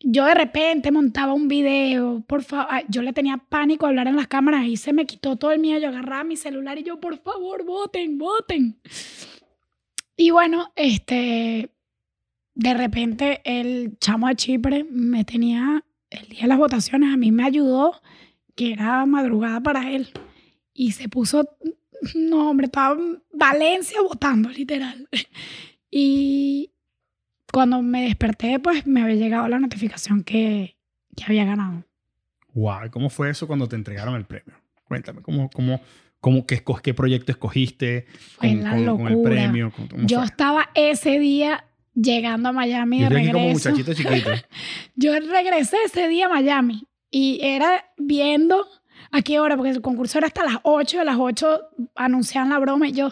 yo 0.00 0.24
de 0.24 0.34
repente 0.34 0.90
montaba 0.90 1.34
un 1.34 1.48
video, 1.48 2.24
por 2.26 2.42
favor, 2.42 2.66
yo 2.88 3.02
le 3.02 3.12
tenía 3.12 3.36
pánico 3.36 3.86
a 3.86 3.90
hablar 3.90 4.08
en 4.08 4.16
las 4.16 4.26
cámaras 4.26 4.66
y 4.66 4.76
se 4.76 4.92
me 4.92 5.06
quitó 5.06 5.36
todo 5.36 5.52
el 5.52 5.60
miedo. 5.60 5.78
Yo 5.78 5.88
agarraba 5.88 6.24
mi 6.24 6.36
celular 6.36 6.78
y 6.78 6.82
yo, 6.82 6.98
por 6.98 7.18
favor, 7.18 7.64
voten, 7.64 8.18
voten. 8.18 8.80
Y 10.16 10.30
bueno, 10.30 10.72
este, 10.76 11.70
de 12.54 12.74
repente 12.74 13.42
el 13.44 13.98
chamo 13.98 14.28
de 14.28 14.36
Chipre 14.36 14.84
me 14.84 15.24
tenía 15.24 15.84
el 16.10 16.28
día 16.28 16.42
de 16.42 16.48
las 16.48 16.58
votaciones, 16.58 17.12
a 17.12 17.16
mí 17.16 17.32
me 17.32 17.44
ayudó, 17.44 18.00
que 18.54 18.72
era 18.72 19.04
madrugada 19.06 19.60
para 19.60 19.90
él. 19.90 20.08
Y 20.72 20.92
se 20.92 21.08
puso, 21.08 21.48
no 22.14 22.50
hombre, 22.50 22.66
estaba 22.66 22.94
en 23.00 23.22
Valencia 23.32 24.00
votando, 24.02 24.48
literal. 24.50 25.08
Y 25.96 26.72
cuando 27.52 27.80
me 27.80 28.02
desperté, 28.02 28.58
pues 28.58 28.84
me 28.84 29.02
había 29.02 29.14
llegado 29.14 29.46
la 29.46 29.60
notificación 29.60 30.24
que, 30.24 30.76
que 31.16 31.22
había 31.24 31.44
ganado. 31.44 31.84
Wow, 32.52 32.90
¿cómo 32.90 33.10
fue 33.10 33.30
eso 33.30 33.46
cuando 33.46 33.68
te 33.68 33.76
entregaron 33.76 34.16
el 34.16 34.24
premio? 34.24 34.54
Cuéntame, 34.88 35.22
¿cómo, 35.22 35.48
cómo, 35.50 35.80
cómo 36.20 36.46
qué, 36.46 36.64
qué 36.82 36.94
proyecto 36.94 37.30
escogiste 37.30 38.06
Fue 38.38 38.48
con, 38.48 38.64
la 38.64 38.70
con- 38.72 38.98
con 39.04 39.06
el 39.12 39.22
premio? 39.22 39.72
¿Cómo- 39.74 39.88
cómo 39.88 40.06
Yo 40.08 40.18
fue? 40.18 40.26
estaba 40.26 40.70
ese 40.74 41.18
día 41.20 41.64
llegando 41.94 42.48
a 42.48 42.52
Miami 42.52 43.00
Yo 43.02 43.08
de 43.08 43.16
aquí 43.16 43.26
como 43.30 43.44
regreso. 43.44 43.70
muchachito 43.70 43.94
chiquito. 43.94 44.30
Yo 44.96 45.12
regresé 45.20 45.76
ese 45.86 46.08
día 46.08 46.26
a 46.26 46.30
Miami 46.30 46.88
y 47.14 47.38
era 47.40 47.92
viendo 47.96 48.66
a 49.12 49.22
qué 49.22 49.38
hora, 49.38 49.56
porque 49.56 49.70
el 49.70 49.80
concurso 49.80 50.18
era 50.18 50.26
hasta 50.26 50.42
las 50.42 50.58
8, 50.64 51.00
a 51.00 51.04
las 51.04 51.16
8 51.16 51.60
anunciaban 51.94 52.50
la 52.50 52.58
broma 52.58 52.88
y 52.88 52.92
yo 52.92 53.10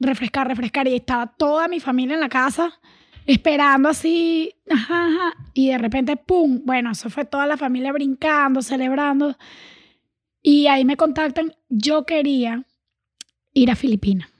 refrescar, 0.00 0.48
refrescar 0.48 0.88
y 0.88 0.96
estaba 0.96 1.28
toda 1.28 1.68
mi 1.68 1.78
familia 1.78 2.14
en 2.14 2.20
la 2.20 2.28
casa 2.28 2.80
esperando 3.26 3.88
así, 3.88 4.52
ajá, 4.68 5.06
ajá, 5.06 5.34
y 5.54 5.68
de 5.68 5.78
repente, 5.78 6.16
¡pum! 6.16 6.62
Bueno, 6.64 6.90
eso 6.90 7.08
fue 7.10 7.24
toda 7.24 7.46
la 7.46 7.56
familia 7.56 7.92
brincando, 7.92 8.60
celebrando. 8.60 9.36
Y 10.42 10.66
ahí 10.66 10.84
me 10.84 10.96
contactan, 10.96 11.54
yo 11.68 12.04
quería 12.04 12.64
ir 13.52 13.70
a 13.70 13.76
Filipinas 13.76 14.30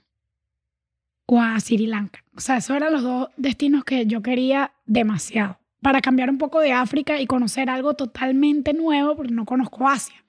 o 1.26 1.40
a 1.40 1.58
Sri 1.60 1.86
Lanka. 1.86 2.24
O 2.36 2.40
sea, 2.40 2.56
esos 2.56 2.76
eran 2.76 2.92
los 2.92 3.04
dos 3.04 3.28
destinos 3.36 3.84
que 3.84 4.06
yo 4.06 4.22
quería 4.22 4.72
demasiado 4.86 5.60
para 5.84 6.00
cambiar 6.00 6.30
un 6.30 6.38
poco 6.38 6.60
de 6.60 6.72
África 6.72 7.20
y 7.20 7.26
conocer 7.26 7.68
algo 7.68 7.92
totalmente 7.92 8.72
nuevo, 8.72 9.14
porque 9.14 9.32
no 9.32 9.44
conozco 9.44 9.86
Asia. 9.86 10.24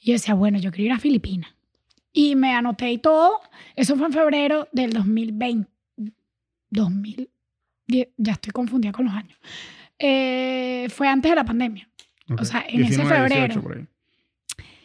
Y 0.00 0.06
yo 0.06 0.12
decía, 0.14 0.32
bueno, 0.34 0.58
yo 0.58 0.72
quiero 0.72 0.86
ir 0.86 0.92
a 0.92 0.98
Filipinas. 0.98 1.54
Y 2.10 2.36
me 2.36 2.54
anoté 2.54 2.90
y 2.90 2.98
todo. 2.98 3.40
Eso 3.76 3.96
fue 3.96 4.06
en 4.06 4.14
febrero 4.14 4.66
del 4.72 4.94
2020. 4.94 5.70
2000. 6.70 7.30
Ya 7.86 8.32
estoy 8.32 8.52
confundida 8.52 8.92
con 8.92 9.04
los 9.04 9.14
años. 9.14 9.38
Eh, 9.98 10.88
fue 10.88 11.06
antes 11.06 11.30
de 11.30 11.36
la 11.36 11.44
pandemia. 11.44 11.86
Ok. 12.30 12.40
O 12.40 12.44
sea, 12.46 12.64
en 12.66 12.82
ese 12.84 13.02
19, 13.02 13.28
18 13.28 13.28
febrero. 13.28 13.62
por 13.62 13.76
ahí. 13.76 13.86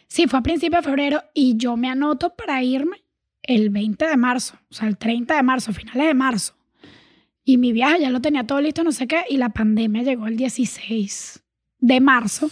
Sí, 0.06 0.26
fue 0.26 0.38
a 0.38 0.42
principios 0.42 0.84
de 0.84 0.90
febrero 0.90 1.22
y 1.32 1.56
yo 1.56 1.78
me 1.78 1.88
anoto 1.88 2.36
para 2.36 2.62
irme 2.62 3.02
el 3.42 3.70
20 3.70 4.06
de 4.06 4.16
marzo, 4.18 4.58
o 4.70 4.74
sea, 4.74 4.86
el 4.86 4.98
30 4.98 5.34
de 5.34 5.42
marzo, 5.42 5.72
finales 5.72 6.06
de 6.06 6.14
marzo. 6.14 6.59
Y 7.44 7.56
mi 7.56 7.72
viaje 7.72 8.02
ya 8.02 8.10
lo 8.10 8.20
tenía 8.20 8.46
todo 8.46 8.60
listo, 8.60 8.84
no 8.84 8.92
sé 8.92 9.06
qué, 9.06 9.24
y 9.28 9.36
la 9.36 9.50
pandemia 9.50 10.02
llegó 10.02 10.26
el 10.26 10.36
16 10.36 11.42
de 11.78 12.00
marzo 12.00 12.50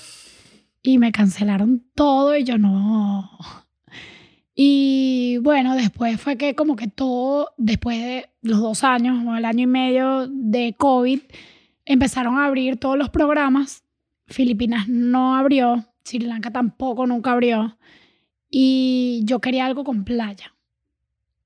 y 0.82 0.99
me 0.99 1.12
cancelaron 1.12 1.84
todo 1.95 2.36
y 2.36 2.45
yo 2.45 2.59
no. 2.59 3.30
Y 4.55 5.39
bueno, 5.43 5.76
después 5.76 6.20
fue 6.20 6.36
que 6.36 6.55
como 6.55 6.74
que 6.74 6.89
todo, 6.89 7.51
después 7.59 7.99
de 8.01 8.28
los 8.43 8.61
dos 8.61 8.82
años 8.82 9.24
o 9.24 9.36
el 9.36 9.45
año 9.45 9.62
y 9.62 9.66
medio 9.66 10.26
de 10.28 10.74
COVID, 10.76 11.20
empezaron 11.84 12.39
a 12.39 12.47
abrir 12.47 12.76
todos 12.76 12.99
los 12.99 13.11
programas. 13.11 13.84
Filipinas 14.26 14.89
no 14.89 15.36
abrió, 15.36 15.86
Sri 16.05 16.20
Lanka 16.20 16.51
tampoco 16.51 17.07
nunca 17.07 17.32
abrió. 17.32 17.78
Y 18.51 19.22
yo 19.24 19.41
quería 19.41 19.66
algo 19.66 19.84
con 19.84 20.05
playa. 20.05 20.55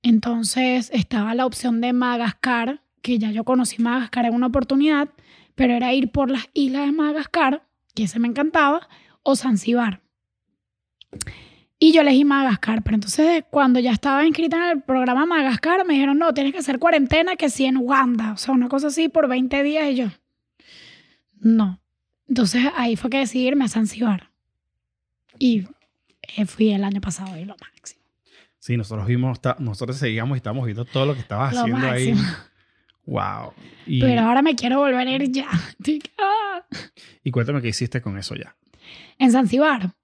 Entonces 0.03 0.91
estaba 0.93 1.35
la 1.35 1.47
opción 1.47 1.81
de 1.81 1.93
Madagascar, 1.93 2.82
que 3.03 3.19
ya 3.19 3.31
yo 3.31 3.45
conocí 3.45 3.83
Madagascar 3.83 4.27
en 4.27 4.35
una 4.35 4.47
oportunidad, 4.47 5.09
pero 5.55 5.75
era 5.75 5.93
ir 5.93 6.11
por 6.11 6.31
las 6.31 6.49
islas 6.55 6.87
de 6.87 6.93
Madagascar, 6.93 7.65
que 7.95 8.05
ese 8.05 8.19
me 8.19 8.29
encantaba, 8.29 8.89
o 9.23 9.37
Zanzibar. 9.37 10.01
Y 11.79 11.93
yo 11.93 12.03
elegí 12.03 12.25
Madagascar, 12.25 12.83
pero 12.83 12.95
entonces 12.95 13.45
cuando 13.51 13.81
ya 13.81 13.91
estaba 13.91 14.25
inscrita 14.25 14.57
en 14.57 14.79
el 14.79 14.83
programa 14.83 15.27
Madagascar, 15.27 15.85
me 15.85 15.95
dijeron, 15.95 16.17
no, 16.17 16.33
tienes 16.33 16.53
que 16.53 16.61
hacer 16.61 16.79
cuarentena 16.79 17.37
que 17.37 17.51
sí 17.51 17.65
en 17.65 17.77
Uganda, 17.77 18.33
o 18.33 18.37
sea, 18.37 18.55
una 18.55 18.69
cosa 18.69 18.87
así 18.87 19.09
por 19.09 19.29
20 19.29 19.63
días 19.63 19.91
y 19.91 19.97
yo, 19.97 20.07
no. 21.41 21.81
Entonces 22.29 22.65
ahí 22.77 22.97
fue 22.97 23.11
que 23.11 23.19
decidí 23.19 23.49
irme 23.49 23.65
a 23.65 23.69
Zanzibar. 23.69 24.31
Y 25.39 25.67
eh, 26.37 26.47
fui 26.47 26.73
el 26.73 26.85
año 26.85 27.01
pasado 27.01 27.37
y 27.37 27.45
lo 27.45 27.57
máximo. 27.61 28.01
Sí, 28.59 28.77
nosotros 28.77 29.09
vimos, 29.09 29.41
nosotros 29.59 29.97
seguíamos 29.97 30.37
y 30.37 30.39
estábamos 30.39 30.67
viendo 30.67 30.85
todo 30.85 31.05
lo 31.05 31.15
que 31.15 31.21
estabas 31.21 31.53
Lo 31.53 31.63
haciendo 31.63 31.89
ahí. 31.89 32.15
Wow. 33.07 33.53
Y, 33.87 34.01
Pero 34.01 34.23
ahora 34.23 34.43
me 34.43 34.55
quiero 34.55 34.79
volver 34.79 35.07
a 35.07 35.11
ir 35.11 35.31
ya. 35.31 35.49
Ah. 36.19 36.65
y 37.25 37.31
cuéntame 37.31 37.61
qué 37.61 37.69
hiciste 37.69 38.01
con 38.01 38.17
eso 38.17 38.35
ya. 38.35 38.57
En 39.19 39.33
Zanzibar. 39.33 39.95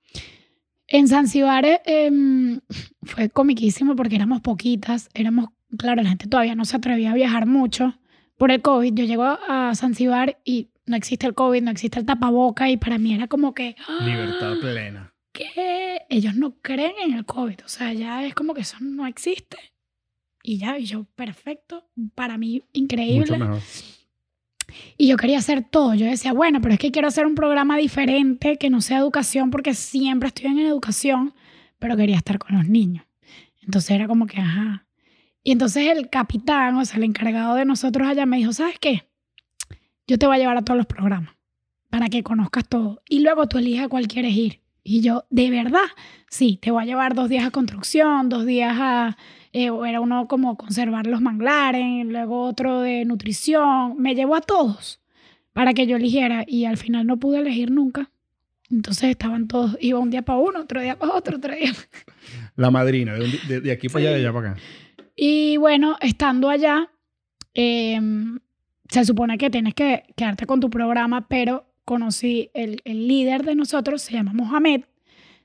En 0.86 1.06
Zanzibar 1.06 1.64
eh, 1.64 1.80
em, 1.86 2.60
fue 3.02 3.28
comiquísimo 3.28 3.94
porque 3.94 4.16
éramos 4.16 4.40
poquitas. 4.40 5.08
Éramos, 5.14 5.50
claro, 5.78 6.02
la 6.02 6.08
gente 6.08 6.26
todavía 6.26 6.54
no 6.54 6.64
se 6.64 6.76
atrevía 6.76 7.12
a 7.12 7.14
viajar 7.14 7.46
mucho 7.46 7.98
por 8.36 8.50
el 8.50 8.62
COVID. 8.62 8.94
Yo 8.94 9.04
llego 9.04 9.24
a 9.24 9.72
Zanzibar 9.74 10.38
y 10.44 10.70
no 10.86 10.96
existe 10.96 11.26
el 11.26 11.34
COVID, 11.34 11.62
no 11.62 11.70
existe 11.70 12.00
el 12.00 12.06
tapaboca 12.06 12.70
y 12.70 12.76
para 12.76 12.98
mí 12.98 13.14
era 13.14 13.28
como 13.28 13.54
que... 13.54 13.76
¡ah! 13.86 14.04
Libertad 14.04 14.54
plena. 14.60 15.12
que 15.32 16.02
ellos 16.08 16.34
no 16.34 16.56
creen 16.60 16.94
en 17.04 17.14
el 17.14 17.24
COVID. 17.24 17.60
O 17.64 17.68
sea, 17.68 17.92
ya 17.92 18.24
es 18.24 18.34
como 18.34 18.54
que 18.54 18.62
eso 18.62 18.76
no 18.80 19.06
existe. 19.06 19.58
Y 20.42 20.58
ya, 20.58 20.78
y 20.78 20.84
yo, 20.84 21.04
perfecto. 21.14 21.84
Para 22.14 22.38
mí, 22.38 22.62
increíble. 22.72 23.20
Mucho 23.20 23.38
mejor. 23.38 23.62
Y 24.96 25.08
yo 25.08 25.16
quería 25.16 25.38
hacer 25.38 25.64
todo. 25.64 25.94
Yo 25.94 26.06
decía, 26.06 26.32
bueno, 26.32 26.60
pero 26.60 26.74
es 26.74 26.80
que 26.80 26.90
quiero 26.90 27.08
hacer 27.08 27.26
un 27.26 27.34
programa 27.34 27.76
diferente 27.76 28.56
que 28.56 28.70
no 28.70 28.80
sea 28.80 28.98
educación 28.98 29.50
porque 29.50 29.74
siempre 29.74 30.28
estoy 30.28 30.46
en 30.46 30.58
educación, 30.58 31.34
pero 31.78 31.96
quería 31.96 32.16
estar 32.16 32.38
con 32.38 32.56
los 32.56 32.68
niños. 32.68 33.04
Entonces 33.62 33.90
era 33.92 34.06
como 34.06 34.26
que, 34.26 34.40
ajá. 34.40 34.86
Y 35.42 35.52
entonces 35.52 35.88
el 35.88 36.10
capitán, 36.10 36.76
o 36.76 36.84
sea, 36.84 36.98
el 36.98 37.04
encargado 37.04 37.54
de 37.54 37.64
nosotros 37.64 38.06
allá 38.06 38.26
me 38.26 38.36
dijo, 38.36 38.52
¿sabes 38.52 38.78
qué? 38.78 39.08
Yo 40.06 40.18
te 40.18 40.26
voy 40.26 40.36
a 40.36 40.38
llevar 40.38 40.56
a 40.56 40.62
todos 40.62 40.76
los 40.76 40.86
programas 40.86 41.34
para 41.90 42.08
que 42.08 42.22
conozcas 42.22 42.68
todo. 42.68 43.02
Y 43.08 43.20
luego 43.20 43.46
tú 43.48 43.58
eliges 43.58 43.84
a 43.84 43.88
cuál 43.88 44.08
quieres 44.08 44.34
ir. 44.34 44.60
Y 44.82 45.00
yo, 45.00 45.24
¿de 45.30 45.50
verdad? 45.50 45.88
Sí, 46.30 46.58
te 46.60 46.70
voy 46.70 46.82
a 46.82 46.86
llevar 46.86 47.14
dos 47.14 47.28
días 47.28 47.46
a 47.46 47.50
construcción, 47.50 48.28
dos 48.28 48.46
días 48.46 48.76
a... 48.78 49.16
eh, 49.52 49.70
era 49.86 50.00
uno 50.00 50.26
como 50.28 50.56
conservar 50.56 51.06
los 51.06 51.20
manglares, 51.20 52.06
luego 52.06 52.42
otro 52.44 52.80
de 52.82 53.04
nutrición. 53.04 53.96
Me 53.98 54.14
llevó 54.14 54.34
a 54.36 54.40
todos 54.40 55.00
para 55.52 55.74
que 55.74 55.86
yo 55.86 55.96
eligiera 55.96 56.44
y 56.46 56.64
al 56.66 56.76
final 56.76 57.06
no 57.06 57.16
pude 57.18 57.38
elegir 57.38 57.70
nunca. 57.70 58.10
Entonces 58.70 59.10
estaban 59.10 59.48
todos, 59.48 59.76
iba 59.80 59.98
un 59.98 60.10
día 60.10 60.22
para 60.22 60.38
uno, 60.38 60.60
otro 60.60 60.80
día 60.82 60.98
para 60.98 61.14
otro, 61.14 61.38
otro 61.38 61.54
día. 61.54 61.72
La 62.56 62.70
madrina, 62.70 63.14
de, 63.14 63.28
de- 63.48 63.60
de 63.62 63.72
aquí 63.72 63.88
para 63.88 64.00
allá, 64.04 64.10
de 64.12 64.18
Sí. 64.20 64.24
allá 64.26 64.32
para 64.34 64.50
acá. 64.50 64.60
Y 65.16 65.56
bueno, 65.56 65.96
estando 66.00 66.50
allá, 66.50 66.88
eh, 67.54 67.98
se 68.88 69.04
supone 69.04 69.38
que 69.38 69.50
tienes 69.50 69.74
que 69.74 70.04
quedarte 70.16 70.46
con 70.46 70.60
tu 70.60 70.70
programa, 70.70 71.26
pero 71.28 71.64
conocí 71.84 72.50
el, 72.54 72.80
el 72.84 73.08
líder 73.08 73.42
de 73.44 73.54
nosotros, 73.54 74.02
se 74.02 74.12
llama 74.12 74.32
Mohamed. 74.34 74.82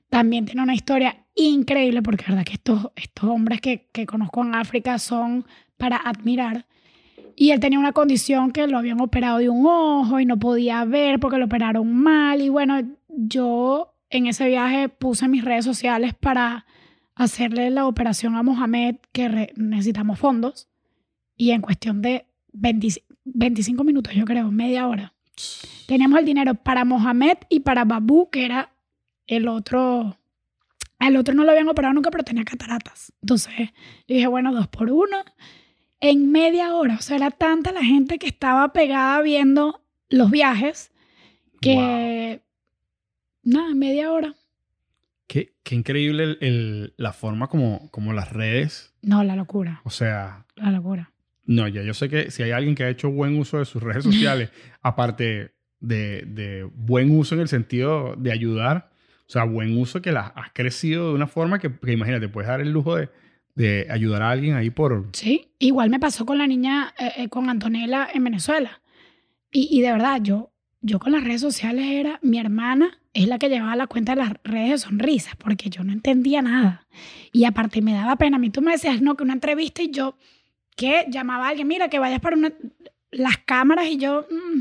También 0.08 0.44
tiene 0.44 0.62
una 0.62 0.74
historia 0.74 1.26
increíble, 1.34 2.02
porque 2.02 2.24
la 2.28 2.36
verdad 2.36 2.44
que 2.44 2.54
estos, 2.54 2.90
estos 2.96 3.24
hombres 3.24 3.60
que, 3.60 3.88
que 3.92 4.06
conozco 4.06 4.42
en 4.42 4.54
África 4.54 4.98
son 4.98 5.44
para 5.76 5.96
admirar. 5.96 6.66
Y 7.36 7.50
él 7.50 7.60
tenía 7.60 7.78
una 7.78 7.92
condición 7.92 8.52
que 8.52 8.66
lo 8.66 8.78
habían 8.78 9.00
operado 9.00 9.38
de 9.38 9.48
un 9.48 9.66
ojo 9.66 10.20
y 10.20 10.26
no 10.26 10.38
podía 10.38 10.84
ver 10.84 11.18
porque 11.18 11.38
lo 11.38 11.46
operaron 11.46 11.92
mal. 11.92 12.40
Y 12.40 12.48
bueno, 12.48 12.80
yo 13.08 13.94
en 14.10 14.26
ese 14.26 14.46
viaje 14.46 14.88
puse 14.88 15.26
mis 15.26 15.44
redes 15.44 15.64
sociales 15.64 16.14
para 16.14 16.66
hacerle 17.16 17.70
la 17.70 17.86
operación 17.86 18.36
a 18.36 18.42
Mohamed, 18.42 18.96
que 19.12 19.52
necesitamos 19.56 20.18
fondos. 20.18 20.68
Y 21.36 21.50
en 21.50 21.62
cuestión 21.62 22.02
de 22.02 22.26
20 22.52 23.04
25 23.24 23.84
minutos, 23.84 24.12
yo 24.14 24.24
creo, 24.24 24.50
media 24.50 24.86
hora, 24.86 25.14
teníamos 25.86 26.18
el 26.18 26.26
dinero 26.26 26.54
para 26.54 26.84
Mohamed 26.84 27.38
y 27.48 27.60
para 27.60 27.84
Babu, 27.84 28.28
que 28.30 28.44
era 28.44 28.73
el 29.26 29.48
otro. 29.48 30.18
Al 30.98 31.16
otro 31.16 31.34
no 31.34 31.44
lo 31.44 31.50
habían 31.50 31.68
operado 31.68 31.92
nunca, 31.94 32.10
pero 32.10 32.24
tenía 32.24 32.44
cataratas. 32.44 33.12
Entonces, 33.20 33.52
yo 34.08 34.14
dije, 34.14 34.26
bueno, 34.26 34.54
dos 34.54 34.68
por 34.68 34.90
uno. 34.90 35.18
En 36.00 36.30
media 36.30 36.74
hora, 36.74 36.96
o 36.98 37.02
sea, 37.02 37.16
era 37.16 37.30
tanta 37.30 37.72
la 37.72 37.82
gente 37.84 38.18
que 38.18 38.26
estaba 38.26 38.72
pegada 38.72 39.20
viendo 39.22 39.82
los 40.08 40.30
viajes 40.30 40.92
que. 41.60 42.40
Nada, 43.42 43.70
en 43.70 43.78
media 43.78 44.10
hora. 44.12 44.34
Qué, 45.26 45.54
qué 45.62 45.74
increíble 45.74 46.24
el- 46.24 46.38
el- 46.40 46.94
la 46.96 47.12
forma 47.12 47.48
como, 47.48 47.90
como 47.90 48.12
las 48.12 48.30
redes, 48.32 48.94
No, 49.02 49.24
la 49.24 49.36
locura, 49.36 49.80
o 49.84 49.90
sea, 49.90 50.46
la 50.56 50.70
locura. 50.70 51.10
no, 51.46 51.66
ya 51.68 51.82
yo 51.82 51.94
sé 51.94 52.08
que 52.10 52.30
si 52.30 52.42
hay 52.42 52.50
alguien 52.52 52.74
que 52.74 52.84
ha 52.84 52.88
hecho 52.90 53.10
buen 53.10 53.38
uso 53.38 53.58
de 53.58 53.64
sus 53.64 53.82
redes 53.82 54.04
sociales, 54.38 54.50
aparte 54.82 55.54
de, 55.80 56.22
de 56.26 56.64
buen 56.74 57.10
uso 57.18 57.34
en 57.34 57.40
el 57.42 57.48
sentido 57.48 58.14
de 58.16 58.32
ayudar, 58.32 58.90
o 59.26 59.32
sea, 59.32 59.44
buen 59.44 59.78
uso 59.78 60.02
que 60.02 60.12
las 60.12 60.32
has 60.34 60.50
crecido 60.52 61.08
de 61.08 61.14
una 61.14 61.26
forma 61.26 61.58
que, 61.58 61.72
que 61.72 61.92
imagínate, 61.92 62.28
puedes 62.28 62.48
dar 62.48 62.60
el 62.60 62.70
lujo 62.70 62.96
de, 62.96 63.08
de 63.54 63.86
ayudar 63.90 64.22
a 64.22 64.30
alguien 64.30 64.54
ahí 64.54 64.70
por... 64.70 65.08
Sí, 65.12 65.48
igual 65.58 65.90
me 65.90 66.00
pasó 66.00 66.26
con 66.26 66.38
la 66.38 66.46
niña, 66.46 66.94
eh, 66.98 67.12
eh, 67.16 67.28
con 67.28 67.48
Antonella 67.48 68.08
en 68.12 68.24
Venezuela. 68.24 68.80
Y, 69.50 69.68
y 69.70 69.80
de 69.80 69.92
verdad, 69.92 70.20
yo, 70.22 70.52
yo 70.80 70.98
con 70.98 71.12
las 71.12 71.24
redes 71.24 71.40
sociales 71.40 71.86
era, 71.86 72.18
mi 72.22 72.38
hermana 72.38 72.98
es 73.14 73.28
la 73.28 73.38
que 73.38 73.48
llevaba 73.48 73.76
la 73.76 73.86
cuenta 73.86 74.14
de 74.14 74.22
las 74.22 74.32
redes 74.42 74.70
de 74.70 74.78
sonrisas, 74.78 75.36
porque 75.36 75.70
yo 75.70 75.84
no 75.84 75.92
entendía 75.92 76.42
nada. 76.42 76.86
Y 77.32 77.44
aparte 77.44 77.80
me 77.80 77.94
daba 77.94 78.16
pena. 78.16 78.36
A 78.36 78.40
mí 78.40 78.50
tú 78.50 78.60
me 78.60 78.72
decías, 78.72 79.00
no, 79.00 79.16
que 79.16 79.22
una 79.22 79.32
entrevista 79.32 79.82
y 79.82 79.90
yo, 79.90 80.18
que 80.76 81.06
llamaba 81.08 81.46
a 81.46 81.48
alguien, 81.50 81.68
mira, 81.68 81.88
que 81.88 82.00
vayas 82.00 82.20
para 82.20 82.36
una, 82.36 82.52
las 83.12 83.38
cámaras 83.38 83.86
y 83.86 83.96
yo, 83.96 84.26
mm, 84.28 84.60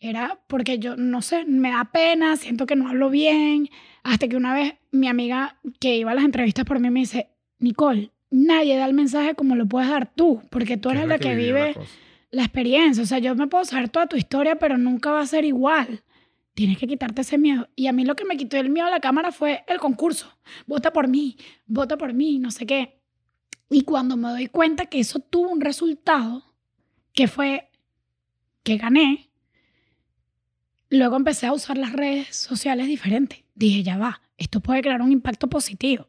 era 0.00 0.40
porque 0.48 0.78
yo, 0.78 0.96
no 0.96 1.22
sé, 1.22 1.44
me 1.46 1.70
da 1.70 1.84
pena, 1.92 2.36
siento 2.36 2.66
que 2.66 2.76
no 2.76 2.88
hablo 2.88 3.10
bien. 3.10 3.70
Hasta 4.04 4.28
que 4.28 4.36
una 4.36 4.54
vez 4.54 4.74
mi 4.92 5.08
amiga 5.08 5.58
que 5.80 5.96
iba 5.96 6.12
a 6.12 6.14
las 6.14 6.24
entrevistas 6.24 6.64
por 6.64 6.78
mí 6.78 6.90
me 6.90 7.00
dice, 7.00 7.30
Nicole, 7.58 8.12
nadie 8.30 8.76
da 8.76 8.84
el 8.84 8.94
mensaje 8.94 9.34
como 9.34 9.56
lo 9.56 9.66
puedes 9.66 9.88
dar 9.88 10.14
tú, 10.14 10.42
porque 10.50 10.76
tú 10.76 10.90
que 10.90 10.94
eres 10.96 11.04
es 11.04 11.08
la 11.08 11.18
que 11.18 11.34
vivió 11.34 11.54
vive 11.54 11.74
cosa. 11.74 11.90
la 12.30 12.42
experiencia. 12.42 13.02
O 13.02 13.06
sea, 13.06 13.18
yo 13.18 13.34
me 13.34 13.46
puedo 13.46 13.64
saber 13.64 13.88
toda 13.88 14.06
tu 14.06 14.16
historia, 14.16 14.56
pero 14.56 14.76
nunca 14.76 15.10
va 15.10 15.20
a 15.20 15.26
ser 15.26 15.44
igual. 15.44 16.02
Tienes 16.52 16.78
que 16.78 16.86
quitarte 16.86 17.22
ese 17.22 17.38
miedo. 17.38 17.68
Y 17.74 17.86
a 17.86 17.92
mí 17.92 18.04
lo 18.04 18.14
que 18.14 18.24
me 18.24 18.36
quitó 18.36 18.56
el 18.58 18.70
miedo 18.70 18.86
a 18.86 18.90
la 18.90 19.00
cámara 19.00 19.32
fue 19.32 19.64
el 19.66 19.78
concurso. 19.78 20.30
Vota 20.66 20.92
por 20.92 21.08
mí, 21.08 21.36
vota 21.66 21.96
por 21.96 22.12
mí, 22.12 22.38
no 22.38 22.50
sé 22.50 22.66
qué. 22.66 23.00
Y 23.70 23.82
cuando 23.82 24.16
me 24.16 24.28
doy 24.28 24.46
cuenta 24.48 24.86
que 24.86 25.00
eso 25.00 25.18
tuvo 25.18 25.48
un 25.48 25.60
resultado, 25.62 26.44
que 27.14 27.26
fue 27.26 27.70
que 28.62 28.76
gané, 28.76 29.30
luego 30.90 31.16
empecé 31.16 31.46
a 31.46 31.52
usar 31.52 31.78
las 31.78 31.92
redes 31.92 32.34
sociales 32.36 32.86
diferentes. 32.86 33.42
Dije, 33.54 33.82
ya 33.82 33.98
va, 33.98 34.20
esto 34.36 34.60
puede 34.60 34.82
crear 34.82 35.02
un 35.02 35.12
impacto 35.12 35.48
positivo. 35.48 36.08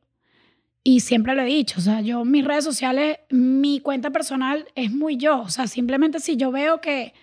Y 0.84 0.99
siempre 0.99 1.34
lo 1.34 1.41
he 1.41 1.45
dicho, 1.45 1.80
o 1.80 1.82
sea, 1.82 2.01
yo 2.01 2.23
mis 2.26 2.45
redes 2.45 2.63
sociales, 2.63 3.17
mi 3.32 3.80
cuenta 3.80 4.11
personal 4.11 4.67
es 4.76 4.91
muy 4.91 5.17
yo. 5.17 5.41
O 5.41 5.49
sea, 5.49 5.67
simplemente 5.67 6.19
si 6.19 6.38
yo 6.38 6.51
veo 6.51 6.80
que 6.80 7.13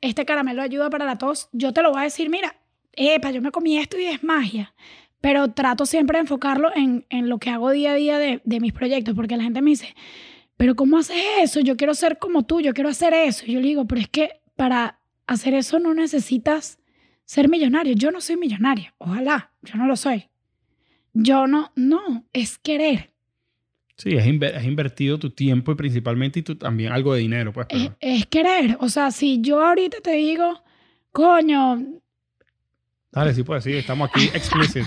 este 0.00 0.24
caramelo 0.24 0.62
ayuda 0.62 0.88
para 0.88 1.04
la 1.04 1.18
tos, 1.18 1.48
yo 1.52 1.72
te 1.74 1.82
lo 1.82 1.90
voy 1.90 2.00
a 2.00 2.04
decir, 2.04 2.30
mira, 2.30 2.56
epa, 2.92 3.30
yo 3.30 3.42
me 3.42 3.50
comí 3.50 3.76
esto 3.76 3.98
y 3.98 4.04
es 4.04 4.24
magia. 4.24 4.74
Pero 5.20 5.52
trato 5.52 5.84
siempre 5.84 6.16
de 6.16 6.22
enfocarlo 6.22 6.74
en, 6.74 7.04
en 7.10 7.28
lo 7.28 7.38
que 7.38 7.50
hago 7.50 7.70
día 7.70 7.92
a 7.92 7.94
día 7.94 8.18
de, 8.18 8.40
de 8.44 8.60
mis 8.60 8.72
proyectos, 8.72 9.14
porque 9.14 9.36
la 9.36 9.42
gente 9.42 9.60
me 9.60 9.70
dice, 9.70 9.94
pero 10.56 10.74
¿cómo 10.74 10.96
haces 10.96 11.16
eso? 11.42 11.60
Yo 11.60 11.76
quiero 11.76 11.92
ser 11.94 12.18
como 12.18 12.44
tú, 12.46 12.62
yo 12.62 12.72
quiero 12.72 12.88
hacer 12.88 13.12
eso. 13.12 13.44
Y 13.46 13.52
yo 13.52 13.60
le 13.60 13.68
digo, 13.68 13.86
pero 13.86 14.00
es 14.00 14.08
que 14.08 14.40
para 14.56 14.98
hacer 15.26 15.54
eso 15.54 15.78
no 15.78 15.94
necesitas 15.94 16.79
ser 17.30 17.48
millonario. 17.48 17.92
Yo 17.94 18.10
no 18.10 18.20
soy 18.20 18.36
millonaria, 18.36 18.92
ojalá, 18.98 19.52
yo 19.62 19.76
no 19.76 19.86
lo 19.86 19.94
soy. 19.94 20.28
Yo 21.12 21.46
no, 21.46 21.70
no, 21.76 22.24
es 22.32 22.58
querer. 22.58 23.10
Sí, 23.96 24.16
has, 24.18 24.26
inver- 24.26 24.56
has 24.56 24.64
invertido 24.64 25.16
tu 25.18 25.30
tiempo 25.30 25.70
y 25.70 25.74
principalmente 25.76 26.40
y 26.40 26.42
tú 26.42 26.56
también 26.56 26.90
algo 26.92 27.14
de 27.14 27.20
dinero, 27.20 27.52
pues. 27.52 27.68
Es, 27.70 27.82
pero- 27.82 27.96
es 28.00 28.26
querer. 28.26 28.76
O 28.80 28.88
sea, 28.88 29.12
si 29.12 29.40
yo 29.40 29.64
ahorita 29.64 29.98
te 30.02 30.12
digo, 30.12 30.60
coño, 31.12 31.84
Dale, 33.12 33.32
sí 33.34 33.44
puedes, 33.44 33.62
sí, 33.62 33.72
estamos 33.74 34.10
aquí 34.10 34.24
explicit. 34.34 34.86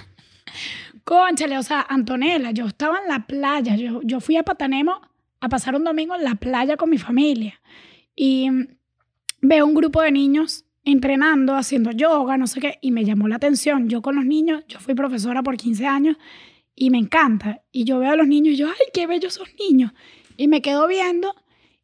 Conchale, 1.05 1.57
o 1.57 1.63
sea, 1.63 1.85
Antonella, 1.87 2.51
yo 2.51 2.65
estaba 2.65 2.99
en 2.99 3.07
la 3.07 3.25
playa, 3.25 3.75
yo, 3.77 4.01
yo 4.03 4.19
fui 4.19 4.35
a 4.37 4.43
Patanemo 4.43 4.99
a 5.39 5.49
pasar 5.49 5.75
un 5.75 5.83
domingo 5.85 6.13
en 6.15 6.23
la 6.25 6.35
playa 6.35 6.75
con 6.77 6.89
mi 6.89 6.97
familia 6.97 7.59
y 8.15 8.49
mm, 8.49 8.67
veo 9.41 9.65
un 9.65 9.73
grupo 9.73 10.01
de 10.01 10.11
niños 10.11 10.62
entrenando, 10.83 11.55
haciendo 11.55 11.91
yoga, 11.91 12.37
no 12.37 12.47
sé 12.47 12.59
qué, 12.59 12.77
y 12.81 12.91
me 12.91 13.05
llamó 13.05 13.27
la 13.27 13.35
atención. 13.35 13.89
Yo 13.89 14.01
con 14.01 14.15
los 14.15 14.25
niños, 14.25 14.63
yo 14.67 14.79
fui 14.79 14.95
profesora 14.95 15.43
por 15.43 15.57
15 15.57 15.85
años 15.85 16.17
y 16.75 16.89
me 16.89 16.97
encanta. 16.97 17.61
Y 17.71 17.85
yo 17.85 17.99
veo 17.99 18.11
a 18.11 18.15
los 18.15 18.27
niños 18.27 18.53
y 18.53 18.57
yo, 18.57 18.67
ay, 18.67 18.87
qué 18.93 19.07
bellos 19.07 19.35
esos 19.35 19.49
niños. 19.59 19.91
Y 20.37 20.47
me 20.47 20.61
quedo 20.61 20.87
viendo 20.87 21.33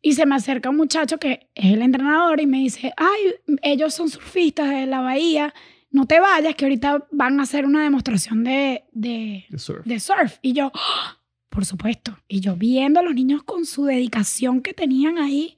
y 0.02 0.14
se 0.14 0.26
me 0.26 0.36
acerca 0.36 0.70
un 0.70 0.78
muchacho 0.78 1.18
que 1.18 1.50
es 1.56 1.74
el 1.74 1.82
entrenador 1.82 2.40
y 2.40 2.48
me 2.48 2.60
dice, 2.60 2.94
ay, 2.98 3.36
ellos 3.62 3.94
son 3.94 4.10
surfistas 4.10 4.70
de 4.70 4.86
la 4.86 5.02
bahía, 5.02 5.54
no 5.92 6.06
te 6.06 6.20
vayas, 6.20 6.56
que 6.56 6.66
ahorita 6.66 7.08
van 7.12 7.40
a 7.40 7.44
hacer 7.44 7.66
una 7.66 7.84
demostración 7.84 8.44
de, 8.44 8.86
de, 8.92 9.46
The 9.50 9.60
surf. 9.60 9.86
de 9.86 10.00
surf. 10.00 10.38
Y 10.42 10.54
yo, 10.54 10.72
¡ah! 10.74 11.18
por 11.50 11.66
supuesto, 11.66 12.18
y 12.28 12.40
yo 12.40 12.56
viendo 12.56 13.00
a 13.00 13.04
los 13.04 13.14
niños 13.14 13.44
con 13.44 13.66
su 13.66 13.86
dedicación 13.86 14.62
que 14.62 14.74
tenían 14.74 15.18
ahí. 15.18 15.58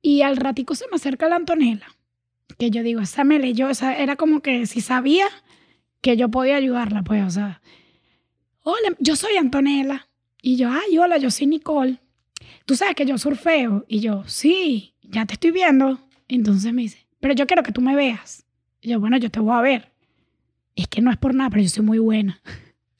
Y 0.00 0.22
al 0.22 0.36
ratico 0.36 0.74
se 0.74 0.86
me 0.88 0.96
acerca 0.96 1.28
la 1.28 1.36
Antonella, 1.36 1.86
que 2.62 2.70
yo 2.70 2.84
digo, 2.84 3.00
esa 3.00 3.24
me 3.24 3.40
leyó, 3.40 3.68
esa 3.70 3.96
era 3.98 4.14
como 4.14 4.40
que 4.40 4.66
si 4.66 4.80
sabía 4.80 5.26
que 6.00 6.16
yo 6.16 6.28
podía 6.28 6.54
ayudarla, 6.54 7.02
pues, 7.02 7.24
o 7.24 7.30
sea, 7.30 7.60
hola, 8.62 8.94
yo 9.00 9.16
soy 9.16 9.36
Antonella. 9.36 10.08
Y 10.40 10.54
yo, 10.54 10.70
ay, 10.70 10.96
hola, 10.96 11.18
yo 11.18 11.32
soy 11.32 11.48
Nicole. 11.48 11.98
Tú 12.64 12.76
sabes 12.76 12.94
que 12.94 13.04
yo 13.04 13.18
surfeo. 13.18 13.84
Y 13.88 13.98
yo, 13.98 14.22
sí, 14.28 14.94
ya 15.02 15.26
te 15.26 15.34
estoy 15.34 15.50
viendo. 15.50 15.98
Entonces 16.28 16.72
me 16.72 16.82
dice, 16.82 17.04
pero 17.18 17.34
yo 17.34 17.48
quiero 17.48 17.64
que 17.64 17.72
tú 17.72 17.80
me 17.80 17.96
veas. 17.96 18.46
Y 18.80 18.90
yo, 18.90 19.00
bueno, 19.00 19.16
yo 19.16 19.28
te 19.28 19.40
voy 19.40 19.56
a 19.56 19.60
ver. 19.60 19.90
Es 20.76 20.86
que 20.86 21.00
no 21.00 21.10
es 21.10 21.16
por 21.16 21.34
nada, 21.34 21.50
pero 21.50 21.64
yo 21.64 21.68
soy 21.68 21.84
muy 21.84 21.98
buena. 21.98 22.40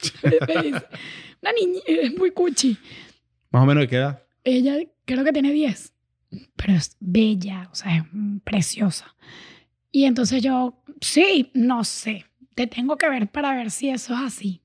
Una 0.24 1.52
niña, 1.52 1.80
es 1.86 2.18
muy 2.18 2.32
cuchi. 2.32 2.76
Más 3.52 3.62
o 3.62 3.66
menos 3.66 3.82
de 3.82 3.88
qué 3.88 3.96
edad. 3.96 4.24
Ella 4.42 4.76
creo 5.04 5.22
que 5.22 5.32
tiene 5.32 5.52
10, 5.52 5.92
pero 6.56 6.72
es 6.72 6.96
bella, 6.98 7.68
o 7.70 7.76
sea, 7.76 7.98
es 7.98 8.04
preciosa. 8.42 9.14
Y 9.92 10.04
entonces 10.06 10.42
yo, 10.42 10.74
sí, 11.00 11.50
no 11.54 11.84
sé, 11.84 12.24
te 12.54 12.66
tengo 12.66 12.96
que 12.96 13.08
ver 13.08 13.28
para 13.28 13.54
ver 13.54 13.70
si 13.70 13.90
eso 13.90 14.14
es 14.14 14.20
así. 14.20 14.62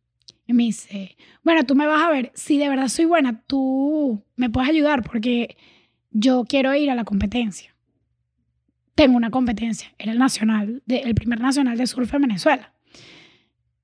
Y 0.47 0.53
me 0.53 0.63
dice, 0.63 1.17
bueno, 1.43 1.65
tú 1.65 1.75
me 1.75 1.85
vas 1.85 2.01
a 2.03 2.09
ver, 2.09 2.31
si 2.33 2.57
de 2.57 2.69
verdad 2.69 2.87
soy 2.87 3.05
buena, 3.05 3.41
tú 3.45 4.23
me 4.37 4.49
puedes 4.49 4.69
ayudar 4.69 5.03
porque 5.03 5.57
yo 6.11 6.45
quiero 6.47 6.73
ir 6.73 6.89
a 6.89 6.95
la 6.95 7.03
competencia. 7.03 7.75
Tengo 8.95 9.17
una 9.17 9.29
competencia, 9.29 9.93
era 9.99 10.13
el 10.13 10.17
nacional, 10.17 10.81
de- 10.85 10.99
el 11.01 11.13
primer 11.13 11.39
nacional 11.41 11.77
de 11.77 11.85
surf 11.85 12.11
en 12.13 12.21
Venezuela. 12.21 12.71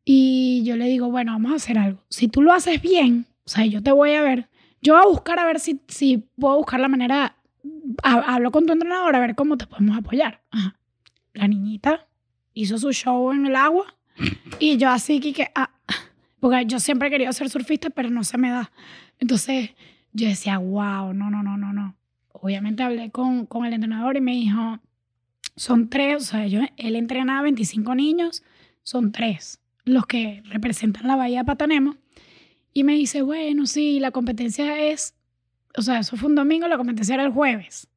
Y 0.06 0.64
yo 0.66 0.76
le 0.76 0.86
digo, 0.88 1.10
bueno, 1.12 1.34
vamos 1.34 1.52
a 1.52 1.56
hacer 1.56 1.78
algo. 1.78 2.00
Si 2.10 2.28
tú 2.28 2.42
lo 2.42 2.54
haces 2.54 2.82
bien, 2.82 3.26
o 3.46 3.50
sea, 3.50 3.66
yo 3.66 3.82
te 3.84 3.92
voy 3.92 4.14
a 4.14 4.22
ver, 4.22 4.48
yo 4.82 4.94
voy 4.94 5.04
a 5.04 5.08
buscar 5.08 5.40
a 5.40 5.46
ver 5.46 5.60
si, 5.60 5.80
si 5.88 6.18
puedo 6.40 6.58
buscar 6.58 6.80
la 6.80 6.88
manera, 6.88 7.36
ha- 8.04 8.34
hablo 8.36 8.52
con 8.52 8.66
tu 8.66 8.74
entrenador 8.74 9.16
a 9.16 9.20
ver 9.20 9.36
cómo 9.36 9.58
te 9.58 9.68
podemos 9.68 9.98
apoyar. 9.98 10.42
Ajá. 10.52 10.78
La 11.34 11.48
niñita 11.48 12.08
hizo 12.54 12.78
su 12.78 12.92
show 12.92 13.32
en 13.32 13.48
el 13.48 13.56
agua 13.56 13.96
y 14.60 14.78
yo 14.78 14.90
así 14.90 15.20
que, 15.20 15.50
ah, 15.56 15.72
porque 16.40 16.66
yo 16.66 16.80
siempre 16.80 17.08
he 17.08 17.12
querido 17.12 17.34
ser 17.34 17.50
surfista, 17.50 17.90
pero 17.90 18.10
no 18.10 18.24
se 18.24 18.38
me 18.38 18.50
da. 18.50 18.72
Entonces 19.20 19.72
yo 20.12 20.28
decía, 20.28 20.58
wow, 20.58 21.14
no, 21.14 21.30
no, 21.30 21.42
no, 21.44 21.58
no, 21.58 21.74
no. 21.74 21.96
Obviamente 22.32 22.84
hablé 22.84 23.12
con, 23.12 23.46
con 23.46 23.66
el 23.66 23.74
entrenador 23.74 24.18
y 24.18 24.22
me 24.22 24.34
dijo, 24.34 24.80
son 25.56 25.90
tres, 25.90 26.24
o 26.24 26.26
sea, 26.26 26.48
yo, 26.48 26.62
él 26.78 26.96
entrenaba 26.96 27.44
25 27.44 27.96
niños, 27.96 28.44
son 28.84 29.12
tres 29.12 29.60
los 29.86 30.06
que 30.06 30.42
representan 30.46 31.08
la 31.08 31.16
Bahía 31.16 31.40
de 31.40 31.46
Patanemo. 31.46 31.96
Y 32.74 32.84
me 32.84 32.94
dice, 32.94 33.22
bueno, 33.22 33.66
sí, 33.66 34.00
la 34.00 34.12
competencia 34.12 34.80
es, 34.90 35.16
o 35.78 35.82
sea, 35.82 36.00
eso 36.00 36.18
fue 36.18 36.30
un 36.30 36.36
domingo, 36.36 36.68
la 36.68 36.78
competencia 36.78 37.16
era 37.16 37.24
el 37.24 37.32
jueves. 37.32 37.88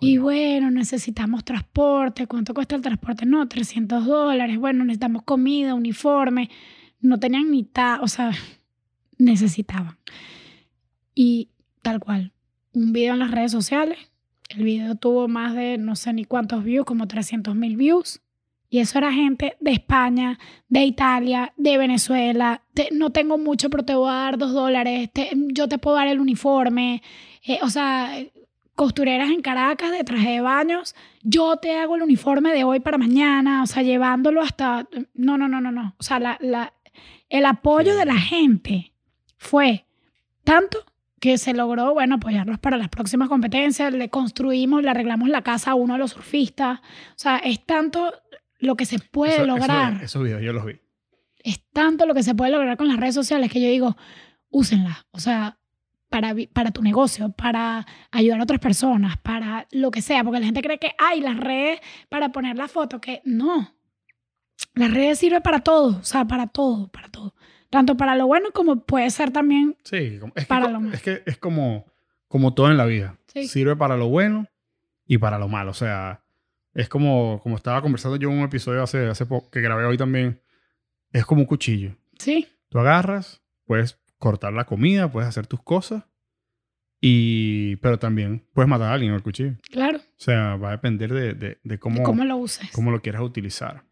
Y 0.00 0.18
bueno, 0.18 0.70
necesitamos 0.70 1.44
transporte. 1.44 2.26
¿Cuánto 2.26 2.54
cuesta 2.54 2.76
el 2.76 2.82
transporte? 2.82 3.26
No, 3.26 3.46
300 3.48 4.04
dólares. 4.06 4.58
Bueno, 4.58 4.84
necesitamos 4.84 5.22
comida, 5.22 5.74
uniforme. 5.74 6.50
No 7.00 7.18
tenían 7.18 7.50
ni 7.50 7.62
ta, 7.64 8.00
o 8.02 8.08
sea, 8.08 8.30
necesitaban. 9.18 9.96
Y 11.14 11.48
tal 11.82 12.00
cual, 12.00 12.32
un 12.74 12.92
video 12.92 13.14
en 13.14 13.20
las 13.20 13.30
redes 13.30 13.52
sociales. 13.52 13.98
El 14.50 14.62
video 14.64 14.94
tuvo 14.94 15.26
más 15.28 15.54
de 15.54 15.76
no 15.78 15.96
sé 15.96 16.12
ni 16.12 16.24
cuántos 16.24 16.62
views, 16.62 16.86
como 16.86 17.08
300 17.08 17.54
mil 17.54 17.76
views. 17.76 18.20
Y 18.68 18.78
eso 18.80 18.98
era 18.98 19.12
gente 19.12 19.56
de 19.60 19.72
España, 19.72 20.38
de 20.68 20.84
Italia, 20.84 21.52
de 21.56 21.78
Venezuela. 21.78 22.62
Te- 22.74 22.88
no 22.92 23.10
tengo 23.10 23.38
mucho, 23.38 23.70
pero 23.70 23.84
te 23.84 23.94
voy 23.94 24.10
a 24.10 24.14
dar 24.14 24.38
dos 24.38 24.52
dólares. 24.52 25.10
te- 25.12 25.30
yo 25.52 25.68
te 25.68 25.78
puedo 25.78 25.96
dar 25.96 26.08
el 26.08 26.20
uniforme. 26.20 27.02
Eh, 27.46 27.58
o 27.62 27.70
sea, 27.70 28.10
costureras 28.76 29.30
en 29.30 29.42
Caracas 29.42 29.90
de 29.90 30.04
traje 30.04 30.30
de 30.30 30.40
baños. 30.40 30.94
Yo 31.22 31.56
te 31.56 31.76
hago 31.76 31.96
el 31.96 32.02
uniforme 32.02 32.52
de 32.52 32.62
hoy 32.62 32.78
para 32.78 32.98
mañana. 32.98 33.62
O 33.64 33.66
sea, 33.66 33.82
llevándolo 33.82 34.40
hasta... 34.42 34.86
No, 35.14 35.36
no, 35.36 35.48
no, 35.48 35.60
no, 35.60 35.72
no. 35.72 35.94
O 35.98 36.02
sea, 36.04 36.20
la, 36.20 36.38
la- 36.40 36.72
el 37.28 37.44
apoyo 37.46 37.96
de 37.96 38.04
la 38.04 38.14
gente 38.16 38.92
fue 39.36 39.86
tanto 40.44 40.84
que 41.18 41.38
se 41.38 41.54
logró, 41.54 41.92
bueno, 41.94 42.16
apoyarlos 42.16 42.58
para 42.60 42.76
las 42.76 42.88
próximas 42.88 43.28
competencias. 43.28 43.92
Le 43.92 44.10
construimos, 44.10 44.82
le 44.82 44.90
arreglamos 44.90 45.28
la 45.28 45.42
casa 45.42 45.72
a 45.72 45.74
uno 45.74 45.94
de 45.94 45.98
los 45.98 46.12
surfistas. 46.12 46.78
O 46.80 47.16
sea, 47.18 47.38
es 47.38 47.64
tanto 47.66 48.12
lo 48.60 48.76
que 48.76 48.84
se 48.84 48.98
puede 49.00 49.36
Eso- 49.36 49.46
lograr. 49.46 50.02
esos 50.04 50.22
videos 50.22 50.42
yo 50.42 50.52
los 50.52 50.64
vi. 50.66 50.78
Es 51.42 51.60
tanto 51.72 52.06
lo 52.06 52.14
que 52.14 52.22
se 52.22 52.34
puede 52.34 52.50
lograr 52.52 52.76
con 52.76 52.88
las 52.88 52.98
redes 52.98 53.14
sociales 53.14 53.50
que 53.50 53.60
yo 53.60 53.68
digo, 53.68 53.96
úsenlas. 54.50 55.06
O 55.12 55.18
sea, 55.18 55.58
para, 56.08 56.34
para 56.52 56.70
tu 56.70 56.82
negocio, 56.82 57.30
para 57.30 57.86
ayudar 58.10 58.40
a 58.40 58.42
otras 58.44 58.60
personas, 58.60 59.16
para 59.18 59.66
lo 59.70 59.90
que 59.90 60.02
sea. 60.02 60.22
Porque 60.24 60.40
la 60.40 60.46
gente 60.46 60.62
cree 60.62 60.78
que 60.78 60.92
hay 60.98 61.20
las 61.20 61.36
redes 61.36 61.80
para 62.08 62.30
poner 62.32 62.56
la 62.56 62.68
foto, 62.68 63.00
que 63.00 63.22
no. 63.24 63.74
Las 64.74 64.92
redes 64.92 65.18
sirven 65.18 65.42
para 65.42 65.60
todo, 65.60 65.98
o 65.98 66.04
sea, 66.04 66.24
para 66.26 66.46
todo, 66.46 66.88
para 66.88 67.08
todo. 67.08 67.34
Tanto 67.70 67.96
para 67.96 68.14
lo 68.14 68.26
bueno 68.26 68.50
como 68.52 68.80
puede 68.84 69.10
ser 69.10 69.30
también 69.32 69.76
Sí, 69.82 70.18
es 70.34 70.46
Para 70.46 70.68
lo 70.68 70.80
malo. 70.80 70.94
es 70.94 71.02
que 71.02 71.22
es 71.26 71.36
como, 71.36 71.84
como 72.28 72.54
todo 72.54 72.70
en 72.70 72.76
la 72.76 72.86
vida. 72.86 73.18
Sí. 73.26 73.48
Sirve 73.48 73.76
para 73.76 73.96
lo 73.96 74.08
bueno 74.08 74.46
y 75.06 75.18
para 75.18 75.38
lo 75.38 75.48
malo. 75.48 75.72
O 75.72 75.74
sea, 75.74 76.22
es 76.74 76.88
como, 76.88 77.40
como 77.42 77.56
estaba 77.56 77.82
conversando 77.82 78.16
yo 78.16 78.30
en 78.30 78.38
un 78.38 78.44
episodio 78.44 78.82
hace, 78.82 79.06
hace 79.08 79.26
poco, 79.26 79.50
que 79.50 79.60
grabé 79.60 79.84
hoy 79.84 79.96
también. 79.98 80.40
Es 81.12 81.26
como 81.26 81.40
un 81.42 81.46
cuchillo. 81.46 81.96
Sí, 82.18 82.46
Tú 82.68 82.78
agarras, 82.78 83.42
puedes 83.64 83.98
cortar 84.18 84.52
la 84.52 84.64
comida, 84.64 85.10
puedes 85.10 85.28
hacer 85.28 85.46
tus 85.46 85.62
cosas, 85.62 86.04
y, 87.00 87.76
pero 87.76 87.98
también 87.98 88.46
puedes 88.54 88.68
matar 88.68 88.88
a 88.90 88.94
alguien 88.94 89.10
con 89.12 89.16
el 89.16 89.22
cuchillo. 89.22 89.54
claro. 89.70 89.98
O 89.98 90.02
sea, 90.18 90.56
va 90.56 90.68
a 90.68 90.72
depender 90.72 91.12
de, 91.12 91.34
de- 91.34 91.58
de 91.62 91.78
cómo, 91.78 91.98
de 91.98 92.02
cómo 92.02 92.24
lo 92.24 92.36
uses. 92.38 92.70
cómo 92.72 92.90
lo 92.90 93.00
quieras 93.02 93.22
utilizar. 93.22 93.84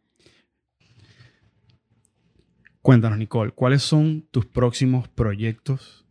Cuéntanos, 2.83 3.19
Nicole, 3.19 3.53
¿cuáles 3.53 3.83
son 3.83 4.27
tus 4.31 4.45
próximos 4.47 5.09
proyectos 5.09 6.05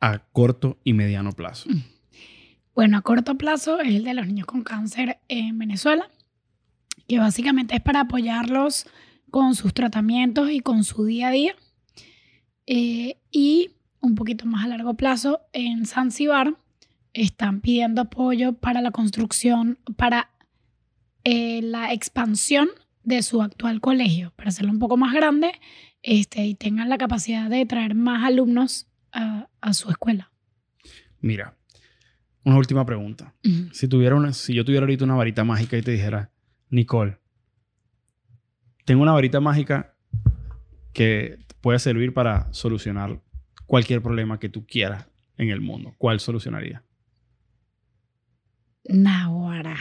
a 0.00 0.20
corto 0.32 0.78
y 0.82 0.94
mediano 0.94 1.32
plazo? 1.32 1.68
Bueno, 2.74 2.96
a 2.96 3.02
corto 3.02 3.36
plazo 3.36 3.80
es 3.80 3.88
el 3.94 4.04
de 4.04 4.14
los 4.14 4.26
niños 4.26 4.46
con 4.46 4.62
cáncer 4.62 5.18
en 5.28 5.58
Venezuela, 5.58 6.08
que 7.06 7.18
básicamente 7.18 7.74
es 7.74 7.82
para 7.82 8.00
apoyarlos 8.00 8.86
con 9.30 9.54
sus 9.54 9.74
tratamientos 9.74 10.50
y 10.50 10.60
con 10.60 10.84
su 10.84 11.04
día 11.04 11.28
a 11.28 11.32
día. 11.32 11.54
Eh, 12.66 13.18
y 13.30 13.70
un 14.00 14.14
poquito 14.14 14.46
más 14.46 14.64
a 14.64 14.68
largo 14.68 14.94
plazo, 14.94 15.40
en 15.52 15.86
Zanzibar 15.86 16.56
están 17.12 17.60
pidiendo 17.60 18.02
apoyo 18.02 18.54
para 18.54 18.80
la 18.80 18.90
construcción, 18.90 19.78
para 19.96 20.30
eh, 21.24 21.60
la 21.62 21.92
expansión 21.92 22.68
de 23.04 23.22
su 23.22 23.42
actual 23.42 23.80
colegio, 23.80 24.32
para 24.36 24.48
hacerlo 24.48 24.72
un 24.72 24.78
poco 24.78 24.96
más 24.96 25.12
grande 25.12 25.52
este, 26.02 26.44
y 26.46 26.54
tengan 26.54 26.88
la 26.88 26.98
capacidad 26.98 27.48
de 27.50 27.66
traer 27.66 27.94
más 27.94 28.24
alumnos 28.24 28.88
a, 29.12 29.48
a 29.60 29.74
su 29.74 29.90
escuela. 29.90 30.30
Mira, 31.20 31.56
una 32.44 32.56
última 32.56 32.84
pregunta. 32.84 33.34
Si, 33.72 33.86
tuviera 33.86 34.16
una, 34.16 34.32
si 34.32 34.54
yo 34.54 34.64
tuviera 34.64 34.84
ahorita 34.84 35.04
una 35.04 35.14
varita 35.14 35.44
mágica 35.44 35.76
y 35.76 35.82
te 35.82 35.92
dijera, 35.92 36.32
Nicole, 36.70 37.18
tengo 38.84 39.02
una 39.02 39.12
varita 39.12 39.40
mágica 39.40 39.94
que 40.92 41.38
puede 41.62 41.78
servir 41.78 42.12
para 42.12 42.52
solucionar 42.52 43.22
cualquier 43.66 44.02
problema 44.02 44.38
que 44.38 44.50
tú 44.50 44.66
quieras 44.66 45.06
en 45.38 45.48
el 45.48 45.60
mundo, 45.62 45.94
¿cuál 45.96 46.20
solucionaría? 46.20 46.84
Nahuara. 48.84 49.76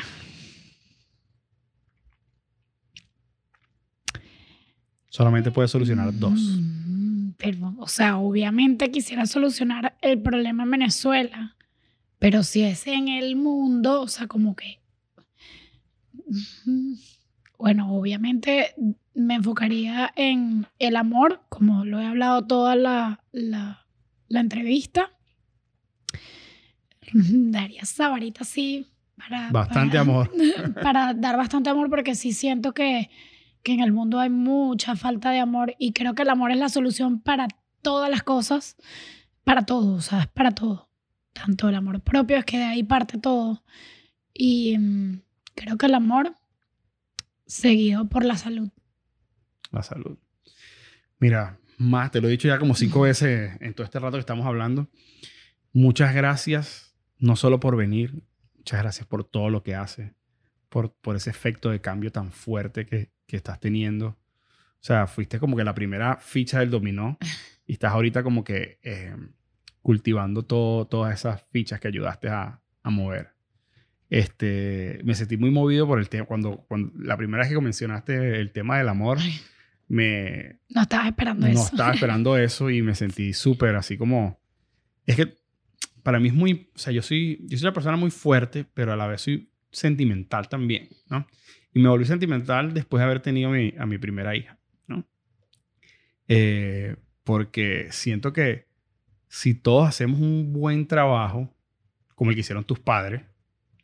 Solamente 5.09 5.51
puede 5.51 5.67
solucionar 5.67 6.17
dos. 6.17 6.39
Mm, 6.39 7.31
Pero, 7.37 7.75
o 7.79 7.87
sea, 7.87 8.17
obviamente 8.17 8.91
quisiera 8.91 9.25
solucionar 9.25 9.97
el 10.01 10.21
problema 10.21 10.63
en 10.63 10.71
Venezuela, 10.71 11.57
pero 12.19 12.43
si 12.43 12.61
es 12.63 12.87
en 12.87 13.07
el 13.09 13.35
mundo, 13.35 14.01
o 14.01 14.07
sea, 14.07 14.27
como 14.27 14.55
que... 14.55 14.79
Mm, 16.65 16.93
Bueno, 17.57 17.93
obviamente 17.93 18.73
me 19.13 19.35
enfocaría 19.35 20.11
en 20.15 20.67
el 20.79 20.95
amor, 20.95 21.41
como 21.49 21.85
lo 21.85 21.99
he 21.99 22.05
hablado 22.05 22.45
toda 22.45 22.75
la, 22.75 23.23
la, 23.31 23.85
la 24.27 24.39
entrevista. 24.39 25.11
Daría 27.13 27.81
esa 27.81 28.09
varita 28.09 28.41
así 28.41 28.87
para... 29.17 29.49
Bastante 29.51 29.91
para- 29.97 30.01
amor. 30.01 30.31
para 30.81 31.13
dar 31.13 31.37
bastante 31.37 31.69
amor 31.69 31.89
porque 31.89 32.15
sí 32.15 32.31
siento 32.31 32.73
que, 32.73 33.09
que 33.63 33.73
en 33.73 33.81
el 33.81 33.91
mundo 33.91 34.19
hay 34.19 34.29
mucha 34.29 34.95
falta 34.95 35.31
de 35.31 35.39
amor 35.39 35.75
y 35.77 35.93
creo 35.93 36.15
que 36.15 36.21
el 36.23 36.29
amor 36.29 36.51
es 36.51 36.57
la 36.57 36.69
solución 36.69 37.19
para 37.21 37.47
todas 37.81 38.09
las 38.09 38.23
cosas. 38.23 38.77
para 39.43 39.63
todo, 39.65 39.95
o 39.95 40.01
sea, 40.01 40.21
es 40.21 40.27
para 40.27 40.51
todo. 40.51 40.87
Tanto 41.33 41.69
el 41.69 41.75
amor 41.75 42.01
propio 42.01 42.37
es 42.37 42.45
que 42.45 42.57
de 42.57 42.63
ahí 42.65 42.83
parte 42.83 43.17
todo. 43.17 43.63
Y 44.33 44.77
mm, 44.77 45.21
creo 45.55 45.77
que 45.77 45.85
el 45.87 45.95
amor 45.95 46.35
seguido 47.45 48.07
por 48.07 48.23
la 48.23 48.37
salud. 48.37 48.69
La 49.71 49.83
salud. 49.83 50.17
Mira, 51.19 51.59
más, 51.77 52.11
te 52.11 52.21
lo 52.21 52.27
he 52.27 52.31
dicho 52.31 52.47
ya 52.47 52.59
como 52.59 52.75
cinco 52.75 53.01
veces 53.01 53.57
en 53.59 53.73
todo 53.73 53.85
este 53.85 53.99
rato 53.99 54.17
que 54.17 54.21
estamos 54.21 54.45
hablando. 54.45 54.87
Muchas 55.73 56.13
gracias, 56.13 56.95
no 57.17 57.35
solo 57.35 57.59
por 57.59 57.75
venir, 57.75 58.23
muchas 58.55 58.81
gracias 58.81 59.07
por 59.07 59.23
todo 59.23 59.49
lo 59.49 59.63
que 59.63 59.75
haces, 59.75 60.11
por, 60.69 60.93
por 60.93 61.15
ese 61.15 61.29
efecto 61.29 61.69
de 61.69 61.81
cambio 61.81 62.11
tan 62.11 62.31
fuerte 62.31 62.85
que, 62.85 63.11
que 63.25 63.37
estás 63.37 63.59
teniendo. 63.59 64.07
O 64.07 64.83
sea, 64.83 65.07
fuiste 65.07 65.39
como 65.39 65.55
que 65.55 65.63
la 65.63 65.73
primera 65.73 66.17
ficha 66.17 66.59
del 66.59 66.69
dominó 66.69 67.17
y 67.65 67.73
estás 67.73 67.93
ahorita 67.93 68.23
como 68.23 68.43
que 68.43 68.79
eh, 68.83 69.15
cultivando 69.81 70.43
todo, 70.43 70.85
todas 70.87 71.13
esas 71.13 71.43
fichas 71.51 71.79
que 71.79 71.87
ayudaste 71.87 72.29
a, 72.29 72.61
a, 72.83 72.89
mover. 72.89 73.29
Este, 74.09 74.99
me 75.03 75.15
sentí 75.15 75.37
muy 75.37 75.51
movido 75.51 75.87
por 75.87 75.99
el 75.99 76.09
tema. 76.09 76.25
Cuando, 76.25 76.65
cuando 76.67 76.91
la 76.95 77.15
primera 77.15 77.43
vez 77.43 77.53
que 77.53 77.61
mencionaste 77.61 78.39
el 78.41 78.51
tema 78.51 78.77
del 78.77 78.89
amor, 78.89 79.19
me... 79.91 80.59
No 80.69 80.83
estaba 80.83 81.07
esperando 81.07 81.47
eso. 81.47 81.59
No 81.59 81.65
estaba 81.65 81.93
esperando 81.93 82.37
eso 82.37 82.69
y 82.69 82.81
me 82.81 82.95
sentí 82.95 83.33
súper 83.33 83.75
así 83.75 83.97
como... 83.97 84.39
Es 85.05 85.17
que 85.17 85.35
para 86.01 86.19
mí 86.19 86.29
es 86.29 86.33
muy... 86.33 86.71
O 86.73 86.79
sea, 86.79 86.93
yo 86.93 87.01
soy, 87.01 87.39
yo 87.41 87.57
soy 87.57 87.65
una 87.65 87.73
persona 87.73 87.97
muy 87.97 88.09
fuerte, 88.09 88.65
pero 88.73 88.93
a 88.93 88.95
la 88.95 89.07
vez 89.07 89.21
soy 89.21 89.51
sentimental 89.69 90.47
también, 90.47 90.87
¿no? 91.09 91.27
Y 91.73 91.79
me 91.79 91.89
volví 91.89 92.05
sentimental 92.05 92.73
después 92.73 92.99
de 92.99 93.05
haber 93.05 93.21
tenido 93.21 93.49
mi, 93.49 93.73
a 93.77 93.85
mi 93.85 93.97
primera 93.97 94.33
hija, 94.35 94.57
¿no? 94.87 95.05
Eh, 96.29 96.95
porque 97.25 97.87
siento 97.91 98.31
que 98.31 98.67
si 99.27 99.53
todos 99.53 99.89
hacemos 99.89 100.21
un 100.21 100.53
buen 100.53 100.87
trabajo, 100.87 101.53
como 102.15 102.31
el 102.31 102.35
que 102.35 102.41
hicieron 102.41 102.63
tus 102.63 102.79
padres, 102.79 103.23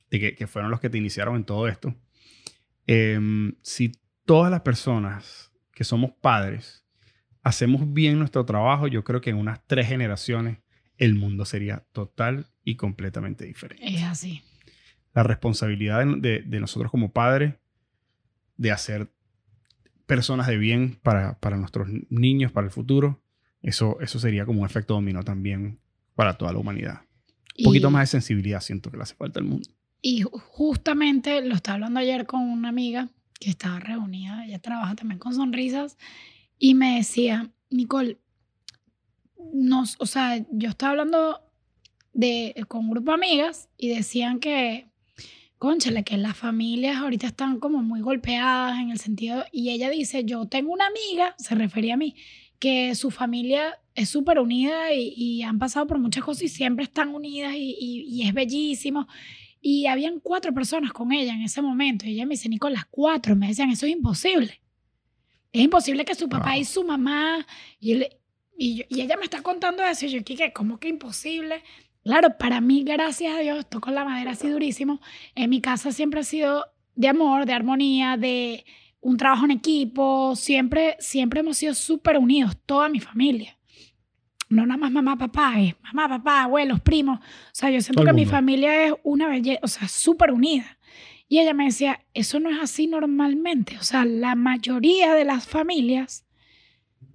de 0.09 0.19
que, 0.21 0.35
que 0.35 0.47
fueron 0.47 0.71
los 0.71 0.79
que 0.79 0.89
te 0.89 0.97
iniciaron 0.97 1.35
en 1.35 1.43
todo 1.43 1.67
esto, 1.67 1.93
eh, 2.85 3.19
si 3.61 3.91
todas 4.23 4.49
las 4.51 4.61
personas 4.61 5.46
que 5.77 5.83
somos 5.83 6.09
padres 6.21 6.83
hacemos 7.43 7.93
bien 7.93 8.17
nuestro 8.17 8.43
trabajo, 8.45 8.87
yo 8.87 9.03
creo 9.03 9.21
que 9.21 9.29
en 9.29 9.35
unas 9.35 9.63
tres 9.67 9.87
generaciones 9.87 10.57
el 10.97 11.13
mundo 11.13 11.45
sería 11.45 11.85
total 11.91 12.47
y 12.63 12.77
completamente 12.77 13.45
diferente. 13.45 13.87
Es 13.87 14.01
así. 14.01 14.41
La 15.13 15.21
responsabilidad 15.21 16.03
de, 16.03 16.41
de, 16.41 16.59
nosotros 16.59 16.89
como 16.89 17.11
padres 17.11 17.53
de 18.55 18.71
hacer 18.71 19.11
personas 20.07 20.47
de 20.47 20.57
bien 20.57 20.97
para, 21.03 21.37
para, 21.39 21.57
nuestros 21.57 21.87
niños, 22.09 22.51
para 22.51 22.65
el 22.65 22.71
futuro, 22.71 23.21
eso, 23.61 23.99
eso 24.01 24.17
sería 24.17 24.47
como 24.47 24.61
un 24.61 24.65
efecto 24.65 24.95
dominó 24.95 25.21
también 25.21 25.79
para 26.15 26.39
toda 26.39 26.53
la 26.53 26.57
humanidad. 26.57 27.01
Un 27.59 27.65
poquito 27.65 27.91
más 27.91 28.01
de 28.01 28.07
sensibilidad 28.07 28.61
siento 28.61 28.89
que 28.89 28.97
le 28.97 29.03
hace 29.03 29.13
falta 29.13 29.39
al 29.39 29.45
mundo. 29.45 29.69
Y 30.01 30.23
justamente 30.23 31.39
lo 31.45 31.53
estaba 31.53 31.75
hablando 31.75 31.99
ayer 31.99 32.25
con 32.25 32.41
una 32.41 32.69
amiga 32.69 33.09
que 33.39 33.49
estaba 33.49 33.79
reunida, 33.79 34.45
ella 34.45 34.59
trabaja 34.59 34.95
también 34.95 35.19
con 35.19 35.33
sonrisas, 35.33 35.97
y 36.59 36.73
me 36.73 36.97
decía, 36.97 37.49
Nicole, 37.69 38.17
nos, 39.53 39.95
o 39.99 40.05
sea, 40.05 40.43
yo 40.51 40.69
estaba 40.69 40.91
hablando 40.91 41.41
de, 42.13 42.55
con 42.67 42.85
un 42.85 42.91
grupo 42.91 43.11
de 43.11 43.15
amigas 43.15 43.69
y 43.77 43.89
decían 43.89 44.39
que, 44.39 44.87
conchale, 45.57 46.03
que 46.03 46.17
las 46.17 46.35
familias 46.35 46.97
ahorita 46.97 47.27
están 47.27 47.59
como 47.59 47.81
muy 47.81 48.01
golpeadas 48.01 48.79
en 48.79 48.89
el 48.89 48.99
sentido, 48.99 49.45
y 49.51 49.69
ella 49.69 49.89
dice, 49.89 50.23
yo 50.25 50.47
tengo 50.47 50.73
una 50.73 50.87
amiga, 50.87 51.35
se 51.37 51.55
refería 51.55 51.93
a 51.95 51.97
mí, 51.97 52.15
que 52.59 52.95
su 52.95 53.11
familia 53.11 53.79
es 53.93 54.09
súper 54.09 54.39
unida 54.39 54.93
y, 54.93 55.43
han 55.43 55.59
pasado 55.59 55.85
por 55.85 55.99
muchas 55.99 56.23
cosas 56.23 56.43
y 56.43 56.47
siempre 56.49 56.85
están 56.85 57.13
unidas 57.13 57.53
y, 57.55 58.05
y 58.07 58.27
es 58.27 58.33
bellísimo. 58.33 59.07
Y 59.69 59.85
habían 59.87 60.21
cuatro 60.21 60.53
personas 60.53 60.93
con 60.93 61.11
ella 61.11 61.33
en 61.33 61.41
ese 61.41 61.61
momento. 61.61 62.05
Y 62.05 62.11
ella 62.11 62.25
me 62.25 62.35
dice, 62.35 62.47
Nicolás, 62.47 62.85
cuatro. 62.89 63.35
Me 63.35 63.49
decían, 63.49 63.69
eso 63.69 63.85
es 63.85 63.91
imposible. 63.91 64.61
Es 65.51 65.61
imposible 65.61 66.05
que 66.05 66.15
su 66.15 66.29
papá 66.29 66.51
wow. 66.51 66.61
y 66.61 66.63
su 66.63 66.85
mamá... 66.85 67.45
Y, 67.77 67.91
él, 67.91 68.07
y, 68.57 68.75
yo, 68.77 68.85
y, 68.87 69.01
ella 69.01 69.17
me 69.17 69.25
está 69.25 69.41
contando 69.41 69.83
eso. 69.83 70.05
Y 70.05 70.09
yo, 70.09 70.23
¿qué? 70.23 70.53
¿Cómo 70.53 70.79
que 70.79 70.87
imposible? 70.87 71.63
Claro, 72.01 72.37
para 72.37 72.61
mí, 72.61 72.85
gracias 72.85 73.35
a 73.35 73.39
Dios, 73.39 73.69
toco 73.69 73.91
la 73.91 74.05
madera 74.05 74.31
así 74.31 74.47
durísimo. 74.47 75.01
En 75.35 75.49
mi 75.49 75.59
casa 75.59 75.91
siempre 75.91 76.21
ha 76.21 76.23
sido 76.23 76.63
de 76.95 77.09
amor, 77.09 77.45
de 77.45 77.51
armonía, 77.51 78.15
de 78.15 78.63
un 79.01 79.17
trabajo 79.17 79.43
en 79.43 79.51
equipo. 79.51 80.33
Siempre, 80.37 80.95
siempre 80.99 81.41
hemos 81.41 81.57
sido 81.57 81.73
súper 81.73 82.17
unidos, 82.19 82.55
toda 82.65 82.87
mi 82.87 83.01
familia 83.01 83.56
no 84.49 84.65
nada 84.65 84.77
más 84.77 84.91
mamá, 84.91 85.17
papá, 85.17 85.59
es 85.59 85.75
mamá, 85.81 86.07
papá, 86.07 86.43
abuelos, 86.43 86.79
primos. 86.81 87.19
O 87.19 87.23
sea, 87.51 87.69
yo 87.69 87.81
siento 87.81 88.03
que 88.03 88.13
mi 88.13 88.25
familia 88.25 88.85
es 88.85 88.93
una 89.03 89.27
belleza, 89.27 89.59
o 89.63 89.67
sea, 89.67 89.87
súper 89.87 90.31
unida. 90.31 90.77
Y 91.29 91.39
ella 91.39 91.53
me 91.53 91.65
decía, 91.65 92.05
eso 92.13 92.39
no 92.39 92.49
es 92.49 92.57
así 92.59 92.87
normalmente. 92.87 93.77
O 93.77 93.83
sea, 93.83 94.05
la 94.05 94.35
mayoría 94.35 95.13
de 95.13 95.25
las 95.25 95.45
familias 95.45 96.25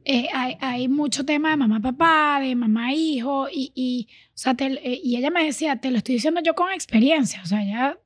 eh, 0.04 0.28
hay, 0.34 0.56
hay, 0.60 0.88
mucho 0.88 1.24
tema 1.24 1.50
de 1.50 1.56
mamá, 1.56 1.80
papá, 1.80 2.40
de 2.40 2.54
mamá, 2.54 2.92
hijo. 2.92 3.48
Y, 3.50 3.72
y, 3.74 4.08
o 4.28 4.38
sea, 4.38 4.54
te, 4.54 4.66
eh, 4.66 5.00
y 5.02 5.16
ella 5.16 5.30
me 5.30 5.44
decía, 5.44 5.76
te 5.76 5.90
lo 5.90 5.98
estoy 5.98 6.16
diciendo 6.16 6.40
yo 6.44 6.54
con 6.54 6.70
experiencia. 6.72 7.40
O 7.42 7.46
sea, 7.46 7.62
ella 7.62 7.98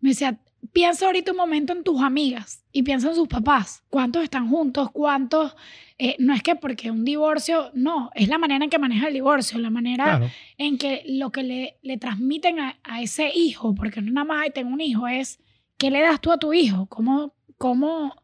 me 0.00 0.10
decía, 0.10 0.40
piensa 0.72 1.06
ahorita 1.06 1.32
un 1.32 1.36
momento 1.36 1.72
en 1.72 1.82
tus 1.82 2.00
amigas 2.00 2.64
y 2.72 2.82
piensa 2.82 3.08
en 3.08 3.14
sus 3.14 3.28
papás. 3.28 3.84
¿Cuántos 3.88 4.22
están 4.22 4.48
juntos? 4.48 4.90
¿Cuántos? 4.92 5.56
Eh, 5.98 6.16
no 6.18 6.32
es 6.32 6.42
que 6.42 6.56
porque 6.56 6.90
un 6.90 7.04
divorcio, 7.04 7.70
no, 7.74 8.10
es 8.14 8.28
la 8.28 8.38
manera 8.38 8.64
en 8.64 8.70
que 8.70 8.78
maneja 8.78 9.08
el 9.08 9.14
divorcio, 9.14 9.58
la 9.58 9.70
manera 9.70 10.04
claro. 10.04 10.30
en 10.56 10.78
que 10.78 11.02
lo 11.06 11.30
que 11.30 11.42
le, 11.42 11.78
le 11.82 11.98
transmiten 11.98 12.60
a, 12.60 12.78
a, 12.82 13.02
ese 13.02 13.30
hijo, 13.34 13.74
porque 13.74 14.00
no 14.00 14.12
nada 14.12 14.24
más 14.24 14.42
hay 14.42 14.50
tengo 14.50 14.72
un 14.72 14.80
hijo, 14.80 15.06
es 15.06 15.40
qué 15.76 15.90
le 15.90 16.00
das 16.00 16.20
tú 16.20 16.32
a 16.32 16.38
tu 16.38 16.52
hijo, 16.52 16.86
cómo, 16.86 17.34
cómo, 17.58 18.14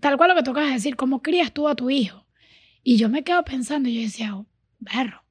tal 0.00 0.16
cual 0.16 0.30
lo 0.30 0.36
que 0.36 0.42
tocas 0.42 0.72
decir, 0.72 0.96
cómo 0.96 1.22
crías 1.22 1.52
tú 1.52 1.68
a 1.68 1.74
tu 1.74 1.90
hijo. 1.90 2.24
Y 2.82 2.96
yo 2.96 3.08
me 3.08 3.24
quedo 3.24 3.44
pensando 3.44 3.88
y 3.88 3.96
yo 3.96 4.00
decía, 4.02 4.36
oh, 4.36 4.46
berro, 4.78 5.24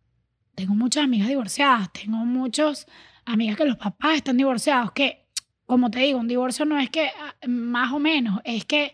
tengo 0.55 0.75
muchas 0.75 1.03
amigas 1.03 1.27
divorciadas, 1.27 1.91
tengo 1.93 2.17
muchas 2.17 2.87
amigas 3.25 3.57
que 3.57 3.65
los 3.65 3.77
papás 3.77 4.17
están 4.17 4.37
divorciados, 4.37 4.91
que 4.91 5.22
como 5.65 5.89
te 5.89 5.99
digo, 5.99 6.19
un 6.19 6.27
divorcio 6.27 6.65
no 6.65 6.77
es 6.77 6.89
que 6.89 7.07
ah, 7.19 7.35
más 7.47 7.91
o 7.93 7.99
menos, 7.99 8.39
es 8.43 8.65
que 8.65 8.93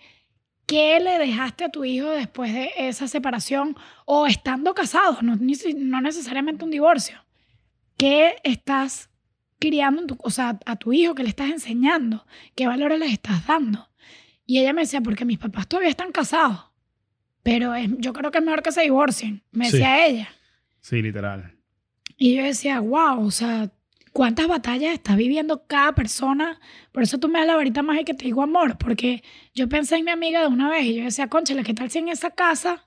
¿qué 0.70 1.00
le 1.00 1.18
dejaste 1.18 1.64
a 1.64 1.70
tu 1.70 1.84
hijo 1.84 2.12
después 2.12 2.54
de 2.54 2.70
esa 2.78 3.08
separación 3.08 3.76
o 4.06 4.28
estando 4.28 4.76
casados? 4.76 5.24
No, 5.24 5.36
no 5.36 6.02
necesariamente 6.02 6.64
un 6.64 6.70
divorcio. 6.70 7.18
¿Qué 7.98 8.36
estás 8.44 9.10
criando, 9.58 10.06
tu, 10.06 10.18
o 10.22 10.30
sea, 10.30 10.60
a 10.66 10.76
tu 10.76 10.94
hijo, 10.94 11.16
qué 11.16 11.24
le 11.24 11.30
estás 11.30 11.50
enseñando? 11.50 12.24
¿Qué 12.56 12.68
valores 12.68 13.00
les 13.00 13.12
estás 13.12 13.48
dando? 13.48 13.90
Y 14.46 14.60
ella 14.60 14.74
me 14.74 14.82
decía, 14.82 15.02
porque 15.02 15.26
mis 15.26 15.40
papás 15.40 15.68
todavía 15.68 15.90
están 15.90 16.12
casados, 16.12 16.60
pero 17.42 17.74
es, 17.74 17.90
yo 17.98 18.14
creo 18.14 18.30
que 18.30 18.38
es 18.38 18.44
mejor 18.44 18.62
que 18.62 18.72
se 18.72 18.82
divorcien, 18.82 19.42
me 19.52 19.66
decía 19.72 19.96
sí. 19.96 20.14
ella. 20.14 20.30
Sí, 20.82 21.02
literal. 21.02 21.56
Y 22.16 22.36
yo 22.36 22.44
decía, 22.44 22.80
wow, 22.80 23.26
o 23.26 23.32
sea, 23.32 23.72
cuántas 24.20 24.50
batallas 24.50 24.92
está 24.92 25.16
viviendo 25.16 25.66
cada 25.66 25.96
persona. 25.96 26.60
Por 26.92 27.04
eso 27.04 27.20
tú 27.20 27.30
me 27.30 27.40
das 27.40 27.48
la 27.48 27.56
varita 27.56 27.84
mágica 27.84 28.04
que 28.04 28.14
te 28.16 28.26
digo 28.26 28.42
amor, 28.42 28.78
porque 28.78 29.24
yo 29.56 29.70
pensé 29.70 29.96
en 29.96 30.04
mi 30.04 30.12
amiga 30.12 30.42
de 30.42 30.48
una 30.48 30.70
vez 30.70 30.88
y 30.88 30.96
yo 30.96 31.06
decía, 31.06 31.30
conchale, 31.30 31.64
¿qué 31.64 31.74
tal 31.74 31.90
si 31.90 32.00
en 32.00 32.10
esa 32.10 32.30
casa 32.32 32.86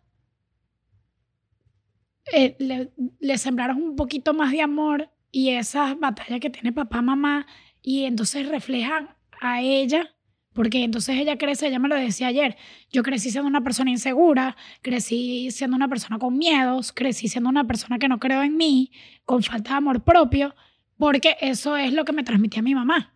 eh, 2.35 2.55
le, 2.59 2.93
le, 3.19 3.39
sembraron 3.39 3.83
un 3.83 3.97
poquito 3.97 4.35
más 4.35 4.53
de 4.53 4.61
amor 4.61 5.11
y 5.31 5.49
esas 5.49 5.99
batallas 5.99 6.39
que 6.39 6.51
tiene 6.51 6.71
papá, 6.71 7.01
mamá, 7.01 7.47
y 7.81 8.05
entonces 8.05 8.47
reflejan 8.47 9.17
a 9.41 9.63
ella? 9.63 10.15
Porque 10.53 10.85
entonces 10.85 11.17
ella 11.17 11.39
crece, 11.39 11.69
ella 11.69 11.79
me 11.79 11.89
lo 11.89 11.95
decía 11.95 12.27
ayer, 12.27 12.59
yo 12.91 13.03
crecí 13.03 13.31
siendo 13.31 13.49
una 13.49 13.63
persona 13.63 13.91
insegura, 13.91 14.55
crecí 14.83 15.51
siendo 15.51 15.77
una 15.77 15.89
persona 15.89 16.19
con 16.19 16.37
miedos, 16.37 16.93
crecí 16.93 17.29
siendo 17.29 17.49
una 17.49 17.67
persona 17.67 17.99
que 17.99 18.09
no 18.09 18.19
creo 18.19 18.43
en 18.43 18.55
mí, 18.59 18.93
con 19.25 19.43
falta 19.43 19.71
de 19.71 19.77
amor 19.77 20.05
propio, 20.05 20.55
porque 21.03 21.37
eso 21.41 21.77
es 21.77 21.93
lo 21.93 22.05
que 22.05 22.13
me 22.13 22.23
transmitía 22.23 22.63
mi 22.63 22.77
mamá, 22.77 23.13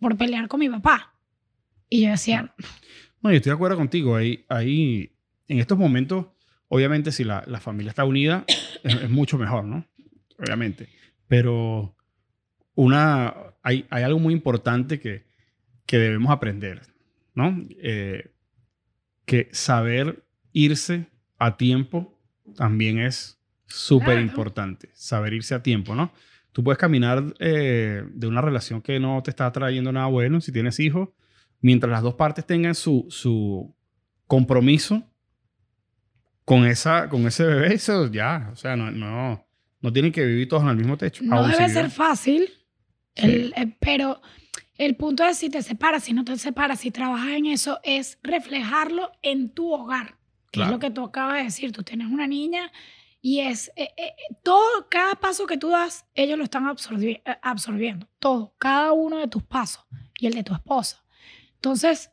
por 0.00 0.16
pelear 0.16 0.48
con 0.48 0.60
mi 0.60 0.70
papá. 0.70 1.12
Y 1.90 2.04
yo 2.04 2.12
decía... 2.12 2.54
No, 3.20 3.30
yo 3.30 3.36
estoy 3.36 3.50
de 3.50 3.54
acuerdo 3.54 3.76
contigo. 3.76 4.16
Ahí, 4.16 4.46
ahí 4.48 5.12
en 5.46 5.58
estos 5.58 5.76
momentos, 5.76 6.24
obviamente, 6.68 7.12
si 7.12 7.24
la, 7.24 7.44
la 7.46 7.60
familia 7.60 7.90
está 7.90 8.06
unida, 8.06 8.46
es, 8.82 8.94
es, 8.94 9.10
mucho 9.10 9.36
mejor, 9.36 9.64
¿no? 9.64 9.86
Obviamente. 10.38 10.88
Pero 11.26 11.94
una, 12.74 13.34
hay, 13.62 13.84
hay 13.90 14.04
algo 14.04 14.20
muy 14.20 14.32
importante 14.32 14.98
que, 14.98 15.26
que 15.84 15.98
debemos 15.98 16.30
aprender, 16.30 16.80
¿no? 17.34 17.62
Eh, 17.82 18.30
que 19.26 19.50
saber 19.52 20.24
irse 20.54 21.08
a 21.36 21.58
tiempo 21.58 22.18
también 22.56 22.98
es 22.98 23.38
súper 23.66 24.14
claro. 24.14 24.22
importante. 24.22 24.88
Saber 24.94 25.34
irse 25.34 25.54
a 25.54 25.62
tiempo, 25.62 25.94
¿no? 25.94 26.10
Tú 26.58 26.64
puedes 26.64 26.78
caminar 26.78 27.22
eh, 27.38 28.02
de 28.14 28.26
una 28.26 28.40
relación 28.40 28.82
que 28.82 28.98
no 28.98 29.22
te 29.22 29.30
está 29.30 29.52
trayendo 29.52 29.92
nada 29.92 30.06
bueno, 30.08 30.40
si 30.40 30.50
tienes 30.50 30.80
hijos, 30.80 31.10
mientras 31.60 31.88
las 31.88 32.02
dos 32.02 32.14
partes 32.14 32.44
tengan 32.44 32.74
su, 32.74 33.06
su 33.10 33.72
compromiso 34.26 35.04
con, 36.44 36.66
esa, 36.66 37.08
con 37.08 37.28
ese 37.28 37.44
bebé, 37.44 37.74
eso 37.74 38.10
ya, 38.10 38.50
o 38.52 38.56
sea, 38.56 38.74
no, 38.74 38.90
no, 38.90 39.46
No 39.80 39.92
tienen 39.92 40.10
que 40.10 40.24
vivir 40.26 40.48
todos 40.48 40.64
en 40.64 40.70
el 40.70 40.76
mismo 40.76 40.96
techo. 40.96 41.22
No 41.22 41.46
debe 41.46 41.68
si 41.68 41.74
ser 41.74 41.90
fácil, 41.90 42.50
el- 43.14 43.52
eh, 43.56 43.76
pero 43.78 44.20
el 44.78 44.96
punto 44.96 45.24
es 45.24 45.36
si 45.38 45.50
te 45.50 45.62
separas, 45.62 46.02
si 46.02 46.12
no 46.12 46.24
te 46.24 46.36
separas, 46.38 46.80
si 46.80 46.90
trabajas 46.90 47.28
en 47.36 47.46
eso, 47.46 47.78
es 47.84 48.18
reflejarlo 48.24 49.12
en 49.22 49.50
tu 49.50 49.72
hogar, 49.72 50.16
que 50.50 50.58
Claro. 50.58 50.70
es 50.70 50.72
lo 50.72 50.78
que 50.80 50.90
tú 50.90 51.04
acabas 51.04 51.36
de 51.36 51.44
decir. 51.44 51.70
Tú 51.70 51.84
tienes 51.84 52.08
una 52.08 52.26
niña 52.26 52.72
y 53.30 53.40
es 53.40 53.68
eh, 53.76 53.90
eh, 53.96 54.14
todo, 54.42 54.88
cada 54.88 55.14
paso 55.16 55.46
que 55.46 55.58
tú 55.58 55.68
das, 55.68 56.06
ellos 56.14 56.38
lo 56.38 56.44
están 56.44 56.64
absorbi- 56.64 57.20
eh, 57.24 57.36
absorbiendo, 57.42 58.08
todo, 58.18 58.54
cada 58.58 58.92
uno 58.92 59.18
de 59.18 59.28
tus 59.28 59.42
pasos 59.42 59.84
y 60.18 60.26
el 60.28 60.32
de 60.34 60.42
tu 60.44 60.54
esposa. 60.54 61.04
Entonces, 61.56 62.10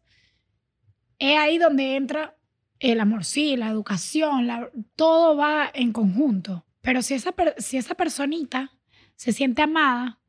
es 1.19 1.37
ahí 1.37 1.57
donde 1.57 1.95
entra 1.95 2.35
el 2.79 2.99
amor, 2.99 3.23
sí, 3.23 3.55
la 3.55 3.69
educación, 3.69 4.47
la- 4.47 4.69
todo 4.97 5.37
va 5.37 5.71
en 5.73 5.93
conjunto. 5.93 6.65
Pero 6.81 7.01
si 7.01 7.13
esa, 7.13 7.33
si 7.57 7.77
esa 7.77 7.95
personita 7.95 8.71
se 9.15 9.31
siente 9.31 9.61
amada, 9.61 10.19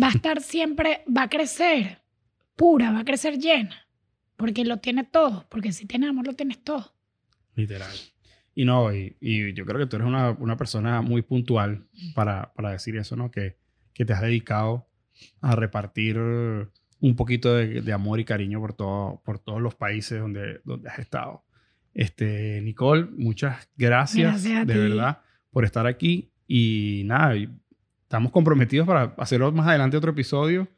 va 0.00 0.08
a 0.08 0.10
estar 0.10 0.40
siempre, 0.42 1.04
va 1.06 1.22
a 1.22 1.28
crecer 1.28 2.02
pura, 2.56 2.90
va 2.90 3.00
a 3.00 3.04
crecer 3.04 3.38
llena, 3.38 3.86
porque 4.36 4.64
lo 4.64 4.78
tiene 4.78 5.04
todo, 5.04 5.46
porque 5.48 5.72
si 5.72 5.86
tienes 5.86 6.10
amor 6.10 6.26
lo 6.26 6.34
tienes 6.34 6.62
todo. 6.64 6.94
Literal. 7.54 7.94
Y 8.60 8.64
no, 8.66 8.92
y, 8.94 9.16
y 9.22 9.54
yo 9.54 9.64
creo 9.64 9.78
que 9.78 9.86
tú 9.86 9.96
eres 9.96 10.06
una, 10.08 10.32
una 10.32 10.56
persona 10.58 11.00
muy 11.00 11.22
puntual 11.22 11.86
para, 12.14 12.52
para 12.54 12.72
decir 12.72 12.94
eso, 12.96 13.16
¿no? 13.16 13.30
Que, 13.30 13.56
que 13.94 14.04
te 14.04 14.12
has 14.12 14.20
dedicado 14.20 14.86
a 15.40 15.56
repartir 15.56 16.18
un 16.18 17.16
poquito 17.16 17.54
de, 17.54 17.80
de 17.80 17.92
amor 17.94 18.20
y 18.20 18.24
cariño 18.24 18.60
por, 18.60 18.74
todo, 18.74 19.22
por 19.24 19.38
todos 19.38 19.62
los 19.62 19.74
países 19.76 20.20
donde, 20.20 20.60
donde 20.64 20.90
has 20.90 20.98
estado. 20.98 21.42
Este, 21.94 22.60
Nicole, 22.60 23.06
muchas 23.16 23.68
gracias, 23.78 24.44
Gracias 24.44 24.66
de 24.66 24.74
verdad 24.76 25.22
por 25.50 25.64
estar 25.64 25.86
aquí. 25.86 26.30
Y 26.46 27.04
nada, 27.06 27.34
estamos 28.02 28.30
comprometidos 28.30 28.86
para 28.86 29.14
hacer 29.16 29.40
más 29.52 29.66
adelante 29.68 29.96
otro 29.96 30.10
episodio. 30.10 30.68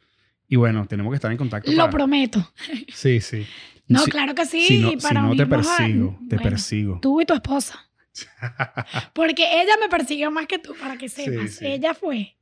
Y 0.47 0.55
bueno, 0.57 0.87
tenemos 0.87 1.11
que 1.11 1.17
estar 1.17 1.33
en 1.33 1.39
contacto. 1.39 1.71
Lo 1.73 1.79
para- 1.79 1.91
prometo. 1.91 2.47
Sí, 2.93 3.21
sí. 3.21 3.45
No, 3.89 4.01
Si- 4.01 4.11
claro 4.11 4.35
que 4.35 4.47
sí. 4.47 4.63
si 4.67 4.79
no, 4.79 4.91
si 4.91 4.97
para 4.97 5.23
no 5.23 5.35
te 5.37 5.43
a- 5.43 5.49
persigo, 5.49 6.19
te 6.29 6.37
Bueno, 6.37 6.43
persigo. 6.51 6.99
Tú 7.03 7.21
y 7.21 7.27
tu 7.27 7.35
esposa. 7.35 7.79
Porque 9.15 9.43
ella 9.63 9.73
me 9.81 9.89
persiguió 9.89 10.31
más 10.31 10.47
que 10.47 10.59
tú, 10.59 10.75
para 10.81 10.97
que 10.97 11.09
sepas. 11.09 11.53
sí. 11.57 11.67
Ella 11.67 11.95
fue 11.95 12.37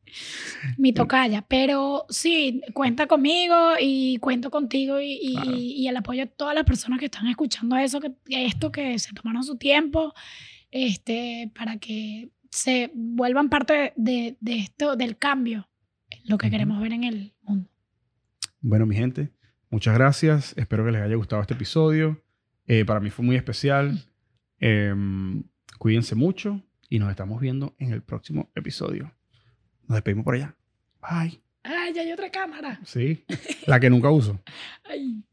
mi 0.76 0.92
tocaya. 0.92 1.42
Pero 1.42 2.04
sí, 2.08 2.60
cuenta 2.74 3.06
conmigo 3.06 3.74
y 3.80 4.18
cuento 4.18 4.50
contigo 4.50 5.00
y, 5.00 5.12
y- 5.22 5.32
Claro. 5.34 5.50
y 5.56 5.88
el 5.88 5.96
apoyo 5.96 6.20
de 6.22 6.26
todas 6.26 6.54
las 6.54 6.64
personas 6.64 6.98
que 6.98 7.06
están 7.06 7.26
escuchando 7.28 7.76
eso, 7.76 8.00
que, 8.00 8.12
esto, 8.28 8.70
que 8.72 8.98
se 8.98 9.12
tomaron 9.12 9.44
su 9.44 9.56
tiempo, 9.56 10.12
este, 10.70 11.50
para 11.54 11.78
que 11.78 12.30
se 12.50 12.90
vuelvan 12.94 13.48
parte 13.48 13.92
de, 13.96 14.36
de 14.40 14.58
esto, 14.58 14.96
del 14.96 15.16
cambio, 15.16 15.68
lo 16.24 16.36
que 16.38 16.50
queremos 16.50 16.80
ver 16.80 16.92
en 16.92 17.04
el 17.04 17.32
mundo. 17.42 17.70
Bueno, 18.60 18.86
mi 18.86 18.96
gente, 18.96 19.30
muchas 19.70 19.94
gracias. 19.94 20.54
Espero 20.56 20.84
que 20.84 20.92
les 20.92 21.02
haya 21.02 21.16
gustado 21.16 21.42
este 21.42 21.54
episodio. 21.54 22.22
Eh, 22.66 22.84
para 22.84 23.00
mí 23.00 23.10
fue 23.10 23.24
muy 23.24 23.36
especial. 23.36 24.04
Em, 24.58 25.42
cuídense 25.78 26.14
mucho 26.14 26.62
y 26.88 26.98
nos 26.98 27.10
estamos 27.10 27.40
viendo 27.40 27.74
en 27.78 27.92
el 27.92 28.02
próximo 28.02 28.50
episodio. 28.54 29.12
Nos 29.88 29.96
despedimos 29.96 30.24
por 30.24 30.34
allá. 30.34 30.54
Bye. 31.00 31.40
Ay, 31.62 31.92
ya 31.94 32.02
hay 32.02 32.12
otra 32.12 32.30
cámara. 32.30 32.80
Sí, 32.84 33.24
la 33.66 33.80
que 33.80 33.90
nunca 33.90 34.10
uso. 34.10 34.40
Ay. 34.84 35.24